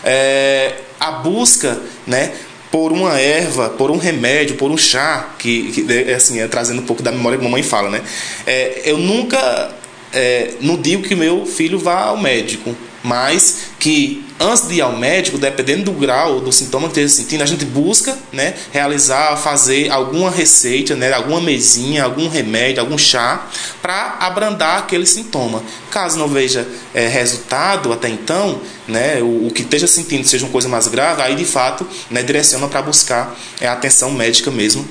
é, 0.04 0.76
a 1.00 1.12
busca, 1.12 1.80
né, 2.06 2.34
por 2.72 2.92
uma 2.92 3.20
erva, 3.20 3.70
por 3.70 3.90
um 3.90 3.98
remédio, 3.98 4.56
por 4.56 4.70
um 4.70 4.78
chá, 4.78 5.30
que, 5.38 5.72
que 5.72 6.14
assim, 6.14 6.40
é, 6.40 6.48
trazendo 6.48 6.82
um 6.82 6.86
pouco 6.86 7.02
da 7.02 7.12
memória 7.12 7.38
que 7.38 7.44
a 7.44 7.48
mamãe 7.48 7.64
fala, 7.64 7.90
né? 7.90 8.02
É, 8.46 8.82
eu 8.84 8.98
nunca 8.98 9.72
é, 10.12 10.52
não 10.60 10.76
digo 10.76 11.04
que 11.04 11.16
meu 11.16 11.46
filho 11.46 11.80
vá 11.80 12.06
ao 12.06 12.18
médico, 12.18 12.76
mas 13.06 13.58
que 13.80 14.26
antes 14.40 14.68
de 14.68 14.76
ir 14.76 14.82
ao 14.82 14.98
médico, 14.98 15.38
dependendo 15.38 15.86
do 15.86 15.92
grau 15.94 16.42
do 16.42 16.52
sintoma 16.52 16.88
que 16.88 17.00
esteja 17.00 17.10
sentindo, 17.10 17.44
a 17.44 17.46
gente 17.46 17.64
busca 17.64 18.18
né, 18.34 18.56
realizar, 18.72 19.38
fazer 19.38 19.92
alguma 19.92 20.32
receita, 20.32 20.96
né, 20.96 21.14
alguma 21.14 21.40
mesinha, 21.40 22.04
algum 22.04 22.28
remédio, 22.28 22.82
algum 22.82 22.98
chá 22.98 23.48
para 23.82 24.18
abrandar 24.20 24.80
aquele 24.80 25.06
sintoma. 25.06 25.64
Caso 25.92 26.18
não 26.18 26.28
veja 26.28 26.68
é, 26.94 27.08
resultado 27.08 27.94
até 27.94 28.10
então, 28.10 28.60
né, 28.88 29.22
o, 29.22 29.48
o, 29.48 29.52
que 29.52 29.62
esteja 29.62 29.88
sentindo 29.88 30.28
seja 30.28 30.46
uma 30.46 30.52
coisa 30.52 30.68
mais 30.68 30.88
grave, 30.88 31.22
aí 31.22 31.36
de 31.36 31.46
fato 31.46 31.88
né, 32.10 32.24
direciona 32.24 32.68
para 32.68 32.82
buscar 32.82 33.36
é, 33.62 33.68
atenção 33.68 34.12
médica 34.12 34.50
mesmo 34.50 34.86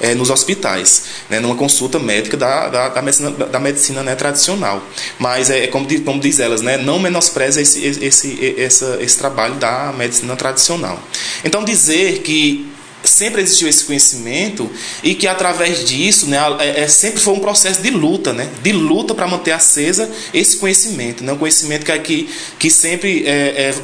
é, 0.00 0.14
nos 0.14 0.30
hospitais, 0.30 1.04
né, 1.28 1.40
numa 1.40 1.54
consulta 1.54 1.98
médica 1.98 2.36
da, 2.36 2.68
da, 2.68 2.88
da 2.88 3.02
medicina, 3.02 3.30
da 3.30 3.58
medicina 3.58 4.02
né, 4.02 4.14
tradicional. 4.14 4.82
Mas 5.18 5.50
é 5.50 5.66
como, 5.66 5.86
diz- 5.86 6.02
como 6.04 6.20
diz 6.20 6.38
elas, 6.38 6.60
né, 6.62 6.76
não 6.76 6.98
menospreza 6.98 7.60
esse, 7.60 7.84
esse, 7.84 8.38
esse, 8.56 8.84
esse 9.00 9.18
trabalho 9.18 9.54
da 9.54 9.92
medicina 9.96 10.36
tradicional. 10.36 11.00
Então 11.44 11.64
dizer 11.64 12.20
que 12.22 12.70
sempre 13.04 13.42
existiu 13.42 13.68
esse 13.68 13.84
conhecimento 13.84 14.70
e 15.02 15.14
que 15.16 15.26
através 15.26 15.84
disso 15.84 16.26
né, 16.26 16.38
é, 16.60 16.82
é, 16.82 16.88
sempre 16.88 17.20
foi 17.20 17.34
um 17.34 17.40
processo 17.40 17.82
de 17.82 17.90
luta, 17.90 18.32
né, 18.32 18.48
de 18.62 18.70
luta 18.72 19.12
para 19.14 19.26
manter 19.26 19.50
acesa 19.52 20.08
esse 20.32 20.56
conhecimento, 20.56 21.24
né, 21.24 21.32
um 21.32 21.36
conhecimento 21.38 21.84
que, 21.84 21.98
que, 21.98 22.28
que 22.58 22.70
sempre 22.70 23.26
é, 23.26 23.30
é, 23.32 23.74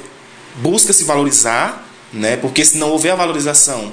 busca 0.62 0.92
se 0.92 1.02
valorizar, 1.02 1.84
né, 2.12 2.36
porque 2.36 2.64
se 2.64 2.78
não 2.78 2.90
houver 2.90 3.10
a 3.12 3.16
valorização, 3.16 3.92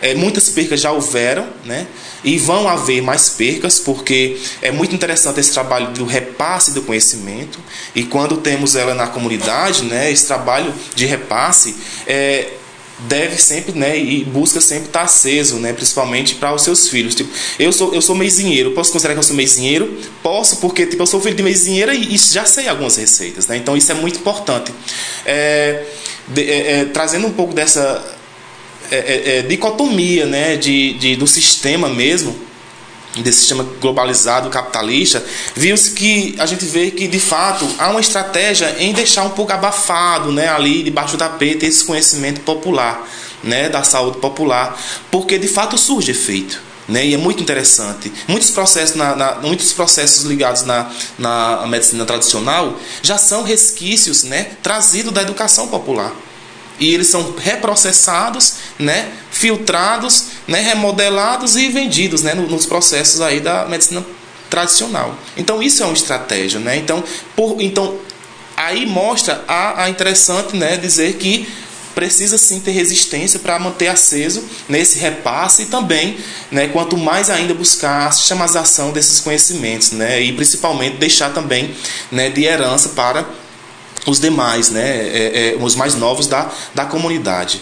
é, 0.00 0.14
muitas 0.14 0.48
percas 0.48 0.80
já 0.80 0.92
houveram, 0.92 1.46
né? 1.64 1.86
E 2.24 2.38
vão 2.38 2.68
haver 2.68 3.00
mais 3.02 3.28
percas, 3.28 3.78
porque 3.78 4.36
é 4.60 4.70
muito 4.70 4.94
interessante 4.94 5.38
esse 5.40 5.52
trabalho 5.52 5.88
do 5.88 6.04
repasse 6.04 6.72
do 6.72 6.82
conhecimento. 6.82 7.58
E 7.94 8.02
quando 8.04 8.36
temos 8.38 8.74
ela 8.74 8.94
na 8.94 9.06
comunidade, 9.06 9.84
né? 9.84 10.10
Esse 10.10 10.26
trabalho 10.26 10.72
de 10.94 11.06
repasse 11.06 11.76
é, 12.06 12.48
deve 13.00 13.36
sempre, 13.40 13.78
né? 13.78 13.96
E 13.96 14.24
busca 14.24 14.60
sempre 14.60 14.86
estar 14.86 15.02
aceso, 15.02 15.56
né? 15.56 15.72
Principalmente 15.72 16.34
para 16.34 16.52
os 16.54 16.62
seus 16.62 16.88
filhos. 16.88 17.14
Tipo, 17.14 17.30
eu 17.58 17.72
sou 17.72 17.94
eu 17.94 18.02
sou 18.02 18.14
meizinheiro, 18.16 18.72
posso 18.72 18.90
considerar 18.90 19.14
que 19.14 19.20
eu 19.20 19.22
sou 19.22 19.36
meizinheiro? 19.36 19.96
Posso, 20.22 20.56
porque 20.56 20.84
tipo, 20.86 21.02
eu 21.02 21.06
sou 21.06 21.20
filho 21.20 21.36
de 21.36 21.42
meizinheira 21.42 21.94
e, 21.94 22.14
e 22.14 22.18
já 22.18 22.44
sei 22.44 22.66
algumas 22.68 22.96
receitas, 22.96 23.46
né? 23.46 23.56
Então 23.56 23.76
isso 23.76 23.92
é 23.92 23.94
muito 23.94 24.18
importante. 24.18 24.72
É, 25.24 25.84
de- 26.28 26.50
é, 26.50 26.72
é, 26.80 26.84
trazendo 26.86 27.26
um 27.26 27.32
pouco 27.32 27.54
dessa 27.54 28.15
é, 28.90 28.96
é, 28.96 29.38
é, 29.38 29.42
dicotomia 29.42 30.26
né, 30.26 30.56
de, 30.56 30.94
de, 30.94 31.16
do 31.16 31.26
sistema 31.26 31.88
mesmo, 31.88 32.36
desse 33.22 33.38
sistema 33.40 33.64
globalizado, 33.80 34.50
capitalista, 34.50 35.24
viu-se 35.54 35.92
que 35.92 36.34
a 36.38 36.46
gente 36.46 36.64
vê 36.64 36.90
que 36.90 37.08
de 37.08 37.18
fato 37.18 37.66
há 37.78 37.90
uma 37.90 38.00
estratégia 38.00 38.76
em 38.78 38.92
deixar 38.92 39.22
um 39.22 39.30
pouco 39.30 39.52
abafado 39.52 40.30
né, 40.32 40.48
ali 40.48 40.82
debaixo 40.82 41.12
do 41.16 41.18
tapete 41.18 41.64
esse 41.64 41.84
conhecimento 41.84 42.40
popular, 42.42 43.08
né, 43.42 43.68
da 43.68 43.82
saúde 43.82 44.18
popular, 44.18 44.78
porque 45.10 45.38
de 45.38 45.48
fato 45.48 45.78
surge 45.78 46.10
efeito. 46.10 46.62
Né, 46.88 47.04
e 47.04 47.14
é 47.14 47.16
muito 47.16 47.42
interessante. 47.42 48.12
Muitos 48.28 48.50
processos, 48.50 48.94
na, 48.94 49.16
na- 49.16 49.34
muitos 49.42 49.72
processos 49.72 50.22
ligados 50.24 50.62
na, 50.62 50.88
na 51.18 51.66
medicina 51.66 52.04
tradicional 52.04 52.78
já 53.02 53.18
são 53.18 53.42
resquícios 53.42 54.22
né, 54.22 54.52
trazidos 54.62 55.12
da 55.12 55.20
educação 55.22 55.66
popular 55.66 56.12
e 56.78 56.92
eles 56.92 57.06
são 57.08 57.34
reprocessados, 57.38 58.54
né, 58.78 59.10
filtrados, 59.30 60.24
né, 60.46 60.60
remodelados 60.60 61.56
e 61.56 61.68
vendidos, 61.68 62.22
né, 62.22 62.34
no- 62.34 62.46
nos 62.48 62.66
processos 62.66 63.20
aí 63.20 63.40
da 63.40 63.66
medicina 63.66 64.04
tradicional. 64.50 65.14
Então 65.36 65.62
isso 65.62 65.82
é 65.82 65.86
uma 65.86 65.94
estratégia, 65.94 66.60
né? 66.60 66.76
Então, 66.76 67.02
por, 67.34 67.60
então 67.60 67.98
aí 68.56 68.86
mostra 68.86 69.44
a, 69.48 69.84
a 69.84 69.90
interessante, 69.90 70.56
né, 70.56 70.76
dizer 70.76 71.14
que 71.14 71.48
precisa 71.94 72.36
sim 72.36 72.60
ter 72.60 72.72
resistência 72.72 73.38
para 73.40 73.58
manter 73.58 73.88
aceso 73.88 74.44
nesse 74.68 74.98
repasse 74.98 75.62
e 75.62 75.66
também, 75.66 76.18
né, 76.50 76.68
quanto 76.68 76.94
mais 76.96 77.30
ainda 77.30 77.54
buscar 77.54 78.06
a 78.06 78.10
sistematização 78.12 78.90
desses 78.92 79.18
conhecimentos, 79.18 79.92
né, 79.92 80.20
e 80.20 80.32
principalmente 80.32 80.98
deixar 80.98 81.32
também, 81.32 81.74
né, 82.12 82.28
de 82.28 82.44
herança 82.44 82.90
para 82.90 83.26
os 84.06 84.20
demais, 84.20 84.70
né, 84.70 84.82
é, 84.82 85.54
é, 85.54 85.56
os 85.60 85.74
mais 85.74 85.94
novos 85.94 86.26
da, 86.26 86.50
da 86.74 86.84
comunidade. 86.84 87.60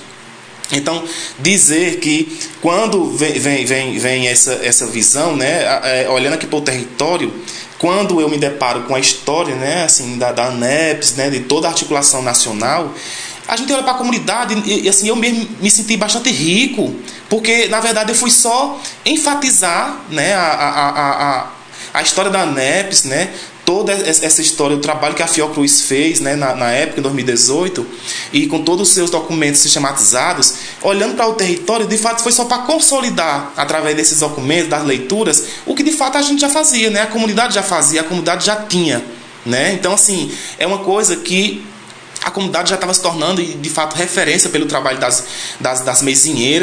Então, 0.72 1.04
dizer 1.38 1.98
que 1.98 2.38
quando 2.60 3.10
vem, 3.10 3.32
vem, 3.34 3.64
vem, 3.64 3.98
vem 3.98 4.28
essa, 4.28 4.54
essa 4.62 4.86
visão, 4.86 5.36
né, 5.36 5.62
é, 5.84 6.08
olhando 6.08 6.34
aqui 6.34 6.46
para 6.46 6.58
o 6.58 6.62
território, 6.62 7.32
quando 7.78 8.20
eu 8.20 8.28
me 8.28 8.38
deparo 8.38 8.84
com 8.84 8.94
a 8.94 9.00
história 9.00 9.54
né, 9.56 9.84
assim, 9.84 10.16
da, 10.16 10.32
da 10.32 10.46
ANEPS, 10.46 11.16
né, 11.16 11.28
de 11.30 11.40
toda 11.40 11.66
a 11.66 11.70
articulação 11.70 12.22
nacional, 12.22 12.94
a 13.46 13.56
gente 13.56 13.70
olha 13.72 13.82
para 13.82 13.92
a 13.92 13.96
comunidade 13.96 14.54
e, 14.64 14.84
e, 14.84 14.88
assim, 14.88 15.08
eu 15.08 15.16
mesmo 15.16 15.46
me 15.60 15.70
senti 15.70 15.96
bastante 15.96 16.30
rico, 16.30 16.94
porque 17.28 17.68
na 17.68 17.80
verdade 17.80 18.10
eu 18.10 18.14
fui 18.16 18.30
só 18.30 18.80
enfatizar 19.04 20.00
né, 20.08 20.32
a, 20.34 20.40
a, 20.40 20.88
a, 20.88 21.40
a, 21.40 21.46
a 21.92 22.02
história 22.02 22.30
da 22.30 22.40
ANEPS, 22.40 23.04
né, 23.04 23.30
toda 23.64 23.92
essa 23.92 24.40
história, 24.40 24.76
o 24.76 24.80
trabalho 24.80 25.14
que 25.14 25.22
a 25.22 25.26
Fiocruz 25.26 25.82
fez 25.82 26.20
né, 26.20 26.36
na, 26.36 26.54
na 26.54 26.70
época, 26.70 27.00
em 27.00 27.02
2018, 27.02 27.86
e 28.32 28.46
com 28.46 28.62
todos 28.62 28.88
os 28.88 28.94
seus 28.94 29.10
documentos 29.10 29.60
sistematizados, 29.60 30.54
olhando 30.82 31.16
para 31.16 31.28
o 31.28 31.34
território, 31.34 31.86
de 31.86 31.96
fato 31.96 32.22
foi 32.22 32.32
só 32.32 32.44
para 32.44 32.58
consolidar, 32.58 33.52
através 33.56 33.96
desses 33.96 34.20
documentos, 34.20 34.68
das 34.68 34.84
leituras, 34.84 35.44
o 35.66 35.74
que 35.74 35.82
de 35.82 35.92
fato 35.92 36.18
a 36.18 36.22
gente 36.22 36.40
já 36.40 36.48
fazia, 36.48 36.90
né? 36.90 37.02
a 37.02 37.06
comunidade 37.06 37.54
já 37.54 37.62
fazia, 37.62 38.02
a 38.02 38.04
comunidade 38.04 38.44
já 38.44 38.56
tinha. 38.56 39.02
Né? 39.46 39.74
Então, 39.74 39.92
assim, 39.92 40.30
é 40.58 40.66
uma 40.66 40.78
coisa 40.78 41.16
que 41.16 41.64
a 42.24 42.30
comunidade 42.30 42.70
já 42.70 42.76
estava 42.76 42.94
se 42.94 43.02
tornando 43.02 43.42
de 43.42 43.68
fato 43.68 43.94
referência 43.94 44.48
pelo 44.48 44.64
trabalho 44.64 44.98
das, 44.98 45.24
das, 45.60 45.82
das 45.82 46.02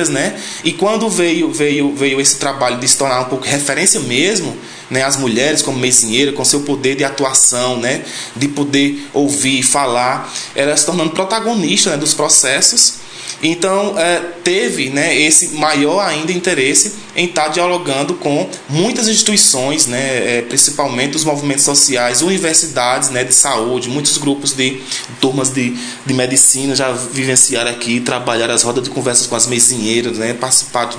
né? 0.09 0.39
E 0.63 0.73
quando 0.73 1.07
veio, 1.07 1.51
veio, 1.51 1.95
veio 1.95 2.19
esse 2.19 2.37
trabalho 2.37 2.79
de 2.79 2.87
se 2.87 2.97
tornar 2.97 3.21
um 3.21 3.25
pouco 3.25 3.45
referência 3.45 3.99
mesmo, 3.99 4.57
né? 4.89 5.03
As 5.03 5.17
mulheres 5.17 5.61
como 5.61 5.77
mesinheira, 5.77 6.33
com 6.33 6.43
seu 6.43 6.61
poder 6.61 6.95
de 6.95 7.03
atuação, 7.03 7.77
né? 7.77 8.03
De 8.35 8.47
poder 8.47 9.07
ouvir, 9.13 9.61
falar, 9.61 10.33
elas 10.55 10.79
se 10.79 10.85
tornando 10.87 11.11
protagonista 11.11 11.91
né? 11.91 11.97
dos 11.97 12.15
processos. 12.15 13.00
Então, 13.43 13.97
é, 13.97 14.19
teve 14.43 14.89
né, 14.89 15.15
esse 15.19 15.49
maior 15.55 15.99
ainda 15.99 16.31
interesse 16.31 16.93
em 17.15 17.25
estar 17.25 17.49
dialogando 17.49 18.13
com 18.13 18.47
muitas 18.69 19.07
instituições, 19.07 19.87
né, 19.87 20.37
é, 20.37 20.41
principalmente 20.43 21.15
os 21.15 21.23
movimentos 21.23 21.63
sociais, 21.63 22.21
universidades 22.21 23.09
né, 23.09 23.23
de 23.23 23.33
saúde, 23.33 23.89
muitos 23.89 24.17
grupos 24.17 24.53
de 24.53 24.81
turmas 25.19 25.49
de, 25.49 25.75
de 26.05 26.13
medicina 26.13 26.75
já 26.75 26.91
vivenciaram 26.91 27.71
aqui, 27.71 27.99
trabalharam 27.99 28.53
as 28.53 28.63
rodas 28.63 28.83
de 28.83 28.89
conversas 28.89 29.27
com 29.27 29.35
as 29.35 29.47
mesinheiras, 29.47 30.17
né, 30.17 30.37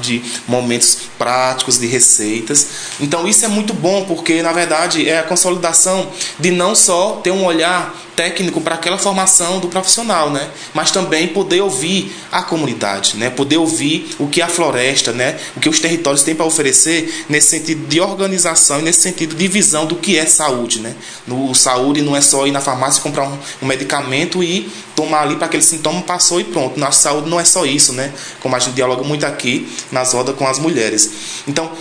de 0.01 0.23
momentos 0.49 0.99
práticos 1.19 1.79
de 1.79 1.87
receitas. 1.87 2.67
Então, 3.01 3.27
isso 3.27 3.45
é 3.45 3.49
muito 3.49 3.73
bom, 3.73 4.05
porque, 4.05 4.43
na 4.43 4.53
verdade, 4.53 5.09
é 5.09 5.19
a 5.19 5.23
consolidação 5.23 6.09
de 6.39 6.51
não 6.51 6.75
só 6.75 7.21
ter 7.23 7.31
um 7.31 7.45
olhar 7.45 7.95
técnico 8.23 8.61
para 8.61 8.77
aquela 8.77 8.97
formação 8.97 9.59
do 9.59 9.67
profissional, 9.67 10.31
né? 10.31 10.49
Mas 10.73 10.93
também 10.93 11.27
poder 11.27 11.61
ouvir 11.61 12.15
a 12.31 12.41
comunidade, 12.41 13.17
né? 13.17 13.31
Poder 13.31 13.57
ouvir 13.57 14.15
o 14.17 14.29
que 14.29 14.41
a 14.41 14.47
floresta, 14.47 15.11
né? 15.11 15.41
O 15.57 15.61
que 15.61 15.69
os 15.69 15.81
territórios 15.81 16.23
têm 16.23 16.33
para 16.33 16.47
oferecer 16.47 17.25
nesse 17.29 17.49
sentido 17.49 17.85
de 17.89 18.01
organização 18.01 18.79
e 18.79 18.83
nesse 18.83 19.01
sentido 19.01 19.35
de 19.35 19.49
visão 19.49 19.87
do 19.87 19.97
que 19.97 20.17
é 20.17 20.25
saúde, 20.25 20.79
né? 20.79 20.95
No 21.27 21.53
saúde 21.53 22.01
não 22.01 22.15
é 22.15 22.21
só 22.21 22.47
ir 22.47 22.53
na 22.53 22.61
farmácia 22.61 23.03
comprar 23.03 23.25
um, 23.25 23.37
um 23.61 23.67
medicamento 23.67 24.41
e 24.41 24.71
tomar 24.95 25.23
ali 25.23 25.35
para 25.35 25.47
aquele 25.47 25.65
sintoma 25.65 26.01
passou 26.03 26.41
e 26.41 26.45
pronto. 26.45 26.79
Na 26.79 26.93
saúde 26.93 27.29
não 27.29 27.41
é 27.41 27.45
só 27.45 27.67
isso, 27.67 27.93
né? 27.93 28.13
Como 28.41 28.55
a 28.55 28.61
gente 28.61 28.75
dialoga 28.75 29.03
muito 29.03 29.27
aqui 29.27 29.69
nas 29.91 30.13
rodas 30.13 30.37
com 30.37 30.47
as 30.47 30.61
mulheres. 30.61 31.11
Então 31.49 31.73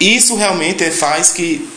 isso 0.00 0.34
realmente 0.34 0.90
faz 0.90 1.30
que 1.30 1.75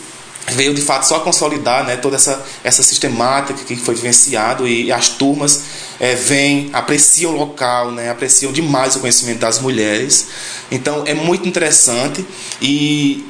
veio 0.51 0.73
de 0.73 0.81
fato 0.81 1.05
só 1.05 1.19
consolidar 1.19 1.85
né, 1.85 1.97
toda 1.97 2.15
essa, 2.15 2.43
essa 2.63 2.83
sistemática 2.83 3.63
que 3.63 3.75
foi 3.75 3.95
vivenciado 3.95 4.67
e 4.67 4.91
as 4.91 5.09
turmas 5.09 5.63
é, 5.99 6.15
vêm, 6.15 6.69
apreciam 6.73 7.33
o 7.33 7.35
local, 7.35 7.91
né, 7.91 8.09
apreciam 8.09 8.51
demais 8.51 8.95
o 8.95 8.99
conhecimento 8.99 9.39
das 9.39 9.59
mulheres. 9.59 10.27
Então 10.71 11.03
é 11.05 11.13
muito 11.13 11.47
interessante 11.47 12.25
e, 12.61 13.25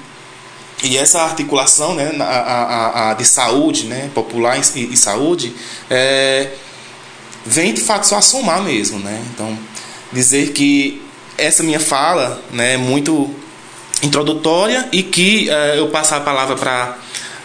e 0.84 0.98
essa 0.98 1.22
articulação 1.22 1.94
né, 1.94 2.16
a, 2.20 2.24
a, 2.24 3.12
a 3.12 3.14
de 3.14 3.26
saúde, 3.26 3.86
né, 3.86 4.10
popular 4.14 4.58
e, 4.58 4.94
e 4.94 4.98
saúde, 4.98 5.54
é, 5.90 6.52
vem 7.46 7.74
de 7.74 7.82
fato 7.82 8.08
só 8.08 8.18
a 8.18 8.22
somar 8.22 8.62
mesmo. 8.62 9.00
Né? 9.00 9.24
Então 9.34 9.58
dizer 10.12 10.52
que 10.52 11.02
essa 11.38 11.64
minha 11.64 11.80
fala 11.80 12.42
né, 12.52 12.74
é 12.74 12.78
muito 12.78 13.34
introdutória 14.04 14.88
e 14.92 15.04
que 15.04 15.50
uh, 15.50 15.76
eu 15.78 15.90
passar 15.90 16.18
a 16.18 16.22
palavra 16.22 16.56
para 16.56 16.98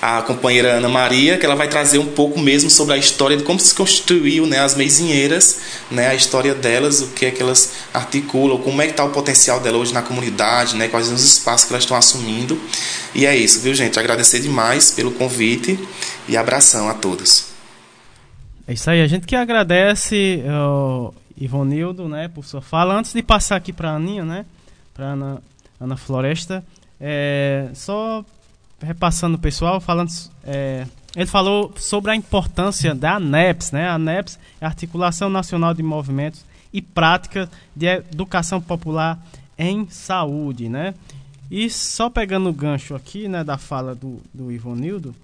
a 0.07 0.21
companheira 0.21 0.75
Ana 0.75 0.89
Maria, 0.89 1.39
que 1.39 1.47
ela 1.47 1.55
vai 1.55 1.67
trazer 1.67 1.97
um 1.97 2.05
pouco 2.05 2.39
mesmo 2.39 2.69
sobre 2.69 2.93
a 2.93 2.99
história 2.99 3.39
de 3.39 3.43
como 3.43 3.59
se 3.59 3.75
constituiu 3.75 4.47
né, 4.47 4.59
as 4.59 4.75
mesinheiras, 4.75 5.61
né, 5.91 6.09
a 6.09 6.15
história 6.15 6.55
delas, 6.55 7.01
o 7.01 7.09
que 7.13 7.25
é 7.25 7.31
que 7.31 7.41
elas 7.41 7.73
articulam, 7.95 8.59
como 8.59 8.83
é 8.83 8.85
que 8.85 8.91
está 8.91 9.03
o 9.03 9.09
potencial 9.09 9.61
dela 9.61 9.79
hoje 9.79 9.95
na 9.95 10.03
comunidade, 10.03 10.77
né, 10.77 10.89
quais 10.89 11.07
são 11.07 11.15
os 11.15 11.25
espaços 11.25 11.67
que 11.67 11.73
elas 11.73 11.85
estão 11.85 11.97
assumindo. 11.97 12.61
E 13.15 13.25
é 13.25 13.35
isso, 13.35 13.61
viu, 13.61 13.73
gente? 13.73 13.99
Agradecer 13.99 14.41
demais 14.41 14.91
pelo 14.91 15.11
convite 15.11 15.79
e 16.29 16.37
abração 16.37 16.91
a 16.91 16.93
todos. 16.93 17.47
É 18.69 18.75
isso 18.75 18.91
aí, 18.91 19.01
a 19.01 19.07
gente 19.07 19.27
que 19.27 19.35
agradece 19.35 20.45
o 20.47 21.15
Ivonildo, 21.35 22.11
né, 22.11 22.29
por 22.29 22.45
sua 22.45 22.61
fala. 22.61 22.95
Antes 22.95 23.15
de 23.15 23.23
passar 23.23 23.57
aqui 23.57 23.73
para 23.73 23.93
a 23.93 23.97
Aninha, 23.97 24.23
né, 24.23 24.45
para 24.93 25.07
Ana, 25.07 25.43
Ana 25.81 25.97
Floresta, 25.97 26.63
é, 27.01 27.69
só 27.73 28.23
repassando 28.85 29.37
o 29.37 29.41
pessoal, 29.41 29.81
falando, 29.81 30.11
é, 30.45 30.87
ele 31.17 31.27
falou 31.27 31.73
sobre 31.77 32.11
a 32.11 32.17
importância 32.17 32.95
da 32.95 33.17
ANEPS, 33.17 33.73
né? 33.73 33.89
A 33.89 33.95
ANEPS 33.95 34.39
é 34.61 34.65
a 34.65 34.69
Articulação 34.69 35.29
Nacional 35.29 35.75
de 35.75 35.83
Movimentos 35.83 36.45
e 36.73 36.83
Prática 36.83 37.49
de 37.75 37.87
Educação 37.87 38.61
Popular 38.61 39.19
em 39.59 39.89
saúde, 39.89 40.69
né? 40.69 40.95
E 41.51 41.71
só 41.71 42.11
pegando 42.11 42.49
o 42.49 42.53
gancho 42.53 42.95
aqui, 42.95 43.29
né, 43.29 43.45
da 43.45 43.57
fala 43.57 43.95
do, 43.95 44.21
do 44.33 44.51
Ivonildo, 44.51 45.15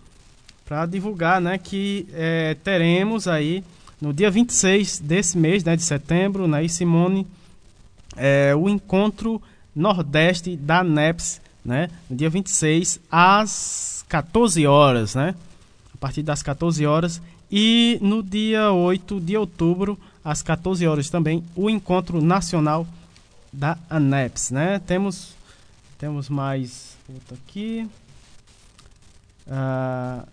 para 0.65 0.87
divulgar, 0.87 1.41
né, 1.41 1.59
que 1.59 2.07
é, 2.13 2.55
teremos 2.63 3.27
aí 3.27 3.65
no 4.01 4.13
dia 4.13 4.31
26 4.31 5.01
desse 5.01 5.37
mês, 5.37 5.65
né, 5.65 5.75
de 5.75 5.83
setembro, 5.83 6.47
né, 6.47 6.65
e 6.65 6.69
Simone, 6.69 7.27
é, 8.17 8.55
o 8.55 8.69
encontro 8.69 9.43
Nordeste 9.75 10.57
da 10.57 10.85
NEPS, 10.85 11.41
né, 11.65 11.89
no 12.09 12.17
dia 12.17 12.31
26 12.31 13.01
às 13.11 14.05
14 14.09 14.67
horas, 14.67 15.15
né, 15.15 15.35
a 15.95 15.97
partir 15.99 16.23
das 16.23 16.43
14 16.43 16.85
horas, 16.87 17.21
e 17.51 17.99
no 18.01 18.23
dia 18.23 18.71
8 18.73 19.21
de 19.21 19.37
outubro, 19.37 19.99
às 20.25 20.43
14 20.43 20.87
horas 20.87 21.11
também, 21.11 21.45
o 21.55 21.69
encontro 21.69 22.23
nacional 22.23 22.87
da 23.53 23.77
ANEPS, 23.89 24.51
né, 24.51 24.81
temos, 24.87 25.35
temos 25.99 26.29
mais 26.29 26.97
outro 27.09 27.37
aqui, 27.37 27.89
uh, 29.47 30.27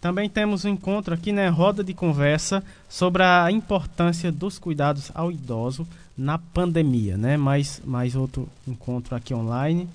também 0.00 0.28
temos 0.28 0.64
um 0.64 0.70
encontro 0.70 1.14
aqui, 1.14 1.30
né, 1.32 1.48
roda 1.48 1.84
de 1.84 1.94
conversa 1.94 2.64
sobre 2.88 3.22
a 3.22 3.50
importância 3.52 4.32
dos 4.32 4.58
cuidados 4.58 5.12
ao 5.14 5.30
idoso 5.30 5.86
na 6.16 6.38
pandemia, 6.38 7.16
né? 7.16 7.36
Mais, 7.36 7.80
mais 7.84 8.14
outro 8.14 8.48
encontro 8.66 9.14
aqui 9.14 9.32
online. 9.32 9.88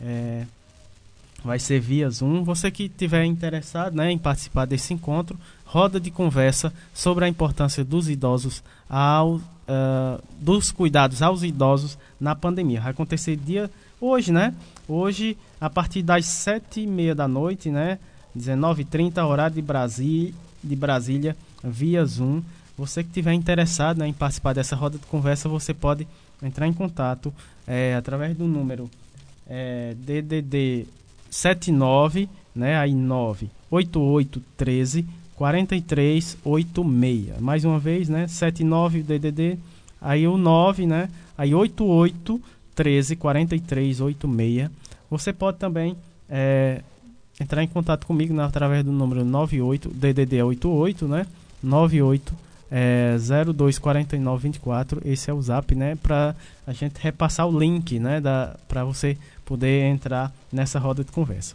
É, 0.00 0.44
vai 1.44 1.58
ser 1.58 1.80
via 1.80 2.10
Zoom. 2.10 2.42
Você 2.44 2.70
que 2.70 2.88
tiver 2.88 3.24
interessado 3.24 3.94
né, 3.94 4.10
em 4.10 4.18
participar 4.18 4.64
desse 4.64 4.92
encontro, 4.92 5.38
roda 5.64 6.00
de 6.00 6.10
conversa 6.10 6.72
sobre 6.92 7.24
a 7.24 7.28
importância 7.28 7.84
dos 7.84 8.08
idosos 8.08 8.62
ao, 8.88 9.36
uh, 9.36 10.22
dos 10.40 10.72
cuidados 10.72 11.22
aos 11.22 11.42
idosos 11.42 11.98
na 12.20 12.34
pandemia. 12.34 12.80
Vai 12.80 12.90
acontecer 12.90 13.36
dia 13.36 13.70
hoje, 14.00 14.32
né? 14.32 14.54
Hoje, 14.88 15.36
a 15.60 15.68
partir 15.68 16.02
das 16.02 16.26
sete 16.26 16.80
e 16.80 16.86
meia 16.86 17.14
da 17.14 17.28
noite, 17.28 17.70
né? 17.70 17.98
19h30, 18.36 19.24
horário 19.24 19.56
de 19.56 19.62
Brasília, 19.62 20.34
de 20.62 20.76
Brasília, 20.76 21.36
via 21.62 22.04
Zoom. 22.04 22.42
Você 22.76 23.02
que 23.02 23.10
tiver 23.10 23.32
interessado 23.32 23.98
né, 23.98 24.06
em 24.06 24.12
participar 24.12 24.52
dessa 24.54 24.76
roda 24.76 24.98
de 24.98 25.06
conversa, 25.06 25.48
você 25.48 25.74
pode 25.74 26.06
entrar 26.42 26.66
em 26.66 26.72
contato 26.72 27.34
é, 27.66 27.94
através 27.96 28.36
do 28.36 28.46
número 28.46 28.88
é, 29.48 29.94
DDD 29.94 30.86
79, 31.30 32.28
né, 32.54 32.76
aí 32.76 32.94
9 32.94 33.50
8813 33.70 35.06
4386. 35.34 37.40
Mais 37.40 37.64
uma 37.64 37.78
vez, 37.78 38.08
né, 38.08 38.26
79 38.26 39.02
DDD, 39.02 39.58
aí 40.00 40.26
o 40.26 40.36
9, 40.36 40.86
né, 40.86 41.08
aí 41.36 41.54
88 41.54 42.40
13 42.74 43.16
43 43.16 44.00
86. 44.00 44.70
Você 45.10 45.32
pode 45.32 45.58
também 45.58 45.96
é, 46.28 46.82
entrar 47.40 47.62
em 47.62 47.68
contato 47.68 48.06
comigo 48.06 48.34
né, 48.34 48.44
através 48.44 48.84
do 48.84 48.92
número 48.92 49.24
98 49.24 49.88
DDD 49.88 50.42
88, 50.42 51.08
né? 51.08 51.26
98 51.62 52.34
é, 52.70 53.16
024924, 53.18 55.00
esse 55.04 55.30
é 55.30 55.32
o 55.32 55.40
Zap, 55.40 55.74
né, 55.74 55.96
para 55.96 56.34
a 56.66 56.72
gente 56.72 57.00
repassar 57.00 57.48
o 57.48 57.58
link, 57.58 57.98
né, 57.98 58.20
da 58.20 58.56
para 58.68 58.84
você 58.84 59.16
poder 59.48 59.86
entrar 59.86 60.30
nessa 60.52 60.78
roda 60.78 61.02
de 61.02 61.10
conversa. 61.10 61.54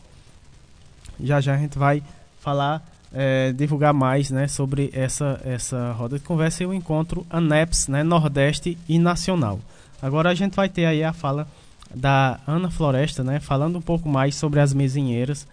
Já 1.24 1.40
já 1.40 1.54
a 1.54 1.58
gente 1.58 1.78
vai 1.78 2.02
falar 2.42 2.84
é, 3.14 3.52
divulgar 3.52 3.94
mais, 3.94 4.32
né, 4.32 4.48
sobre 4.48 4.90
essa 4.94 5.40
essa 5.46 5.92
roda 5.92 6.18
de 6.18 6.26
conversa 6.26 6.64
e 6.64 6.66
o 6.66 6.74
encontro 6.74 7.24
ANEPS, 7.30 7.88
né, 7.88 8.02
Nordeste 8.02 8.76
e 8.90 8.98
Nacional. 8.98 9.60
Agora 10.02 10.32
a 10.32 10.34
gente 10.34 10.56
vai 10.56 10.68
ter 10.68 10.86
aí 10.86 11.04
a 11.04 11.14
fala 11.14 11.48
da 11.94 12.40
Ana 12.48 12.72
Floresta, 12.72 13.24
né, 13.24 13.40
falando 13.40 13.78
um 13.78 13.82
pouco 13.82 14.10
mais 14.10 14.34
sobre 14.34 14.60
as 14.60 14.74
mesinheiras 14.74 15.46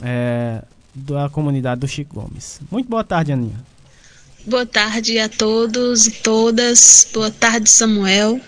é, 0.00 0.62
da 0.94 1.28
comunidade 1.28 1.80
do 1.80 1.88
Chico 1.88 2.14
Gomes. 2.14 2.60
Muito 2.70 2.88
boa 2.88 3.02
tarde, 3.02 3.32
Aninha. 3.32 3.58
Boa 4.46 4.64
tarde 4.64 5.18
a 5.18 5.28
todos 5.28 6.06
e 6.06 6.12
todas. 6.12 7.08
Boa 7.12 7.32
tarde, 7.32 7.68
Samuel. 7.68 8.40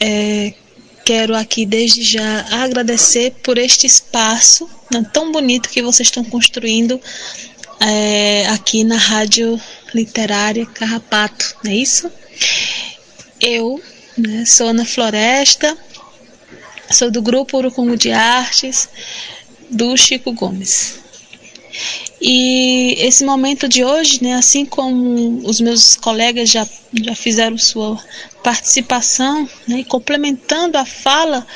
É, 0.00 0.54
quero 1.06 1.36
aqui 1.36 1.64
desde 1.64 2.02
já 2.02 2.44
agradecer 2.64 3.30
por 3.40 3.58
este 3.58 3.86
espaço 3.86 4.68
né, 4.92 5.08
tão 5.12 5.30
bonito 5.30 5.68
que 5.68 5.80
vocês 5.80 6.08
estão 6.08 6.24
construindo 6.24 7.00
é, 7.78 8.48
aqui 8.48 8.82
na 8.82 8.96
Rádio 8.96 9.60
Literária 9.94 10.66
Carrapato, 10.66 11.54
não 11.62 11.70
é 11.70 11.76
isso? 11.76 12.10
Eu 13.40 13.80
né, 14.18 14.44
sou 14.44 14.70
Ana 14.70 14.84
Floresta, 14.84 15.78
sou 16.90 17.08
do 17.08 17.22
Grupo 17.22 17.58
Urucungo 17.58 17.96
de 17.96 18.10
Artes, 18.10 18.88
do 19.70 19.96
Chico 19.96 20.32
Gomes. 20.32 20.98
E 22.20 22.94
esse 22.98 23.24
momento 23.24 23.68
de 23.68 23.84
hoje, 23.84 24.22
né, 24.22 24.34
assim 24.34 24.64
como 24.64 25.46
os 25.46 25.60
meus 25.60 25.96
colegas 25.96 26.50
já, 26.50 26.66
já 27.02 27.14
fizeram 27.14 27.58
sua 27.58 27.98
participação, 28.42 29.48
né, 29.68 29.84
complementando 29.84 30.78
a 30.78 30.84
fala 30.84 31.46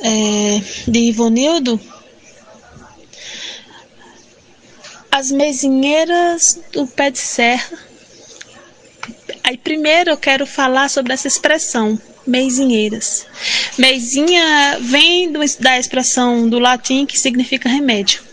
é, 0.00 0.60
de 0.86 0.98
Ivonildo, 1.00 1.80
as 5.10 5.30
mesinheiras 5.30 6.60
do 6.72 6.86
pé 6.86 7.10
de 7.10 7.18
serra. 7.18 7.78
Aí 9.42 9.56
primeiro 9.56 10.10
eu 10.10 10.16
quero 10.16 10.46
falar 10.46 10.88
sobre 10.88 11.12
essa 11.12 11.26
expressão, 11.26 12.00
mesinheiras. 12.26 13.26
Meizinha 13.76 14.78
vem 14.80 15.32
do, 15.32 15.40
da 15.58 15.78
expressão 15.78 16.48
do 16.48 16.58
latim 16.58 17.06
que 17.06 17.18
significa 17.18 17.68
remédio. 17.68 18.27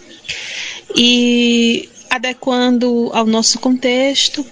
E 0.96 1.90
adequando 2.10 3.10
ao 3.14 3.26
nosso 3.26 3.60
contexto, 3.60 4.46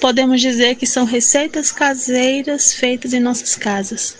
podemos 0.00 0.40
dizer 0.40 0.76
que 0.76 0.86
são 0.86 1.04
receitas 1.04 1.70
caseiras 1.70 2.72
feitas 2.72 3.12
em 3.12 3.20
nossas 3.20 3.54
casas. 3.56 4.16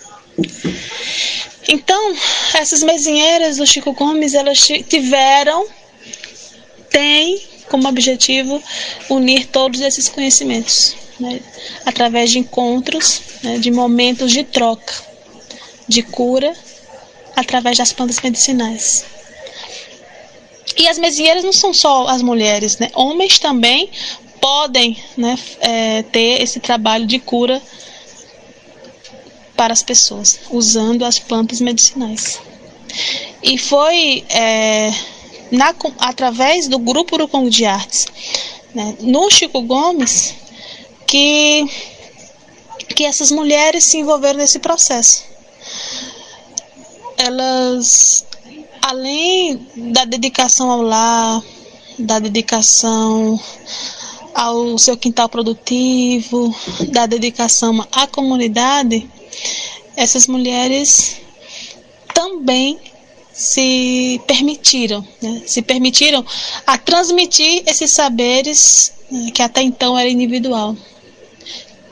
Então, 1.68 2.14
essas 2.54 2.82
mesinheiras 2.82 3.56
do 3.56 3.66
Chico 3.66 3.92
Gomes, 3.92 4.34
elas 4.34 4.58
tiveram, 4.88 5.66
têm 6.90 7.42
como 7.68 7.88
objetivo 7.88 8.62
unir 9.10 9.46
todos 9.46 9.80
esses 9.80 10.08
conhecimentos 10.08 10.96
né, 11.20 11.40
através 11.84 12.30
de 12.30 12.38
encontros, 12.38 13.20
né, 13.42 13.58
de 13.58 13.70
momentos 13.70 14.32
de 14.32 14.44
troca, 14.44 14.94
de 15.86 16.02
cura, 16.02 16.54
através 17.36 17.78
das 17.78 17.92
plantas 17.92 18.20
medicinais. 18.20 19.04
E 20.76 20.88
as 20.88 20.98
mesinheiras 20.98 21.44
não 21.44 21.52
são 21.52 21.72
só 21.72 22.06
as 22.06 22.22
mulheres, 22.22 22.78
né? 22.78 22.90
Homens 22.94 23.38
também 23.38 23.90
podem 24.40 24.96
né, 25.16 25.38
é, 25.60 26.02
ter 26.02 26.42
esse 26.42 26.60
trabalho 26.60 27.06
de 27.06 27.18
cura 27.18 27.60
para 29.56 29.72
as 29.72 29.82
pessoas, 29.82 30.38
usando 30.50 31.04
as 31.04 31.18
plantas 31.18 31.60
medicinais. 31.60 32.40
E 33.42 33.58
foi 33.58 34.24
é, 34.28 34.92
na, 35.50 35.74
através 35.98 36.68
do 36.68 36.78
grupo 36.78 37.16
Urucongo 37.16 37.50
de 37.50 37.64
Artes, 37.64 38.06
né, 38.74 38.96
no 39.00 39.30
Chico 39.30 39.60
Gomes, 39.62 40.34
que, 41.06 41.66
que 42.94 43.04
essas 43.04 43.30
mulheres 43.30 43.84
se 43.84 43.98
envolveram 43.98 44.38
nesse 44.38 44.58
processo. 44.58 45.24
Elas, 47.16 48.24
além 48.88 49.68
da 49.92 50.06
dedicação 50.06 50.70
ao 50.70 50.80
lar, 50.80 51.42
da 51.98 52.18
dedicação 52.18 53.38
ao 54.34 54.78
seu 54.78 54.96
quintal 54.96 55.28
produtivo, 55.28 56.54
da 56.90 57.04
dedicação 57.04 57.86
à 57.92 58.06
comunidade, 58.06 59.06
essas 59.94 60.26
mulheres 60.26 61.20
também 62.14 62.78
se 63.30 64.22
permitiram, 64.26 65.06
né, 65.20 65.42
se 65.44 65.60
permitiram 65.60 66.24
a 66.66 66.78
transmitir 66.78 67.64
esses 67.66 67.90
saberes 67.90 68.94
né, 69.10 69.30
que 69.32 69.42
até 69.42 69.60
então 69.60 69.98
era 69.98 70.08
individual. 70.08 70.74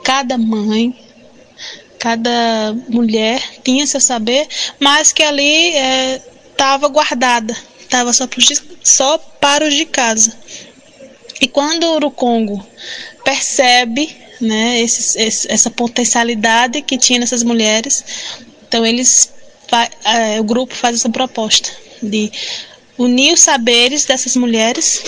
Cada 0.03 0.35
mãe, 0.35 0.97
cada 1.99 2.75
mulher 2.89 3.39
tinha 3.63 3.85
seu 3.85 4.01
saber, 4.01 4.47
mas 4.79 5.13
que 5.13 5.21
ali 5.21 5.73
estava 6.57 6.87
guardada, 6.87 7.55
estava 7.79 8.11
só, 8.11 8.27
só 8.83 9.17
para 9.39 9.67
os 9.67 9.75
de 9.75 9.85
casa. 9.85 10.35
E 11.39 11.47
quando 11.47 11.83
o 11.83 11.95
Urucongo 11.97 12.65
percebe 13.23 14.17
né, 14.41 14.81
esse, 14.81 15.21
esse, 15.21 15.51
essa 15.51 15.69
potencialidade 15.69 16.81
que 16.81 16.97
tinha 16.97 17.19
nessas 17.19 17.43
mulheres, 17.43 18.03
então 18.67 18.83
eles 18.83 19.31
é, 20.03 20.39
o 20.39 20.43
grupo 20.43 20.73
faz 20.73 20.95
essa 20.95 21.09
proposta 21.09 21.69
de 22.01 22.31
unir 22.97 23.33
os 23.33 23.41
saberes 23.41 24.05
dessas 24.05 24.35
mulheres 24.35 25.03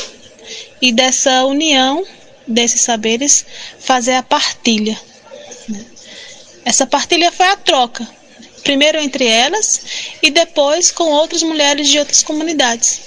e 0.79 0.91
dessa 0.91 1.45
união 1.45 2.05
desses 2.47 2.81
saberes 2.81 3.45
fazer 3.79 4.13
a 4.13 4.23
partilha. 4.23 4.99
Essa 6.63 6.85
partilha 6.85 7.31
foi 7.31 7.47
a 7.47 7.55
troca 7.55 8.07
primeiro 8.63 8.99
entre 8.99 9.25
elas 9.25 9.81
e 10.21 10.29
depois 10.29 10.91
com 10.91 11.05
outras 11.05 11.43
mulheres 11.43 11.87
de 11.87 11.99
outras 11.99 12.23
comunidades. 12.23 13.01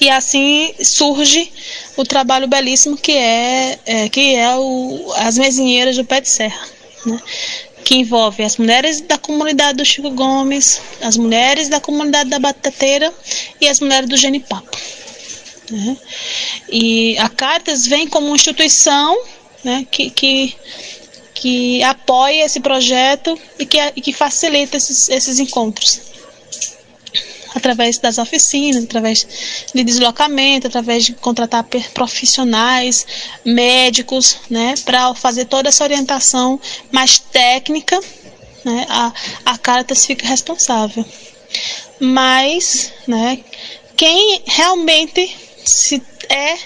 E 0.00 0.08
assim 0.08 0.72
surge 0.82 1.50
o 1.96 2.04
trabalho 2.04 2.46
belíssimo 2.46 2.96
que 2.96 3.12
é, 3.12 3.78
é 3.84 4.08
que 4.08 4.34
é 4.34 4.56
o, 4.56 5.12
as 5.16 5.36
mesinheiras 5.36 5.96
do 5.96 6.04
pé 6.04 6.20
de 6.20 6.28
serra, 6.28 6.68
né? 7.04 7.20
que 7.84 7.96
envolve 7.96 8.42
as 8.42 8.58
mulheres 8.58 9.00
da 9.00 9.18
comunidade 9.18 9.78
do 9.78 9.84
Chico 9.84 10.10
Gomes, 10.10 10.80
as 11.00 11.16
mulheres 11.16 11.68
da 11.68 11.80
comunidade 11.80 12.30
da 12.30 12.38
Batateira 12.38 13.12
e 13.60 13.66
as 13.66 13.80
mulheres 13.80 14.08
do 14.08 14.16
Genipapo. 14.16 14.78
Né? 15.70 15.96
E 16.70 17.18
a 17.18 17.28
Caritas 17.28 17.86
vem 17.86 18.06
como 18.06 18.34
instituição 18.34 19.18
né, 19.64 19.86
que, 19.90 20.10
que, 20.10 20.54
que 21.38 21.82
apoia 21.84 22.44
esse 22.44 22.58
projeto 22.58 23.38
e 23.58 23.64
que, 23.64 23.78
e 23.94 24.00
que 24.00 24.12
facilita 24.12 24.76
esses, 24.76 25.08
esses 25.08 25.38
encontros 25.38 26.00
através 27.54 27.98
das 27.98 28.18
oficinas, 28.18 28.84
através 28.84 29.26
de 29.74 29.84
deslocamento, 29.84 30.66
através 30.66 31.04
de 31.04 31.12
contratar 31.14 31.64
profissionais, 31.94 33.06
médicos, 33.44 34.38
né, 34.50 34.74
para 34.84 35.14
fazer 35.14 35.46
toda 35.46 35.68
essa 35.68 35.84
orientação 35.84 36.60
mais 36.90 37.18
técnica, 37.18 37.98
né, 38.64 38.86
a, 38.88 39.12
a 39.46 39.58
Caritas 39.58 40.04
fica 40.04 40.26
responsável. 40.26 41.04
Mas, 42.00 42.92
né, 43.06 43.40
quem 43.96 44.42
realmente 44.44 45.36
se 45.64 46.02
é, 46.28 46.56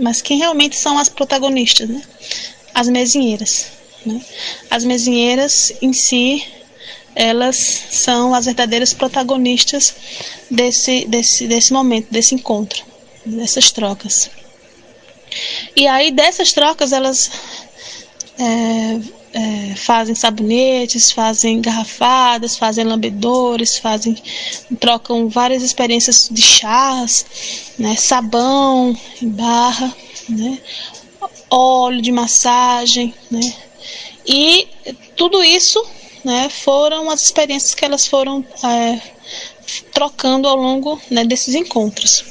mas 0.00 0.20
quem 0.20 0.38
realmente 0.38 0.76
são 0.76 0.98
as 0.98 1.08
protagonistas, 1.08 1.88
né, 1.88 2.02
as 2.74 2.88
mesinheiras, 2.88 3.79
né, 4.04 4.20
as 4.70 4.84
mesinheiras 4.84 5.72
em 5.80 5.92
si 5.92 6.44
elas 7.14 7.56
são 7.90 8.34
as 8.34 8.44
verdadeiras 8.44 8.94
protagonistas 8.94 9.94
desse, 10.50 11.04
desse, 11.06 11.46
desse 11.46 11.72
momento, 11.72 12.08
desse 12.10 12.34
encontro, 12.34 12.84
dessas 13.26 13.70
trocas. 13.70 14.30
E 15.76 15.86
aí 15.86 16.10
dessas 16.10 16.52
trocas 16.52 16.92
elas 16.92 17.30
é, 18.38 19.00
é, 19.32 19.74
fazem 19.76 20.14
sabonetes, 20.14 21.10
fazem 21.10 21.60
garrafadas, 21.60 22.56
fazem 22.56 22.84
lambedores, 22.84 23.78
fazem 23.78 24.16
trocam 24.78 25.28
várias 25.28 25.62
experiências 25.62 26.28
de 26.30 26.42
chás, 26.42 27.26
né, 27.78 27.96
sabão 27.96 28.96
barra, 29.20 29.94
né, 30.28 30.58
óleo 31.48 32.02
de 32.02 32.10
massagem, 32.10 33.14
né, 33.30 33.54
e 34.26 34.68
tudo 35.16 35.42
isso 35.42 35.84
né, 36.24 36.48
foram 36.48 37.10
as 37.10 37.22
experiências 37.22 37.74
que 37.74 37.84
elas 37.84 38.06
foram 38.06 38.44
é, 38.64 39.00
trocando 39.92 40.48
ao 40.48 40.56
longo 40.56 41.00
né, 41.10 41.24
desses 41.24 41.54
encontros. 41.54 42.24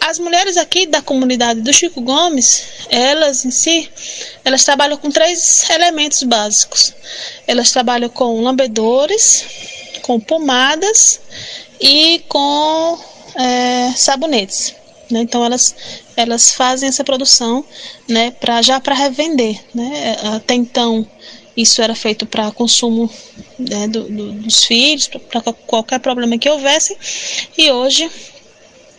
As 0.00 0.18
mulheres 0.18 0.56
aqui 0.56 0.84
da 0.86 1.00
comunidade 1.00 1.60
do 1.60 1.72
Chico 1.72 2.00
Gomes, 2.00 2.64
elas 2.90 3.44
em 3.44 3.50
si, 3.50 3.88
elas 4.44 4.64
trabalham 4.64 4.96
com 4.98 5.10
três 5.10 5.68
elementos 5.70 6.22
básicos. 6.24 6.92
Elas 7.46 7.70
trabalham 7.70 8.08
com 8.08 8.42
lambedores, 8.42 9.44
com 10.02 10.20
pomadas 10.20 11.20
e 11.80 12.22
com 12.28 12.98
é, 13.36 13.92
sabonetes. 13.96 14.74
Né? 15.14 15.20
Então 15.20 15.44
elas 15.44 15.76
elas 16.16 16.50
fazem 16.50 16.88
essa 16.88 17.04
produção, 17.04 17.64
né, 18.08 18.32
para 18.32 18.60
já 18.62 18.80
para 18.80 18.96
revender, 18.96 19.60
né? 19.72 20.16
Até 20.34 20.54
então 20.54 21.06
isso 21.56 21.80
era 21.80 21.94
feito 21.94 22.26
para 22.26 22.50
consumo 22.50 23.08
né, 23.56 23.86
do, 23.86 24.02
do, 24.08 24.32
dos 24.32 24.64
filhos, 24.64 25.06
para 25.06 25.40
qualquer 25.40 26.00
problema 26.00 26.36
que 26.36 26.50
houvesse, 26.50 26.96
e 27.56 27.70
hoje 27.70 28.10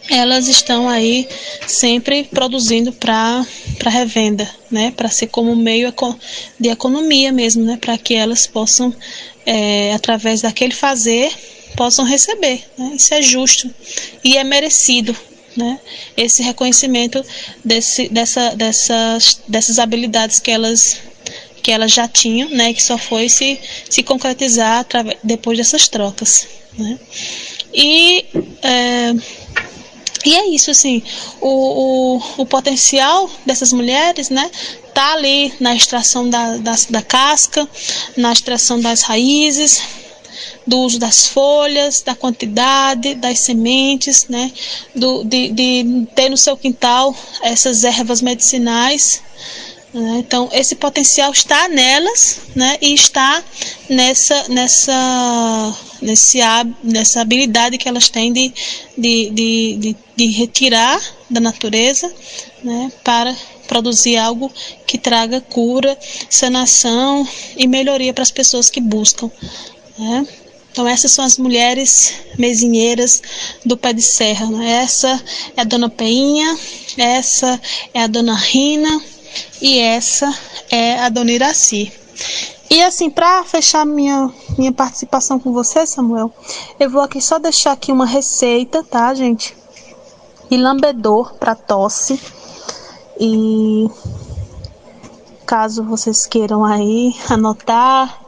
elas 0.09 0.47
estão 0.47 0.87
aí 0.87 1.27
sempre 1.67 2.23
produzindo 2.23 2.93
para 2.93 3.45
revenda, 3.87 4.49
né, 4.71 4.93
para 4.95 5.09
ser 5.09 5.27
como 5.27 5.53
meio 5.53 5.93
de 6.57 6.69
economia 6.69 7.33
mesmo, 7.33 7.65
né, 7.65 7.75
para 7.75 7.97
que 7.97 8.13
elas 8.13 8.47
possam, 8.47 8.95
é, 9.45 9.93
através 9.93 10.41
daquele 10.41 10.73
fazer, 10.73 11.29
possam 11.75 12.05
receber. 12.05 12.63
Né, 12.77 12.93
isso 12.95 13.13
é 13.13 13.21
justo 13.21 13.69
e 14.23 14.37
é 14.37 14.43
merecido. 14.45 15.13
Né, 15.55 15.79
esse 16.17 16.43
reconhecimento 16.43 17.23
desse, 17.63 18.09
dessa, 18.09 18.53
dessas, 18.57 19.39
dessas 19.47 19.79
habilidades 19.79 20.37
que 20.37 20.51
elas 20.51 20.97
que 21.63 21.71
elas 21.71 21.91
já 21.91 22.07
tinham, 22.07 22.47
né, 22.49 22.73
que 22.73 22.83
só 22.83 22.95
foi 22.95 23.27
se, 23.27 23.59
se 23.89 24.03
concretizar 24.03 24.85
depois 25.23 25.57
dessas 25.57 25.87
trocas. 25.87 26.45
Né. 26.77 26.99
E, 27.73 28.23
é, 28.61 29.15
e 30.23 30.35
é 30.35 30.47
isso, 30.49 30.69
assim, 30.69 31.01
o, 31.41 32.17
o, 32.17 32.41
o 32.43 32.45
potencial 32.45 33.27
dessas 33.45 33.73
mulheres, 33.73 34.29
né, 34.29 34.51
tá 34.93 35.13
ali 35.13 35.53
na 35.59 35.75
extração 35.75 36.29
da, 36.29 36.57
da, 36.57 36.75
da 36.89 37.01
casca, 37.01 37.67
na 38.15 38.31
extração 38.31 38.79
das 38.79 39.01
raízes, 39.01 39.81
do 40.65 40.79
uso 40.79 40.99
das 40.99 41.27
folhas, 41.27 42.01
da 42.01 42.15
quantidade, 42.15 43.15
das 43.15 43.39
sementes, 43.39 44.27
né, 44.27 44.51
do, 44.95 45.23
de, 45.23 45.49
de 45.49 46.07
ter 46.15 46.29
no 46.29 46.37
seu 46.37 46.55
quintal 46.55 47.15
essas 47.43 47.83
ervas 47.83 48.21
medicinais 48.21 49.21
né? 49.95 50.17
Então, 50.19 50.49
esse 50.51 50.75
potencial 50.75 51.31
está 51.31 51.69
nelas 51.69 52.41
né? 52.53 52.77
e 52.81 52.93
está 52.93 53.41
nessa, 53.89 54.49
nessa, 54.49 55.77
nesse, 56.01 56.39
nessa 56.83 57.21
habilidade 57.21 57.77
que 57.77 57.87
elas 57.87 58.09
têm 58.09 58.33
de, 58.33 58.53
de, 58.97 59.29
de, 59.29 59.77
de, 59.77 59.95
de 60.17 60.25
retirar 60.31 61.01
da 61.29 61.39
natureza 61.39 62.13
né? 62.61 62.91
para 63.05 63.33
produzir 63.69 64.17
algo 64.17 64.51
que 64.85 64.97
traga 64.97 65.39
cura, 65.39 65.97
sanação 66.29 67.25
e 67.55 67.65
melhoria 67.65 68.13
para 68.13 68.23
as 68.23 68.31
pessoas 68.31 68.69
que 68.69 68.81
buscam. 68.81 69.31
Né? 69.97 70.27
Então 70.71 70.87
essas 70.87 71.11
são 71.11 71.23
as 71.23 71.37
mulheres 71.37 72.13
mesinheiras 72.37 73.21
do 73.65 73.77
pé 73.77 73.93
de 73.93 74.01
serra. 74.01 74.45
Né? 74.47 74.83
Essa 74.83 75.23
é 75.55 75.61
a 75.61 75.63
dona 75.63 75.89
Peinha, 75.89 76.57
essa 76.97 77.59
é 77.93 78.03
a 78.03 78.07
dona 78.07 78.35
Rina, 78.35 79.01
e 79.61 79.79
essa 79.79 80.33
é 80.69 80.99
a 80.99 81.09
Dona 81.09 81.31
Iraci. 81.31 81.91
E 82.69 82.81
assim, 82.81 83.09
para 83.09 83.43
fechar 83.43 83.85
minha, 83.85 84.31
minha 84.57 84.71
participação 84.71 85.39
com 85.39 85.53
você, 85.53 85.85
Samuel, 85.85 86.33
eu 86.79 86.89
vou 86.89 87.01
aqui 87.01 87.21
só 87.21 87.39
deixar 87.39 87.71
aqui 87.71 87.91
uma 87.91 88.05
receita, 88.05 88.83
tá, 88.83 89.13
gente? 89.13 89.55
De 90.49 90.57
lambedor 90.57 91.35
para 91.35 91.55
tosse. 91.55 92.19
E 93.19 93.87
caso 95.45 95.83
vocês 95.83 96.25
queiram 96.25 96.65
aí 96.65 97.15
anotar, 97.29 98.24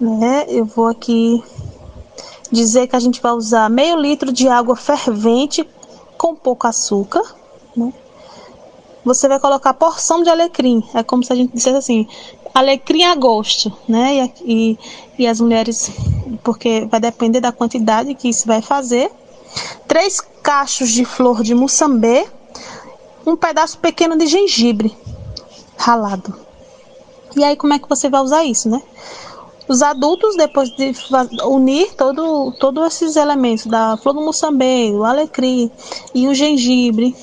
né? 0.00 0.44
Eu 0.48 0.64
vou 0.64 0.86
aqui 0.86 1.42
dizer 2.50 2.86
que 2.86 2.96
a 2.96 3.00
gente 3.00 3.20
vai 3.20 3.32
usar 3.32 3.70
meio 3.70 3.96
litro 3.96 4.32
de 4.32 4.48
água 4.48 4.76
fervente 4.76 5.68
com 6.18 6.34
pouco 6.34 6.66
açúcar, 6.66 7.22
né? 7.76 7.92
você 9.04 9.28
vai 9.28 9.40
colocar 9.40 9.74
porção 9.74 10.22
de 10.22 10.30
alecrim. 10.30 10.82
É 10.94 11.02
como 11.02 11.24
se 11.24 11.32
a 11.32 11.36
gente 11.36 11.52
dissesse 11.52 11.76
assim, 11.76 12.06
alecrim 12.54 13.04
a 13.04 13.14
gosto, 13.14 13.72
né? 13.88 14.14
E, 14.14 14.32
e, 14.44 14.78
e 15.18 15.26
as 15.26 15.40
mulheres, 15.40 15.90
porque 16.42 16.86
vai 16.86 17.00
depender 17.00 17.40
da 17.40 17.52
quantidade 17.52 18.14
que 18.14 18.28
isso 18.28 18.46
vai 18.46 18.62
fazer. 18.62 19.10
Três 19.86 20.20
cachos 20.20 20.90
de 20.90 21.04
flor 21.04 21.42
de 21.42 21.54
mussambê, 21.54 22.26
um 23.26 23.36
pedaço 23.36 23.78
pequeno 23.78 24.16
de 24.16 24.26
gengibre 24.26 24.96
ralado. 25.76 26.34
E 27.36 27.42
aí 27.42 27.56
como 27.56 27.74
é 27.74 27.78
que 27.78 27.88
você 27.88 28.08
vai 28.08 28.20
usar 28.20 28.44
isso, 28.44 28.68
né? 28.68 28.82
Os 29.68 29.82
adultos, 29.82 30.36
depois 30.36 30.70
de 30.70 30.92
unir 31.44 31.94
todo, 31.94 32.52
todos 32.58 32.86
esses 32.86 33.16
elementos 33.16 33.66
da 33.66 33.96
flor 33.96 34.14
do 34.14 34.20
mussambê, 34.20 34.90
o 34.92 35.04
alecrim 35.04 35.70
e 36.14 36.26
o 36.28 36.34
gengibre, 36.34 37.14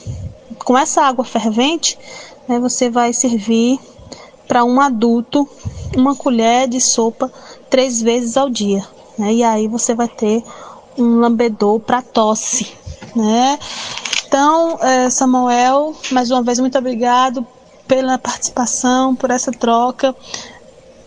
com 0.64 0.78
essa 0.78 1.02
água 1.02 1.26
fervente, 1.26 1.98
né, 2.48 2.60
você 2.60 2.90
vai 2.90 3.14
servir 3.14 3.80
para 4.48 4.64
um 4.64 4.80
adulto 4.80 5.48
uma 5.96 6.16
colher 6.16 6.68
de 6.68 6.80
sopa 6.80 7.32
três 7.70 8.02
vezes 8.02 8.38
ao 8.38 8.50
dia. 8.50 8.88
Né, 9.18 9.34
e 9.34 9.44
aí 9.44 9.68
você 9.68 9.94
vai 9.94 10.08
ter 10.08 10.44
um 10.98 11.20
lambedor 11.20 11.80
para 11.80 12.02
tosse. 12.02 12.72
Né? 13.16 13.60
Então, 14.28 14.78
é, 14.82 15.10
Samuel, 15.10 15.96
mais 16.12 16.30
uma 16.30 16.44
vez, 16.44 16.60
muito 16.60 16.78
obrigado 16.78 17.46
pela 17.88 18.20
participação, 18.20 19.16
por 19.16 19.32
essa 19.32 19.52
troca. 19.52 20.16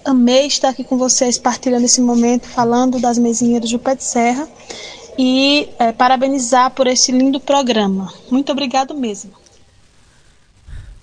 Amei 0.05 0.47
estar 0.47 0.71
aqui 0.71 0.85
com 0.85 0.97
vocês, 0.99 1.39
partilhando 1.39 1.85
esse 1.85 2.01
momento, 2.01 2.47
falando 2.49 3.01
das 3.01 3.19
mesinheiras 3.19 3.71
do 3.71 3.79
Pé 3.79 3.95
de 3.95 4.05
Serra 4.05 4.49
e 5.19 5.69
é, 5.79 5.93
parabenizar 5.93 6.71
por 6.71 6.87
esse 6.87 7.13
lindo 7.13 7.39
programa. 7.39 8.13
Muito 8.31 8.51
obrigado 8.51 8.95
mesmo. 8.95 9.33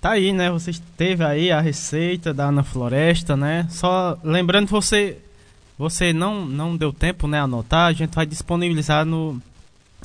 Tá 0.01 0.11
aí, 0.11 0.31
né? 0.31 0.49
Você 0.51 0.71
teve 0.95 1.23
aí 1.23 1.51
a 1.51 1.59
receita 1.59 2.33
da 2.33 2.45
Ana 2.45 2.63
Floresta, 2.63 3.35
né? 3.35 3.67
Só 3.69 4.17
lembrando 4.23 4.67
que 4.67 4.71
você 4.71 5.17
você 5.77 6.11
não, 6.11 6.45
não 6.45 6.75
deu 6.75 6.91
tempo, 6.91 7.25
né, 7.25 7.39
anotar, 7.39 7.87
a 7.87 7.93
gente 7.93 8.13
vai 8.13 8.25
disponibilizar 8.25 9.05
no 9.05 9.41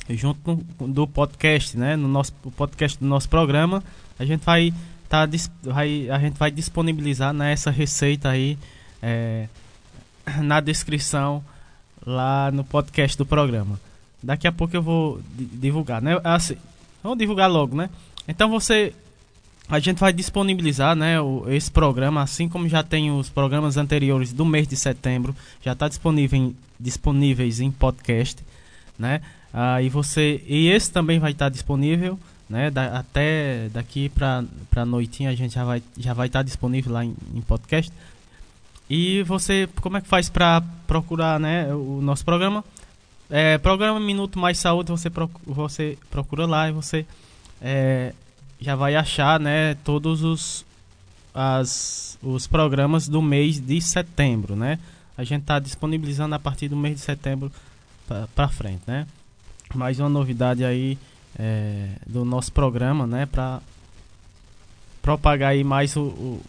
junto 0.09 0.63
do 0.79 1.05
podcast, 1.05 1.77
né, 1.77 1.97
no 1.97 2.07
nosso 2.07 2.31
podcast 2.55 2.97
do 2.97 3.05
nosso 3.05 3.27
programa, 3.27 3.83
a 4.17 4.23
gente 4.23 4.45
vai 4.45 4.73
tá 5.09 5.27
vai, 5.63 6.09
a 6.09 6.17
gente 6.17 6.37
vai 6.37 6.49
disponibilizar 6.49 7.33
né, 7.33 7.51
essa 7.51 7.71
receita 7.71 8.29
aí 8.29 8.57
é, 9.05 9.47
na 10.41 10.59
descrição 10.59 11.43
lá 12.03 12.51
no 12.51 12.63
podcast 12.63 13.15
do 13.15 13.25
programa. 13.25 13.79
Daqui 14.21 14.47
a 14.47 14.51
pouco 14.51 14.75
eu 14.75 14.81
vou 14.81 15.21
divulgar, 15.35 16.01
né? 16.01 16.19
Assim, 16.23 16.57
vamos 17.03 17.19
divulgar 17.19 17.49
logo, 17.49 17.75
né? 17.75 17.89
Então 18.27 18.49
você 18.49 18.91
a 19.67 19.79
gente 19.79 19.97
vai 19.97 20.13
disponibilizar 20.13 20.95
né, 20.95 21.19
o, 21.19 21.45
esse 21.49 21.71
programa, 21.71 22.21
assim 22.21 22.47
como 22.47 22.69
já 22.69 22.83
tem 22.83 23.11
os 23.11 23.29
programas 23.29 23.77
anteriores 23.77 24.31
do 24.31 24.45
mês 24.45 24.67
de 24.67 24.75
setembro, 24.75 25.35
já 25.63 25.73
está 25.73 25.87
disponível 25.87 26.53
disponíveis 26.79 27.59
em 27.59 27.71
podcast, 27.71 28.43
né? 28.97 29.21
Ah, 29.53 29.81
e 29.81 29.89
você 29.89 30.43
e 30.47 30.67
esse 30.67 30.91
também 30.91 31.19
vai 31.19 31.31
estar 31.31 31.45
tá 31.45 31.49
disponível, 31.49 32.19
né? 32.49 32.69
Da, 32.69 32.99
até 32.99 33.69
daqui 33.69 34.09
para 34.09 34.43
para 34.69 34.85
noitinha 34.85 35.29
a 35.29 35.35
gente 35.35 35.53
já 35.53 35.63
vai 35.63 35.81
já 35.97 36.13
vai 36.13 36.27
estar 36.27 36.39
tá 36.39 36.43
disponível 36.43 36.91
lá 36.91 37.05
em, 37.05 37.15
em, 37.33 37.41
podcast. 37.41 37.91
E 38.89 39.23
você 39.23 39.67
como 39.81 39.97
é 39.97 40.01
que 40.01 40.07
faz 40.07 40.29
para 40.29 40.61
procurar, 40.85 41.39
né, 41.39 41.73
o 41.73 41.99
nosso 42.01 42.23
programa? 42.23 42.63
É, 43.29 43.57
programa 43.57 43.99
Minuto 43.99 44.37
Mais 44.37 44.59
Saúde, 44.59 44.91
você 44.91 45.09
procura, 45.09 45.43
você 45.45 45.97
procura 46.11 46.45
lá 46.45 46.69
e 46.69 46.71
você 46.71 47.05
é, 47.61 48.13
já 48.59 48.75
vai 48.75 48.95
achar, 48.95 49.39
né, 49.39 49.75
todos 49.83 50.23
os 50.23 50.65
as, 51.33 52.17
os 52.23 52.47
programas 52.47 53.09
do 53.09 53.21
mês 53.21 53.59
de 53.59 53.81
setembro, 53.81 54.55
né? 54.55 54.79
A 55.17 55.23
gente 55.25 55.41
está 55.41 55.59
disponibilizando 55.59 56.33
a 56.33 56.39
partir 56.39 56.69
do 56.69 56.77
mês 56.77 56.95
de 56.95 57.01
setembro 57.01 57.51
para 58.33 58.47
frente, 58.47 58.83
né? 58.87 59.05
Mais 59.73 59.99
uma 59.99 60.07
novidade 60.07 60.63
aí 60.63 60.97
é, 61.37 61.89
do 62.07 62.23
nosso 62.23 62.53
programa, 62.53 63.05
né? 63.05 63.25
Para 63.25 63.61
propagar 65.01 65.51
aí 65.51 65.63
mais 65.63 65.95
o, 65.97 66.03
o, 66.03 66.41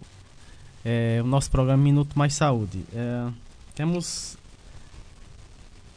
é, 0.87 1.21
o, 1.21 1.27
nosso 1.27 1.51
programa 1.51 1.83
Minuto 1.83 2.17
Mais 2.17 2.33
Saúde. 2.33 2.85
É, 2.95 3.27
temos 3.75 4.39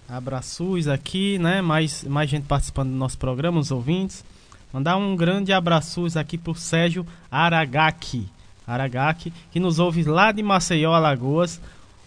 abraços 0.09 0.87
aqui, 0.87 1.37
né? 1.37 1.61
Mais, 1.61 2.03
mais 2.05 2.27
gente 2.27 2.47
participando 2.47 2.89
do 2.89 2.95
nosso 2.95 3.15
programa, 3.15 3.59
os 3.59 3.69
ouvintes. 3.69 4.25
Mandar 4.73 4.97
um 4.97 5.15
grande 5.15 5.53
abraço 5.53 6.07
aqui 6.17 6.39
pro 6.39 6.55
Sérgio 6.55 7.05
Aragaki. 7.29 8.27
Aragaki, 8.65 9.31
que 9.51 9.59
nos 9.59 9.77
ouve 9.77 10.03
lá 10.03 10.31
de 10.31 10.41
Maceió, 10.41 10.93
Alagoas. 10.93 11.61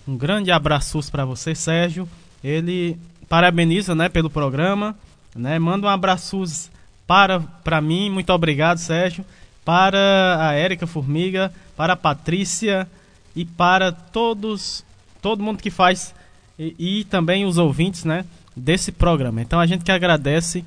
Um 0.06 0.16
grande 0.16 0.50
abraço 0.50 1.00
para 1.10 1.24
você, 1.24 1.54
Sérgio. 1.54 2.08
Ele 2.42 2.98
parabeniza, 3.28 3.94
né, 3.94 4.08
pelo 4.08 4.28
programa, 4.28 4.96
né? 5.36 5.56
Manda 5.60 5.86
um 5.86 5.90
abraço 5.90 6.42
para 7.06 7.38
para 7.38 7.80
mim, 7.80 8.10
muito 8.10 8.32
obrigado, 8.32 8.78
Sérgio. 8.78 9.24
Para 9.64 10.38
a 10.40 10.52
Érica 10.54 10.86
Formiga, 10.86 11.52
para 11.76 11.92
a 11.92 11.96
Patrícia 11.96 12.88
e 13.34 13.44
para 13.44 13.92
todos, 13.92 14.84
todo 15.20 15.42
mundo 15.42 15.62
que 15.62 15.70
faz 15.70 16.14
e, 16.58 17.00
e 17.00 17.04
também 17.04 17.44
os 17.44 17.58
ouvintes, 17.58 18.04
né, 18.04 18.24
desse 18.56 18.92
programa. 18.92 19.40
Então 19.40 19.58
a 19.58 19.66
gente 19.66 19.84
que 19.84 19.92
agradece 19.92 20.64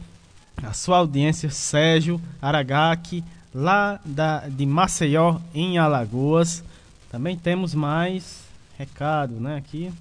a 0.61 0.73
sua 0.73 0.97
audiência, 0.97 1.49
Sérgio 1.49 2.21
Aragaki, 2.41 3.23
lá 3.53 3.99
da, 4.03 4.47
de 4.47 4.65
Maceió, 4.65 5.39
em 5.53 5.77
Alagoas. 5.77 6.63
Também 7.09 7.37
temos 7.37 7.73
mais 7.73 8.43
recado, 8.77 9.35
né, 9.35 9.57
aqui. 9.57 9.91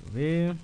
Deixa 0.00 0.06
eu 0.06 0.12
ver. 0.12 0.56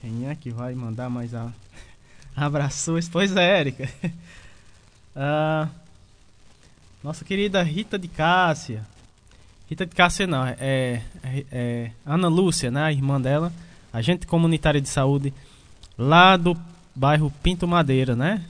Quem 0.00 0.28
é 0.28 0.34
que 0.34 0.50
vai 0.50 0.74
mandar 0.74 1.10
mais 1.10 1.34
a... 1.34 1.50
abraços? 2.36 3.08
Pois 3.08 3.34
é, 3.36 3.58
Érica. 3.58 3.88
ah, 5.14 5.68
nossa 7.02 7.24
querida 7.24 7.62
Rita 7.62 7.98
de 7.98 8.08
Cássia. 8.08 8.86
Rita 9.68 9.86
de 9.86 9.94
Cássia 9.94 10.26
não, 10.26 10.46
é, 10.46 10.56
é, 11.22 11.44
é 11.50 11.90
Ana 12.04 12.28
Lúcia, 12.28 12.70
né, 12.70 12.82
a 12.82 12.92
irmã 12.92 13.20
dela, 13.20 13.52
agente 13.92 14.26
comunitária 14.26 14.80
de 14.80 14.88
saúde 14.88 15.32
lá 15.96 16.36
do 16.36 16.56
bairro 16.94 17.32
Pinto 17.42 17.68
Madeira, 17.68 18.16
né? 18.16 18.44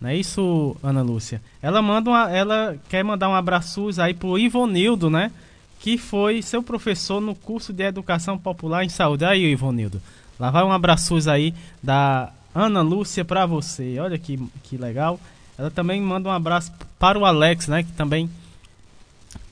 Não 0.00 0.10
é 0.10 0.16
isso, 0.16 0.76
Ana 0.82 1.02
Lúcia? 1.02 1.40
Ela 1.62 1.80
manda 1.80 2.10
uma, 2.10 2.30
ela 2.30 2.76
quer 2.88 3.02
mandar 3.02 3.28
um 3.28 3.34
abraço 3.34 3.88
aí 3.98 4.12
pro 4.12 4.38
Ivonildo, 4.38 5.08
né? 5.08 5.32
Que 5.80 5.96
foi 5.96 6.42
seu 6.42 6.62
professor 6.62 7.20
no 7.20 7.34
curso 7.34 7.72
de 7.72 7.84
Educação 7.84 8.36
Popular 8.36 8.84
em 8.84 8.88
Saúde. 8.88 9.24
Aí, 9.24 9.44
Ivonildo. 9.44 10.00
Lá 10.38 10.50
vai 10.50 10.64
um 10.64 10.72
abraço 10.72 11.16
aí 11.30 11.54
da 11.82 12.30
Ana 12.54 12.82
Lúcia 12.82 13.24
para 13.24 13.46
você. 13.46 13.98
Olha 13.98 14.18
que, 14.18 14.38
que 14.64 14.76
legal. 14.76 15.18
Ela 15.58 15.70
também 15.70 16.00
manda 16.00 16.28
um 16.28 16.32
abraço 16.32 16.72
para 16.98 17.18
o 17.18 17.24
Alex, 17.24 17.68
né? 17.68 17.82
Que 17.82 17.92
também 17.92 18.30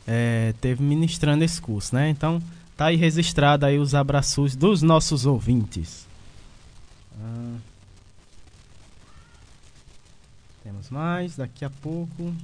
é, 0.06 0.54
teve 0.60 0.82
ministrando 0.82 1.44
esse 1.44 1.60
curso, 1.60 1.94
né? 1.94 2.10
Então, 2.10 2.42
tá 2.76 2.86
aí 2.86 2.96
registrado 2.96 3.64
aí 3.64 3.78
os 3.78 3.94
abraços 3.94 4.54
dos 4.54 4.82
nossos 4.82 5.24
ouvintes. 5.24 6.06
Ah. 7.20 7.56
Temos 10.62 10.90
mais, 10.90 11.36
daqui 11.36 11.64
a 11.64 11.70
pouco. 11.70 12.34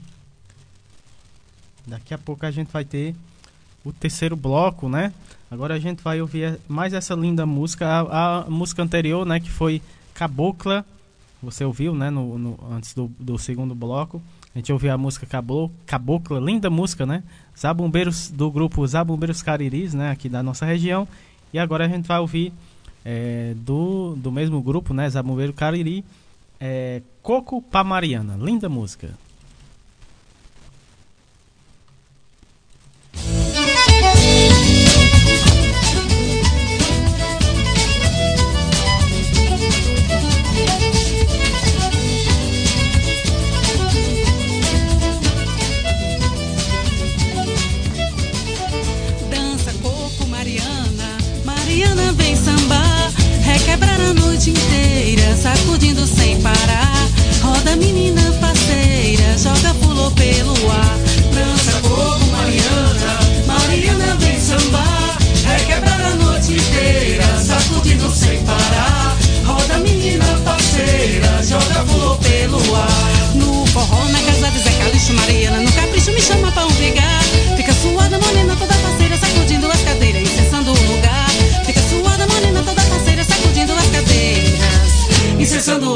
Daqui 1.86 2.14
a 2.14 2.18
pouco 2.18 2.44
a 2.46 2.50
gente 2.50 2.70
vai 2.70 2.84
ter 2.84 3.14
o 3.84 3.92
terceiro 3.92 4.36
bloco, 4.36 4.88
né? 4.88 5.12
Agora 5.50 5.74
a 5.74 5.78
gente 5.78 6.02
vai 6.02 6.20
ouvir 6.20 6.58
mais 6.68 6.92
essa 6.92 7.14
linda 7.14 7.44
música, 7.44 7.86
a, 7.86 8.38
a 8.38 8.50
música 8.50 8.82
anterior, 8.82 9.26
né? 9.26 9.40
Que 9.40 9.50
foi 9.50 9.82
Cabocla. 10.14 10.84
Você 11.42 11.64
ouviu, 11.64 11.94
né? 11.94 12.10
No, 12.10 12.38
no 12.38 12.58
antes 12.70 12.94
do, 12.94 13.10
do, 13.18 13.38
segundo 13.38 13.74
bloco. 13.74 14.20
A 14.54 14.58
gente 14.58 14.72
ouviu 14.72 14.92
a 14.92 14.98
música 14.98 15.26
Cabocla, 15.26 15.74
Cabocla, 15.86 16.40
linda 16.40 16.68
música, 16.68 17.06
né? 17.06 17.22
Zabumbeiros 17.58 18.30
do 18.30 18.50
grupo 18.50 18.86
Zabumbeiros 18.86 19.42
Cariris, 19.42 19.94
né? 19.94 20.10
Aqui 20.10 20.28
da 20.28 20.42
nossa 20.42 20.66
região. 20.66 21.06
E 21.52 21.58
agora 21.58 21.86
a 21.86 21.88
gente 21.88 22.06
vai 22.06 22.18
ouvir 22.18 22.52
é, 23.04 23.54
do, 23.56 24.14
do 24.16 24.30
mesmo 24.30 24.60
grupo, 24.60 24.92
né? 24.92 25.08
Zabumbeiro 25.08 25.52
Cariri 25.52 26.04
é 26.60 27.00
Coco 27.22 27.62
pra 27.62 27.82
Mariana. 27.82 28.36
Linda 28.38 28.68
música. 28.68 29.10
Sem 56.16 56.40
parar. 56.40 57.08
Roda 57.42 57.76
menina 57.76 58.22
parceira, 58.40 59.38
joga 59.38 59.74
pulou 59.74 60.10
pelo 60.12 60.54
ar. 60.70 60.98
Dança 61.34 61.80
Coco 61.82 62.26
Mariana, 62.26 63.18
Mariana 63.46 64.16
vem 64.18 64.38
sambar, 64.40 65.16
requebrar 65.46 66.00
a 66.00 66.14
noite 66.16 66.52
inteira, 66.54 67.26
sacudindo 67.38 68.10
sem 68.10 68.42
parar. 68.44 69.16
Roda 69.44 69.78
menina 69.78 70.26
parceira, 70.44 71.42
joga 71.42 71.84
pulou 71.84 72.16
pelo 72.18 72.76
ar. 72.76 73.34
No 73.34 73.66
forró, 73.66 74.04
na 74.08 74.20
casa 74.20 74.50
de 74.50 74.58
Zé 74.58 74.70
Calixto, 74.78 75.12
Mariana, 75.14 75.60
no 75.60 75.72
capricho 75.72 76.12
me 76.12 76.20
chama 76.20 76.50
pra 76.52 76.66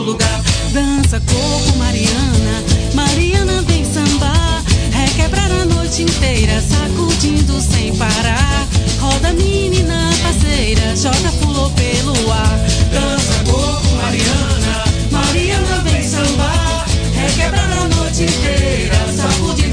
lugar. 0.05 0.43
Dança 0.73 1.21
coco, 1.21 1.79
Mariana, 1.79 2.63
Mariana 2.95 3.63
vem 3.63 3.85
sambar, 3.85 4.63
requebrar 4.93 5.51
a 5.51 5.65
noite 5.65 6.03
inteira, 6.03 6.61
sacudindo 6.61 7.61
sem 7.61 7.95
parar. 7.97 8.67
Roda 9.01 9.33
menina 9.33 10.11
parceira, 10.23 10.95
joga 10.97 11.33
pulou 11.41 11.71
pelo 11.71 12.33
ar. 12.33 12.59
Dança 12.93 13.45
coco, 13.45 13.89
Mariana, 13.97 14.85
Mariana 15.11 15.83
vem 15.85 16.03
sambar, 16.03 16.87
requebrar 17.15 17.71
a 17.73 17.89
noite 17.89 18.25
inteira, 18.25 18.97
sacudindo 19.17 19.64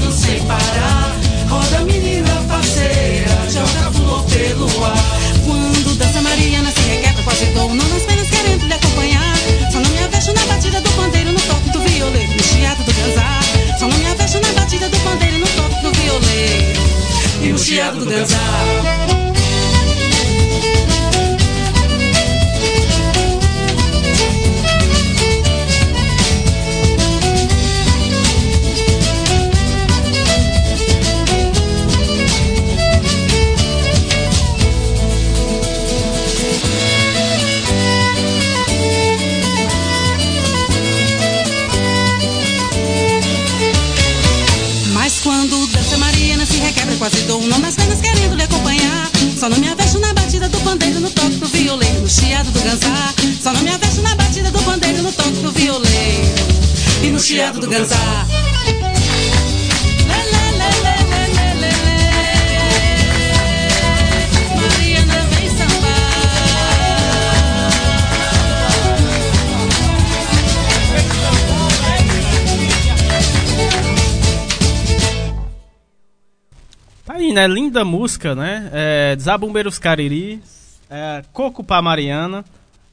Linda 77.72 77.86
música, 77.86 78.34
né? 78.34 78.68
É, 78.70 79.16
Zabumbeiros 79.18 79.78
Cariri, 79.78 80.42
é, 80.90 81.24
Coco 81.32 81.64
pra 81.64 81.80
Mariana. 81.80 82.44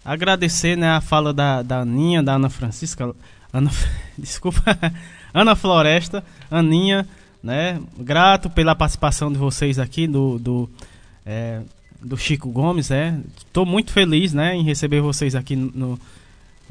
Agradecer, 0.05 0.77
né, 0.77 0.91
a 0.91 1.01
fala 1.01 1.33
da, 1.33 1.61
da 1.61 1.81
Aninha, 1.81 2.23
da 2.23 2.35
Ana 2.35 2.49
Francisca. 2.49 3.13
Ana, 3.51 3.69
desculpa, 4.17 4.63
Ana 5.33 5.53
Floresta, 5.53 6.23
Aninha, 6.49 7.05
né? 7.43 7.81
Grato 7.97 8.49
pela 8.49 8.73
participação 8.73 9.29
de 9.29 9.37
vocês 9.37 9.77
aqui 9.77 10.07
do, 10.07 10.39
do, 10.39 10.69
é, 11.25 11.59
do 12.01 12.15
Chico 12.15 12.49
Gomes, 12.49 12.89
né? 12.89 13.19
Tô 13.51 13.65
muito 13.65 13.91
feliz, 13.91 14.33
né, 14.33 14.55
em 14.55 14.63
receber 14.63 15.01
vocês 15.01 15.35
aqui 15.35 15.57
no, 15.57 15.99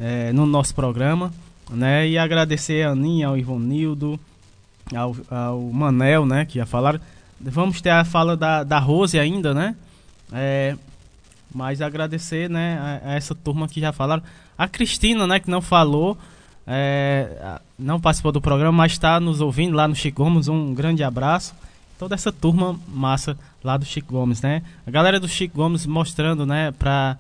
é, 0.01 0.33
no 0.33 0.47
nosso 0.47 0.75
programa, 0.75 1.31
né? 1.69 2.09
E 2.09 2.17
agradecer 2.17 2.87
a 2.87 2.93
Aninha, 2.93 3.27
ao 3.27 3.37
Ivonildo, 3.37 4.19
ao, 4.97 5.15
ao 5.31 5.61
Manel, 5.61 6.25
né, 6.25 6.47
que 6.47 6.55
já 6.55 6.65
falaram. 6.65 6.99
Vamos 7.41 7.81
ter 7.81 7.91
a 7.91 8.05
fala 8.05 8.37
da, 8.37 8.65
da 8.65 8.79
Rose 8.79 9.19
ainda, 9.19 9.55
né? 9.55 9.77
É, 10.33 10.77
mas 11.55 11.81
agradecer, 11.81 12.51
né, 12.51 13.01
a, 13.05 13.11
a 13.11 13.15
essa 13.15 13.35
turma 13.35 13.69
que 13.69 13.81
já 13.81 13.93
falaram. 13.93 14.23
A 14.57 14.69
Cristina, 14.69 15.27
né, 15.27 15.39
que 15.39 15.51
não 15.51 15.61
falou, 15.61 16.19
é, 16.67 17.59
não 17.79 18.01
participou 18.01 18.33
do 18.33 18.41
programa, 18.41 18.73
mas 18.73 18.93
está 18.93 19.19
nos 19.21 19.41
ouvindo 19.41 19.77
lá 19.77 19.89
no 19.89 19.95
Chico 19.95 20.23
Gomes. 20.23 20.49
Um 20.49 20.75
grande 20.75 21.03
abraço. 21.03 21.55
Toda 21.99 22.15
essa 22.15 22.31
turma 22.31 22.79
massa 22.89 23.37
lá 23.63 23.77
do 23.77 23.85
Chico 23.85 24.13
Gomes, 24.13 24.43
né? 24.43 24.63
A 24.87 24.91
galera 24.91 25.19
do 25.19 25.27
Chico 25.27 25.57
Gomes 25.57 25.87
mostrando, 25.87 26.45
né, 26.45 26.73
para 26.73 27.17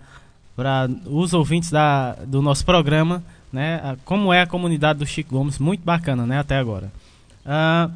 os 1.06 1.32
ouvintes 1.32 1.70
da, 1.70 2.12
do 2.26 2.42
nosso 2.42 2.64
programa, 2.64 3.22
né, 3.52 3.96
como 4.04 4.32
é 4.32 4.42
a 4.42 4.46
comunidade 4.46 4.98
do 4.98 5.06
Chico 5.06 5.34
Gomes, 5.34 5.58
muito 5.58 5.82
bacana, 5.84 6.26
né, 6.26 6.38
até 6.38 6.58
agora. 6.58 6.92
Ah, 7.46 7.90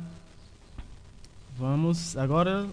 vamos 1.59 2.17
agora 2.17 2.67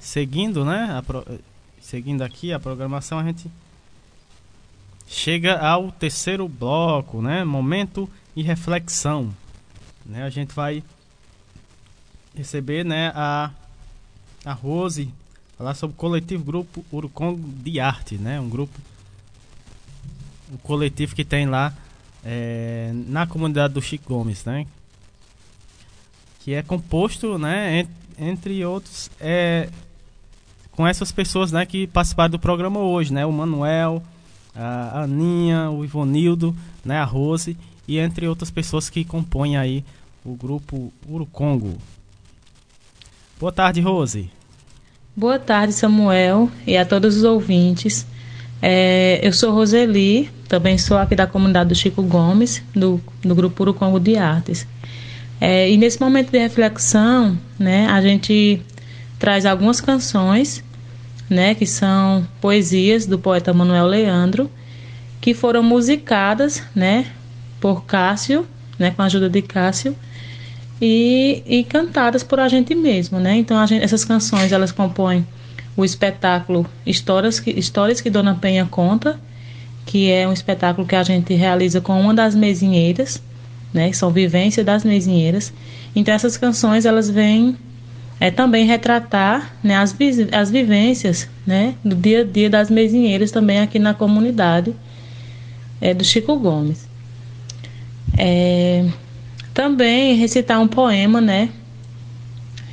seguindo, 0.00 0.64
né, 0.64 1.02
pro- 1.06 1.24
seguindo 1.80 2.22
aqui 2.22 2.52
a 2.52 2.58
programação, 2.60 3.18
a 3.18 3.24
gente 3.24 3.50
chega 5.08 5.58
ao 5.58 5.90
terceiro 5.92 6.48
bloco, 6.48 7.20
né, 7.20 7.44
momento 7.44 8.08
e 8.34 8.42
reflexão, 8.42 9.34
né, 10.06 10.22
a 10.22 10.30
gente 10.30 10.54
vai 10.54 10.82
receber, 12.34 12.84
né, 12.84 13.12
a 13.14 13.50
a 14.42 14.54
Rose 14.54 15.12
falar 15.58 15.74
sobre 15.74 15.92
o 15.92 15.98
coletivo 15.98 16.42
Grupo 16.42 16.82
Urucongo 16.90 17.46
de 17.62 17.78
Arte, 17.78 18.16
né? 18.16 18.40
Um 18.40 18.48
grupo, 18.48 18.72
um 20.50 20.56
coletivo 20.56 21.14
que 21.14 21.26
tem 21.26 21.44
lá 21.44 21.74
é, 22.24 22.90
na 23.06 23.26
comunidade 23.26 23.74
do 23.74 23.82
Chico 23.82 24.14
Gomes, 24.14 24.44
né? 24.44 24.66
Que 26.40 26.54
é 26.54 26.62
composto, 26.62 27.38
né? 27.38 27.80
en- 27.80 27.88
entre 28.30 28.64
outros, 28.64 29.10
é, 29.20 29.68
com 30.72 30.86
essas 30.86 31.10
pessoas, 31.12 31.52
né? 31.52 31.64
Que 31.66 31.86
participaram 31.86 32.30
do 32.30 32.38
programa 32.38 32.80
hoje, 32.80 33.12
né? 33.12 33.24
O 33.26 33.32
Manuel, 33.32 34.02
a 34.54 35.02
Aninha, 35.02 35.70
o 35.70 35.84
Ivonildo, 35.84 36.54
né? 36.84 36.98
A 36.98 37.04
Rose 37.04 37.56
e 37.88 37.98
entre 37.98 38.26
outras 38.28 38.50
pessoas 38.50 38.88
que 38.90 39.04
compõem 39.04 39.56
aí 39.56 39.84
o 40.24 40.34
grupo 40.34 40.92
Urucongo. 41.08 41.76
Boa 43.38 43.52
tarde, 43.52 43.80
Rose. 43.80 44.30
Boa 45.16 45.38
tarde, 45.38 45.72
Samuel, 45.72 46.50
e 46.66 46.76
a 46.76 46.84
todos 46.84 47.16
os 47.16 47.24
ouvintes. 47.24 48.06
É, 48.62 49.18
eu 49.22 49.32
sou 49.32 49.52
Roseli, 49.52 50.30
também 50.48 50.76
sou 50.76 50.98
aqui 50.98 51.14
da 51.14 51.26
comunidade 51.26 51.70
do 51.70 51.74
Chico 51.74 52.02
Gomes, 52.02 52.62
do, 52.74 53.00
do 53.22 53.34
Grupo 53.34 53.62
Urucongo 53.62 53.98
de 53.98 54.16
Artes. 54.16 54.66
É, 55.40 55.70
e 55.70 55.76
nesse 55.78 55.98
momento 56.00 56.30
de 56.30 56.38
reflexão, 56.38 57.38
né, 57.58 57.86
a 57.86 58.00
gente 58.02 58.60
traz 59.18 59.46
algumas 59.46 59.80
canções, 59.80 60.62
né, 61.28 61.54
que 61.54 61.64
são 61.64 62.26
poesias 62.40 63.06
do 63.06 63.18
poeta 63.18 63.52
Manuel 63.54 63.86
Leandro, 63.86 64.50
que 65.20 65.32
foram 65.32 65.62
musicadas, 65.62 66.62
né, 66.74 67.06
por 67.60 67.84
Cássio, 67.84 68.46
né, 68.78 68.90
com 68.90 69.00
a 69.02 69.06
ajuda 69.06 69.30
de 69.30 69.40
Cássio, 69.40 69.96
e, 70.80 71.42
e 71.46 71.64
cantadas 71.64 72.22
por 72.22 72.40
a 72.40 72.48
gente 72.48 72.74
mesmo, 72.74 73.20
né? 73.20 73.36
Então 73.36 73.64
gente- 73.66 73.84
essas 73.84 74.02
canções 74.02 74.50
elas 74.50 74.72
compõem 74.72 75.26
o 75.76 75.84
espetáculo 75.84 76.66
Histórias 76.84 77.40
que, 77.40 77.50
Histórias 77.50 78.00
que 78.00 78.10
Dona 78.10 78.34
Penha 78.34 78.66
conta, 78.66 79.18
que 79.86 80.10
é 80.10 80.26
um 80.26 80.32
espetáculo 80.32 80.86
que 80.86 80.96
a 80.96 81.02
gente 81.02 81.34
realiza 81.34 81.80
com 81.80 82.00
uma 82.00 82.14
das 82.14 82.34
mesinheiras, 82.34 83.22
né? 83.72 83.92
São 83.92 84.10
vivências 84.10 84.64
das 84.64 84.84
mesinheiras. 84.84 85.52
Então 85.94 86.14
essas 86.14 86.36
canções 86.36 86.84
elas 86.84 87.08
vêm 87.08 87.56
é, 88.20 88.30
também 88.30 88.66
retratar 88.66 89.54
né, 89.62 89.76
as, 89.76 89.96
as 90.32 90.50
vivências 90.50 91.28
né, 91.46 91.74
do 91.82 91.96
dia 91.96 92.20
a 92.20 92.24
dia 92.24 92.50
das 92.50 92.68
mesinheiras 92.70 93.30
também 93.30 93.58
aqui 93.58 93.78
na 93.78 93.94
comunidade 93.94 94.74
é, 95.80 95.94
do 95.94 96.04
Chico 96.04 96.38
Gomes. 96.38 96.86
É, 98.18 98.86
também 99.54 100.14
recitar 100.14 100.60
um 100.60 100.68
poema, 100.68 101.20
né? 101.20 101.48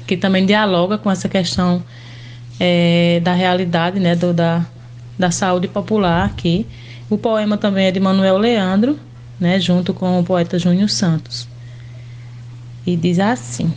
Que 0.05 0.17
também 0.17 0.45
dialoga 0.45 0.97
com 0.97 1.09
essa 1.09 1.29
questão 1.29 1.83
é, 2.59 3.19
da 3.23 3.33
realidade, 3.33 3.99
né? 3.99 4.15
Do, 4.15 4.33
da, 4.33 4.65
da 5.17 5.31
saúde 5.31 5.67
popular 5.67 6.25
aqui. 6.25 6.65
O 7.09 7.17
poema 7.17 7.57
também 7.57 7.87
é 7.87 7.91
de 7.91 7.99
Manuel 7.99 8.37
Leandro, 8.37 8.99
né? 9.39 9.59
Junto 9.59 9.93
com 9.93 10.19
o 10.19 10.23
poeta 10.23 10.59
Júnior 10.59 10.89
Santos. 10.89 11.47
E 12.85 12.95
diz 12.95 13.19
assim: 13.19 13.73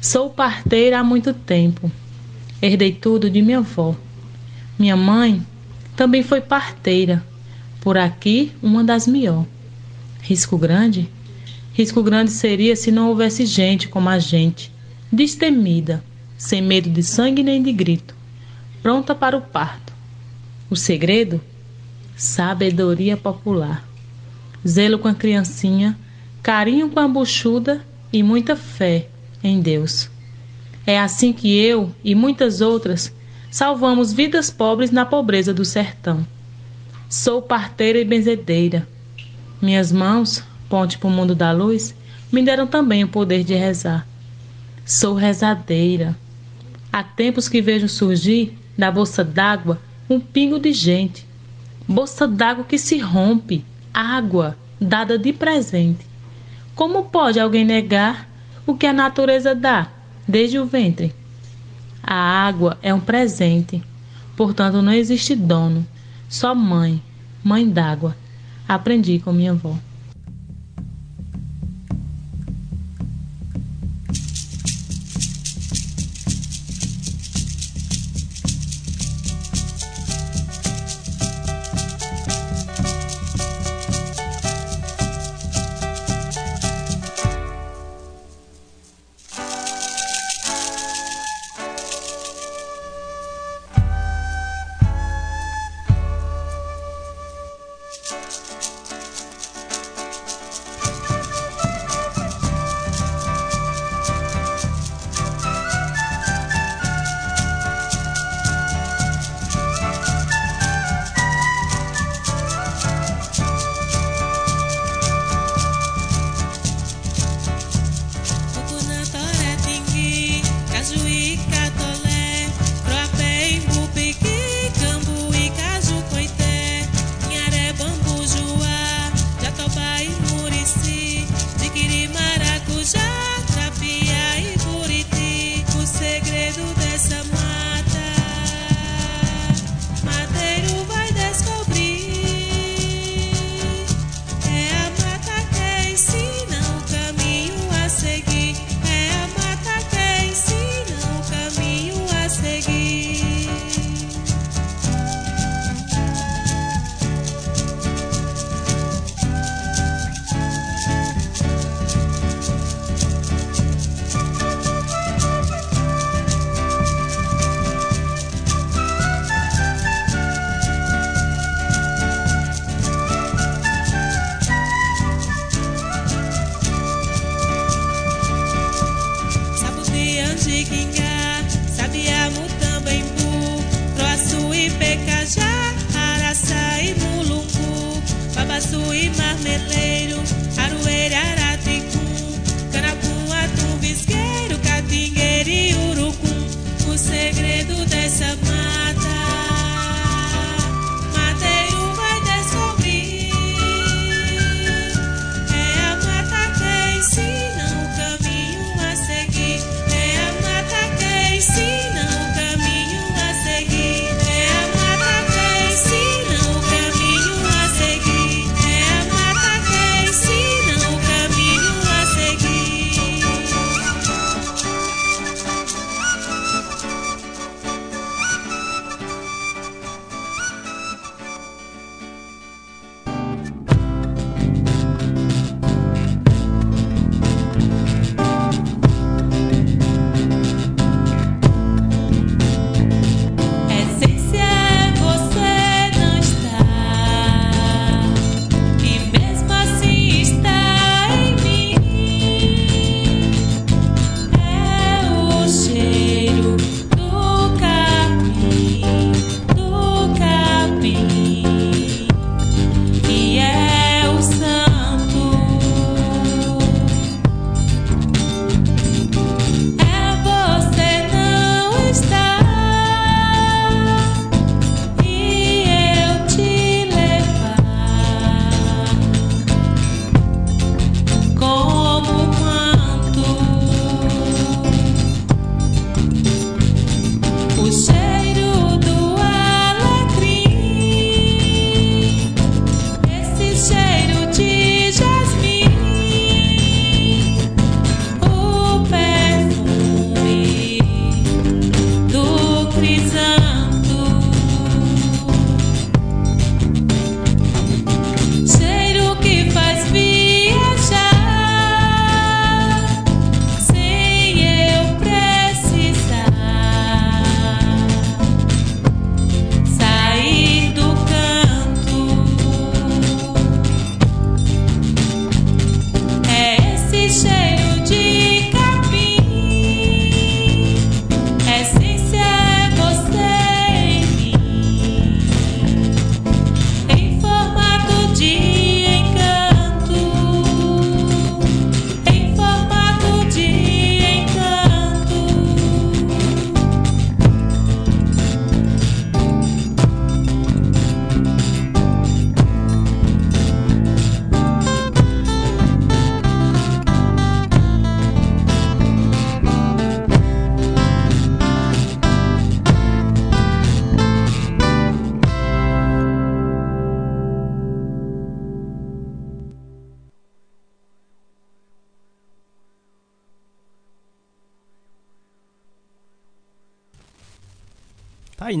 Sou 0.00 0.30
parteira 0.30 1.00
há 1.00 1.04
muito 1.04 1.32
tempo. 1.32 1.90
Herdei 2.62 2.92
tudo 2.92 3.30
de 3.30 3.42
minha 3.42 3.58
avó. 3.58 3.94
Minha 4.78 4.96
mãe 4.96 5.44
também 5.96 6.22
foi 6.22 6.40
parteira. 6.40 7.22
Por 7.80 7.96
aqui, 7.96 8.52
uma 8.62 8.84
das 8.84 9.06
melhor. 9.06 9.46
Risco 10.22 10.58
grande? 10.58 11.08
Risco 11.72 12.02
grande 12.02 12.30
seria 12.30 12.76
se 12.76 12.90
não 12.90 13.08
houvesse 13.08 13.46
gente 13.46 13.88
como 13.88 14.08
a 14.08 14.18
gente, 14.18 14.72
destemida, 15.10 16.02
sem 16.40 16.62
medo 16.62 16.88
de 16.88 17.02
sangue 17.02 17.42
nem 17.42 17.62
de 17.62 17.70
grito, 17.70 18.14
pronta 18.82 19.14
para 19.14 19.36
o 19.36 19.42
parto. 19.42 19.92
O 20.70 20.74
segredo? 20.74 21.38
Sabedoria 22.16 23.14
popular. 23.14 23.86
Zelo 24.66 24.98
com 24.98 25.06
a 25.06 25.12
criancinha, 25.14 25.98
carinho 26.42 26.88
com 26.88 26.98
a 26.98 27.06
buchuda 27.06 27.84
e 28.10 28.22
muita 28.22 28.56
fé 28.56 29.08
em 29.44 29.60
Deus. 29.60 30.08
É 30.86 30.98
assim 30.98 31.30
que 31.30 31.54
eu 31.58 31.94
e 32.02 32.14
muitas 32.14 32.62
outras 32.62 33.14
salvamos 33.50 34.10
vidas 34.10 34.50
pobres 34.50 34.90
na 34.90 35.04
pobreza 35.04 35.52
do 35.52 35.64
sertão. 35.64 36.26
Sou 37.06 37.42
parteira 37.42 37.98
e 37.98 38.04
benzedeira. 38.04 38.88
Minhas 39.60 39.92
mãos, 39.92 40.42
ponte 40.70 40.96
para 40.96 41.08
o 41.08 41.12
mundo 41.12 41.34
da 41.34 41.52
luz, 41.52 41.94
me 42.32 42.42
deram 42.42 42.66
também 42.66 43.04
o 43.04 43.08
poder 43.08 43.44
de 43.44 43.52
rezar. 43.52 44.06
Sou 44.86 45.14
rezadeira. 45.14 46.16
Há 46.92 47.02
tempos 47.02 47.48
que 47.48 47.62
vejo 47.62 47.88
surgir 47.88 48.58
da 48.76 48.90
bolsa 48.90 49.22
d'água 49.22 49.80
um 50.08 50.18
pingo 50.18 50.58
de 50.58 50.72
gente. 50.72 51.26
Bolsa 51.86 52.26
d'água 52.26 52.64
que 52.64 52.78
se 52.78 52.98
rompe, 52.98 53.64
água 53.94 54.56
dada 54.80 55.18
de 55.18 55.32
presente. 55.32 56.06
Como 56.74 57.04
pode 57.04 57.38
alguém 57.38 57.64
negar 57.64 58.28
o 58.66 58.74
que 58.74 58.86
a 58.86 58.92
natureza 58.92 59.54
dá 59.54 59.88
desde 60.26 60.58
o 60.58 60.64
ventre? 60.64 61.14
A 62.02 62.14
água 62.14 62.78
é 62.82 62.92
um 62.92 63.00
presente, 63.00 63.82
portanto 64.36 64.80
não 64.80 64.92
existe 64.92 65.36
dono, 65.36 65.86
só 66.28 66.54
mãe, 66.54 67.02
mãe 67.44 67.68
d'água. 67.68 68.16
Aprendi 68.66 69.18
com 69.18 69.32
minha 69.32 69.52
avó. 69.52 69.76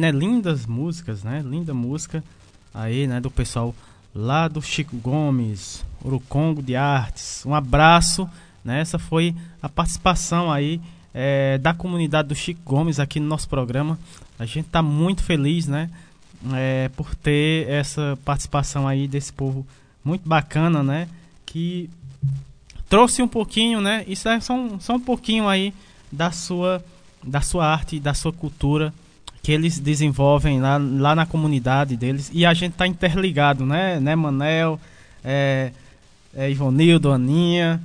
Né? 0.00 0.10
Lindas 0.10 0.66
músicas, 0.66 1.22
né? 1.22 1.42
Linda 1.46 1.72
música 1.72 2.24
aí, 2.74 3.06
né? 3.06 3.20
Do 3.20 3.30
pessoal 3.30 3.74
lá 4.14 4.48
do 4.48 4.60
Chico 4.60 4.96
Gomes, 4.96 5.84
Urucongo 6.04 6.62
de 6.62 6.74
Artes. 6.74 7.44
Um 7.46 7.54
abraço, 7.54 8.28
né? 8.64 8.80
Essa 8.80 8.98
foi 8.98 9.34
a 9.62 9.68
participação 9.68 10.50
aí 10.50 10.80
é, 11.14 11.58
da 11.58 11.74
comunidade 11.74 12.28
do 12.28 12.34
Chico 12.34 12.60
Gomes 12.64 12.98
aqui 12.98 13.20
no 13.20 13.26
nosso 13.26 13.48
programa. 13.48 13.98
A 14.38 14.46
gente 14.46 14.68
tá 14.68 14.82
muito 14.82 15.22
feliz, 15.22 15.66
né? 15.66 15.90
É, 16.54 16.88
por 16.96 17.14
ter 17.14 17.68
essa 17.68 18.18
participação 18.24 18.88
aí 18.88 19.06
desse 19.06 19.32
povo 19.32 19.66
muito 20.02 20.26
bacana, 20.26 20.82
né? 20.82 21.06
Que 21.44 21.90
trouxe 22.88 23.22
um 23.22 23.28
pouquinho, 23.28 23.80
né? 23.80 24.04
Isso 24.08 24.28
é 24.28 24.40
só 24.40 24.54
um, 24.54 24.80
só 24.80 24.94
um 24.94 25.00
pouquinho 25.00 25.46
aí 25.46 25.74
da 26.10 26.32
sua, 26.32 26.82
da 27.22 27.42
sua 27.42 27.66
arte, 27.66 28.00
da 28.00 28.14
sua 28.14 28.32
cultura 28.32 28.92
que 29.42 29.52
eles 29.52 29.78
desenvolvem 29.78 30.60
lá, 30.60 30.78
lá 30.78 31.14
na 31.14 31.26
comunidade 31.26 31.96
deles. 31.96 32.30
E 32.32 32.44
a 32.44 32.52
gente 32.52 32.74
tá 32.74 32.86
interligado, 32.86 33.64
né? 33.64 33.98
né 33.98 34.14
Manel, 34.14 34.78
é, 35.24 35.72
é 36.34 36.50
Ivonildo, 36.50 37.10
Aninha, 37.10 37.80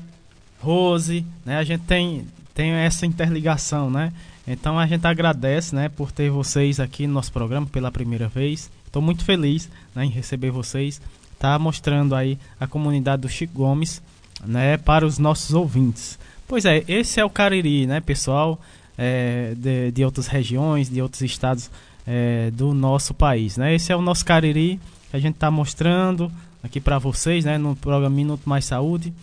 Rose, 0.59 1.25
né? 1.45 1.57
A 1.57 1.63
gente 1.63 1.83
tem, 1.83 2.25
tem 2.53 2.71
essa 2.71 3.05
interligação, 3.05 3.89
né? 3.89 4.11
Então 4.47 4.77
a 4.77 4.85
gente 4.85 5.05
agradece, 5.05 5.73
né, 5.73 5.89
por 5.89 6.11
ter 6.11 6.29
vocês 6.29 6.79
aqui 6.79 7.07
no 7.07 7.13
nosso 7.13 7.31
programa 7.31 7.65
pela 7.65 7.91
primeira 7.91 8.27
vez. 8.27 8.69
Estou 8.85 9.01
muito 9.01 9.25
feliz 9.25 9.69
né, 9.93 10.05
em 10.05 10.09
receber 10.09 10.51
vocês. 10.51 11.01
Tá 11.39 11.57
mostrando 11.57 12.13
aí 12.15 12.37
a 12.59 12.67
comunidade 12.67 13.23
do 13.23 13.29
Chico 13.29 13.53
Gomes, 13.53 14.01
né, 14.45 14.77
para 14.77 15.05
os 15.05 15.17
nossos 15.17 15.53
ouvintes. 15.53 16.19
Pois 16.47 16.63
é, 16.63 16.83
esse 16.87 17.19
é 17.19 17.25
o 17.25 17.29
Cariri, 17.29 17.87
né, 17.87 17.99
pessoal, 17.99 18.61
é, 18.97 19.53
de, 19.57 19.91
de 19.91 20.05
outras 20.05 20.27
regiões, 20.27 20.89
de 20.89 21.01
outros 21.01 21.21
estados 21.21 21.69
é, 22.07 22.51
do 22.51 22.73
nosso 22.73 23.13
país, 23.13 23.57
né? 23.57 23.73
Esse 23.75 23.91
é 23.91 23.95
o 23.95 24.01
nosso 24.01 24.23
Cariri 24.25 24.79
que 25.09 25.15
a 25.17 25.19
gente 25.19 25.35
está 25.35 25.49
mostrando 25.51 26.31
aqui 26.63 26.79
para 26.79 26.97
vocês, 26.97 27.45
né, 27.45 27.57
no 27.57 27.75
programa 27.75 28.15
Minuto 28.15 28.47
Mais 28.47 28.65
Saúde. 28.65 29.13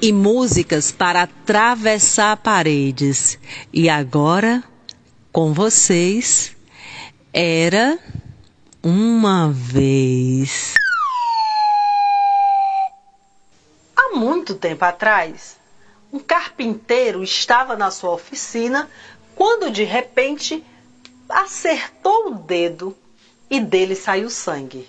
E 0.00 0.12
músicas 0.12 0.92
para 0.92 1.22
atravessar 1.22 2.36
paredes. 2.36 3.38
E 3.72 3.88
agora, 3.88 4.62
com 5.32 5.54
vocês, 5.54 6.54
era 7.32 7.98
uma 8.82 9.50
vez. 9.50 10.74
Há 14.06 14.10
muito 14.10 14.54
tempo 14.54 14.84
atrás, 14.84 15.58
um 16.12 16.20
carpinteiro 16.20 17.24
estava 17.24 17.76
na 17.76 17.90
sua 17.90 18.12
oficina 18.12 18.88
quando 19.34 19.68
de 19.68 19.82
repente 19.82 20.64
acertou 21.28 22.28
o 22.28 22.34
dedo 22.36 22.96
e 23.50 23.58
dele 23.58 23.96
saiu 23.96 24.30
sangue. 24.30 24.88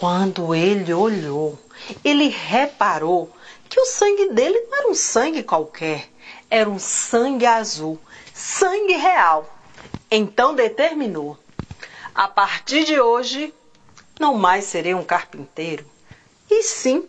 Quando 0.00 0.54
ele 0.54 0.90
olhou, 0.94 1.58
ele 2.02 2.28
reparou 2.28 3.30
que 3.68 3.78
o 3.78 3.84
sangue 3.84 4.30
dele 4.30 4.58
não 4.58 4.78
era 4.78 4.90
um 4.90 4.94
sangue 4.94 5.42
qualquer, 5.42 6.08
era 6.48 6.68
um 6.68 6.78
sangue 6.78 7.44
azul, 7.44 8.00
sangue 8.32 8.94
real. 8.94 9.54
Então 10.10 10.54
determinou: 10.54 11.38
a 12.14 12.26
partir 12.26 12.84
de 12.84 12.98
hoje, 12.98 13.52
não 14.18 14.32
mais 14.32 14.64
serei 14.64 14.94
um 14.94 15.04
carpinteiro, 15.04 15.84
e 16.50 16.62
sim 16.62 17.06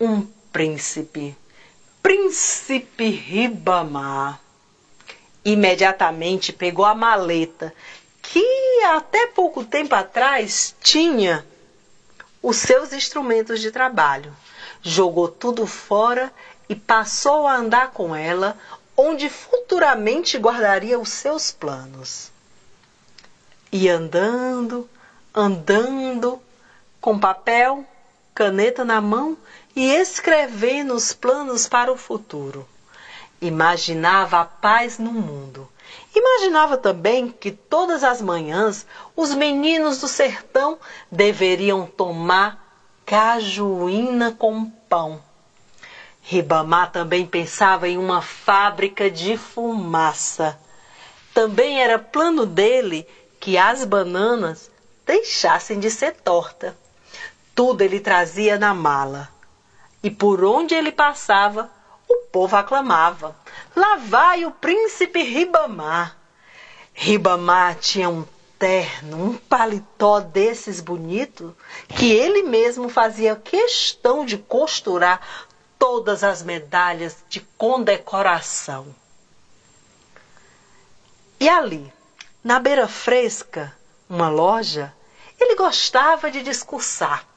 um 0.00 0.22
príncipe. 0.52 1.36
Príncipe 2.02 3.10
Ribamar. 3.10 4.40
Imediatamente 5.44 6.52
pegou 6.52 6.84
a 6.84 6.94
maleta, 6.94 7.74
que 8.22 8.82
até 8.84 9.26
pouco 9.28 9.64
tempo 9.64 9.94
atrás 9.94 10.74
tinha 10.80 11.44
os 12.42 12.56
seus 12.56 12.92
instrumentos 12.92 13.60
de 13.60 13.70
trabalho. 13.70 14.34
Jogou 14.82 15.28
tudo 15.28 15.66
fora 15.66 16.32
e 16.68 16.74
passou 16.74 17.46
a 17.46 17.56
andar 17.56 17.90
com 17.92 18.14
ela, 18.14 18.56
onde 18.96 19.28
futuramente 19.28 20.38
guardaria 20.38 20.98
os 20.98 21.08
seus 21.08 21.50
planos. 21.50 22.30
E 23.72 23.88
andando, 23.88 24.88
andando, 25.34 26.40
com 27.00 27.18
papel, 27.18 27.84
caneta 28.34 28.84
na 28.84 29.00
mão 29.00 29.36
e 29.74 29.90
escrevendo 29.92 30.94
os 30.94 31.12
planos 31.12 31.68
para 31.68 31.92
o 31.92 31.96
futuro. 31.96 32.68
Imaginava 33.40 34.40
a 34.40 34.44
paz 34.44 34.98
no 34.98 35.12
mundo. 35.12 35.68
Imaginava 36.14 36.76
também 36.76 37.28
que 37.28 37.50
todas 37.50 38.02
as 38.02 38.20
manhãs 38.20 38.86
os 39.14 39.32
meninos 39.32 40.00
do 40.00 40.08
sertão 40.08 40.78
deveriam 41.10 41.86
tomar 41.86 42.64
cajuína 43.06 44.32
com 44.32 44.68
pão. 44.88 45.22
Ribamar 46.20 46.90
também 46.90 47.24
pensava 47.24 47.88
em 47.88 47.96
uma 47.96 48.20
fábrica 48.20 49.10
de 49.10 49.36
fumaça. 49.38 50.58
Também 51.32 51.80
era 51.80 51.98
plano 51.98 52.44
dele 52.44 53.06
que 53.40 53.56
as 53.56 53.84
bananas 53.84 54.70
deixassem 55.06 55.78
de 55.80 55.90
ser 55.90 56.16
torta. 56.16 56.76
Tudo 57.54 57.80
ele 57.80 58.00
trazia 58.00 58.58
na 58.58 58.74
mala. 58.74 59.28
E 60.02 60.10
por 60.10 60.44
onde 60.44 60.74
ele 60.74 60.92
passava, 60.92 61.70
o 62.08 62.16
povo 62.32 62.56
aclamava: 62.56 63.36
Lá 63.74 63.96
vai 63.96 64.44
o 64.44 64.50
príncipe 64.50 65.22
Ribamar. 65.22 66.16
Ribamar 66.92 67.76
tinha 67.76 68.08
um 68.08 68.24
terno, 68.58 69.24
um 69.24 69.36
paletó 69.36 70.20
desses 70.20 70.80
bonitos, 70.80 71.52
que 71.96 72.10
ele 72.10 72.42
mesmo 72.42 72.88
fazia 72.88 73.36
questão 73.36 74.24
de 74.24 74.36
costurar 74.36 75.20
todas 75.78 76.24
as 76.24 76.42
medalhas 76.42 77.24
de 77.28 77.40
condecoração. 77.56 78.94
E 81.38 81.48
ali, 81.48 81.92
na 82.42 82.58
beira 82.58 82.88
fresca, 82.88 83.72
uma 84.10 84.28
loja, 84.28 84.92
ele 85.38 85.54
gostava 85.54 86.30
de 86.30 86.42
discursar. 86.42 87.27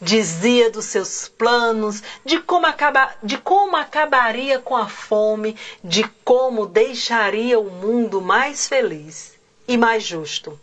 Dizia 0.00 0.70
dos 0.70 0.86
seus 0.86 1.28
planos, 1.28 2.02
de 2.24 2.38
como, 2.38 2.66
acaba, 2.66 3.14
de 3.22 3.36
como 3.36 3.76
acabaria 3.76 4.58
com 4.58 4.76
a 4.76 4.86
fome, 4.86 5.56
de 5.82 6.04
como 6.24 6.66
deixaria 6.66 7.58
o 7.58 7.70
mundo 7.70 8.20
mais 8.20 8.68
feliz 8.68 9.36
e 9.66 9.76
mais 9.76 10.04
justo. 10.04 10.58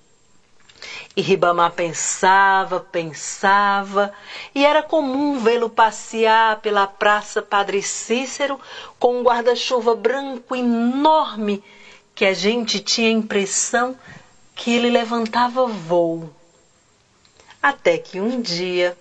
E 1.15 1.21
Ribamar 1.21 1.71
pensava, 1.71 2.79
pensava, 2.79 4.11
e 4.53 4.65
era 4.65 4.83
comum 4.83 5.39
vê-lo 5.39 5.69
passear 5.69 6.57
pela 6.57 6.85
Praça 6.85 7.41
Padre 7.41 7.81
Cícero 7.81 8.59
com 8.99 9.19
um 9.19 9.23
guarda-chuva 9.23 9.95
branco 9.95 10.55
enorme 10.55 11.63
que 12.13 12.25
a 12.25 12.33
gente 12.33 12.79
tinha 12.79 13.09
a 13.09 13.13
impressão 13.13 13.95
que 14.53 14.73
ele 14.73 14.89
levantava 14.89 15.65
voo. 15.65 16.29
Até 17.67 17.97
que 17.97 18.21
um 18.21 18.41
dia, 18.41 18.95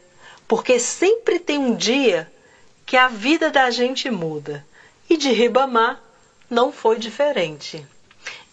porque 0.48 0.80
sempre 0.80 1.38
tem 1.38 1.58
um 1.58 1.74
dia 1.74 2.32
que 2.86 2.96
a 2.96 3.08
vida 3.08 3.50
da 3.50 3.70
gente 3.70 4.10
muda, 4.10 4.64
e 5.06 5.18
de 5.18 5.30
Ribamar 5.30 6.02
não 6.48 6.72
foi 6.72 6.98
diferente. 6.98 7.86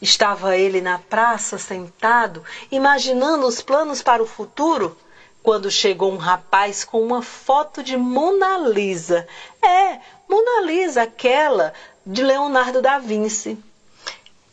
Estava 0.01 0.57
ele 0.57 0.81
na 0.81 0.99
praça 0.99 1.57
sentado, 1.57 2.43
imaginando 2.69 3.47
os 3.47 3.61
planos 3.61 4.01
para 4.01 4.21
o 4.21 4.27
futuro, 4.27 4.97
quando 5.41 5.71
chegou 5.71 6.11
um 6.11 6.17
rapaz 6.17 6.83
com 6.83 7.01
uma 7.01 7.21
foto 7.21 7.81
de 7.81 7.95
Mona 7.95 8.57
Lisa. 8.57 9.25
É, 9.61 9.97
Mona 10.27 10.65
Lisa, 10.65 11.03
aquela 11.03 11.73
de 12.05 12.21
Leonardo 12.21 12.81
da 12.81 12.99
Vinci. 12.99 13.57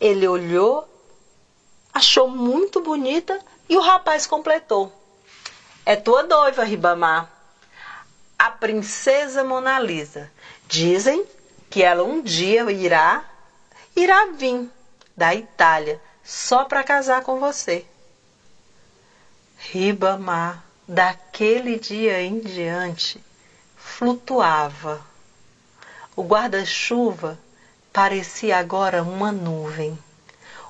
Ele 0.01 0.29
olhou, 0.29 0.89
achou 1.93 2.29
muito 2.29 2.81
bonita 2.81 3.37
e 3.69 3.77
o 3.77 3.81
rapaz 3.81 4.25
completou: 4.25 4.93
É 5.89 5.97
tua 5.97 6.23
noiva, 6.23 6.65
Ribamar. 6.65 7.31
A 8.39 8.51
princesa 8.51 9.43
Mona 9.43 9.81
Lisa. 9.81 10.31
Dizem 10.67 11.25
que 11.71 11.83
ela 11.83 12.05
um 12.05 12.21
dia 12.21 12.71
irá 12.71 13.25
irá 13.97 14.27
vir 14.27 14.69
da 15.17 15.35
Itália 15.35 15.99
só 16.23 16.67
para 16.67 16.85
casar 16.85 17.23
com 17.23 17.41
você. 17.41 17.87
Ribamar, 19.57 20.63
daquele 20.87 21.79
dia 21.79 22.21
em 22.21 22.39
diante, 22.39 23.19
flutuava. 23.75 25.01
O 26.15 26.23
guarda-chuva 26.23 27.39
parecia 27.95 28.59
agora 28.59 29.03
uma 29.03 29.33
nuvem. 29.33 29.99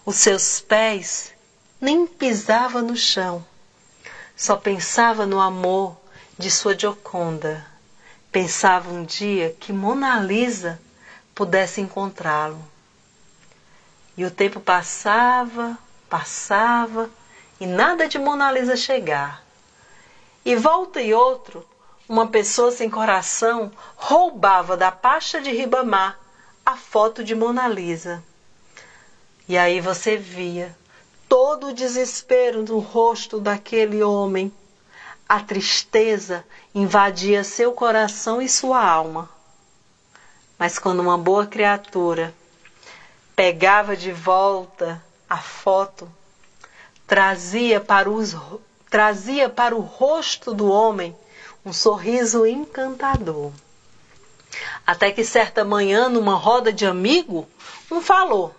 Os 0.06 0.14
seus 0.14 0.60
pés 0.60 1.34
nem 1.80 2.06
pisavam 2.06 2.82
no 2.82 2.96
chão. 2.96 3.44
Só 4.38 4.56
pensava 4.56 5.26
no 5.26 5.40
amor 5.40 5.96
de 6.38 6.48
sua 6.48 6.78
Gioconda. 6.78 7.66
Pensava 8.30 8.88
um 8.88 9.04
dia 9.04 9.56
que 9.58 9.72
Mona 9.72 10.20
Lisa 10.20 10.80
pudesse 11.34 11.80
encontrá-lo. 11.80 12.64
E 14.16 14.24
o 14.24 14.30
tempo 14.30 14.60
passava, 14.60 15.76
passava, 16.08 17.10
e 17.58 17.66
nada 17.66 18.06
de 18.06 18.16
Mona 18.16 18.52
Lisa 18.52 18.76
chegar. 18.76 19.42
E 20.44 20.54
volta 20.54 21.00
e 21.00 21.12
outro, 21.12 21.66
uma 22.08 22.28
pessoa 22.28 22.70
sem 22.70 22.88
coração 22.88 23.72
roubava 23.96 24.76
da 24.76 24.92
pasta 24.92 25.40
de 25.40 25.50
Ribamar 25.50 26.16
a 26.64 26.76
foto 26.76 27.24
de 27.24 27.34
Mona 27.34 27.66
Lisa. 27.66 28.22
E 29.48 29.58
aí 29.58 29.80
você 29.80 30.16
via 30.16 30.76
todo 31.28 31.68
o 31.68 31.74
desespero 31.74 32.62
no 32.62 32.78
rosto 32.78 33.38
daquele 33.38 34.02
homem. 34.02 34.52
A 35.28 35.40
tristeza 35.40 36.44
invadia 36.74 37.44
seu 37.44 37.72
coração 37.72 38.40
e 38.40 38.48
sua 38.48 38.82
alma. 38.82 39.28
Mas 40.58 40.78
quando 40.78 41.00
uma 41.00 41.18
boa 41.18 41.46
criatura 41.46 42.34
pegava 43.36 43.94
de 43.94 44.10
volta 44.10 45.02
a 45.28 45.36
foto, 45.36 46.10
trazia 47.06 47.78
para, 47.78 48.08
os, 48.10 48.34
trazia 48.88 49.50
para 49.50 49.76
o 49.76 49.80
rosto 49.80 50.54
do 50.54 50.68
homem 50.68 51.14
um 51.64 51.72
sorriso 51.72 52.46
encantador. 52.46 53.52
Até 54.86 55.12
que 55.12 55.22
certa 55.22 55.62
manhã, 55.62 56.08
numa 56.08 56.34
roda 56.34 56.72
de 56.72 56.86
amigo, 56.86 57.46
um 57.90 58.00
falou: 58.00 58.54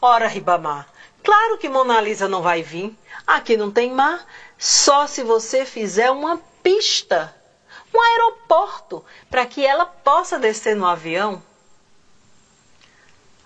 Ora, 0.00 0.28
Ribamar, 0.28 0.91
claro 1.22 1.58
que 1.58 1.68
Mona 1.68 2.00
Lisa 2.00 2.28
não 2.28 2.42
vai 2.42 2.62
vir. 2.62 2.96
Aqui 3.26 3.56
não 3.56 3.70
tem 3.70 3.92
mar, 3.92 4.26
só 4.58 5.06
se 5.06 5.22
você 5.22 5.64
fizer 5.64 6.10
uma 6.10 6.40
pista, 6.62 7.34
um 7.94 8.00
aeroporto, 8.00 9.04
para 9.30 9.46
que 9.46 9.64
ela 9.64 9.86
possa 9.86 10.38
descer 10.38 10.74
no 10.74 10.86
avião. 10.86 11.42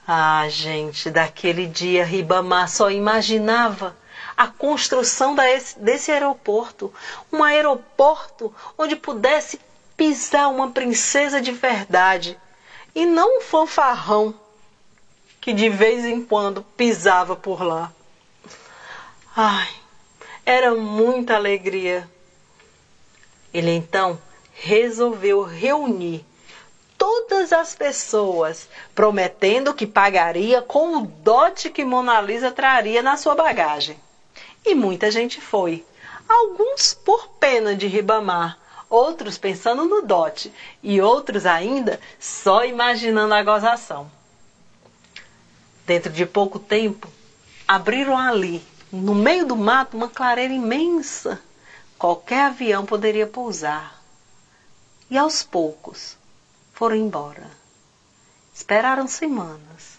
Ah, 0.06 0.46
gente, 0.48 1.10
daquele 1.10 1.66
dia 1.66 2.05
Ribamar 2.05 2.68
só 2.68 2.90
imaginava 2.90 3.96
a 4.36 4.46
construção 4.46 5.34
desse 5.78 6.12
aeroporto, 6.12 6.92
um 7.32 7.42
aeroporto 7.42 8.55
onde 8.78 8.94
pudesse 8.94 9.60
pisar 9.96 10.48
uma 10.48 10.70
princesa 10.70 11.40
de 11.40 11.52
verdade 11.52 12.38
e 12.94 13.06
não 13.06 13.38
um 13.38 13.40
fanfarrão 13.40 14.34
que 15.47 15.52
de 15.52 15.68
vez 15.68 16.05
em 16.05 16.25
quando 16.25 16.60
pisava 16.76 17.36
por 17.36 17.62
lá. 17.62 17.92
Ai, 19.36 19.68
era 20.44 20.75
muita 20.75 21.36
alegria. 21.36 22.10
Ele 23.55 23.70
então 23.70 24.20
resolveu 24.52 25.44
reunir 25.44 26.26
todas 26.99 27.52
as 27.52 27.76
pessoas, 27.76 28.68
prometendo 28.92 29.73
que 29.73 29.86
pagaria 29.86 30.60
com 30.60 30.97
o 30.97 31.07
dote 31.07 31.70
que 31.70 31.84
Mona 31.84 32.20
Lisa 32.20 32.50
traria 32.50 33.00
na 33.00 33.16
sua 33.16 33.36
bagagem. 33.36 33.97
E 34.65 34.75
muita 34.75 35.12
gente 35.12 35.41
foi. 35.41 35.86
Alguns 36.28 36.92
por 36.92 37.28
pena 37.39 37.73
de 37.73 37.86
Ribamar, 37.86 38.58
outros 38.91 39.39
pensando 39.39 39.84
no 39.84 40.02
dote 40.02 40.52
e 40.83 41.00
outros 41.00 41.47
ainda 41.47 42.00
só 42.18 42.65
imaginando 42.65 43.33
a 43.33 43.44
gozação. 43.44 44.16
Dentro 45.86 46.12
de 46.12 46.26
pouco 46.26 46.58
tempo, 46.58 47.08
abriram 47.66 48.18
ali, 48.18 48.60
no 48.90 49.15
meio 49.15 49.47
do 49.47 49.55
mato, 49.55 49.97
uma 49.97 50.08
clareira 50.08 50.52
imensa. 50.52 51.40
Qualquer 51.97 52.47
avião 52.47 52.84
poderia 52.84 53.26
pousar. 53.26 54.02
E 55.08 55.16
aos 55.16 55.44
poucos, 55.44 56.16
foram 56.73 56.97
embora. 56.97 57.48
Esperaram 58.52 59.06
semanas 59.06 59.97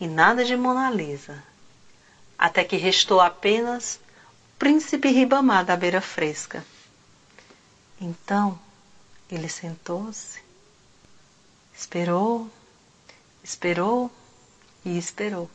e 0.00 0.08
nada 0.08 0.44
de 0.44 0.56
Mona 0.56 0.90
Lisa, 0.90 1.42
até 2.36 2.64
que 2.64 2.76
restou 2.76 3.20
apenas 3.20 3.96
o 3.96 4.58
príncipe 4.58 5.10
Ribamar 5.10 5.64
da 5.64 5.76
beira 5.76 6.00
fresca. 6.00 6.64
Então 8.00 8.58
ele 9.30 9.48
sentou-se, 9.48 10.42
esperou, 11.72 12.50
esperou 13.44 14.10
e 14.84 14.96
esperou. 14.98 15.50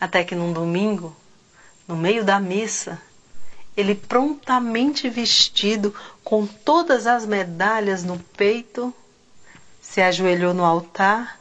Até 0.00 0.24
que 0.24 0.34
num 0.34 0.52
domingo, 0.52 1.16
no 1.86 1.96
meio 1.96 2.24
da 2.24 2.38
missa, 2.38 3.00
ele 3.76 3.94
prontamente 3.94 5.08
vestido 5.08 5.94
com 6.24 6.46
todas 6.46 7.06
as 7.06 7.26
medalhas 7.26 8.02
no 8.02 8.18
peito, 8.18 8.92
se 9.80 10.00
ajoelhou 10.00 10.52
no 10.52 10.64
altar, 10.64 11.38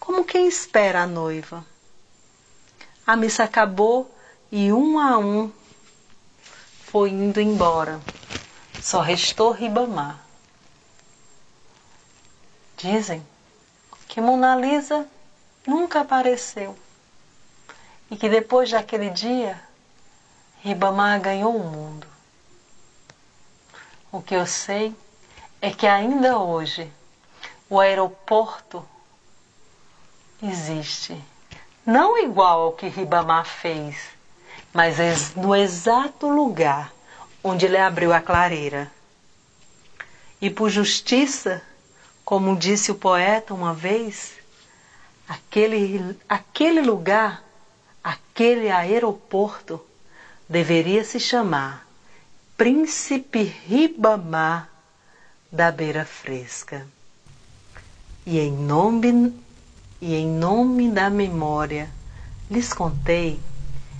como 0.00 0.24
quem 0.24 0.48
espera 0.48 1.02
a 1.02 1.06
noiva. 1.06 1.64
A 3.06 3.16
missa 3.16 3.44
acabou 3.44 4.14
e 4.50 4.72
um 4.72 4.98
a 4.98 5.18
um 5.18 5.52
foi 6.86 7.10
indo 7.10 7.40
embora. 7.40 8.00
Só 8.80 9.00
restou 9.00 9.52
Ribamar. 9.52 10.22
Dizem 12.76 13.24
que 14.14 14.20
Mona 14.20 14.54
Lisa 14.54 15.08
nunca 15.66 16.02
apareceu 16.02 16.78
e 18.08 18.16
que 18.16 18.28
depois 18.28 18.70
daquele 18.70 19.10
dia 19.10 19.60
Ribamar 20.62 21.20
ganhou 21.20 21.56
o 21.56 21.64
mundo. 21.64 22.06
O 24.12 24.22
que 24.22 24.36
eu 24.36 24.46
sei 24.46 24.94
é 25.60 25.72
que 25.72 25.84
ainda 25.84 26.38
hoje 26.38 26.88
o 27.68 27.80
aeroporto 27.80 28.86
existe. 30.40 31.20
Não 31.84 32.16
igual 32.16 32.66
ao 32.66 32.72
que 32.72 32.86
Ribamar 32.86 33.44
fez, 33.44 34.10
mas 34.72 35.34
no 35.34 35.56
exato 35.56 36.28
lugar 36.28 36.92
onde 37.42 37.66
ele 37.66 37.78
abriu 37.78 38.12
a 38.12 38.20
clareira. 38.20 38.88
E 40.40 40.48
por 40.48 40.70
justiça, 40.70 41.60
como 42.24 42.56
disse 42.56 42.90
o 42.90 42.94
poeta 42.94 43.52
uma 43.52 43.74
vez, 43.74 44.32
aquele, 45.28 46.16
aquele 46.28 46.80
lugar, 46.80 47.44
aquele 48.02 48.70
aeroporto, 48.70 49.80
deveria 50.48 51.04
se 51.04 51.20
chamar 51.20 51.86
Príncipe 52.56 53.42
Ribamar 53.42 54.68
da 55.50 55.70
Beira 55.70 56.04
Fresca. 56.04 56.86
E 58.26 58.38
em 58.38 58.52
nome 58.52 59.34
e 60.00 60.14
em 60.14 60.26
nome 60.26 60.90
da 60.90 61.08
memória 61.08 61.88
lhes 62.50 62.72
contei 62.72 63.40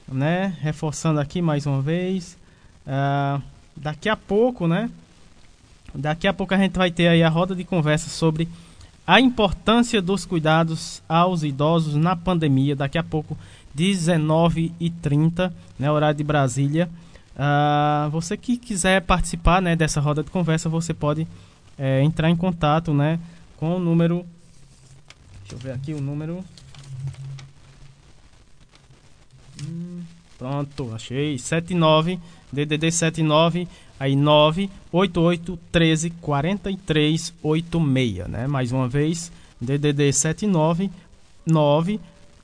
né? 0.08 0.54
Reforçando 0.60 1.20
aqui 1.20 1.42
mais 1.42 1.66
uma 1.66 1.80
vez. 1.80 2.36
Ah, 2.86 3.40
daqui 3.76 4.08
a 4.08 4.16
pouco, 4.16 4.66
né? 4.66 4.90
Daqui 5.94 6.26
a 6.26 6.32
pouco 6.32 6.54
a 6.54 6.58
gente 6.58 6.76
vai 6.76 6.90
ter 6.90 7.08
aí 7.08 7.22
a 7.22 7.28
roda 7.28 7.54
de 7.54 7.64
conversa 7.64 8.08
sobre 8.08 8.48
a 9.06 9.20
importância 9.20 10.00
dos 10.00 10.24
cuidados 10.24 11.02
aos 11.08 11.42
idosos 11.42 11.94
na 11.94 12.16
pandemia. 12.16 12.74
Daqui 12.74 12.96
a 12.98 13.02
pouco, 13.02 13.36
19h30, 13.76 15.52
né, 15.78 15.90
horário 15.90 16.16
de 16.16 16.24
Brasília. 16.24 16.88
Ah, 17.36 18.08
você 18.12 18.36
que 18.36 18.56
quiser 18.56 19.00
participar 19.02 19.62
né, 19.62 19.74
dessa 19.74 20.00
roda 20.00 20.22
de 20.22 20.30
conversa, 20.30 20.68
você 20.68 20.92
pode 20.92 21.26
é, 21.78 22.02
entrar 22.02 22.30
em 22.30 22.36
contato 22.36 22.92
né, 22.92 23.18
com 23.56 23.76
o 23.76 23.78
número. 23.78 24.26
Deixa 25.40 25.54
eu 25.54 25.58
ver 25.58 25.72
aqui 25.72 25.94
o 25.94 26.00
número. 26.00 26.44
Hum, 29.64 30.02
pronto, 30.38 30.92
achei. 30.94 31.38
79, 31.38 32.18
DDD 32.52 32.90
79, 32.90 33.68
aí 33.98 34.14
988 34.14 35.58
13 35.70 36.10
43 36.10 37.34
86, 37.42 38.28
né? 38.28 38.46
Mais 38.46 38.72
uma 38.72 38.88
vez, 38.88 39.32
DDD 39.60 40.12
79 40.12 40.90
9 41.46 42.00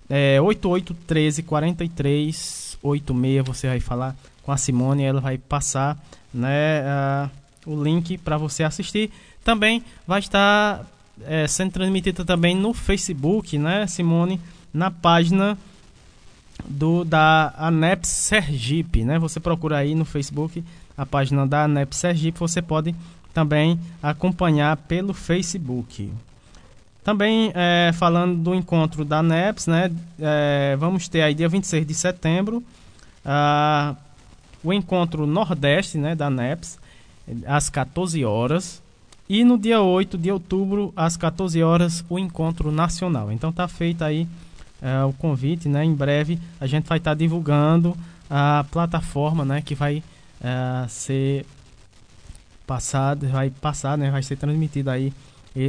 é, 0.08 0.40
88 0.40 0.94
13 0.94 1.42
43 1.42 2.78
86, 2.82 3.46
você 3.46 3.66
vai 3.68 3.80
falar 3.80 4.16
com 4.42 4.52
a 4.52 4.56
Simone, 4.56 5.02
ela 5.02 5.20
vai 5.20 5.36
passar, 5.36 5.98
né, 6.32 6.82
uh, 7.66 7.70
o 7.70 7.82
link 7.82 8.16
para 8.18 8.38
você 8.38 8.62
assistir. 8.62 9.10
Também 9.44 9.82
vai 10.06 10.20
estar 10.20 10.86
é, 11.26 11.46
sendo 11.46 11.72
transmitida 11.72 12.24
também 12.24 12.54
no 12.54 12.72
Facebook, 12.72 13.58
né, 13.58 13.86
Simone, 13.86 14.40
na 14.72 14.90
página 14.90 15.58
do 16.66 17.04
da 17.04 17.54
ANEP 17.56 18.06
Sergipe, 18.06 19.04
né? 19.04 19.18
Você 19.18 19.38
procura 19.38 19.78
aí 19.78 19.94
no 19.94 20.04
Facebook 20.04 20.64
a 20.96 21.06
página 21.06 21.46
da 21.46 21.64
ANEP 21.64 21.94
Sergipe, 21.94 22.38
você 22.38 22.60
pode 22.60 22.94
também 23.32 23.78
acompanhar 24.02 24.76
pelo 24.76 25.14
Facebook. 25.14 26.10
Também 27.08 27.50
é, 27.54 27.90
falando 27.94 28.36
do 28.36 28.54
encontro 28.54 29.02
da 29.02 29.20
ANEPS, 29.20 29.66
né? 29.66 29.90
É, 30.20 30.76
vamos 30.78 31.08
ter 31.08 31.22
aí 31.22 31.32
dia 31.32 31.48
26 31.48 31.86
de 31.86 31.94
setembro 31.94 32.62
a, 33.24 33.96
o 34.62 34.74
encontro 34.74 35.26
Nordeste, 35.26 35.96
né, 35.96 36.14
da 36.14 36.26
ANEPS, 36.26 36.78
às 37.46 37.70
14 37.70 38.22
horas. 38.26 38.82
E 39.26 39.42
no 39.42 39.56
dia 39.56 39.80
8 39.80 40.18
de 40.18 40.30
outubro, 40.30 40.92
às 40.94 41.16
14 41.16 41.62
horas, 41.62 42.04
o 42.10 42.18
encontro 42.18 42.70
nacional. 42.70 43.32
Então 43.32 43.50
tá 43.50 43.66
feito 43.66 44.04
aí 44.04 44.28
é, 44.82 45.02
o 45.02 45.14
convite, 45.14 45.66
né? 45.66 45.82
Em 45.82 45.94
breve 45.94 46.38
a 46.60 46.66
gente 46.66 46.86
vai 46.86 46.98
estar 46.98 47.12
tá 47.12 47.14
divulgando 47.14 47.96
a 48.28 48.66
plataforma, 48.70 49.46
né? 49.46 49.62
Que 49.62 49.74
vai 49.74 50.02
é, 50.42 50.86
ser 50.88 51.46
passado, 52.66 53.26
vai 53.28 53.48
passar, 53.48 53.96
né? 53.96 54.10
Vai 54.10 54.22
ser 54.22 54.36
transmitido 54.36 54.90
aí 54.90 55.10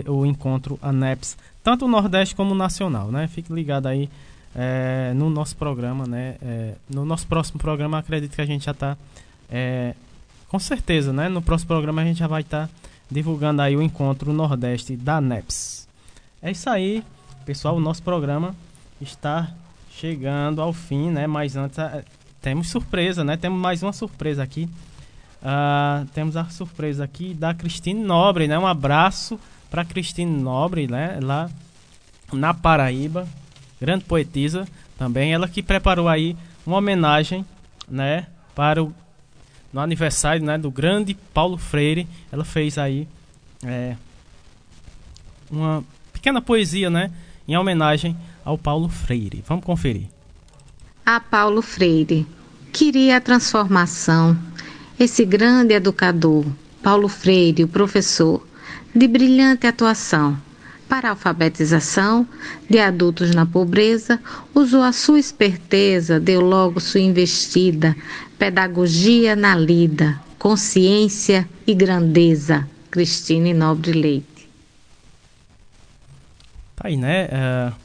o 0.08 0.26
encontro 0.26 0.80
ANEPS, 0.82 1.38
tanto 1.64 1.88
Nordeste 1.88 2.36
como 2.36 2.54
Nacional, 2.54 3.12
né? 3.12 3.28
Fique 3.28 3.52
ligado 3.52 3.88
aí 3.88 4.10
é, 4.56 5.14
no 5.16 5.30
nosso 5.30 5.56
programa, 5.56 6.06
né? 6.06 6.36
É, 6.42 6.74
no 6.90 7.06
nosso 7.06 7.28
próximo 7.28 7.60
programa, 7.60 7.98
acredito 7.98 8.36
que 8.36 8.42
a 8.42 8.46
gente 8.46 8.66
já 8.66 8.72
está, 8.72 8.98
é, 9.50 9.94
com 10.48 10.60
certeza, 10.60 11.14
né? 11.14 11.30
No 11.30 11.42
próximo 11.42 11.68
programa 11.68 12.02
a 12.02 12.06
gente 12.06 12.20
já 12.20 12.28
vai 12.28 12.42
estar 12.42 12.68
tá 12.68 12.74
divulgando 13.10 13.62
aí 13.62 13.76
o 13.76 13.82
encontro 13.82 14.32
Nordeste 14.34 14.96
da 14.96 15.18
ANEPS. 15.18 15.88
É 16.42 16.52
isso 16.52 16.70
aí, 16.70 17.04
pessoal. 17.46 17.76
O 17.76 17.80
nosso 17.80 18.04
programa 18.04 18.56
está 19.02 19.52
chegando 19.92 20.62
ao 20.62 20.72
fim, 20.72 21.10
né? 21.10 21.28
Mas 21.28 21.56
antes 21.56 21.78
temos 22.42 22.70
surpresa, 22.70 23.24
né? 23.24 23.36
Temos 23.38 23.60
mais 23.60 23.84
uma 23.84 23.92
surpresa 23.92 24.44
aqui. 24.44 24.70
Uh, 25.42 26.06
temos 26.14 26.36
a 26.36 26.46
surpresa 26.46 27.04
aqui 27.04 27.34
da 27.34 27.54
Cristine 27.54 28.02
Nobre, 28.02 28.48
né? 28.48 28.58
Um 28.58 28.68
abraço 28.68 29.40
para 29.70 29.86
Cristine 29.86 30.42
Nobre, 30.42 30.88
né? 30.88 31.20
Lá 31.22 31.50
na 32.32 32.54
Paraíba, 32.54 33.28
grande 33.80 34.06
poetisa 34.06 34.68
também. 34.98 35.34
Ela 35.34 35.48
que 35.48 35.64
preparou 35.64 36.08
aí 36.08 36.36
uma 36.66 36.78
homenagem, 36.78 37.46
né? 37.88 38.28
Para 38.56 38.84
o 38.84 38.94
no 39.72 39.80
aniversário, 39.80 40.44
né? 40.44 40.58
Do 40.58 40.72
grande 40.72 41.14
Paulo 41.34 41.58
Freire. 41.58 42.08
Ela 42.32 42.44
fez 42.44 42.78
aí 42.78 43.08
é, 43.64 43.96
uma 45.50 45.84
pequena 46.12 46.42
poesia, 46.42 46.90
né? 46.90 47.12
Em 47.48 47.58
homenagem 47.58 48.16
ao 48.44 48.58
Paulo 48.58 48.90
Freire. 48.90 49.44
Vamos 49.48 49.66
conferir. 49.66 50.08
A 51.06 51.20
Paulo 51.20 51.62
Freire. 51.62 52.26
Queria 52.72 53.18
a 53.18 53.22
transformação. 53.22 54.38
Esse 55.00 55.26
grande 55.26 55.74
educador, 55.74 56.46
Paulo 56.84 57.08
Freire, 57.08 57.64
o 57.64 57.68
professor, 57.68 58.46
de 58.94 59.08
brilhante 59.08 59.68
atuação. 59.68 60.38
Para 60.88 61.10
a 61.10 61.12
alfabetização 61.12 62.28
de 62.68 62.80
adultos 62.80 63.34
na 63.36 63.46
pobreza, 63.46 64.20
usou 64.56 64.82
a 64.82 64.92
sua 64.92 65.20
esperteza, 65.20 66.20
deu 66.20 66.42
logo 66.42 66.80
sua 66.80 67.00
investida, 67.00 67.96
pedagogia 68.40 69.36
na 69.36 69.56
lida, 69.56 70.20
consciência 70.40 71.48
e 71.68 71.76
grandeza. 71.76 72.68
Cristine 72.90 73.54
Nobre 73.54 73.92
Leite. 73.92 74.50
Tá 76.76 76.88
aí, 76.88 76.98
né? 76.98 77.28
Uh, 77.28 77.76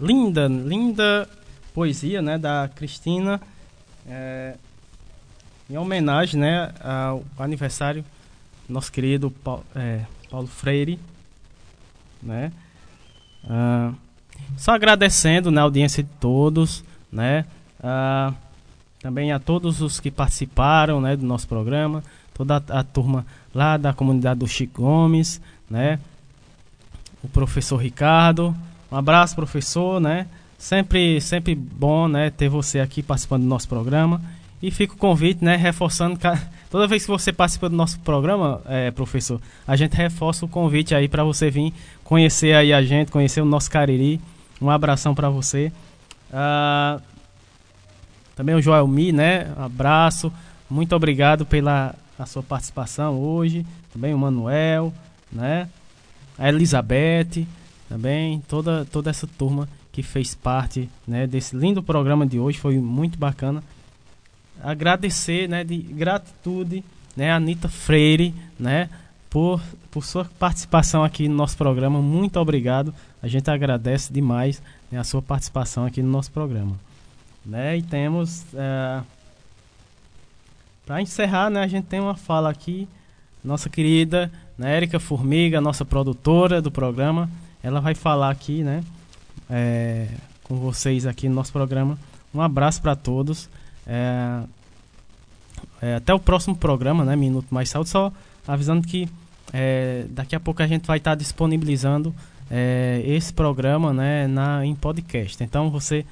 linda, 0.00 0.48
linda 0.48 1.28
poesia, 1.74 2.22
né? 2.22 2.38
Da 2.38 2.70
Cristina. 2.74 3.40
É, 4.08 4.54
em 5.68 5.76
homenagem, 5.76 6.40
né? 6.40 6.72
Ao 6.80 7.22
aniversário 7.38 8.02
nosso 8.68 8.92
querido 8.92 9.30
Paulo, 9.30 9.64
é, 9.74 10.02
Paulo 10.30 10.46
Freire, 10.46 10.98
né? 12.22 12.52
Uh, 13.44 13.94
só 14.56 14.72
agradecendo 14.72 15.50
né, 15.50 15.60
audiência 15.60 16.02
de 16.02 16.10
todos, 16.20 16.84
né? 17.10 17.44
Uh, 17.80 18.34
também 19.00 19.32
a 19.32 19.38
todos 19.38 19.80
os 19.80 20.00
que 20.00 20.10
participaram, 20.10 21.00
né, 21.00 21.16
do 21.16 21.24
nosso 21.24 21.46
programa, 21.46 22.02
toda 22.34 22.56
a, 22.56 22.80
a 22.80 22.84
turma 22.84 23.24
lá 23.54 23.76
da 23.76 23.92
comunidade 23.92 24.40
do 24.40 24.46
Chico 24.46 24.82
Gomes, 24.82 25.40
né? 25.70 25.98
O 27.22 27.28
professor 27.28 27.76
Ricardo, 27.76 28.54
um 28.90 28.96
abraço, 28.96 29.34
professor, 29.34 30.00
né? 30.00 30.26
Sempre, 30.58 31.20
sempre 31.20 31.54
bom, 31.54 32.08
né, 32.08 32.30
ter 32.30 32.48
você 32.48 32.80
aqui 32.80 33.02
participando 33.02 33.42
do 33.42 33.48
nosso 33.48 33.68
programa. 33.68 34.20
E 34.60 34.70
fica 34.70 34.94
o 34.94 34.96
convite, 34.96 35.44
né, 35.44 35.56
reforçando 35.56 36.18
toda 36.68 36.86
vez 36.86 37.04
que 37.04 37.10
você 37.10 37.32
participa 37.32 37.68
do 37.68 37.76
nosso 37.76 38.00
programa, 38.00 38.60
é, 38.66 38.90
professor, 38.90 39.40
a 39.66 39.76
gente 39.76 39.94
reforça 39.94 40.44
o 40.44 40.48
convite 40.48 40.94
aí 40.94 41.08
para 41.08 41.22
você 41.22 41.48
vir 41.50 41.72
conhecer 42.02 42.54
aí 42.54 42.72
a 42.72 42.82
gente, 42.82 43.12
conhecer 43.12 43.40
o 43.40 43.44
nosso 43.44 43.70
Cariri. 43.70 44.20
Um 44.60 44.68
abração 44.68 45.14
para 45.14 45.30
você. 45.30 45.70
Ah, 46.32 47.00
também 48.34 48.54
o 48.54 48.62
Joel 48.62 48.86
Mi, 48.88 49.12
né? 49.12 49.52
Um 49.56 49.64
abraço. 49.64 50.32
Muito 50.68 50.94
obrigado 50.94 51.46
pela 51.46 51.94
a 52.18 52.26
sua 52.26 52.42
participação 52.42 53.18
hoje. 53.18 53.64
Também 53.92 54.12
o 54.12 54.18
Manuel, 54.18 54.92
né? 55.30 55.68
A 56.36 56.48
Elizabeth, 56.48 57.46
também 57.88 58.40
toda 58.48 58.84
toda 58.84 59.10
essa 59.10 59.26
turma 59.26 59.68
que 59.92 60.02
fez 60.02 60.34
parte, 60.34 60.88
né, 61.06 61.26
desse 61.26 61.56
lindo 61.56 61.82
programa 61.82 62.24
de 62.24 62.38
hoje, 62.38 62.58
foi 62.58 62.78
muito 62.78 63.18
bacana. 63.18 63.62
Agradecer, 64.62 65.48
né, 65.48 65.64
de 65.64 65.76
gratitude, 65.76 66.84
né, 67.16 67.30
a 67.30 67.36
Anitta 67.36 67.68
Freire, 67.68 68.34
né, 68.58 68.88
por, 69.30 69.60
por 69.90 70.04
sua 70.04 70.24
participação 70.38 71.04
aqui 71.04 71.28
no 71.28 71.34
nosso 71.34 71.56
programa. 71.56 72.00
Muito 72.00 72.38
obrigado. 72.38 72.94
A 73.22 73.28
gente 73.28 73.50
agradece 73.50 74.12
demais 74.12 74.62
né, 74.90 74.98
a 74.98 75.04
sua 75.04 75.22
participação 75.22 75.84
aqui 75.84 76.02
no 76.02 76.10
nosso 76.10 76.30
programa. 76.30 76.76
Né, 77.44 77.78
e 77.78 77.82
temos. 77.82 78.44
É, 78.54 79.00
Para 80.84 81.00
encerrar, 81.00 81.50
né, 81.50 81.62
a 81.62 81.68
gente 81.68 81.86
tem 81.86 82.00
uma 82.00 82.16
fala 82.16 82.50
aqui. 82.50 82.88
Nossa 83.44 83.70
querida 83.70 84.30
né, 84.58 84.76
Érica 84.76 84.98
Formiga, 84.98 85.60
nossa 85.60 85.84
produtora 85.84 86.60
do 86.60 86.70
programa, 86.70 87.30
ela 87.62 87.80
vai 87.80 87.94
falar 87.94 88.30
aqui, 88.30 88.64
né? 88.64 88.82
É, 89.48 90.08
com 90.42 90.56
vocês 90.56 91.06
aqui 91.06 91.28
no 91.28 91.36
nosso 91.36 91.52
programa. 91.52 91.96
Um 92.34 92.42
abraço 92.42 92.82
para 92.82 92.96
todos. 92.96 93.48
É, 93.88 94.42
é, 95.80 95.94
até 95.94 96.12
o 96.12 96.18
próximo 96.18 96.54
programa, 96.54 97.04
né? 97.04 97.16
Minuto 97.16 97.46
Mais 97.50 97.70
Saúde. 97.70 97.88
Só 97.88 98.12
avisando 98.46 98.86
que 98.86 99.08
é, 99.52 100.04
daqui 100.10 100.36
a 100.36 100.40
pouco 100.40 100.62
a 100.62 100.66
gente 100.66 100.86
vai 100.86 100.98
estar 100.98 101.12
tá 101.12 101.14
disponibilizando 101.14 102.14
é, 102.50 103.02
esse 103.04 103.32
programa 103.32 103.92
né, 103.92 104.26
na, 104.26 104.64
em 104.64 104.74
podcast. 104.74 105.42
Então 105.42 105.70
você 105.70 106.04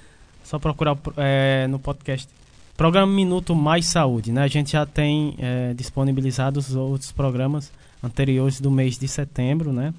só 0.43 0.59
procurar 0.59 0.97
é, 1.17 1.67
no 1.67 1.79
podcast 1.79 2.29
Programa 2.77 3.13
Minuto 3.13 3.55
Mais 3.55 3.87
Saúde. 3.87 4.33
Né? 4.33 4.43
A 4.43 4.49
gente 4.49 4.73
já 4.73 4.85
tem 4.85 5.37
disponibilizado 5.75 6.61
os 6.61 6.75
outros 6.75 7.11
programas 7.11 7.73
anteriores 8.03 8.61
do 8.61 8.71
mês 8.71 8.99
de 8.99 9.09
setembro. 9.09 9.73
Né? 9.73 9.95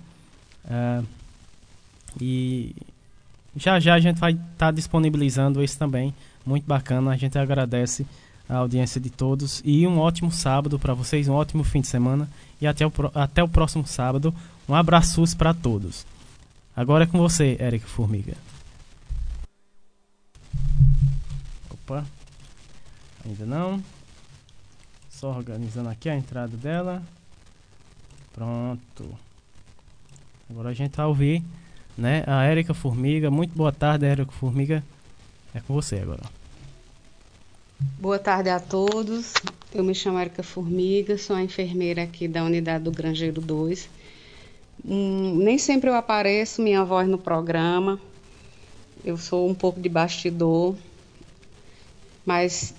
e 2.21 2.75
já 3.55 3.79
já 3.79 3.95
a 3.95 3.99
gente 3.99 4.19
vai 4.19 4.33
estar 4.33 4.47
tá 4.57 4.71
disponibilizando 4.71 5.63
esse 5.63 5.77
também. 5.77 6.13
Muito 6.47 6.65
bacana, 6.65 7.11
a 7.11 7.17
gente 7.17 7.37
agradece 7.37 8.07
a 8.47 8.55
audiência 8.55 9.01
de 9.01 9.09
todos 9.09 9.61
e 9.65 9.85
um 9.85 9.99
ótimo 9.99 10.31
sábado 10.31 10.79
para 10.79 10.93
vocês, 10.93 11.27
um 11.27 11.33
ótimo 11.33 11.61
fim 11.61 11.81
de 11.81 11.87
semana 11.87 12.29
e 12.61 12.65
até 12.65 12.87
o, 12.87 12.91
até 13.13 13.43
o 13.43 13.49
próximo 13.49 13.85
sábado. 13.85 14.33
Um 14.65 14.73
abraço 14.73 15.21
para 15.35 15.53
todos. 15.53 16.05
Agora 16.73 17.03
é 17.03 17.07
com 17.07 17.17
você, 17.17 17.57
Eric 17.59 17.85
Formiga. 17.85 18.33
Opa, 21.69 22.05
ainda 23.25 23.45
não. 23.45 23.83
Só 25.09 25.35
organizando 25.35 25.89
aqui 25.89 26.07
a 26.07 26.15
entrada 26.15 26.55
dela. 26.55 27.03
Pronto. 28.33 29.19
Agora 30.49 30.69
a 30.69 30.73
gente 30.73 30.95
vai 30.95 31.07
ouvir, 31.07 31.43
né, 31.97 32.23
a 32.25 32.45
Érica 32.45 32.73
Formiga. 32.73 33.29
Muito 33.29 33.53
boa 33.53 33.73
tarde, 33.73 34.05
Érica 34.05 34.31
Formiga. 34.31 34.81
É 35.53 35.59
com 35.59 35.73
você 35.73 35.97
agora. 35.97 36.36
Boa 37.79 38.17
tarde 38.17 38.49
a 38.49 38.59
todos. 38.59 39.33
Eu 39.71 39.83
me 39.83 39.93
chamo 39.93 40.17
Érica 40.17 40.41
Formiga, 40.41 41.15
sou 41.15 41.35
a 41.35 41.43
enfermeira 41.43 42.01
aqui 42.01 42.27
da 42.27 42.43
unidade 42.43 42.83
do 42.83 42.91
Grangeiro 42.91 43.39
2. 43.39 43.87
Hum, 44.83 45.35
nem 45.35 45.59
sempre 45.59 45.87
eu 45.87 45.93
apareço 45.93 46.59
minha 46.59 46.83
voz 46.83 47.07
no 47.07 47.19
programa. 47.19 48.01
Eu 49.05 49.15
sou 49.15 49.47
um 49.47 49.53
pouco 49.53 49.79
de 49.79 49.87
bastidor, 49.89 50.75
mas 52.25 52.73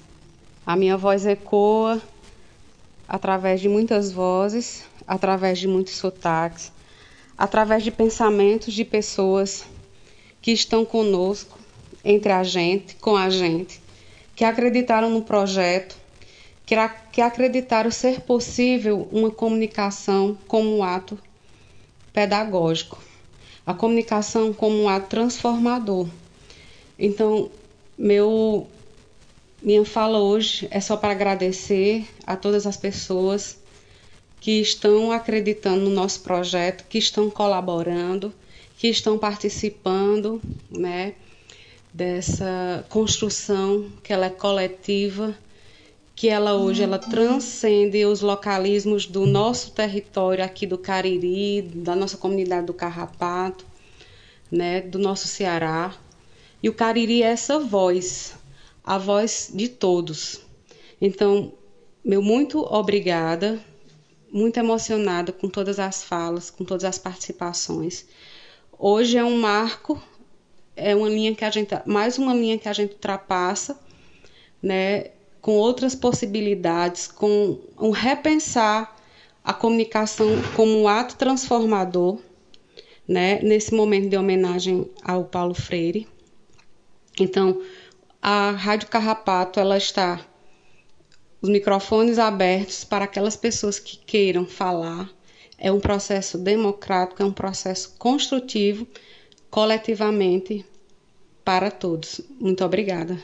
a 0.66 0.74
minha 0.74 0.96
voz 0.96 1.24
ecoa 1.26 2.02
através 3.06 3.60
de 3.60 3.68
muitas 3.68 4.10
vozes, 4.10 4.84
através 5.06 5.60
de 5.60 5.68
muitos 5.68 5.94
sotaques, 5.94 6.72
através 7.36 7.84
de 7.84 7.92
pensamentos 7.92 8.74
de 8.74 8.84
pessoas 8.84 9.64
que 10.42 10.50
estão 10.50 10.84
conosco, 10.84 11.56
entre 12.04 12.32
a 12.32 12.42
gente, 12.42 12.96
com 12.96 13.16
a 13.16 13.30
gente, 13.30 13.80
que 14.39 14.44
acreditaram 14.44 15.10
no 15.10 15.23
projeto, 15.23 15.97
que, 16.65 17.20
acreditaram 17.20 17.91
ser 17.91 18.20
possível 18.20 19.08
uma 19.10 19.33
comunicação 19.33 20.39
como 20.47 20.78
um 20.78 20.84
ato 20.84 21.18
pedagógico, 22.12 23.02
a 23.67 23.75
comunicação 23.75 24.52
como 24.52 24.81
um 24.81 24.89
ato 24.89 25.08
transformador. 25.08 26.07
Então, 26.97 27.50
meu 27.99 28.68
minha 29.60 29.84
fala 29.84 30.20
hoje 30.20 30.68
é 30.70 30.81
só 30.81 30.97
para 30.97 31.10
agradecer 31.10 32.07
a 32.25 32.36
todas 32.36 32.65
as 32.65 32.76
pessoas 32.76 33.58
que 34.41 34.60
estão 34.60 35.10
acreditando 35.10 35.81
no 35.81 35.91
nosso 35.91 36.20
projeto, 36.20 36.84
que 36.89 36.99
estão 36.99 37.28
colaborando, 37.28 38.33
que 38.76 38.86
estão 38.86 39.18
participando, 39.18 40.41
né, 40.70 41.15
dessa 41.92 42.84
construção 42.89 43.91
que 44.02 44.12
ela 44.12 44.26
é 44.26 44.31
coletiva, 44.31 45.36
que 46.15 46.28
ela 46.28 46.55
hoje 46.55 46.83
ela 46.83 46.99
transcende 46.99 48.05
os 48.05 48.20
localismos 48.20 49.07
do 49.07 49.25
nosso 49.25 49.70
território 49.70 50.44
aqui 50.44 50.67
do 50.67 50.76
Cariri, 50.76 51.62
da 51.62 51.94
nossa 51.94 52.17
comunidade 52.17 52.67
do 52.67 52.75
Carrapato, 52.75 53.65
né, 54.50 54.81
do 54.81 54.99
nosso 54.99 55.28
Ceará. 55.28 55.94
E 56.60 56.68
o 56.68 56.75
Cariri 56.75 57.23
é 57.23 57.26
essa 57.26 57.58
voz, 57.60 58.34
a 58.83 58.99
voz 58.99 59.50
de 59.55 59.68
todos. 59.68 60.41
Então, 61.00 61.52
meu 62.05 62.20
muito 62.20 62.60
obrigada, 62.62 63.60
muito 64.33 64.58
emocionada 64.58 65.31
com 65.31 65.49
todas 65.49 65.78
as 65.78 66.02
falas, 66.02 66.50
com 66.50 66.65
todas 66.65 66.84
as 66.84 66.99
participações. 66.99 68.07
Hoje 68.76 69.17
é 69.17 69.25
um 69.25 69.39
marco, 69.39 70.02
é 70.78 70.94
uma 70.94 71.08
linha 71.08 71.34
que 71.34 71.44
a 71.44 71.50
gente, 71.50 71.74
mais 71.84 72.18
uma 72.18 72.32
linha 72.32 72.58
que 72.58 72.68
a 72.68 72.73
gente 72.73 72.92
ultrapassa, 72.92 73.78
né, 74.62 75.10
com 75.40 75.52
outras 75.52 75.94
possibilidades, 75.94 77.08
com 77.08 77.58
um 77.78 77.90
repensar 77.90 78.97
a 79.44 79.52
comunicação 79.52 80.28
como 80.55 80.82
um 80.82 80.89
ato 80.89 81.16
transformador, 81.16 82.18
né, 83.07 83.40
nesse 83.42 83.74
momento 83.74 84.08
de 84.08 84.16
homenagem 84.16 84.90
ao 85.02 85.24
Paulo 85.24 85.55
Freire. 85.55 86.07
Então, 87.18 87.60
a 88.20 88.50
Rádio 88.50 88.89
Carrapato 88.89 89.58
ela 89.58 89.76
está 89.76 90.20
os 91.40 91.48
microfones 91.48 92.18
abertos 92.18 92.84
para 92.84 93.05
aquelas 93.05 93.36
pessoas 93.36 93.78
que 93.78 93.97
queiram 93.97 94.44
falar. 94.44 95.08
É 95.57 95.73
um 95.73 95.81
processo 95.81 96.36
democrático, 96.39 97.23
é 97.23 97.24
um 97.24 97.32
processo 97.32 97.97
construtivo, 97.98 98.86
coletivamente, 99.50 100.64
para 101.44 101.70
todos. 101.70 102.20
Muito 102.40 102.64
obrigada. 102.64 103.18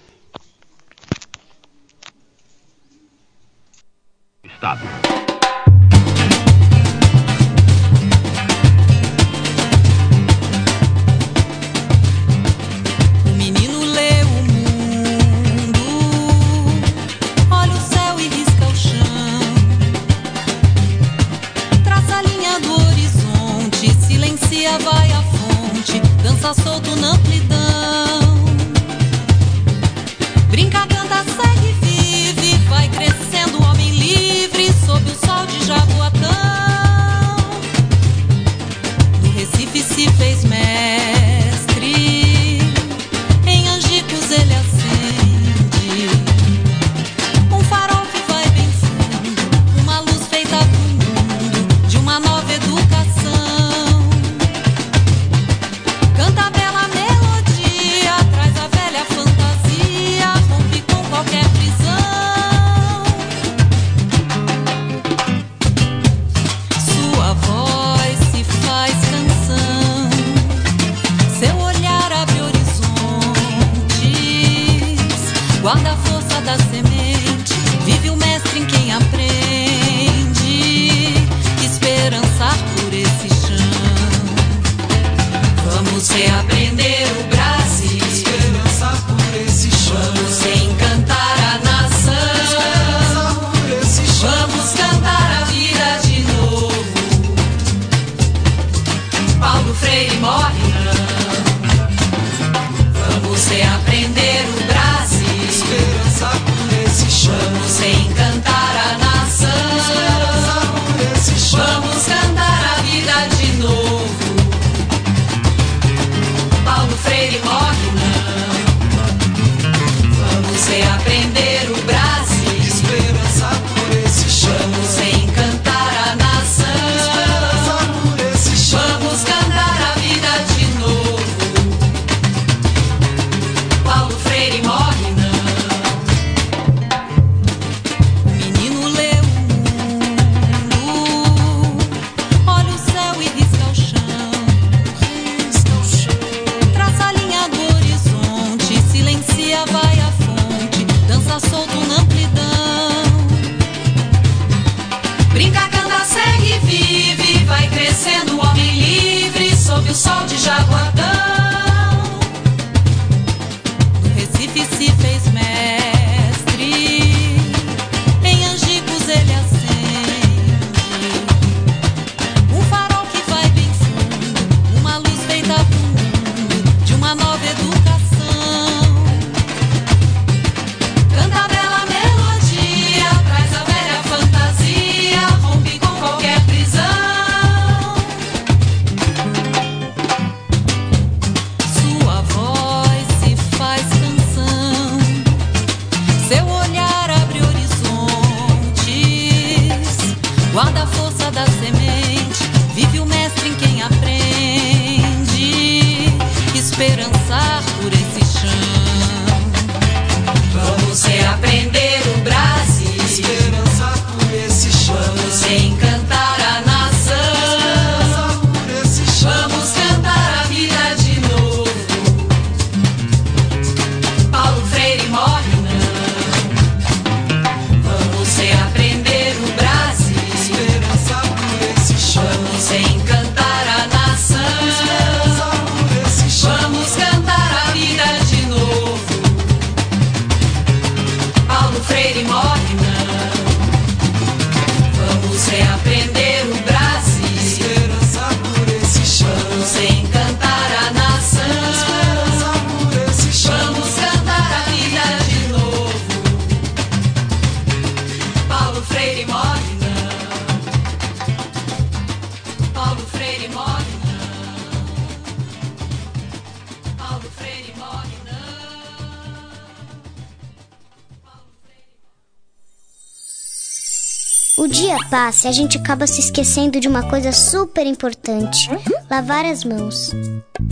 passe, 275.15 275.47
a 275.47 275.53
gente 275.53 275.79
acaba 275.79 276.09
se 276.09 276.19
esquecendo 276.19 276.81
de 276.81 276.89
uma 276.89 277.09
coisa 277.09 277.31
super 277.31 277.87
importante: 277.87 278.69
lavar 279.09 279.45
as 279.45 279.63
mãos. 279.63 280.11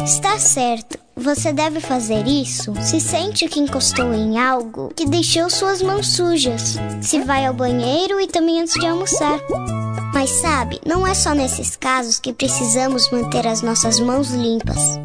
Está 0.05 0.37
certo. 0.37 0.99
Você 1.15 1.53
deve 1.53 1.79
fazer 1.79 2.27
isso 2.27 2.75
se 2.83 2.99
sente 2.99 3.47
que 3.47 3.61
encostou 3.61 4.12
em 4.12 4.41
algo 4.41 4.93
que 4.97 5.07
deixou 5.07 5.49
suas 5.49 5.81
mãos 5.81 6.09
sujas, 6.09 6.77
se 7.03 7.21
vai 7.21 7.47
ao 7.47 7.55
banheiro 7.55 8.21
e 8.21 8.27
também 8.27 8.61
antes 8.61 8.75
de 8.75 8.87
almoçar. 8.87 9.39
Mas 10.12 10.31
sabe, 10.31 10.81
não 10.85 11.07
é 11.07 11.15
só 11.15 11.35
nesses 11.35 11.77
casos 11.77 12.19
que 12.19 12.33
precisamos 12.33 13.09
manter 13.12 13.47
as 13.47 13.62
nossas 13.62 14.01
mãos 14.01 14.31
limpas. 14.31 14.99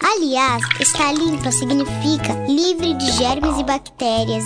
Aliás, 0.00 0.62
estar 0.80 1.12
limpa 1.14 1.50
significa 1.50 2.32
livre 2.46 2.92
de 2.94 3.12
germes 3.12 3.58
e 3.58 3.64
bactérias 3.64 4.44